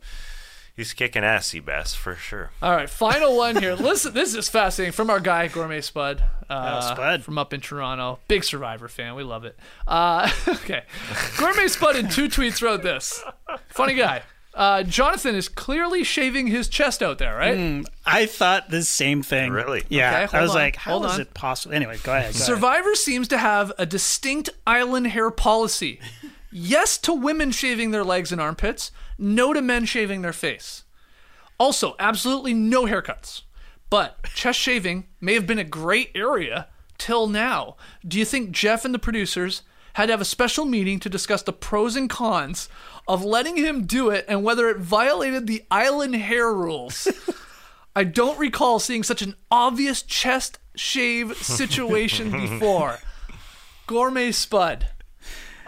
He's 0.76 0.92
kicking 0.92 1.24
ass, 1.24 1.48
Seabass, 1.52 1.96
for 1.96 2.14
sure. 2.16 2.50
All 2.60 2.70
right, 2.72 2.88
final 2.90 3.34
one 3.34 3.56
here. 3.56 3.74
Listen, 3.76 4.12
this 4.12 4.34
is 4.34 4.48
fascinating 4.50 4.92
from 4.92 5.08
our 5.08 5.20
guy 5.20 5.48
Gourmet 5.48 5.80
Spud, 5.80 6.22
uh, 6.50 6.80
Oh, 6.82 6.92
Spud. 6.94 7.24
from 7.24 7.38
up 7.38 7.54
in 7.54 7.62
Toronto. 7.62 8.18
Big 8.28 8.44
Survivor 8.44 8.86
fan, 8.86 9.14
we 9.14 9.22
love 9.22 9.46
it. 9.46 9.58
Uh, 9.88 10.30
okay, 10.48 10.82
Gourmet 11.38 11.68
Spud 11.68 11.96
in 11.96 12.08
two 12.10 12.28
tweets 12.28 12.60
wrote 12.60 12.82
this. 12.82 13.24
Funny 13.68 13.94
guy. 13.94 14.22
Uh, 14.52 14.82
Jonathan 14.82 15.34
is 15.34 15.48
clearly 15.48 16.02
shaving 16.04 16.46
his 16.46 16.68
chest 16.68 17.02
out 17.02 17.18
there, 17.18 17.36
right? 17.36 17.84
I 18.06 18.24
thought 18.26 18.68
the 18.70 18.82
same 18.82 19.22
thing. 19.22 19.52
Really? 19.52 19.84
Yeah. 19.90 20.24
Okay, 20.24 20.38
I 20.38 20.40
was 20.42 20.50
on, 20.50 20.56
like, 20.56 20.76
how 20.76 20.92
hold 20.92 21.06
is 21.06 21.12
on. 21.12 21.20
it 21.22 21.34
possible? 21.34 21.74
Anyway, 21.74 21.98
go 22.02 22.12
ahead. 22.12 22.22
Go 22.22 22.28
ahead. 22.30 22.34
Survivor 22.34 22.94
seems 22.94 23.28
to 23.28 23.38
have 23.38 23.72
a 23.78 23.84
distinct 23.84 24.48
island 24.66 25.08
hair 25.08 25.30
policy. 25.30 26.00
yes 26.52 26.96
to 26.98 27.12
women 27.12 27.50
shaving 27.50 27.90
their 27.90 28.04
legs 28.04 28.32
and 28.32 28.40
armpits, 28.40 28.92
no 29.18 29.52
to 29.52 29.62
men 29.62 29.84
shaving 29.84 30.22
their 30.22 30.32
face. 30.32 30.84
Also, 31.58 31.94
absolutely 31.98 32.54
no 32.54 32.84
haircuts. 32.84 33.42
But 33.88 34.22
chest 34.34 34.58
shaving 34.58 35.06
may 35.20 35.34
have 35.34 35.46
been 35.46 35.58
a 35.58 35.64
great 35.64 36.10
area 36.14 36.68
till 36.98 37.26
now. 37.26 37.76
Do 38.06 38.18
you 38.18 38.24
think 38.24 38.50
Jeff 38.50 38.84
and 38.84 38.94
the 38.94 38.98
producers 38.98 39.62
had 39.94 40.06
to 40.06 40.12
have 40.12 40.20
a 40.20 40.26
special 40.26 40.64
meeting 40.64 41.00
to 41.00 41.08
discuss 41.08 41.42
the 41.42 41.52
pros 41.52 41.96
and 41.96 42.10
cons 42.10 42.68
of 43.08 43.24
letting 43.24 43.56
him 43.56 43.86
do 43.86 44.10
it 44.10 44.24
and 44.28 44.42
whether 44.44 44.68
it 44.68 44.78
violated 44.78 45.46
the 45.46 45.64
island 45.70 46.14
hair 46.16 46.52
rules? 46.52 47.08
I 47.96 48.04
don't 48.04 48.38
recall 48.38 48.78
seeing 48.78 49.02
such 49.02 49.22
an 49.22 49.36
obvious 49.50 50.02
chest 50.02 50.58
shave 50.74 51.36
situation 51.36 52.30
before. 52.60 52.98
Gourmet 53.86 54.32
Spud. 54.32 54.88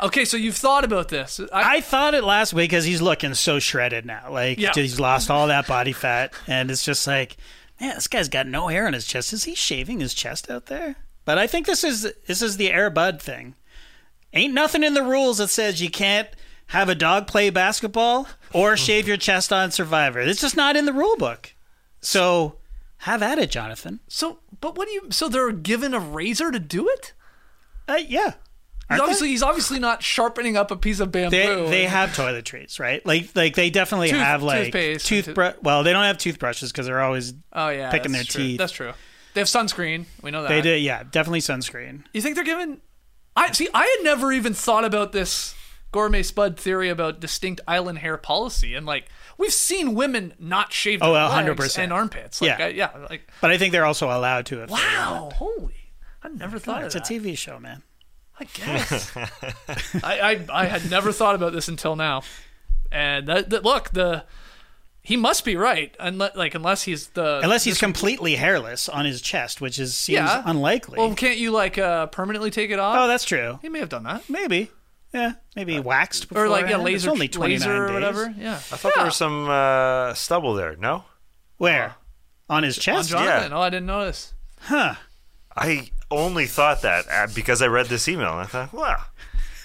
Okay, 0.03 0.25
so 0.25 0.37
you've 0.37 0.57
thought 0.57 0.85
about 0.85 1.09
this. 1.09 1.41
I, 1.53 1.77
I 1.77 1.81
thought 1.81 2.15
it 2.15 2.25
last 2.25 2.53
week 2.55 2.71
because 2.71 2.85
he's 2.85 3.03
looking 3.03 3.35
so 3.35 3.59
shredded 3.59 4.07
now. 4.07 4.31
Like 4.31 4.59
Yeah. 4.59 4.73
he's 4.75 5.01
lost 5.01 5.31
all 5.31 5.47
that 5.49 5.67
body 5.67 5.93
fat, 5.93 6.33
and 6.47 6.71
it's 6.71 6.85
just 6.85 7.07
like, 7.07 7.37
man, 7.81 7.95
this 7.97 8.07
guy's 8.09 8.29
got 8.29 8.47
no 8.47 8.69
hair 8.69 8.87
on 8.87 8.93
his 8.93 9.07
chest. 9.07 9.33
Is 9.33 9.45
he 9.45 9.55
shaving 9.55 10.01
his 10.01 10.15
chest 10.15 10.51
out 10.51 10.67
there? 10.67 10.97
But 11.25 11.39
I 11.39 11.47
think 11.47 11.67
this 11.67 11.85
is 11.85 12.11
this 12.27 12.41
is 12.43 12.57
the 12.57 12.71
Air 12.73 12.91
Bud 12.91 13.21
thing. 13.21 13.55
Ain't 14.33 14.55
nothing 14.55 14.83
in 14.85 14.95
the 14.95 15.03
rules 15.03 15.39
that 15.39 15.49
says 15.49 15.81
you 15.83 15.91
can't 15.91 16.29
have 16.69 16.89
a 16.89 16.95
dog 16.95 17.27
play 17.27 17.51
basketball 17.51 18.29
or 18.53 18.77
shave 18.77 19.09
your 19.09 19.17
chest 19.17 19.53
on 19.53 19.71
Survivor. 19.71 20.21
It's 20.21 20.41
just 20.41 20.57
not 20.57 20.77
in 20.77 20.85
the 20.85 20.93
rule 20.93 21.17
book. 21.17 21.55
So 22.01 22.57
have 23.03 23.23
at 23.23 23.39
it, 23.39 23.51
Jonathan. 23.51 24.01
so, 24.09 24.39
but 24.61 24.77
what 24.77 24.87
do 24.89 24.93
you? 24.95 25.09
So 25.11 25.29
they're 25.29 25.53
given 25.53 25.95
a 25.95 25.99
razor 26.01 26.51
to 26.51 26.59
do 26.59 26.89
it? 26.89 27.13
Uh, 27.89 28.01
yeah. 28.07 28.35
He's 28.91 29.01
obviously, 29.01 29.29
he's 29.29 29.43
obviously 29.43 29.79
not 29.79 30.03
sharpening 30.03 30.57
up 30.57 30.71
a 30.71 30.77
piece 30.77 31.01
of 31.01 31.13
bamboo. 31.13 31.37
They 31.37 31.71
they 31.71 31.85
have 31.85 32.11
toiletries, 32.11 32.81
right? 32.81 33.05
Like 33.05 33.31
like 33.35 33.55
they 33.55 33.69
definitely 33.71 34.09
Tooth- 34.11 34.19
have 34.21 34.43
like 34.43 34.73
toothbrush. 34.73 35.57
Well, 35.63 35.83
they 35.83 35.93
don't 35.93 36.05
have 36.05 36.17
toothbrushes 36.19 36.73
because 36.73 36.87
they're 36.87 37.01
always 37.03 37.35
oh 37.53 37.69
yeah, 37.69 37.91
picking 37.91 38.13
their 38.13 38.25
true. 38.25 38.43
teeth. 38.45 38.59
That's 38.59 38.73
true. 38.73 38.93
They 39.35 39.41
have 39.43 39.49
sunscreen. 39.49 40.07
We 40.23 40.31
know 40.31 40.43
that. 40.43 40.49
They 40.49 40.63
did, 40.63 40.83
yeah, 40.83 41.03
definitely 41.03 41.41
sunscreen. 41.41 42.05
You 42.15 42.23
think 42.23 42.35
they're 42.35 42.45
given? 42.45 42.81
I 43.37 43.53
see. 43.53 43.69
I 43.75 43.83
had 43.99 44.05
never 44.05 44.33
even 44.33 44.55
thought 44.55 44.85
about 44.85 45.13
this 45.13 45.55
gourmet 45.93 46.23
spud 46.23 46.59
theory 46.59 46.89
about 46.89 47.21
distinct 47.21 47.61
island 47.69 47.99
hair 47.99 48.17
policy, 48.17 48.75
and 48.75 48.87
like 48.87 49.07
we've 49.37 49.53
seen 49.53 49.95
women 49.95 50.33
not 50.39 50.73
shave 50.73 51.01
oh, 51.03 51.13
their 51.13 51.25
Oh, 51.25 51.29
legs 51.29 51.77
100%. 51.77 51.79
and 51.79 51.93
armpits. 51.93 52.41
Like, 52.41 52.59
Yeah. 52.59 52.65
I, 52.65 52.69
yeah. 52.69 52.91
Like 53.11 53.31
But 53.43 53.51
I 53.51 53.59
think 53.59 53.73
they're 53.73 53.85
also 53.85 54.07
allowed 54.09 54.47
to. 54.47 54.65
Wow, 54.67 55.31
holy! 55.35 55.93
I 56.23 56.29
never 56.29 56.59
thought 56.59 56.85
it's 56.85 56.95
of 56.95 57.03
a 57.03 57.05
that. 57.05 57.23
TV 57.23 57.37
show, 57.37 57.61
man. 57.61 57.83
I 58.41 58.45
guess. 58.55 59.17
I, 60.03 60.21
I 60.21 60.47
I 60.63 60.65
had 60.67 60.91
never 60.91 61.13
thought 61.13 61.35
about 61.35 61.53
this 61.53 61.69
until 61.69 61.97
now, 61.97 62.23
and 62.93 63.27
that, 63.29 63.51
that 63.51 63.65
look 63.65 63.91
the 63.91 64.25
he 65.03 65.17
must 65.17 65.45
be 65.45 65.57
right 65.57 65.95
unless 65.99 66.37
like 66.37 66.55
unless 66.55 66.83
he's 66.83 67.09
the 67.09 67.41
Unless 67.43 67.65
he's 67.65 67.75
this- 67.75 67.81
completely 67.81 68.37
hairless 68.37 68.89
on 68.89 69.05
his 69.05 69.21
chest, 69.21 69.61
which 69.61 69.79
is 69.79 69.97
seems 69.97 70.17
yeah 70.17 70.43
unlikely. 70.47 70.99
Well, 70.99 71.15
can't 71.15 71.39
you 71.39 71.51
like 71.51 71.79
uh 71.79 72.07
permanently 72.07 72.51
take 72.51 72.71
it 72.71 72.79
off? 72.79 72.97
oh, 72.99 73.09
that's 73.09 73.25
true. 73.25 73.59
he 73.63 73.69
may 73.69 73.79
have 73.81 73.89
done 73.89 74.05
that. 74.05 74.29
Maybe. 74.29 74.71
Yeah, 75.15 75.33
maybe 75.57 75.81
waxed 75.81 76.29
before 76.29 76.45
Or 76.45 76.49
like 76.51 76.69
yeah, 76.69 76.77
laser, 76.77 77.09
only 77.09 77.29
29 77.29 77.61
laser 77.61 77.85
or 77.85 77.87
days. 77.87 77.95
whatever. 77.95 78.35
Yeah. 78.39 78.57
I 78.57 78.59
thought 78.77 78.93
there 78.95 79.07
was 79.07 79.17
some 79.17 79.49
uh, 79.49 80.13
stubble 80.13 80.53
there. 80.53 80.77
No, 80.77 81.05
Where? 81.57 81.95
On 82.51 82.63
his 82.63 82.77
On 82.77 82.83
chest? 82.83 83.09
Jonathan. 83.09 83.55
Oh, 83.55 83.61
I 83.63 83.71
didn't 83.71 83.87
notice. 83.87 84.35
Huh. 84.61 84.97
I 85.57 85.91
only 86.11 86.47
thought 86.47 86.83
that 86.83 87.05
uh, 87.11 87.27
because 87.35 87.61
I 87.63 87.67
read 87.67 87.87
this 87.87 88.09
email 88.09 88.31
and 88.33 88.41
I 88.41 88.45
thought, 88.47 88.73
wow, 88.73 89.05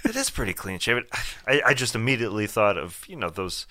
it 0.03 0.15
is 0.15 0.29
pretty 0.29 0.53
clean 0.53 0.79
shaven. 0.79 1.05
I, 1.47 1.61
I 1.67 1.73
just 1.73 1.95
immediately 1.95 2.47
thought 2.47 2.77
of 2.77 3.03
you 3.07 3.15
know 3.15 3.29
those 3.29 3.65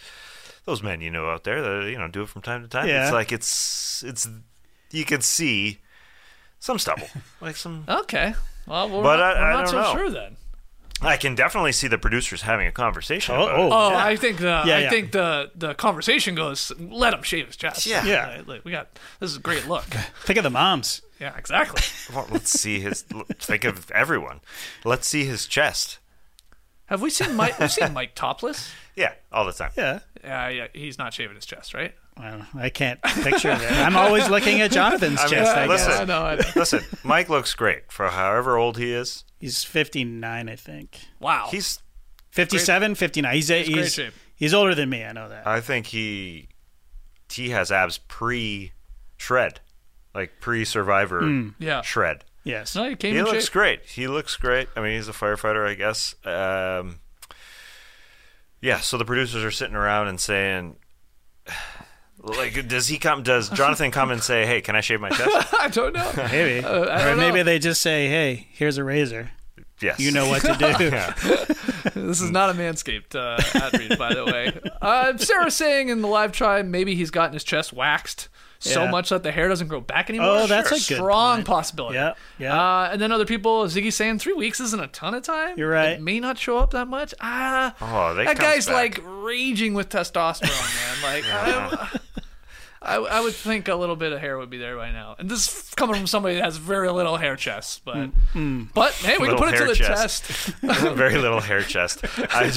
those 0.65 0.83
men 0.83 1.01
you 1.01 1.11
know 1.11 1.29
out 1.31 1.45
there 1.45 1.61
that 1.61 1.91
you 1.91 1.99
know 1.99 2.09
do 2.09 2.23
it 2.23 2.29
from 2.29 2.43
time 2.43 2.63
to 2.63 2.69
time. 2.69 2.89
Yeah. 2.89 3.05
It's 3.05 3.13
like 3.13 3.33
it's 3.33 4.03
it's 4.07 4.29
you 4.91 5.05
can 5.05 5.21
see 5.21 5.79
some 6.59 6.79
stubble, 6.79 7.09
like 7.41 7.57
some. 7.57 7.85
Okay. 7.89 8.35
Well, 8.67 8.89
we're 8.89 9.03
But 9.03 9.17
not, 9.17 9.37
I- 9.37 9.41
we're 9.41 9.47
I 9.47 9.53
not 9.55 9.59
don't 9.65 9.69
so 9.71 9.81
know. 9.83 9.93
sure 9.95 10.11
then. 10.11 10.37
I 11.05 11.17
can 11.17 11.35
definitely 11.35 11.73
see 11.73 11.89
the 11.89 11.99
producers 11.99 12.43
having 12.43 12.69
a 12.69 12.71
conversation. 12.71 13.35
Oh, 13.35 13.43
about 13.43 13.59
oh. 13.59 13.67
it. 13.67 13.71
Oh, 13.73 13.97
I 13.97 14.15
think 14.15 14.39
the 14.39 14.63
Yeah, 14.65 14.77
I 14.77 14.79
yeah. 14.83 14.91
think 14.91 15.11
the 15.11 15.51
the 15.57 15.75
conversation 15.75 16.37
goes. 16.37 16.71
Let 16.79 17.13
him 17.13 17.25
shave 17.25 17.49
his 17.49 17.57
chest. 17.57 17.87
Yeah. 17.87 18.05
Yeah. 18.05 18.37
Like, 18.39 18.47
like, 18.47 18.65
we 18.65 18.71
got 18.71 18.97
this 19.19 19.31
is 19.31 19.37
a 19.39 19.41
great 19.41 19.67
look. 19.67 19.83
Think 20.25 20.37
of 20.37 20.45
the 20.45 20.51
moms. 20.51 21.03
Yeah, 21.23 21.37
exactly. 21.39 21.83
Well, 22.13 22.27
let's 22.33 22.51
see 22.51 22.81
his. 22.81 23.03
think 23.39 23.63
of 23.63 23.89
everyone. 23.93 24.41
Let's 24.85 25.07
see 25.07 25.25
his 25.25 25.47
chest. 25.47 26.01
Have 26.87 27.01
we 27.01 27.11
seen 27.11 27.37
Mike? 27.37 27.61
We've 27.61 27.71
seen 27.71 27.93
Mike 27.93 28.17
topless. 28.17 28.73
Yeah, 28.97 29.13
all 29.31 29.47
the 29.47 29.53
time. 29.53 29.71
Yeah. 29.77 30.01
Yeah, 30.25 30.49
yeah. 30.49 30.67
He's 30.75 30.99
not 30.99 31.15
shaving 31.15 31.37
his 31.37 31.47
chest, 31.47 31.75
right? 31.75 31.95
Well, 32.19 32.45
I 32.57 32.71
can't 32.71 33.01
picture 33.03 33.53
it. 33.53 33.63
I'm 33.63 33.97
always 33.97 34.29
looking 34.29 34.61
at 34.63 34.73
Jonathan's 34.73 35.21
I 35.21 35.23
mean, 35.23 35.31
chest, 35.31 35.57
I 35.57 35.67
listen. 35.67 35.89
guess. 35.91 36.01
I 36.01 36.05
know. 36.05 36.23
I 36.23 36.35
know. 36.35 36.43
Listen, 36.57 36.83
Mike 37.05 37.29
looks 37.29 37.55
great 37.55 37.93
for 37.93 38.09
however 38.09 38.57
old 38.57 38.77
he 38.77 38.93
is. 38.93 39.25
He's 39.39 39.63
59, 39.63 40.49
I 40.49 40.57
think. 40.57 40.99
Wow. 41.21 41.47
He's 41.53 41.79
57, 42.31 42.97
59. 42.97 43.33
He's, 43.33 43.49
he's, 43.49 43.69
great 43.69 43.77
he's, 43.77 43.95
shape. 43.95 44.15
he's 44.35 44.53
older 44.53 44.75
than 44.75 44.91
me. 44.91 45.05
I 45.05 45.13
know 45.13 45.29
that. 45.29 45.47
I 45.47 45.61
think 45.61 45.87
he 45.87 46.49
he 47.33 47.51
has 47.51 47.71
abs 47.71 47.99
pre 47.99 48.73
shred, 49.17 49.61
like 50.15 50.41
pre 50.41 50.65
survivor 50.65 51.51
yeah. 51.59 51.83
shred. 51.83 52.25
yes. 52.45 52.75
No, 52.75 52.89
he 52.89 52.97
came 52.97 53.13
He 53.15 53.19
in 53.21 53.25
looks 53.25 53.45
shape. 53.45 53.53
great. 53.53 53.81
He 53.87 54.07
looks 54.09 54.37
great. 54.37 54.69
I 54.77 54.81
mean, 54.81 54.97
he's 54.97 55.09
a 55.09 55.13
firefighter, 55.13 55.67
I 55.69 55.75
guess. 55.75 56.15
Um, 56.25 56.99
Yeah, 58.61 58.79
so 58.81 58.97
the 58.99 59.05
producers 59.05 59.43
are 59.45 59.51
sitting 59.51 59.75
around 59.77 60.09
and 60.09 60.21
saying, 60.21 60.77
like, 62.19 62.69
does 62.69 62.89
he 62.89 62.99
come? 62.99 63.23
Does 63.23 63.49
Jonathan 63.49 63.91
come 63.91 64.11
and 64.11 64.23
say, 64.23 64.47
"Hey, 64.47 64.61
can 64.61 64.77
I 64.77 64.81
shave 64.81 65.01
my 65.01 65.11
chest?" 65.11 65.53
I 65.59 65.69
don't 65.69 65.93
know. 65.95 66.11
Maybe. 66.17 66.65
Uh, 66.65 66.83
or 66.83 66.87
don't 66.87 67.19
maybe 67.19 67.39
know. 67.39 67.43
they 67.45 67.59
just 67.59 67.81
say, 67.81 68.09
"Hey, 68.09 68.47
here's 68.53 68.79
a 68.79 68.85
razor. 68.85 69.31
Yes, 69.81 69.99
You 69.99 70.13
know 70.13 70.29
what 70.29 70.43
to 70.43 70.55
do." 70.55 70.91
Yeah. 70.93 71.15
This 71.95 72.21
is 72.21 72.31
not 72.31 72.51
a 72.51 72.55
Manscaped 72.55 73.15
uh, 73.17 73.43
ad 73.59 73.73
read, 73.79 73.99
by 73.99 74.15
the 74.15 74.25
way. 74.25 74.53
Uh, 74.81 75.17
Sarah's 75.19 75.55
saying 75.57 75.89
in 75.89 76.01
the 76.01 76.09
live 76.09 76.31
tribe, 76.33 76.67
maybe 76.67 76.95
he's 76.95 77.11
gotten 77.11 77.33
his 77.35 77.43
chest 77.45 77.73
waxed 77.73 78.29
so 78.65 78.85
Yeah. 78.85 78.91
much 78.91 79.09
that 79.11 79.23
the 79.25 79.33
hair 79.33 79.49
doesn't 79.49 79.67
grow 79.69 79.81
back 79.81 80.09
anymore. 80.09 80.29
Oh, 80.29 80.47
that's 80.47 80.71
a 80.71 80.79
strong 80.79 81.37
point. 81.39 81.47
possibility. 81.47 81.97
Yeah, 81.97 82.15
yeah. 82.39 82.57
Uh, 82.59 82.91
and 82.93 83.01
then 83.03 83.11
other 83.13 83.25
people, 83.27 83.65
Ziggy 83.67 83.93
saying 83.93 84.19
three 84.21 84.35
weeks 84.35 84.61
isn't 84.61 84.81
a 84.81 84.87
ton 84.89 85.15
of 85.15 85.23
time. 85.23 85.59
You're 85.59 85.71
right. 85.71 85.91
It 85.93 86.01
may 86.01 86.21
not 86.21 86.39
show 86.39 86.59
up 86.59 86.71
that 86.73 86.87
much. 86.89 87.13
Ah, 87.21 87.75
Oh, 87.81 88.15
that 88.15 88.27
comes 88.27 88.39
guy's 88.39 88.67
back. 88.67 88.75
like 88.75 89.01
raging 89.05 89.75
with 89.75 89.89
testosterone, 89.89 90.43
man. 90.51 90.97
Like, 91.03 91.25
I, 91.27 91.89
I, 92.83 92.97
I 92.97 93.21
would 93.21 93.35
think 93.35 93.69
a 93.69 93.75
little 93.77 93.95
bit 93.97 94.13
of 94.13 94.19
hair 94.21 94.39
would 94.39 94.51
be 94.51 94.59
there 94.59 94.77
by 94.77 94.91
now. 94.91 95.15
And 95.19 95.29
this 95.31 95.47
is 95.49 95.75
coming 95.77 95.95
from 95.97 96.07
somebody 96.09 96.35
that 96.37 96.45
has 96.45 96.57
very 96.57 96.91
little 96.91 97.17
hair 97.17 97.37
chest, 97.37 97.83
but 97.85 98.11
but 98.75 98.93
hey, 98.95 99.19
we 99.19 99.29
can 99.29 99.37
put 99.37 99.55
it 99.55 99.59
to 99.59 99.65
the 99.67 99.75
chest. 99.77 100.25
test. 100.25 100.55
Very 100.97 101.17
little 101.17 101.41
hair 101.41 101.63
chest. 101.63 102.05
I, 102.05 102.51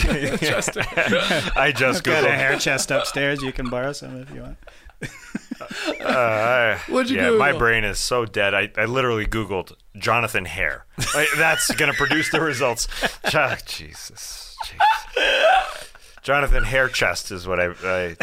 I 1.56 1.72
just 1.72 2.04
Got 2.04 2.24
a 2.24 2.32
hair 2.32 2.58
chest 2.58 2.90
upstairs. 2.92 3.42
You 3.44 3.52
can 3.52 3.70
borrow 3.70 3.92
some 3.94 4.22
if 4.22 4.32
you 4.32 4.42
want. 4.42 4.58
Uh, 6.04 6.78
What'd 6.88 7.10
you 7.10 7.18
yeah, 7.18 7.32
my 7.32 7.52
brain 7.54 7.84
is 7.84 8.00
so 8.00 8.26
dead. 8.26 8.54
I, 8.54 8.72
I 8.78 8.86
literally 8.86 9.26
Googled 9.26 9.74
Jonathan 9.98 10.46
Hair. 10.46 10.86
Like, 11.14 11.28
that's 11.38 11.74
going 11.76 11.92
to 11.92 11.98
produce 11.98 12.30
the 12.32 12.42
results. 12.42 12.88
Jesus. 13.66 14.56
Jesus. 14.66 15.92
Jonathan 16.22 16.64
Hair 16.64 16.90
Chest 16.90 17.32
is 17.32 17.46
what 17.48 17.60
I, 17.60 17.68
I 17.84 18.16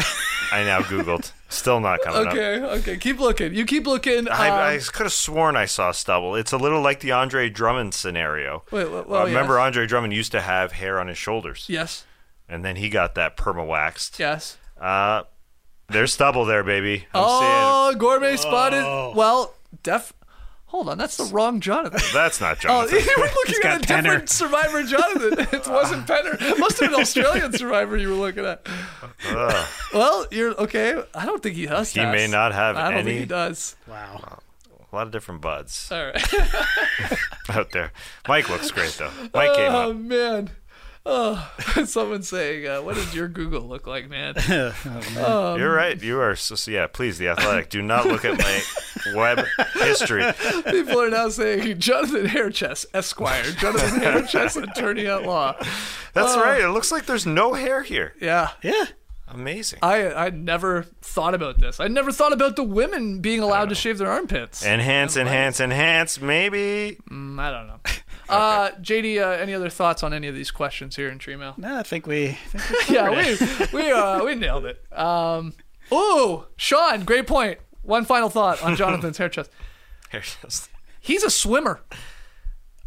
I 0.51 0.63
now 0.65 0.81
Googled. 0.81 1.31
Still 1.49 1.79
not 1.79 2.01
coming 2.01 2.27
up. 2.27 2.33
Okay, 2.33 2.59
okay. 2.61 2.97
Keep 2.97 3.19
looking. 3.19 3.53
You 3.53 3.65
keep 3.65 3.85
looking. 3.87 4.27
I, 4.27 4.49
um, 4.49 4.59
I 4.59 4.79
could 4.91 5.05
have 5.05 5.13
sworn 5.13 5.55
I 5.55 5.65
saw 5.65 5.91
stubble. 5.91 6.35
It's 6.35 6.51
a 6.51 6.57
little 6.57 6.81
like 6.81 6.99
the 6.99 7.11
Andre 7.13 7.49
Drummond 7.49 7.93
scenario. 7.93 8.63
Wait, 8.71 8.89
well, 8.89 9.05
Uh, 9.21 9.25
remember, 9.25 9.53
yes. 9.55 9.61
Andre 9.65 9.85
Drummond 9.87 10.13
used 10.13 10.31
to 10.33 10.41
have 10.41 10.73
hair 10.73 10.99
on 10.99 11.07
his 11.07 11.17
shoulders, 11.17 11.65
yes, 11.69 12.05
and 12.49 12.65
then 12.65 12.75
he 12.75 12.89
got 12.89 13.15
that 13.15 13.37
perma 13.37 13.65
waxed. 13.65 14.19
yes. 14.19 14.57
Uh, 14.81 15.23
there's 15.93 16.13
stubble 16.13 16.45
there, 16.45 16.63
baby. 16.63 17.05
I'm 17.13 17.23
Oh, 17.23 17.95
gourmet 17.97 18.35
spotted. 18.35 18.83
Oh. 18.83 19.13
Well, 19.15 19.53
def. 19.83 20.13
Hold 20.67 20.89
on, 20.89 20.97
that's 20.97 21.17
the 21.17 21.25
wrong 21.25 21.59
Jonathan. 21.61 22.01
that's 22.13 22.41
not 22.41 22.57
Oh, 22.65 22.87
Jonathan. 22.89 22.99
you 22.99 23.15
were 23.17 23.25
looking 23.27 23.63
at 23.63 23.83
a 23.83 23.85
different 23.85 24.29
Survivor 24.29 24.81
Jonathan. 24.83 25.39
It 25.59 25.67
wasn't 25.67 26.07
Penner. 26.07 26.35
It 26.41 26.57
must 26.57 26.79
have 26.79 26.89
been 26.89 26.99
Australian 26.99 27.53
Survivor 27.53 27.95
you 27.95 28.09
were 28.09 28.15
looking 28.15 28.43
at. 28.45 28.67
Ugh. 29.29 29.67
Well, 29.93 30.25
you're 30.31 30.59
okay. 30.63 31.01
I 31.13 31.25
don't 31.27 31.43
think 31.43 31.55
he 31.57 31.67
does. 31.67 31.93
He 31.93 32.01
may 32.03 32.25
not 32.27 32.53
have 32.53 32.75
I 32.75 32.89
don't 32.89 32.99
any- 33.01 33.11
think 33.11 33.19
he 33.19 33.25
does. 33.27 33.75
Wow. 33.87 34.39
a 34.91 34.95
lot 34.95 35.05
of 35.05 35.11
different 35.11 35.41
buds 35.41 35.89
All 35.91 36.05
right. 36.05 36.33
out 37.49 37.71
there. 37.71 37.91
Mike 38.27 38.49
looks 38.49 38.71
great 38.71 38.93
though. 38.93 39.11
Mike 39.33 39.49
uh, 39.51 39.55
came 39.55 39.71
Oh 39.71 39.91
up. 39.91 39.95
man. 39.95 40.49
Oh, 41.05 41.51
someone's 41.85 42.29
saying, 42.29 42.65
uh, 42.65 42.81
"What 42.81 42.95
does 42.95 43.13
your 43.13 43.27
Google 43.27 43.61
look 43.61 43.85
like, 43.87 44.09
man?" 44.09 44.35
Um, 45.17 45.59
You're 45.59 45.73
right. 45.73 46.01
You 46.01 46.19
are. 46.19 46.35
So, 46.35 46.55
so 46.55 46.71
yeah, 46.71 46.87
please, 46.87 47.17
the 47.17 47.27
athletic. 47.27 47.69
Do 47.69 47.81
not 47.81 48.05
look 48.07 48.23
at 48.23 48.37
my 48.37 48.61
web 49.15 49.45
history. 49.73 50.23
People 50.65 51.01
are 51.01 51.09
now 51.09 51.27
saying 51.29 51.79
Jonathan 51.79 52.25
Hairchest, 52.25 52.85
Esquire, 52.93 53.43
Jonathan 53.51 53.99
Hairchest, 53.99 54.61
attorney 54.63 55.07
at 55.07 55.23
law. 55.23 55.55
That's 56.13 56.33
Oh. 56.35 56.41
right. 56.41 56.61
It 56.61 56.69
looks 56.69 56.91
like 56.91 57.05
there's 57.05 57.25
no 57.25 57.53
hair 57.53 57.81
here. 57.83 58.13
Yeah, 58.21 58.51
Yeah. 58.61 58.85
Amazing. 59.27 59.79
I 59.81 60.13
I 60.13 60.29
never 60.29 60.83
thought 61.01 61.33
about 61.33 61.59
this. 61.59 61.79
I 61.79 61.87
never 61.87 62.11
thought 62.11 62.33
about 62.33 62.55
the 62.55 62.63
women 62.63 63.19
being 63.19 63.39
allowed 63.39 63.69
to 63.69 63.75
shave 63.75 63.97
their 63.97 64.11
armpits. 64.11 64.63
Enhance, 64.63 65.17
enhance, 65.17 65.59
enhance. 65.59 66.21
Maybe. 66.21 66.97
Mm, 67.09 67.39
I 67.39 67.49
don't 67.49 67.65
know. 67.67 67.79
Uh, 68.29 68.71
JD, 68.81 69.21
uh, 69.21 69.29
any 69.41 69.53
other 69.53 69.69
thoughts 69.69 70.01
on 70.03 70.13
any 70.13 70.27
of 70.27 70.35
these 70.35 70.49
questions 70.51 70.95
here 70.95 71.09
in 71.09 71.19
Treemail? 71.19 71.57
No, 71.57 71.77
I 71.77 71.83
think 71.83 72.07
we. 72.07 72.29
I 72.29 72.35
think 72.57 72.87
we 72.89 72.95
yeah, 72.95 73.09
we 73.09 73.83
we 73.83 73.91
uh, 73.91 74.23
we 74.23 74.35
nailed 74.35 74.65
it. 74.65 74.81
Um, 74.97 75.53
ooh, 75.91 76.45
Sean, 76.55 77.03
great 77.03 77.27
point. 77.27 77.59
One 77.81 78.05
final 78.05 78.29
thought 78.29 78.61
on 78.63 78.75
Jonathan's 78.75 79.17
hair 79.17 79.29
chest. 79.29 79.51
Hair 80.09 80.21
just- 80.41 80.69
He's 81.01 81.23
a 81.23 81.29
swimmer. 81.29 81.81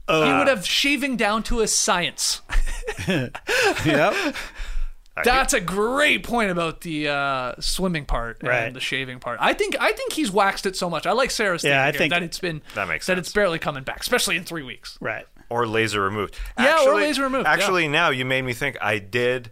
he 0.09 0.15
would 0.15 0.47
have 0.49 0.65
shaving 0.65 1.17
down 1.17 1.43
to 1.45 1.61
a 1.61 1.67
science. 1.69 2.41
Yep. 3.07 4.15
That's 5.25 5.55
a 5.55 5.61
great 5.61 6.23
point 6.25 6.51
about 6.51 6.83
the 6.83 7.09
uh, 7.09 7.55
swimming 7.61 8.05
part 8.05 8.39
Right. 8.43 8.65
and 8.65 8.77
the 8.77 8.81
shaving 8.81 9.19
part. 9.19 9.39
I 9.41 9.53
think 9.55 9.77
I 9.81 9.93
think 9.93 10.13
he's 10.13 10.31
waxed 10.31 10.67
it 10.67 10.77
so 10.77 10.91
much. 10.91 11.07
I 11.07 11.13
like 11.13 11.31
Sarah's 11.31 11.65
Yeah, 11.65 11.71
theory 11.71 11.81
I 11.81 11.85
here, 11.93 11.99
think- 11.99 12.13
that 12.13 12.23
it's 12.23 12.39
been 12.39 12.63
That 12.75 12.89
makes 12.89 13.07
that 13.07 13.17
sense. 13.17 13.27
it's 13.29 13.33
barely 13.35 13.59
coming 13.59 13.83
back, 13.83 14.01
especially 14.01 14.37
in 14.37 14.45
three 14.45 14.63
weeks. 14.63 14.99
Right. 15.01 15.27
Or 15.49 15.67
laser 15.67 16.01
removed. 16.03 16.37
Yeah, 16.59 16.85
or 16.87 16.95
laser 16.97 17.23
removed, 17.23 17.45
yeah. 17.47 17.53
Actually, 17.53 17.87
now 17.89 18.11
you 18.11 18.25
made 18.25 18.43
me 18.43 18.53
think. 18.53 18.77
I 18.83 18.99
did 18.99 19.51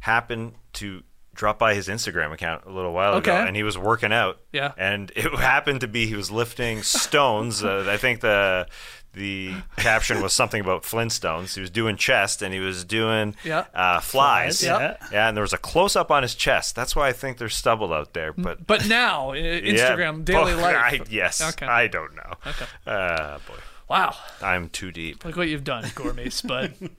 happen 0.00 0.54
to 0.74 1.02
drop 1.34 1.58
by 1.58 1.74
his 1.74 1.88
Instagram 1.88 2.32
account 2.32 2.64
a 2.66 2.70
little 2.70 2.92
while 2.92 3.14
ago, 3.16 3.32
Okay. 3.34 3.46
and 3.48 3.56
he 3.56 3.62
was 3.62 3.76
working 3.78 4.12
out. 4.12 4.38
Yeah. 4.52 4.72
And 4.76 5.10
it 5.16 5.32
happened 5.34 5.80
to 5.80 5.88
be 5.88 6.06
he 6.06 6.14
was 6.14 6.30
lifting 6.30 6.82
stones. 6.82 7.64
uh, 7.64 7.86
I 7.88 7.96
think 7.96 8.20
the 8.20 8.66
the 9.14 9.52
caption 9.76 10.22
was 10.22 10.32
something 10.32 10.60
about 10.60 10.82
Flintstones. 10.84 11.54
He 11.54 11.60
was 11.60 11.70
doing 11.70 11.96
chest 11.96 12.40
and 12.42 12.54
he 12.54 12.60
was 12.60 12.84
doing 12.84 13.34
Yeah. 13.44 13.64
uh, 13.74 14.00
flies. 14.00 14.60
Flies, 14.60 14.62
yeah. 14.62 14.96
Yeah, 15.12 15.28
and 15.28 15.36
there 15.36 15.42
was 15.42 15.52
a 15.52 15.58
close 15.58 15.96
up 15.96 16.10
on 16.10 16.22
his 16.22 16.34
chest. 16.34 16.74
That's 16.74 16.96
why 16.96 17.08
I 17.08 17.12
think 17.12 17.38
there's 17.38 17.54
stubble 17.54 17.92
out 17.92 18.14
there. 18.14 18.32
But 18.32 18.66
But 18.66 18.88
now, 18.88 19.30
uh, 19.30 19.34
Instagram, 19.34 20.18
Yeah, 20.18 20.24
daily 20.24 20.54
boy, 20.54 20.60
life. 20.62 21.00
I, 21.02 21.04
yes, 21.10 21.40
Okay. 21.42 21.66
I 21.66 21.86
don't 21.88 22.14
know. 22.14 22.32
Okay. 22.46 22.64
Uh, 22.86 23.38
boy, 23.46 23.54
Wow. 23.88 24.16
I'm 24.40 24.70
too 24.70 24.90
deep. 24.90 25.24
Look 25.24 25.36
what 25.36 25.48
you've 25.48 25.64
done, 25.64 25.84
gourmet 25.94 26.30
spud. 26.30 26.72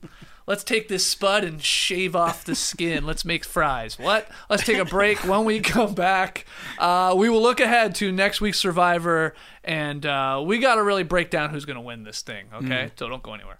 Let's 0.45 0.63
take 0.63 0.87
this 0.87 1.05
spud 1.05 1.43
and 1.43 1.61
shave 1.61 2.15
off 2.15 2.43
the 2.43 2.55
skin. 2.55 3.05
Let's 3.05 3.23
make 3.23 3.45
fries. 3.45 3.97
What? 3.97 4.27
Let's 4.49 4.65
take 4.65 4.77
a 4.77 4.85
break. 4.85 5.25
When 5.25 5.45
we 5.45 5.59
come 5.61 5.93
back, 5.93 6.45
uh, 6.77 7.13
we 7.17 7.29
will 7.29 7.41
look 7.41 7.59
ahead 7.59 7.95
to 7.95 8.11
next 8.11 8.41
week's 8.41 8.59
Survivor, 8.59 9.35
and 9.63 10.05
uh, 10.05 10.43
we 10.45 10.59
got 10.59 10.75
to 10.75 10.83
really 10.83 11.03
break 11.03 11.29
down 11.29 11.49
who's 11.49 11.65
going 11.65 11.75
to 11.77 11.81
win 11.81 12.03
this 12.03 12.21
thing. 12.21 12.47
Okay, 12.53 12.91
so 12.97 13.07
don't 13.07 13.23
go 13.23 13.33
anywhere. 13.33 13.59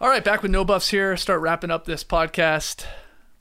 All 0.00 0.08
right, 0.08 0.24
back 0.24 0.42
with 0.42 0.50
no 0.50 0.64
buffs 0.64 0.88
here. 0.88 1.16
Start 1.16 1.40
wrapping 1.42 1.70
up 1.70 1.84
this 1.84 2.04
podcast 2.04 2.84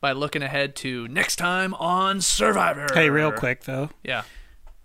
by 0.01 0.11
looking 0.11 0.41
ahead 0.43 0.75
to 0.77 1.07
next 1.07 1.37
time 1.37 1.73
on 1.75 2.19
Survivor. 2.21 2.87
Hey, 2.93 3.09
real 3.09 3.31
quick 3.31 3.63
though. 3.63 3.89
Yeah, 4.03 4.23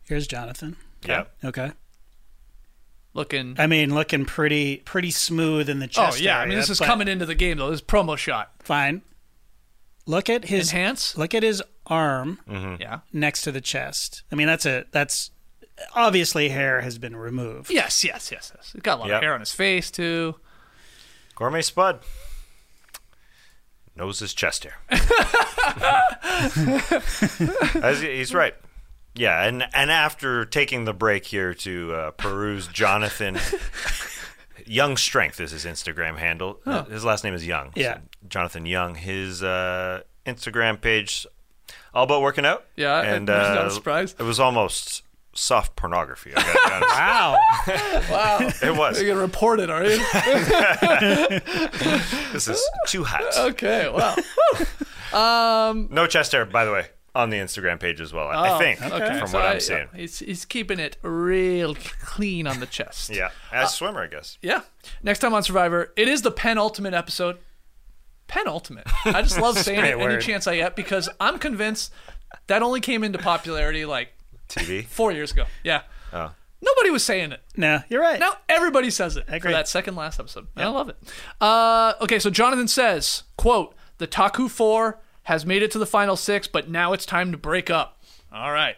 Here's 0.05 0.27
Jonathan. 0.27 0.77
Yeah. 1.05 1.25
Okay. 1.45 1.73
looking. 3.13 3.57
I 3.59 3.67
mean, 3.67 3.93
looking 3.95 4.25
pretty 4.25 4.79
pretty 4.79 5.11
smooth 5.11 5.69
in 5.69 5.79
the 5.81 5.87
chest. 5.87 5.99
Oh 5.99 6.11
chest. 6.13 6.21
yeah, 6.21 6.39
I 6.39 6.47
mean 6.47 6.57
this 6.59 6.71
is 6.71 6.79
coming 6.79 7.09
into 7.09 7.27
the 7.27 7.35
game 7.35 7.59
though. 7.59 7.71
This 7.71 7.81
is 7.81 7.87
promo 7.87 8.17
shot. 8.17 8.53
fine. 8.61 9.03
Look 10.07 10.29
at 10.29 10.45
his 10.45 10.71
hands. 10.73 11.17
Look 11.17 11.35
at 11.35 11.43
his 11.43 11.63
arm 11.87 12.39
mm-hmm. 12.49 12.81
Yeah. 12.81 13.01
next 13.13 13.43
to 13.43 13.53
the 13.53 13.63
chest. 13.63 14.23
I 14.31 14.35
mean, 14.35 14.47
that's 14.47 14.67
a 14.67 14.85
that's 14.93 15.31
obviously 15.95 16.51
hair 16.51 16.83
has 16.83 16.99
been 16.99 17.17
removed. 17.17 17.71
Yes, 17.73 18.05
yes, 18.05 18.31
yes, 18.31 18.53
yes. 18.55 18.71
He's 18.75 18.83
got 18.83 18.99
a 18.99 19.01
lot 19.01 19.09
Yep. 19.09 19.17
of 19.17 19.23
hair 19.23 19.35
on 19.35 19.41
his 19.41 19.53
face 19.53 19.91
too. 19.91 20.37
Gourmet 21.35 21.63
Spud. 21.63 22.01
knows 23.97 24.19
his 24.21 24.35
chest 24.35 24.65
hair. 24.65 24.77
He's 28.01 28.35
right. 28.35 28.55
Yeah, 29.15 29.45
and 29.45 29.65
and 29.73 29.91
after 29.91 30.45
taking 30.45 30.85
the 30.85 30.93
break 30.93 31.27
here 31.27 31.55
to 31.55 31.95
uh, 31.95 32.11
peruse 32.13 32.67
Jonathan 32.67 33.39
Young 34.67 34.97
Strength 34.97 35.41
is 35.41 35.53
his 35.53 35.65
Instagram 35.65 36.19
handle. 36.19 36.61
His 36.89 37.05
last 37.05 37.23
name 37.23 37.35
is 37.35 37.47
Young. 37.47 37.67
so 37.75 37.81
Yeah. 37.81 37.99
Jonathan 38.29 38.67
Young. 38.67 38.97
His 38.97 39.43
uh, 39.43 40.01
Instagram 40.27 40.81
page, 40.81 41.27
all 41.93 42.05
about 42.05 42.23
working 42.23 42.45
out. 42.45 42.65
Yeah, 42.77 43.01
and 43.03 43.27
not 43.27 43.59
uh, 43.59 43.67
a 43.67 43.71
surprise. 43.71 44.15
It 44.19 44.25
was 44.25 44.41
almost 44.41 45.03
soft 45.35 45.77
pornography. 45.77 46.33
I 46.37 46.43
gotta 46.43 46.53
be 46.53 46.73
honest. 46.73 46.97
Wow. 48.11 48.11
Wow. 48.11 48.39
It 48.63 48.77
was. 48.77 49.01
You're 49.03 49.15
gonna 49.15 49.27
report 49.27 49.61
it, 49.61 49.71
are 49.71 49.85
you? 49.85 49.99
This 52.33 52.49
is 52.49 52.61
too 52.89 53.05
hot. 53.05 53.23
okay. 53.51 53.89
Wow. 53.89 54.17
Um, 55.15 55.87
no 55.93 56.09
chest 56.09 56.33
hair, 56.33 56.45
by 56.45 56.65
the 56.65 56.73
way, 56.73 56.87
on 57.15 57.31
the 57.31 57.37
Instagram 57.37 57.79
page 57.79 58.01
as 58.01 58.13
well. 58.13 58.27
I 58.27 58.57
Oh, 58.57 58.59
think, 58.59 58.83
okay. 58.83 59.17
from 59.21 59.29
So 59.29 59.39
what 59.39 59.47
I- 59.47 59.53
I'm 59.53 59.61
seeing. 59.61 59.79
yeah, 59.93 60.01
he's, 60.01 60.19
he's 60.19 60.45
keeping 60.45 60.81
it 60.81 60.97
real 61.03 61.77
clean 61.77 62.49
on 62.49 62.59
the 62.59 62.67
chest. 62.67 63.11
Yeah, 63.11 63.31
as 63.53 63.71
a 63.71 63.73
swimmer, 63.73 64.03
I 64.03 64.07
guess. 64.09 64.39
Yeah. 64.43 64.63
Next 65.05 65.21
time 65.21 65.33
on 65.33 65.45
Survivor, 65.45 65.93
it 65.97 66.09
is 66.09 66.23
the 66.23 66.33
penultimate 66.33 66.95
episode. 66.95 67.39
Penultimate. 68.27 68.89
I 69.05 69.23
just 69.23 69.39
love 69.39 69.57
saying 69.59 69.79
great 69.79 69.91
it 69.91 70.01
any 70.01 70.03
word. 70.03 70.21
chance 70.21 70.49
I 70.49 70.57
get 70.57 70.75
because 70.75 71.09
I'm 71.21 71.39
convinced 71.39 71.93
that 72.49 72.63
only 72.63 72.81
came 72.81 73.05
into 73.05 73.21
popularity 73.21 73.85
like 73.85 74.14
TV. 74.49 74.85
four 74.89 75.13
years 75.13 75.33
ago. 75.33 75.45
Yeah. 75.63 75.83
Oh. 76.13 76.33
Nobody 76.63 76.91
was 76.91 77.05
saying 77.05 77.33
it. 77.33 77.43
no, 77.57 77.83
you're 77.91 78.01
right. 78.01 78.19
Now 78.19 78.33
everybody 78.49 78.91
says 78.91 79.17
it 79.17 79.27
for 79.27 79.35
agree. 79.35 79.53
that 79.53 79.69
second 79.69 79.97
last 79.97 80.19
episode. 80.19 80.47
And 80.57 80.65
I 80.65 80.69
love 80.69 80.89
it. 80.89 80.97
Uh, 81.41 81.93
okay, 82.01 82.19
so 82.19 82.31
Jonathan 82.31 82.69
says, 82.69 83.25
"quote 83.37 83.75
The 83.99 84.07
Taku 84.07 84.49
Four 84.49 85.01
has 85.25 85.45
made 85.45 85.63
it 85.63 85.71
to 85.73 85.79
the 85.79 85.87
final 85.87 86.17
six, 86.17 86.49
but 86.49 86.71
now 86.71 86.95
it's 86.95 87.05
time 87.05 87.33
to 87.33 87.39
break 87.39 87.69
up." 87.69 88.01
All 88.33 88.51
right, 88.51 88.77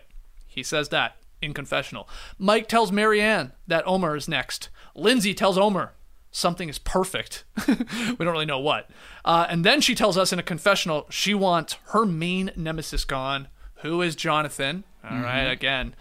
he 0.48 0.64
says 0.64 0.88
that 0.88 1.16
in 1.40 1.55
confessional. 1.55 2.09
Mike 2.38 2.66
tells 2.68 2.90
Maryanne 2.90 3.52
that 3.68 3.86
Omar 3.86 4.16
is 4.16 4.26
next. 4.28 4.68
Lindsay 4.94 5.34
tells 5.34 5.56
Omar 5.56 5.93
something 6.30 6.68
is 6.68 6.78
perfect. 6.78 7.44
we 7.68 7.74
don't 7.74 8.32
really 8.32 8.47
know 8.47 8.59
what. 8.59 8.90
Uh, 9.24 9.47
and 9.48 9.64
then 9.64 9.80
she 9.80 9.94
tells 9.94 10.18
us 10.18 10.32
in 10.32 10.38
a 10.38 10.43
confessional 10.43 11.06
she 11.09 11.34
wants 11.34 11.76
her 11.88 12.05
main 12.05 12.51
nemesis 12.56 13.05
gone. 13.05 13.48
Who 13.76 14.02
is 14.02 14.16
Jonathan? 14.16 14.84
All 15.09 15.19
right, 15.20 15.45
again. 15.45 15.95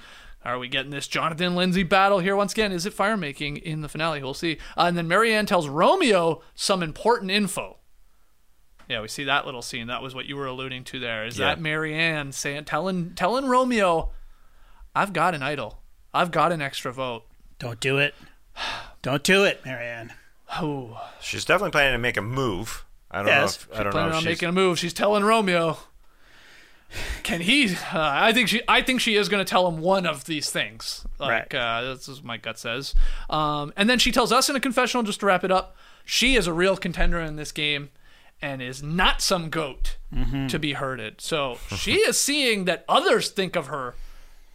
Are 0.43 0.59
we 0.59 0.67
getting 0.67 0.91
this 0.91 1.07
Jonathan 1.07 1.55
Lindsay 1.55 1.81
battle 1.83 2.19
here 2.19 2.35
once 2.35 2.51
again? 2.53 2.71
Is 2.71 2.85
it 2.85 2.93
fire 2.93 3.17
making 3.17 3.57
in 3.57 3.81
the 3.81 3.89
finale? 3.89 4.21
We'll 4.21 4.35
see. 4.35 4.57
Uh, 4.77 4.83
and 4.83 4.95
then 4.97 5.07
Maryanne 5.07 5.47
tells 5.47 5.67
Romeo 5.67 6.43
some 6.53 6.83
important 6.83 7.31
info. 7.31 7.77
Yeah, 8.87 9.01
we 9.01 9.07
see 9.07 9.23
that 9.23 9.45
little 9.47 9.63
scene. 9.63 9.87
That 9.87 10.03
was 10.03 10.13
what 10.13 10.25
you 10.27 10.35
were 10.35 10.45
alluding 10.45 10.83
to 10.85 10.99
there. 10.99 11.25
Is 11.25 11.39
Yeah. 11.39 11.47
that 11.47 11.59
Maryanne 11.59 12.31
saying, 12.31 12.65
telling, 12.65 13.15
telling 13.15 13.47
Romeo, 13.47 14.11
"I've 14.95 15.13
got 15.13 15.33
an 15.33 15.41
idol. 15.41 15.81
I've 16.13 16.29
got 16.29 16.51
an 16.51 16.61
extra 16.61 16.93
vote." 16.93 17.25
Don't 17.57 17.79
do 17.79 17.97
it. 17.97 18.13
Don't 19.01 19.23
do 19.23 19.43
it, 19.43 19.63
Maryanne. 19.63 20.11
Oh, 20.61 21.01
She's 21.19 21.43
definitely 21.45 21.71
planning 21.71 21.93
to 21.93 21.97
make 21.97 22.17
a 22.17 22.21
move. 22.21 22.85
I 23.09 23.17
don't 23.19 23.27
Yes, 23.27 23.65
know. 23.67 23.73
If, 23.73 23.79
I 23.79 23.83
don't 23.83 23.85
know. 23.85 23.91
planning 23.91 24.09
If 24.11 24.15
on 24.17 24.21
she's, 24.21 24.27
making 24.29 24.49
a 24.49 24.51
move. 24.51 24.77
She's 24.79 24.93
telling 24.93 25.23
Romeo. 25.23 25.79
Can 27.23 27.41
he? 27.41 27.69
Uh, 27.75 27.75
I 27.93 28.31
think 28.33 28.47
she. 28.49 28.61
I 28.67 28.81
think 28.81 29.01
she 29.01 29.15
is 29.15 29.29
going 29.29 29.43
to 29.43 29.49
tell 29.49 29.67
him 29.67 29.79
one 29.81 30.05
of 30.05 30.25
these 30.25 30.49
things. 30.49 31.05
Like 31.19 31.53
Right. 31.53 31.55
uh, 31.55 31.93
this 31.93 32.07
is 32.07 32.17
what 32.19 32.25
my 32.25 32.37
gut 32.37 32.57
says. 32.59 32.93
Um, 33.29 33.73
and 33.75 33.89
then 33.89 33.99
she 33.99 34.11
tells 34.11 34.31
us 34.31 34.49
in 34.49 34.55
a 34.55 34.59
confessional, 34.59 35.03
just 35.03 35.19
to 35.21 35.25
wrap 35.25 35.43
it 35.43 35.51
up, 35.51 35.75
she 36.05 36.35
is 36.35 36.47
a 36.47 36.53
real 36.53 36.77
contender 36.77 37.19
in 37.19 37.35
this 37.35 37.51
game, 37.51 37.89
and 38.41 38.61
is 38.61 38.81
not 38.83 39.21
some 39.21 39.49
goat 39.49 39.97
Mm-hmm. 40.13 40.47
to 40.47 40.59
be 40.59 40.73
herded. 40.73 41.19
So 41.19 41.57
she 41.75 41.95
is 41.95 42.17
seeing 42.17 42.65
that 42.65 42.85
others 42.87 43.29
think 43.29 43.55
of 43.57 43.67
her 43.67 43.95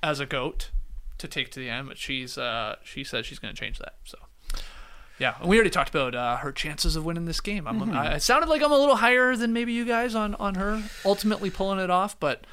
as 0.02 0.18
a 0.20 0.24
goat 0.26 0.70
to 1.18 1.28
take 1.28 1.50
to 1.50 1.60
the 1.60 1.68
end, 1.68 1.86
but 1.88 1.98
she's 1.98 2.38
uh, 2.38 2.76
she 2.82 3.04
says 3.04 3.26
she's 3.26 3.38
going 3.38 3.54
to 3.54 3.60
change 3.60 3.78
that. 3.78 3.94
So. 4.04 4.16
Yeah, 5.20 5.34
we 5.44 5.56
already 5.56 5.70
talked 5.70 5.90
about 5.90 6.14
uh, 6.14 6.36
her 6.38 6.50
chances 6.50 6.96
of 6.96 7.04
winning 7.04 7.26
this 7.26 7.40
game. 7.40 7.66
I'm, 7.68 7.78
Mm-hmm. 7.80 7.94
I, 7.96 8.14
it 8.14 8.22
sounded 8.22 8.48
like 8.48 8.62
I'm 8.62 8.72
a 8.72 8.78
little 8.78 8.96
higher 8.96 9.36
than 9.36 9.52
maybe 9.52 9.72
you 9.72 9.84
guys 9.84 10.14
on, 10.14 10.34
on 10.36 10.54
her 10.56 10.82
ultimately 11.04 11.50
pulling 11.50 11.78
it 11.78 11.90
off, 11.90 12.18
but 12.18 12.46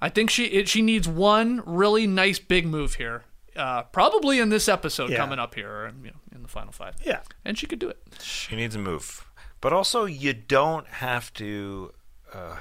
I 0.00 0.08
think 0.10 0.28
she 0.28 0.44
it, 0.46 0.68
she 0.68 0.82
needs 0.82 1.08
one 1.08 1.62
really 1.64 2.06
nice 2.06 2.38
big 2.40 2.66
move 2.66 2.94
here, 2.96 3.22
uh, 3.56 3.84
probably 3.84 4.40
in 4.40 4.48
this 4.48 4.68
episode 4.68 5.10
Yeah. 5.10 5.16
coming 5.18 5.38
up 5.38 5.54
here, 5.54 5.70
or 5.70 5.92
you 6.02 6.10
know, 6.10 6.16
in 6.34 6.42
the 6.42 6.48
final 6.48 6.72
five. 6.72 6.96
Yeah. 7.04 7.20
and 7.44 7.56
she 7.56 7.66
could 7.66 7.78
do 7.78 7.88
it. 7.88 7.98
She 8.20 8.56
needs 8.56 8.74
a 8.74 8.78
move, 8.80 9.24
but 9.60 9.72
also 9.72 10.04
you 10.04 10.32
don't 10.34 10.86
have 10.88 11.32
to 11.34 11.92
uh, 12.34 12.56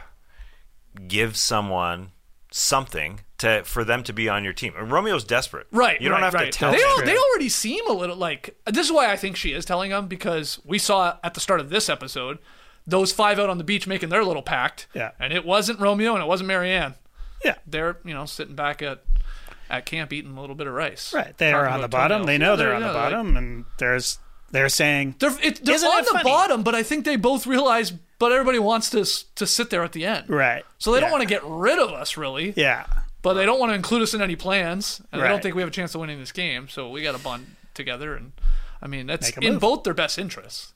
give 1.07 1.35
someone 1.35 2.11
something 2.51 3.21
to 3.43 3.63
for 3.63 3.83
them 3.83 4.03
to 4.03 4.13
be 4.13 4.27
on 4.27 4.43
your 4.43 4.53
team. 4.53 4.73
And 4.77 4.91
Romeo's 4.91 5.23
desperate, 5.23 5.67
Right, 5.71 6.01
You 6.01 6.09
don't 6.09 6.19
right, 6.19 6.25
have 6.25 6.33
right. 6.33 6.51
to 6.51 6.57
tell. 6.59 6.71
They, 6.71 6.77
him. 6.79 6.87
al- 6.89 7.05
they 7.05 7.15
already 7.15 7.49
seem 7.49 7.87
a 7.89 7.93
little 7.93 8.15
like 8.17 8.55
this 8.65 8.85
is 8.87 8.91
why 8.91 9.11
I 9.11 9.15
think 9.15 9.35
she 9.37 9.53
is 9.53 9.63
telling 9.65 9.91
them 9.91 10.07
because 10.07 10.59
we 10.65 10.77
saw 10.77 11.17
at 11.23 11.33
the 11.35 11.39
start 11.39 11.59
of 11.59 11.69
this 11.69 11.87
episode 11.89 12.39
those 12.85 13.11
five 13.13 13.39
out 13.39 13.49
on 13.49 13.57
the 13.57 13.63
beach 13.63 13.87
making 13.87 14.09
their 14.09 14.23
little 14.25 14.41
pact. 14.41 14.87
Yeah. 14.93 15.11
and 15.19 15.31
it 15.31 15.45
wasn't 15.45 15.79
Romeo 15.79 16.13
and 16.15 16.21
it 16.23 16.27
wasn't 16.27 16.49
Maryanne. 16.49 16.95
Yeah. 17.45 17.55
they're 17.67 17.97
you 18.03 18.13
know 18.13 18.25
sitting 18.25 18.55
back 18.55 18.81
at 18.81 19.03
at 19.69 19.85
camp 19.85 20.11
eating 20.13 20.35
a 20.37 20.41
little 20.41 20.55
bit 20.55 20.67
of 20.67 20.73
rice. 20.73 21.13
Right. 21.13 21.37
They 21.37 21.51
are 21.53 21.67
on 21.67 21.81
the 21.81 21.87
bottom. 21.87 22.23
They 22.25 22.37
know 22.37 22.51
Yeah, 22.51 22.55
they're 22.57 22.73
on 22.75 22.81
the 22.81 22.87
yeah, 22.87 22.93
like- 22.93 23.11
bottom, 23.11 23.37
and 23.37 23.65
there's 23.79 24.19
they're 24.51 24.69
saying 24.69 25.15
They're, 25.19 25.35
it, 25.41 25.65
they're 25.65 25.75
on 25.75 26.03
the 26.03 26.21
bottom, 26.23 26.61
but 26.61 26.75
I 26.75 26.83
think 26.83 27.05
they 27.05 27.15
both 27.15 27.47
realize. 27.47 27.91
But 28.19 28.31
everybody 28.31 28.59
wants 28.59 28.89
to 28.91 29.03
to 29.35 29.47
sit 29.47 29.69
there 29.69 29.83
at 29.83 29.91
the 29.93 30.05
end, 30.05 30.29
right. 30.29 30.63
So 30.77 30.91
they 30.93 30.99
don't 31.01 31.11
want 31.11 31.23
to 31.23 31.27
get 31.27 31.41
rid 31.43 31.79
of 31.79 31.89
us, 31.89 32.15
really. 32.17 32.53
Yeah. 32.55 32.85
But 33.23 33.33
they 33.33 33.45
don't 33.45 33.59
want 33.59 33.71
to 33.71 33.75
include 33.75 34.03
us 34.03 34.13
in 34.13 34.21
any 34.21 34.35
plans, 34.35 35.01
and 35.11 35.19
they 35.21 35.27
don't 35.27 35.41
think 35.41 35.55
we 35.55 35.61
have 35.61 35.69
a 35.69 35.73
chance 35.73 35.95
of 35.95 36.01
winning 36.01 36.19
this 36.19 36.31
game. 36.31 36.67
So 36.69 36.89
we 36.89 37.01
got 37.01 37.13
to 37.17 37.23
bond 37.23 37.55
together, 37.73 38.15
and 38.15 38.33
I 38.81 38.87
mean 38.87 39.07
that's 39.07 39.35
Make 39.35 39.45
in 39.45 39.53
move. 39.53 39.61
both 39.61 39.83
their 39.83 39.93
best 39.95 40.19
interests. 40.19 40.73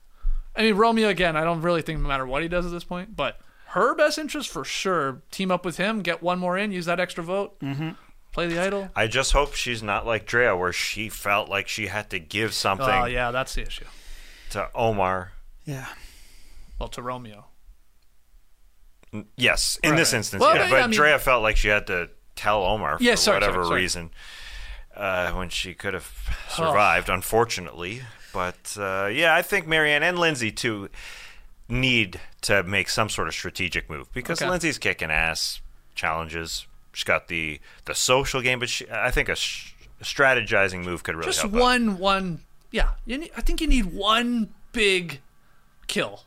I 0.56 0.62
mean 0.62 0.74
Romeo 0.74 1.08
again. 1.08 1.36
I 1.36 1.44
don't 1.44 1.60
really 1.62 1.82
think 1.82 2.00
no 2.00 2.08
matter 2.08 2.26
what 2.26 2.42
he 2.42 2.48
does 2.48 2.66
at 2.66 2.72
this 2.72 2.84
point, 2.84 3.14
but 3.14 3.38
her 3.66 3.94
best 3.94 4.18
interest 4.18 4.48
for 4.48 4.64
sure. 4.64 5.20
Team 5.30 5.50
up 5.50 5.64
with 5.64 5.76
him, 5.76 6.00
get 6.00 6.22
one 6.22 6.38
more 6.38 6.56
in, 6.56 6.72
use 6.72 6.86
that 6.86 6.98
extra 6.98 7.22
vote, 7.22 7.60
mm-hmm. 7.60 7.90
play 8.32 8.46
the 8.46 8.58
idol. 8.58 8.88
I 8.96 9.06
just 9.08 9.32
hope 9.32 9.52
she's 9.54 9.82
not 9.82 10.06
like 10.06 10.24
Drea, 10.24 10.56
where 10.56 10.72
she 10.72 11.10
felt 11.10 11.50
like 11.50 11.68
she 11.68 11.88
had 11.88 12.08
to 12.10 12.18
give 12.18 12.54
something 12.54 12.88
Oh 12.88 13.04
yeah, 13.04 13.30
that's 13.30 13.54
the 13.54 13.62
issue. 13.66 13.84
to 14.50 14.70
Omar. 14.74 15.32
Yeah. 15.66 15.86
Well, 16.78 16.88
to 16.88 17.02
Romeo. 17.02 17.44
Yes, 19.36 19.78
in 19.82 19.96
this 19.96 20.12
instance, 20.12 20.40
Well, 20.40 20.54
yeah. 20.54 20.62
but, 20.64 20.70
But 20.70 20.82
I 20.82 20.86
mean- 20.86 20.96
Drea 20.96 21.18
felt 21.18 21.42
like 21.42 21.56
she 21.56 21.68
had 21.68 21.86
to 21.88 22.10
tell 22.38 22.62
Omar 22.64 22.98
for 22.98 23.04
Yeah, 23.04 23.14
sorry, 23.16 23.36
whatever 23.36 23.54
sorry, 23.64 23.66
sorry. 23.66 23.80
reason 23.82 24.10
uh, 24.96 25.32
when 25.32 25.48
she 25.48 25.74
could 25.74 25.94
have 25.94 26.10
survived, 26.48 27.08
unfortunately. 27.08 28.02
But 28.32 28.76
uh, 28.78 29.06
yeah, 29.12 29.34
I 29.34 29.42
think 29.42 29.66
Maryanne 29.66 30.02
and 30.02 30.18
Lindsay 30.18 30.50
too 30.52 30.88
need 31.68 32.20
to 32.42 32.62
make 32.62 32.88
some 32.88 33.08
sort 33.08 33.28
of 33.28 33.34
strategic 33.34 33.90
move 33.90 34.12
because 34.12 34.40
Okay. 34.40 34.50
Lindsay's 34.50 34.78
kicking 34.78 35.10
ass, 35.10 35.60
challenges. 35.94 36.66
She's 36.92 37.04
got 37.04 37.28
the 37.28 37.60
the 37.84 37.94
social 37.94 38.40
game, 38.40 38.58
but 38.58 38.68
she, 38.68 38.86
I 38.90 39.10
think 39.10 39.28
a, 39.28 39.34
sh- 39.36 39.74
a 40.00 40.04
strategizing 40.04 40.84
move 40.84 41.02
could 41.02 41.14
really 41.14 41.26
Just 41.28 41.42
help. 41.42 41.54
out. 41.54 41.60
one, 41.60 41.98
one. 41.98 42.40
Yeah, 42.70 42.90
you 43.06 43.18
need, 43.18 43.30
I 43.36 43.40
think 43.40 43.60
you 43.60 43.66
need 43.66 43.86
one 43.86 44.52
big 44.72 45.20
kill. 45.86 46.22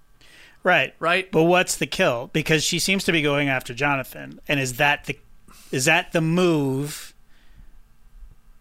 Right. 0.64 0.94
Right. 1.00 1.32
But 1.32 1.44
what's 1.44 1.76
the 1.76 1.88
kill? 1.88 2.30
Because 2.34 2.64
she 2.64 2.78
seems 2.80 3.04
to 3.06 3.12
be 3.12 3.22
going 3.22 3.50
after 3.50 3.74
Jonathan, 3.74 4.40
and 4.48 4.60
is 4.60 4.74
that 4.78 5.06
the 5.06 5.18
is 5.72 5.86
that 5.86 6.12
the 6.12 6.22
move 6.22 7.14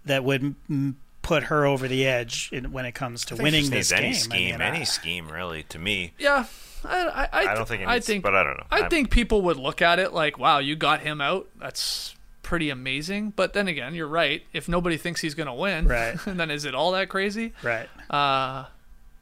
that 0.05 0.25
would 0.25 0.55
m- 0.69 0.97
put 1.23 1.45
her 1.45 1.67
over 1.67 1.87
the 1.89 2.07
edge 2.07 2.49
in, 2.53 2.73
when 2.73 2.85
it 2.87 2.93
comes 2.93 3.25
to 3.27 3.35
I 3.35 3.37
think 3.37 3.39
she 3.39 3.43
winning 3.45 3.61
just 3.71 3.91
this 3.91 3.93
any 3.93 4.13
game? 4.13 4.55
I 4.55 4.59
mean, 4.59 4.61
any 4.63 4.81
I- 4.81 4.85
scheme, 4.85 5.29
really. 5.31 5.63
To 5.65 5.79
me, 5.79 6.13
Yeah, 6.19 6.47
I, 6.85 7.03
I, 7.07 7.29
I, 7.33 7.53
I 7.53 7.55
don't 7.55 7.69
think 7.69 7.83
it 7.83 7.89
I 7.89 8.01
think, 8.01 8.23
but 8.23 8.35
I 8.35 8.43
don't 8.43 8.57
know. 8.57 8.67
I 8.71 8.81
I'm- 8.81 8.91
think 8.91 9.11
people 9.11 9.43
would 9.43 9.57
look 9.59 9.83
at 9.83 9.99
it 9.99 10.13
like, 10.13 10.39
"Wow, 10.39 10.59
you 10.59 10.77
got 10.77 11.01
him 11.01 11.21
out. 11.21 11.49
That's 11.59 12.15
pretty 12.43 12.71
amazing." 12.71 13.31
But 13.37 13.53
then 13.53 13.69
again, 13.69 13.95
you're 13.95 14.09
right. 14.09 14.43
If 14.53 14.69
nobody 14.69 14.97
thinks 14.97 15.21
he's 15.21 15.35
going 15.35 15.47
to 15.47 15.53
win, 15.53 15.87
Right. 15.87 16.17
then 16.27 16.51
is 16.51 16.65
it 16.65 16.75
all 16.75 16.93
that 16.93 17.09
crazy? 17.11 17.53
right. 17.63 17.89
Uh, 18.09 18.65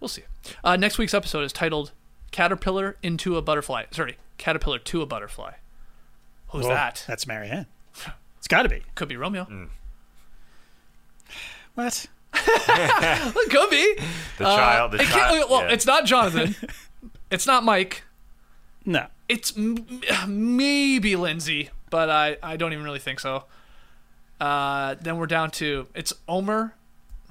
we'll 0.00 0.08
see. 0.08 0.22
Uh, 0.62 0.76
next 0.76 0.98
week's 0.98 1.14
episode 1.14 1.42
is 1.42 1.52
titled 1.52 1.90
"Caterpillar 2.30 2.96
into 3.02 3.36
a 3.36 3.42
Butterfly." 3.42 3.86
Sorry, 3.90 4.16
Caterpillar 4.38 4.78
to 4.78 5.02
a 5.02 5.06
Butterfly. 5.06 5.54
Who's 6.50 6.64
Well, 6.64 6.74
that? 6.74 7.04
That's 7.08 7.24
Maryanne. 7.26 7.66
It's 8.38 8.48
got 8.48 8.62
to 8.62 8.68
be. 8.68 8.82
Could 8.94 9.08
be 9.08 9.16
Romeo. 9.16 9.44
Mm. 9.44 9.68
What? 11.74 12.06
It 12.70 13.50
could 13.50 13.70
be. 13.70 13.94
the 14.38 14.44
child, 14.44 14.92
the 14.92 14.98
Uh, 14.98 15.02
It 15.02 15.06
can't- 15.08 15.30
child. 15.32 15.50
well, 15.50 15.62
yeah. 15.62 15.72
it's 15.72 15.86
not 15.86 16.04
Jonathan. 16.06 16.54
it's 17.30 17.46
not 17.46 17.64
Mike. 17.64 18.02
No. 18.84 19.06
It's 19.28 19.56
m- 19.56 19.86
maybe 20.26 21.14
Lindsay, 21.16 21.70
but 21.90 22.08
I, 22.10 22.36
I 22.42 22.56
don't 22.56 22.72
even 22.72 22.84
really 22.84 22.98
think 22.98 23.20
so. 23.20 23.44
Uh, 24.40 24.94
then 25.00 25.18
we're 25.18 25.26
down 25.26 25.50
to 25.52 25.86
it's 25.94 26.12
Omar, 26.28 26.74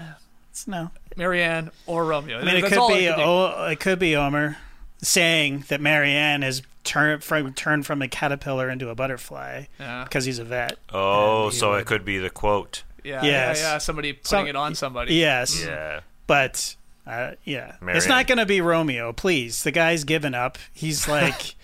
It's 0.50 0.66
no. 0.68 0.90
Maryanne, 1.16 1.70
or 1.86 2.04
Romeo. 2.04 2.38
I 2.40 2.44
mean, 2.44 2.56
it 2.56 2.62
could 2.64 2.88
be. 2.88 3.08
I 3.08 3.12
could 3.12 3.16
do. 3.16 3.22
Oh, 3.22 3.66
it 3.70 3.80
could 3.80 3.98
be 3.98 4.16
Omar. 4.16 4.56
Saying 5.04 5.64
that 5.68 5.80
Maryanne 5.80 6.42
has 6.42 6.62
turned 6.82 7.22
from 7.22 7.52
turned 7.54 7.86
from 7.86 8.02
a 8.02 8.08
caterpillar 8.08 8.68
into 8.70 8.88
a 8.88 8.94
butterfly 8.94 9.64
Yeah. 9.78 10.04
because 10.04 10.24
he's 10.24 10.38
a 10.38 10.44
vet. 10.44 10.76
Oh, 10.92 11.50
so 11.50 11.70
would- 11.70 11.80
it 11.82 11.86
could 11.86 12.04
be 12.04 12.18
the 12.18 12.30
quote. 12.30 12.82
Yeah, 13.04 13.22
Yes. 13.22 13.60
yeah, 13.60 13.72
yeah. 13.74 13.78
Somebody 13.78 14.12
putting 14.14 14.28
Some- 14.28 14.46
it 14.48 14.56
on 14.56 14.74
somebody. 14.74 15.14
Yes. 15.14 15.62
Yeah. 15.64 16.00
But 16.26 16.74
uh, 17.06 17.32
yeah, 17.44 17.76
it's 17.88 18.06
not 18.08 18.26
going 18.26 18.38
to 18.38 18.46
be 18.46 18.62
Romeo. 18.62 19.12
Please, 19.12 19.62
the 19.62 19.70
guy's 19.70 20.04
given 20.04 20.34
up. 20.34 20.56
He's 20.72 21.06
like, 21.08 21.54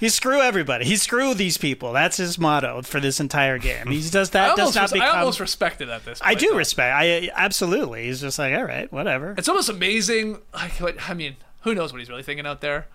He 0.00 0.08
screw 0.08 0.40
everybody. 0.40 0.84
He 0.84 0.96
screw 0.96 1.34
these 1.34 1.56
people. 1.58 1.92
That's 1.92 2.16
his 2.16 2.38
motto 2.38 2.82
for 2.82 3.00
this 3.00 3.20
entire 3.20 3.58
game. 3.58 3.86
He 3.88 4.00
does 4.10 4.28
I 4.34 4.38
that. 4.48 4.56
Does 4.56 4.76
almost, 4.76 4.76
not 4.76 4.82
res- 4.82 4.92
I 4.92 4.96
become. 5.06 5.18
almost 5.18 5.40
respect 5.40 5.80
it 5.80 5.88
at 5.88 6.04
this. 6.04 6.20
I 6.22 6.34
do 6.34 6.50
though. 6.50 6.56
respect. 6.58 6.94
I 6.94 7.30
absolutely. 7.34 8.04
He's 8.06 8.20
just 8.20 8.38
like, 8.38 8.54
all 8.54 8.64
right, 8.64 8.90
whatever. 8.92 9.34
It's 9.38 9.48
almost 9.48 9.68
amazing. 9.68 10.38
Like, 10.52 10.72
what, 10.80 10.96
I 11.08 11.14
mean, 11.14 11.36
who 11.64 11.74
knows 11.74 11.92
what 11.92 11.98
he's 11.98 12.08
really 12.08 12.22
thinking 12.22 12.46
out 12.46 12.60
there? 12.60 12.86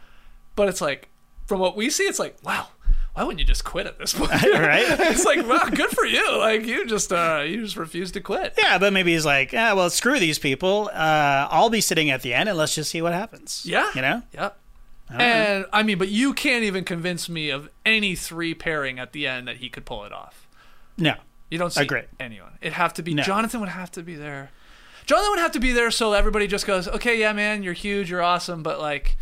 But 0.56 0.70
it's 0.70 0.82
like, 0.82 1.10
from 1.46 1.60
what 1.60 1.76
we 1.76 1.90
see, 1.90 2.04
it's 2.04 2.20
like, 2.20 2.38
wow, 2.44 2.68
why 3.14 3.24
wouldn't 3.24 3.40
you 3.40 3.46
just 3.46 3.64
quit 3.64 3.86
at 3.88 3.98
this 4.00 4.14
point? 4.14 4.32
Right? 4.44 4.86
it's 5.00 5.26
like, 5.26 5.46
wow, 5.48 5.66
good 5.74 5.90
for 5.90 6.06
you. 6.06 6.38
Like, 6.38 6.66
you 6.66 6.86
just, 6.86 7.12
uh, 7.12 7.44
you 7.46 7.62
just 7.62 7.76
refuse 7.78 8.12
to 8.14 8.22
quit. 8.22 8.54
Yeah, 8.58 8.78
but 8.78 8.94
maybe 8.94 9.14
he's 9.14 9.26
like, 9.26 9.52
yeah, 9.52 9.74
well, 9.74 9.90
screw 9.90 10.20
these 10.20 10.40
people. 10.40 10.90
Uh, 10.94 11.48
I'll 11.50 11.70
be 11.70 11.82
sitting 11.82 12.10
at 12.10 12.22
the 12.22 12.34
end, 12.34 12.50
and 12.50 12.58
let's 12.58 12.76
just 12.76 12.92
see 12.92 13.02
what 13.02 13.14
happens. 13.14 13.64
Yeah. 13.66 13.90
you 13.96 14.02
know. 14.02 14.22
Yeah. 14.34 14.52
And 15.12 15.66
I 15.74 15.82
mean, 15.82 15.98
but 15.98 16.10
you 16.10 16.34
can't 16.34 16.64
even 16.64 16.84
convince 16.84 17.28
me 17.30 17.50
of 17.50 17.68
any 17.84 18.16
three 18.16 18.54
pairing 18.54 19.00
at 19.00 19.12
the 19.12 19.26
end 19.26 19.48
that 19.48 19.58
he 19.58 19.68
could 19.70 19.84
pull 19.86 20.06
it 20.06 20.14
off. 20.14 20.48
No, 21.00 21.16
You 21.50 21.58
don't 21.58 21.72
see 21.74 21.82
Agree. 21.82 22.04
anyone. 22.20 22.52
It'd 22.62 22.74
have 22.74 22.94
to 22.96 23.02
be 23.02 23.16
No. 23.16 23.24
Jonathan 23.24 23.60
would 23.62 23.70
have 23.70 23.90
to 23.94 24.04
be 24.04 24.14
there. 24.14 24.52
Jonathan 25.10 25.32
would 25.32 25.40
have 25.40 25.52
to 25.54 25.60
be 25.60 25.72
there 25.72 25.90
so 25.90 26.14
everybody 26.14 26.46
just 26.46 26.68
goes, 26.68 26.88
okay, 26.88 27.20
yeah, 27.20 27.34
man, 27.34 27.64
you're 27.64 27.74
huge, 27.74 28.12
you're 28.12 28.22
awesome, 28.22 28.62
but 28.62 28.80
like, 28.80 29.18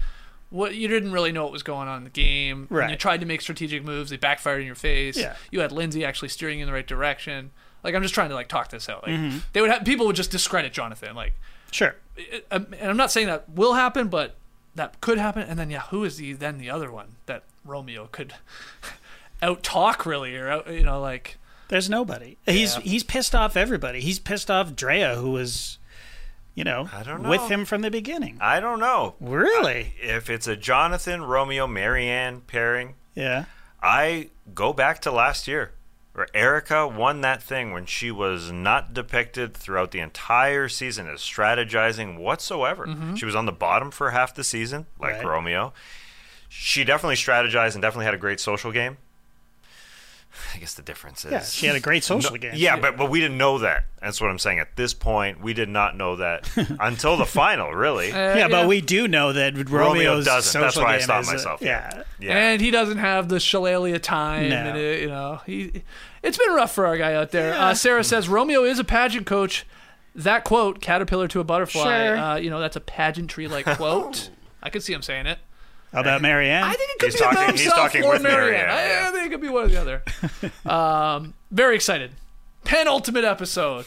what 0.49 0.75
you 0.75 0.89
didn't 0.89 1.13
really 1.13 1.31
know 1.31 1.43
what 1.43 1.53
was 1.53 1.63
going 1.63 1.87
on 1.87 1.99
in 1.99 2.03
the 2.03 2.09
game. 2.09 2.65
When 2.67 2.89
you 2.89 2.97
tried 2.97 3.21
to 3.21 3.25
make 3.25 3.39
strategic 3.41 3.85
moves, 3.85 4.09
they 4.09 4.17
backfired 4.17 4.59
in 4.59 4.65
your 4.65 4.75
face. 4.75 5.17
Yeah. 5.17 5.37
You 5.49 5.61
had 5.61 5.71
Lindsay 5.71 6.03
actually 6.03 6.27
steering 6.27 6.59
you 6.59 6.63
in 6.63 6.67
the 6.67 6.73
right 6.73 6.85
direction. 6.85 7.51
Like, 7.85 7.95
I'm 7.95 8.01
just 8.01 8.13
trying 8.13 8.27
to 8.29 8.35
like 8.35 8.49
talk 8.49 8.69
this 8.69 8.89
out. 8.89 9.03
Like, 9.07 9.13
Mm-hmm. 9.15 9.37
they 9.53 9.61
would 9.61 9.69
have 9.71 9.85
people 9.85 10.05
would 10.07 10.17
just 10.17 10.29
discredit 10.31 10.73
Jonathan. 10.73 11.15
Like, 11.15 11.35
sure. 11.71 11.95
it- 12.17 12.45
and 12.51 12.75
I'm 12.81 12.97
not 12.97 13.09
saying 13.09 13.27
that 13.27 13.47
will 13.49 13.75
happen, 13.75 14.09
but 14.09 14.35
that 14.75 14.99
could 14.99 15.17
happen. 15.19 15.43
And 15.43 15.57
then 15.57 15.69
yeah, 15.69 15.83
who 15.83 16.03
is 16.03 16.17
the 16.17 16.33
then 16.33 16.57
the 16.57 16.69
other 16.69 16.91
one 16.91 17.15
that 17.27 17.43
Romeo 17.63 18.09
could 18.11 18.33
out 19.41 19.63
talk 19.63 20.05
really 20.05 20.35
or 20.35 20.49
out, 20.49 20.69
you 20.69 20.83
know 20.83 20.99
like 20.99 21.37
There's 21.69 21.89
nobody. 21.89 22.37
He's 22.45 22.75
Yeah. 22.75 22.81
he's 22.81 23.03
pissed 23.03 23.35
off 23.35 23.57
everybody. 23.57 23.99
He's 24.01 24.19
pissed 24.19 24.49
off 24.49 24.75
Drea, 24.75 25.15
who 25.15 25.31
was, 25.31 25.77
you 26.55 26.63
know, 26.63 26.89
I 26.93 27.03
don't 27.03 27.21
know. 27.23 27.29
with 27.29 27.49
him 27.49 27.65
from 27.65 27.81
the 27.81 27.91
beginning. 27.91 28.37
I 28.41 28.59
don't 28.59 28.79
know. 28.79 29.15
Really? 29.19 29.93
If 30.01 30.29
it's 30.29 30.47
a 30.47 30.55
Jonathan, 30.55 31.23
Romeo, 31.23 31.67
Maryanne 31.67 32.41
pairing, 32.47 32.95
Yeah. 33.15 33.45
I 33.83 34.29
go 34.55 34.73
back 34.73 35.01
to 35.01 35.11
last 35.11 35.47
year 35.47 35.71
where 36.13 36.27
Erika 36.33 36.87
won 36.87 37.21
that 37.21 37.43
thing 37.43 37.71
when 37.73 37.85
she 37.85 38.09
was 38.09 38.51
not 38.51 38.91
depicted 38.93 39.53
throughout 39.53 39.91
the 39.91 39.99
entire 39.99 40.67
season 40.67 41.07
as 41.07 41.19
strategizing 41.19 42.17
whatsoever. 42.17 42.87
Mm-hmm. 42.87 43.15
She 43.15 43.25
was 43.25 43.35
on 43.35 43.45
the 43.45 43.51
bottom 43.51 43.91
for 43.91 44.09
half 44.11 44.33
the 44.33 44.43
season, 44.43 44.87
like 44.99 45.15
Right. 45.17 45.25
Romeo. 45.25 45.73
She 46.49 46.83
definitely 46.83 47.17
strategized 47.17 47.73
and 47.75 47.81
definitely 47.83 48.05
had 48.05 48.13
a 48.15 48.17
great 48.17 48.39
social 48.39 48.71
game. 48.71 48.97
I 50.53 50.57
guess 50.59 50.73
the 50.75 50.81
difference 50.81 51.25
is 51.25 51.31
Yeah, 51.31 51.41
she 51.43 51.65
had 51.67 51.75
a 51.75 51.79
great 51.79 52.03
social 52.11 52.31
No- 52.31 52.37
game. 52.37 52.51
Yeah, 52.55 52.77
but 52.79 52.97
but 52.97 53.09
we 53.09 53.19
didn't 53.19 53.37
know 53.37 53.59
that. 53.59 53.85
That's 54.01 54.21
what 54.21 54.29
I'm 54.29 54.39
saying. 54.39 54.59
At 54.59 54.75
this 54.75 54.93
point, 54.93 55.41
we 55.41 55.53
did 55.53 55.69
not 55.69 55.97
know 55.97 56.15
that 56.17 56.49
until 56.79 57.17
the 57.17 57.25
final, 57.25 57.71
really. 57.71 58.09
yeah, 58.09 58.47
but 58.47 58.67
we 58.67 58.79
do 58.81 59.07
know 59.07 59.33
that 59.33 59.53
Romeo's 59.69 60.25
doesn't. 60.25 60.59
That's 60.61 60.75
social 60.75 60.83
why 60.83 60.93
I 60.95 60.97
game 60.97 61.03
stopped 61.03 61.23
is, 61.23 61.29
uh, 61.29 61.33
myself. 61.33 61.61
Yeah. 61.61 62.03
yeah. 62.19 62.37
and 62.37 62.61
he 62.61 62.71
doesn't 62.71 62.97
have 62.99 63.29
the 63.29 63.39
shillelagh 63.39 63.99
time 63.99 64.49
No. 64.49 64.55
and 64.55 64.77
it, 64.77 65.01
you 65.01 65.07
know 65.07 65.41
he 65.45 65.83
it's 66.23 66.37
been 66.37 66.53
rough 66.53 66.71
for 66.73 66.85
our 66.85 66.97
guy 66.97 67.13
out 67.13 67.31
there 67.31 67.53
uh, 67.53 67.73
sarah 67.73 68.03
says 68.03 68.27
romeo 68.27 68.63
is 68.63 68.79
a 68.79 68.83
pageant 68.83 69.25
coach 69.27 69.65
that 70.15 70.43
quote 70.43 70.81
caterpillar 70.81 71.27
to 71.27 71.39
a 71.39 71.43
butterfly 71.43 71.83
Sure. 72.07 72.17
uh, 72.17 72.35
you 72.37 72.49
know 72.49 72.59
that's 72.59 72.75
a 72.75 72.79
pageantry 72.81 73.47
like 73.47 73.65
quote 73.77 74.29
i 74.63 74.69
could 74.69 74.81
see 74.83 74.93
him 74.93 75.01
saying 75.03 75.25
it 75.27 75.37
How 75.37 75.46
about 75.93 76.21
Maryanne? 76.21 76.63
I 76.63 76.73
think 76.73 76.89
it 76.91 76.99
could 76.99 77.11
He's 77.11 77.15
be 77.15 77.19
about 77.25 77.33
talking- 77.33 77.51
he's 77.55 77.61
himself 77.63 77.81
talking 77.91 78.03
or 78.03 78.11
with 78.13 78.21
Maryanne. 78.23 78.67
Maryanne, 78.67 78.69
I. 78.69 79.07
I 79.07 79.11
think 79.11 79.25
it 79.27 79.29
could 79.31 79.41
be 79.41 79.49
one 79.49 79.63
or 79.65 79.67
the 79.67 79.81
other. 79.81 80.03
um, 80.65 81.33
very 81.51 81.75
excited. 81.75 82.11
Penultimate 82.63 83.23
episode, 83.23 83.85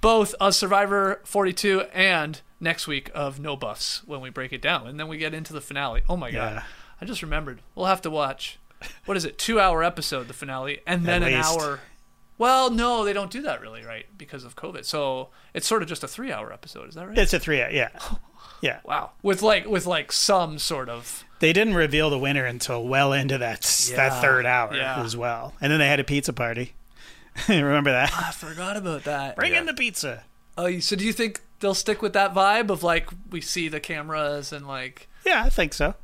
both 0.00 0.34
of 0.40 0.54
Survivor 0.54 1.20
42 1.24 1.82
and 1.92 2.40
next 2.60 2.86
week 2.86 3.10
of 3.14 3.40
No 3.40 3.56
Buffs 3.56 4.02
when 4.06 4.20
we 4.20 4.30
break 4.30 4.52
it 4.52 4.62
down, 4.62 4.86
and 4.86 5.00
then 5.00 5.08
we 5.08 5.18
get 5.18 5.34
into 5.34 5.52
the 5.52 5.60
finale. 5.60 6.02
Oh 6.08 6.16
my 6.16 6.30
god! 6.30 6.52
Yeah. 6.54 6.62
I 7.00 7.04
just 7.06 7.22
remembered. 7.22 7.60
We'll 7.74 7.86
have 7.86 8.02
to 8.02 8.10
watch. 8.10 8.58
What 9.04 9.16
is 9.16 9.24
it? 9.24 9.36
Two 9.38 9.58
hour 9.60 9.82
episode, 9.82 10.28
the 10.28 10.34
finale, 10.34 10.80
and 10.86 11.04
then 11.04 11.22
an 11.22 11.34
hour. 11.34 11.80
Well, 12.38 12.70
no, 12.70 13.04
they 13.04 13.12
don't 13.12 13.30
do 13.30 13.42
that 13.42 13.60
really, 13.60 13.82
right? 13.84 14.06
Because 14.16 14.44
of 14.44 14.56
COVID. 14.56 14.84
So 14.86 15.28
it's 15.52 15.66
sort 15.66 15.82
of 15.82 15.88
just 15.88 16.02
a 16.04 16.08
three 16.08 16.32
hour 16.32 16.52
episode. 16.52 16.88
Is 16.88 16.94
that 16.94 17.06
right? 17.08 17.18
It's 17.18 17.34
a 17.34 17.38
three. 17.40 17.60
hour, 17.60 17.70
Yeah. 17.70 17.88
Yeah. 18.62 18.80
wow. 18.84 19.10
With 19.22 19.42
like 19.42 19.66
with 19.66 19.86
like 19.86 20.12
some 20.12 20.58
sort 20.58 20.88
of 20.88 21.24
They 21.40 21.52
didn't 21.52 21.74
reveal 21.74 22.08
the 22.10 22.18
winner 22.18 22.44
until 22.44 22.84
well 22.86 23.12
into 23.12 23.36
that 23.38 23.86
Yeah. 23.90 23.96
that 23.96 24.20
third 24.22 24.46
hour 24.46 24.74
Yeah. 24.74 25.02
as 25.02 25.16
well, 25.16 25.54
and 25.60 25.72
then 25.72 25.78
they 25.80 25.88
had 25.88 25.98
a 26.00 26.04
pizza 26.04 26.32
party. 26.32 26.74
Remember 27.48 27.90
that? 27.90 28.12
I 28.16 28.30
forgot 28.32 28.76
about 28.76 29.04
that. 29.04 29.36
Bring 29.36 29.54
in 29.54 29.66
the 29.66 29.74
pizza. 29.74 30.24
Oh, 30.58 30.78
so 30.80 30.96
do 30.96 31.04
you 31.04 31.12
think 31.12 31.40
they'll 31.60 31.74
stick 31.74 32.02
with 32.02 32.12
that 32.12 32.34
vibe 32.34 32.70
of 32.70 32.82
like 32.82 33.08
we 33.30 33.40
see 33.40 33.68
the 33.68 33.80
cameras 33.80 34.52
and 34.52 34.66
like, 34.66 35.08
Yeah, 35.24 35.42
I 35.44 35.48
think 35.48 35.72
so. 35.74 35.94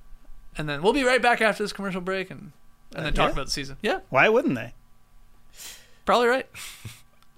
and 0.56 0.68
then 0.68 0.82
we'll 0.82 0.92
be 0.94 1.04
right 1.04 1.20
back 1.22 1.40
after 1.40 1.62
this 1.62 1.72
commercial 1.72 2.00
break 2.00 2.30
and 2.30 2.52
and 2.94 3.04
then 3.04 3.12
talk 3.14 3.28
yeah. 3.28 3.32
about 3.32 3.46
the 3.46 3.50
season. 3.52 3.76
Yeah, 3.82 4.00
Why 4.08 4.28
wouldn't 4.28 4.54
they? 4.54 4.72
probably 6.04 6.28
right. 6.28 6.46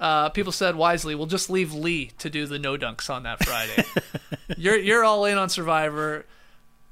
Uh, 0.00 0.28
people 0.28 0.52
said 0.52 0.76
wisely, 0.76 1.16
we'll 1.16 1.26
just 1.26 1.50
leave 1.50 1.74
Lee 1.74 2.12
to 2.18 2.30
do 2.30 2.46
the 2.46 2.56
no 2.56 2.76
dunks 2.76 3.10
on 3.10 3.24
that 3.24 3.44
Friday. 3.44 3.82
you're 4.56 4.76
you're 4.78 5.04
all 5.04 5.24
in 5.24 5.36
on 5.36 5.48
Survivor. 5.48 6.24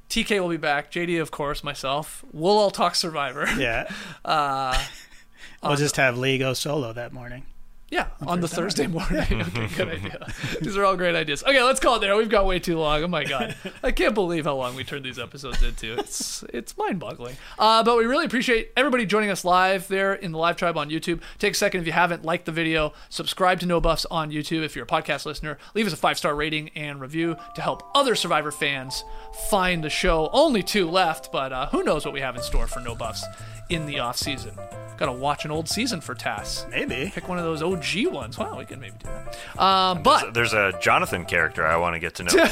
TK 0.08 0.40
will 0.40 0.48
be 0.48 0.56
back. 0.56 0.90
JD, 0.90 1.20
of 1.20 1.30
course, 1.30 1.64
myself. 1.64 2.24
We'll 2.32 2.58
all 2.58 2.70
talk 2.70 2.94
Survivor. 2.94 3.46
Yeah. 3.58 3.88
Uh, 4.24 4.76
I'll 5.62 5.76
just 5.76 5.96
have 5.96 6.18
Lee 6.18 6.36
go 6.38 6.52
solo 6.52 6.92
that 6.92 7.12
morning. 7.12 7.44
Yeah, 7.88 8.08
on 8.26 8.40
the 8.40 8.48
Thursday 8.48 8.88
morning. 8.88 9.18
okay, 9.32 9.68
good 9.76 9.88
idea. 9.88 10.26
These 10.60 10.76
are 10.76 10.84
all 10.84 10.96
great 10.96 11.14
ideas. 11.14 11.44
Okay, 11.44 11.62
let's 11.62 11.78
call 11.78 11.96
it 11.96 12.00
there. 12.00 12.16
We've 12.16 12.28
got 12.28 12.44
way 12.44 12.58
too 12.58 12.78
long. 12.78 13.04
Oh 13.04 13.08
my 13.08 13.22
god, 13.22 13.54
I 13.82 13.92
can't 13.92 14.14
believe 14.14 14.44
how 14.44 14.56
long 14.56 14.74
we 14.74 14.82
turned 14.82 15.04
these 15.04 15.20
episodes 15.20 15.62
into. 15.62 15.96
It's 15.96 16.42
it's 16.52 16.76
mind 16.76 16.98
boggling. 16.98 17.36
Uh, 17.56 17.84
but 17.84 17.96
we 17.96 18.06
really 18.06 18.24
appreciate 18.26 18.72
everybody 18.76 19.06
joining 19.06 19.30
us 19.30 19.44
live 19.44 19.86
there 19.86 20.14
in 20.14 20.32
the 20.32 20.38
live 20.38 20.56
tribe 20.56 20.76
on 20.76 20.90
YouTube. 20.90 21.20
Take 21.38 21.52
a 21.52 21.56
second 21.56 21.82
if 21.82 21.86
you 21.86 21.92
haven't 21.92 22.24
liked 22.24 22.46
the 22.46 22.52
video, 22.52 22.92
subscribe 23.08 23.60
to 23.60 23.66
No 23.66 23.80
Buffs 23.80 24.04
on 24.10 24.32
YouTube 24.32 24.64
if 24.64 24.74
you're 24.74 24.84
a 24.84 24.88
podcast 24.88 25.24
listener. 25.24 25.56
Leave 25.74 25.86
us 25.86 25.92
a 25.92 25.96
five 25.96 26.18
star 26.18 26.34
rating 26.34 26.70
and 26.70 27.00
review 27.00 27.36
to 27.54 27.62
help 27.62 27.88
other 27.94 28.16
Survivor 28.16 28.50
fans 28.50 29.04
find 29.48 29.84
the 29.84 29.90
show. 29.90 30.28
Only 30.32 30.64
two 30.64 30.90
left, 30.90 31.30
but 31.30 31.52
uh, 31.52 31.68
who 31.68 31.84
knows 31.84 32.04
what 32.04 32.14
we 32.14 32.20
have 32.20 32.34
in 32.34 32.42
store 32.42 32.66
for 32.66 32.80
No 32.80 32.96
Buffs 32.96 33.24
in 33.68 33.86
the 33.86 34.00
off 34.00 34.16
season. 34.16 34.52
Got 34.96 35.06
to 35.06 35.12
watch 35.12 35.44
an 35.44 35.50
old 35.50 35.68
season 35.68 36.00
for 36.00 36.14
Tas. 36.14 36.64
Maybe. 36.70 37.12
Pick 37.14 37.28
one 37.28 37.38
of 37.38 37.44
those 37.44 37.62
OG 37.76 38.12
ones. 38.12 38.38
Wow, 38.38 38.56
we 38.58 38.64
can 38.64 38.80
maybe 38.80 38.96
do 38.98 39.08
that. 39.08 39.60
Um, 39.60 40.02
but 40.02 40.34
There's 40.34 40.52
a 40.52 40.72
Jonathan 40.80 41.24
character 41.24 41.66
I 41.66 41.76
want 41.76 41.94
to 41.94 42.00
get 42.00 42.14
to 42.16 42.24
know. 42.24 42.32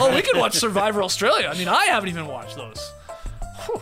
oh, 0.00 0.14
we 0.14 0.22
can 0.22 0.38
watch 0.38 0.54
Survivor 0.54 1.02
Australia. 1.02 1.48
I 1.52 1.56
mean, 1.58 1.68
I 1.68 1.86
haven't 1.86 2.08
even 2.08 2.26
watched 2.26 2.56
those. 2.56 2.92
Whew. 3.66 3.80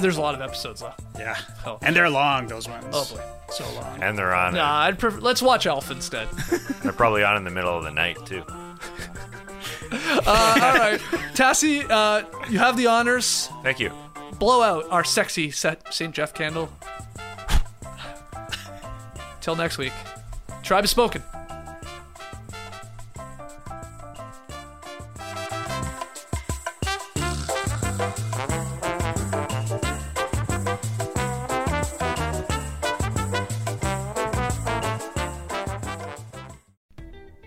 There's 0.00 0.18
a 0.18 0.20
lot 0.20 0.34
of 0.34 0.42
episodes 0.42 0.80
though. 0.80 0.92
Yeah. 1.18 1.36
Oh. 1.64 1.78
And 1.80 1.96
they're 1.96 2.10
long, 2.10 2.46
those 2.48 2.68
ones. 2.68 2.84
Oh 2.92 3.06
boy. 3.14 3.22
So 3.50 3.64
long. 3.74 4.02
and 4.02 4.18
they're 4.18 4.34
on. 4.34 4.54
Nah, 4.54 4.80
I'd 4.80 4.98
prefer. 4.98 5.20
Let's 5.20 5.40
watch 5.40 5.66
Elf 5.66 5.90
instead. 5.90 6.28
They're 6.82 6.92
probably 6.92 7.22
on 7.22 7.36
in 7.36 7.44
the 7.44 7.50
middle 7.50 7.78
of 7.78 7.84
the 7.84 7.92
night 7.92 8.18
too. 8.26 8.42
Uh, 8.48 10.18
all 10.26 10.74
right, 10.74 11.00
Tassie, 11.34 11.88
uh, 11.88 12.24
you 12.50 12.58
have 12.58 12.76
the 12.76 12.88
honors. 12.88 13.48
Thank 13.62 13.78
you. 13.78 13.92
Blow 14.38 14.62
out 14.62 14.84
our 14.90 15.04
sexy 15.04 15.50
set 15.52 15.94
St. 15.94 16.12
Jeff 16.12 16.34
candle. 16.34 16.68
Till 19.46 19.54
next 19.54 19.78
week. 19.78 19.92
Tribe 20.64 20.82
is 20.82 20.90
spoken. 20.90 21.22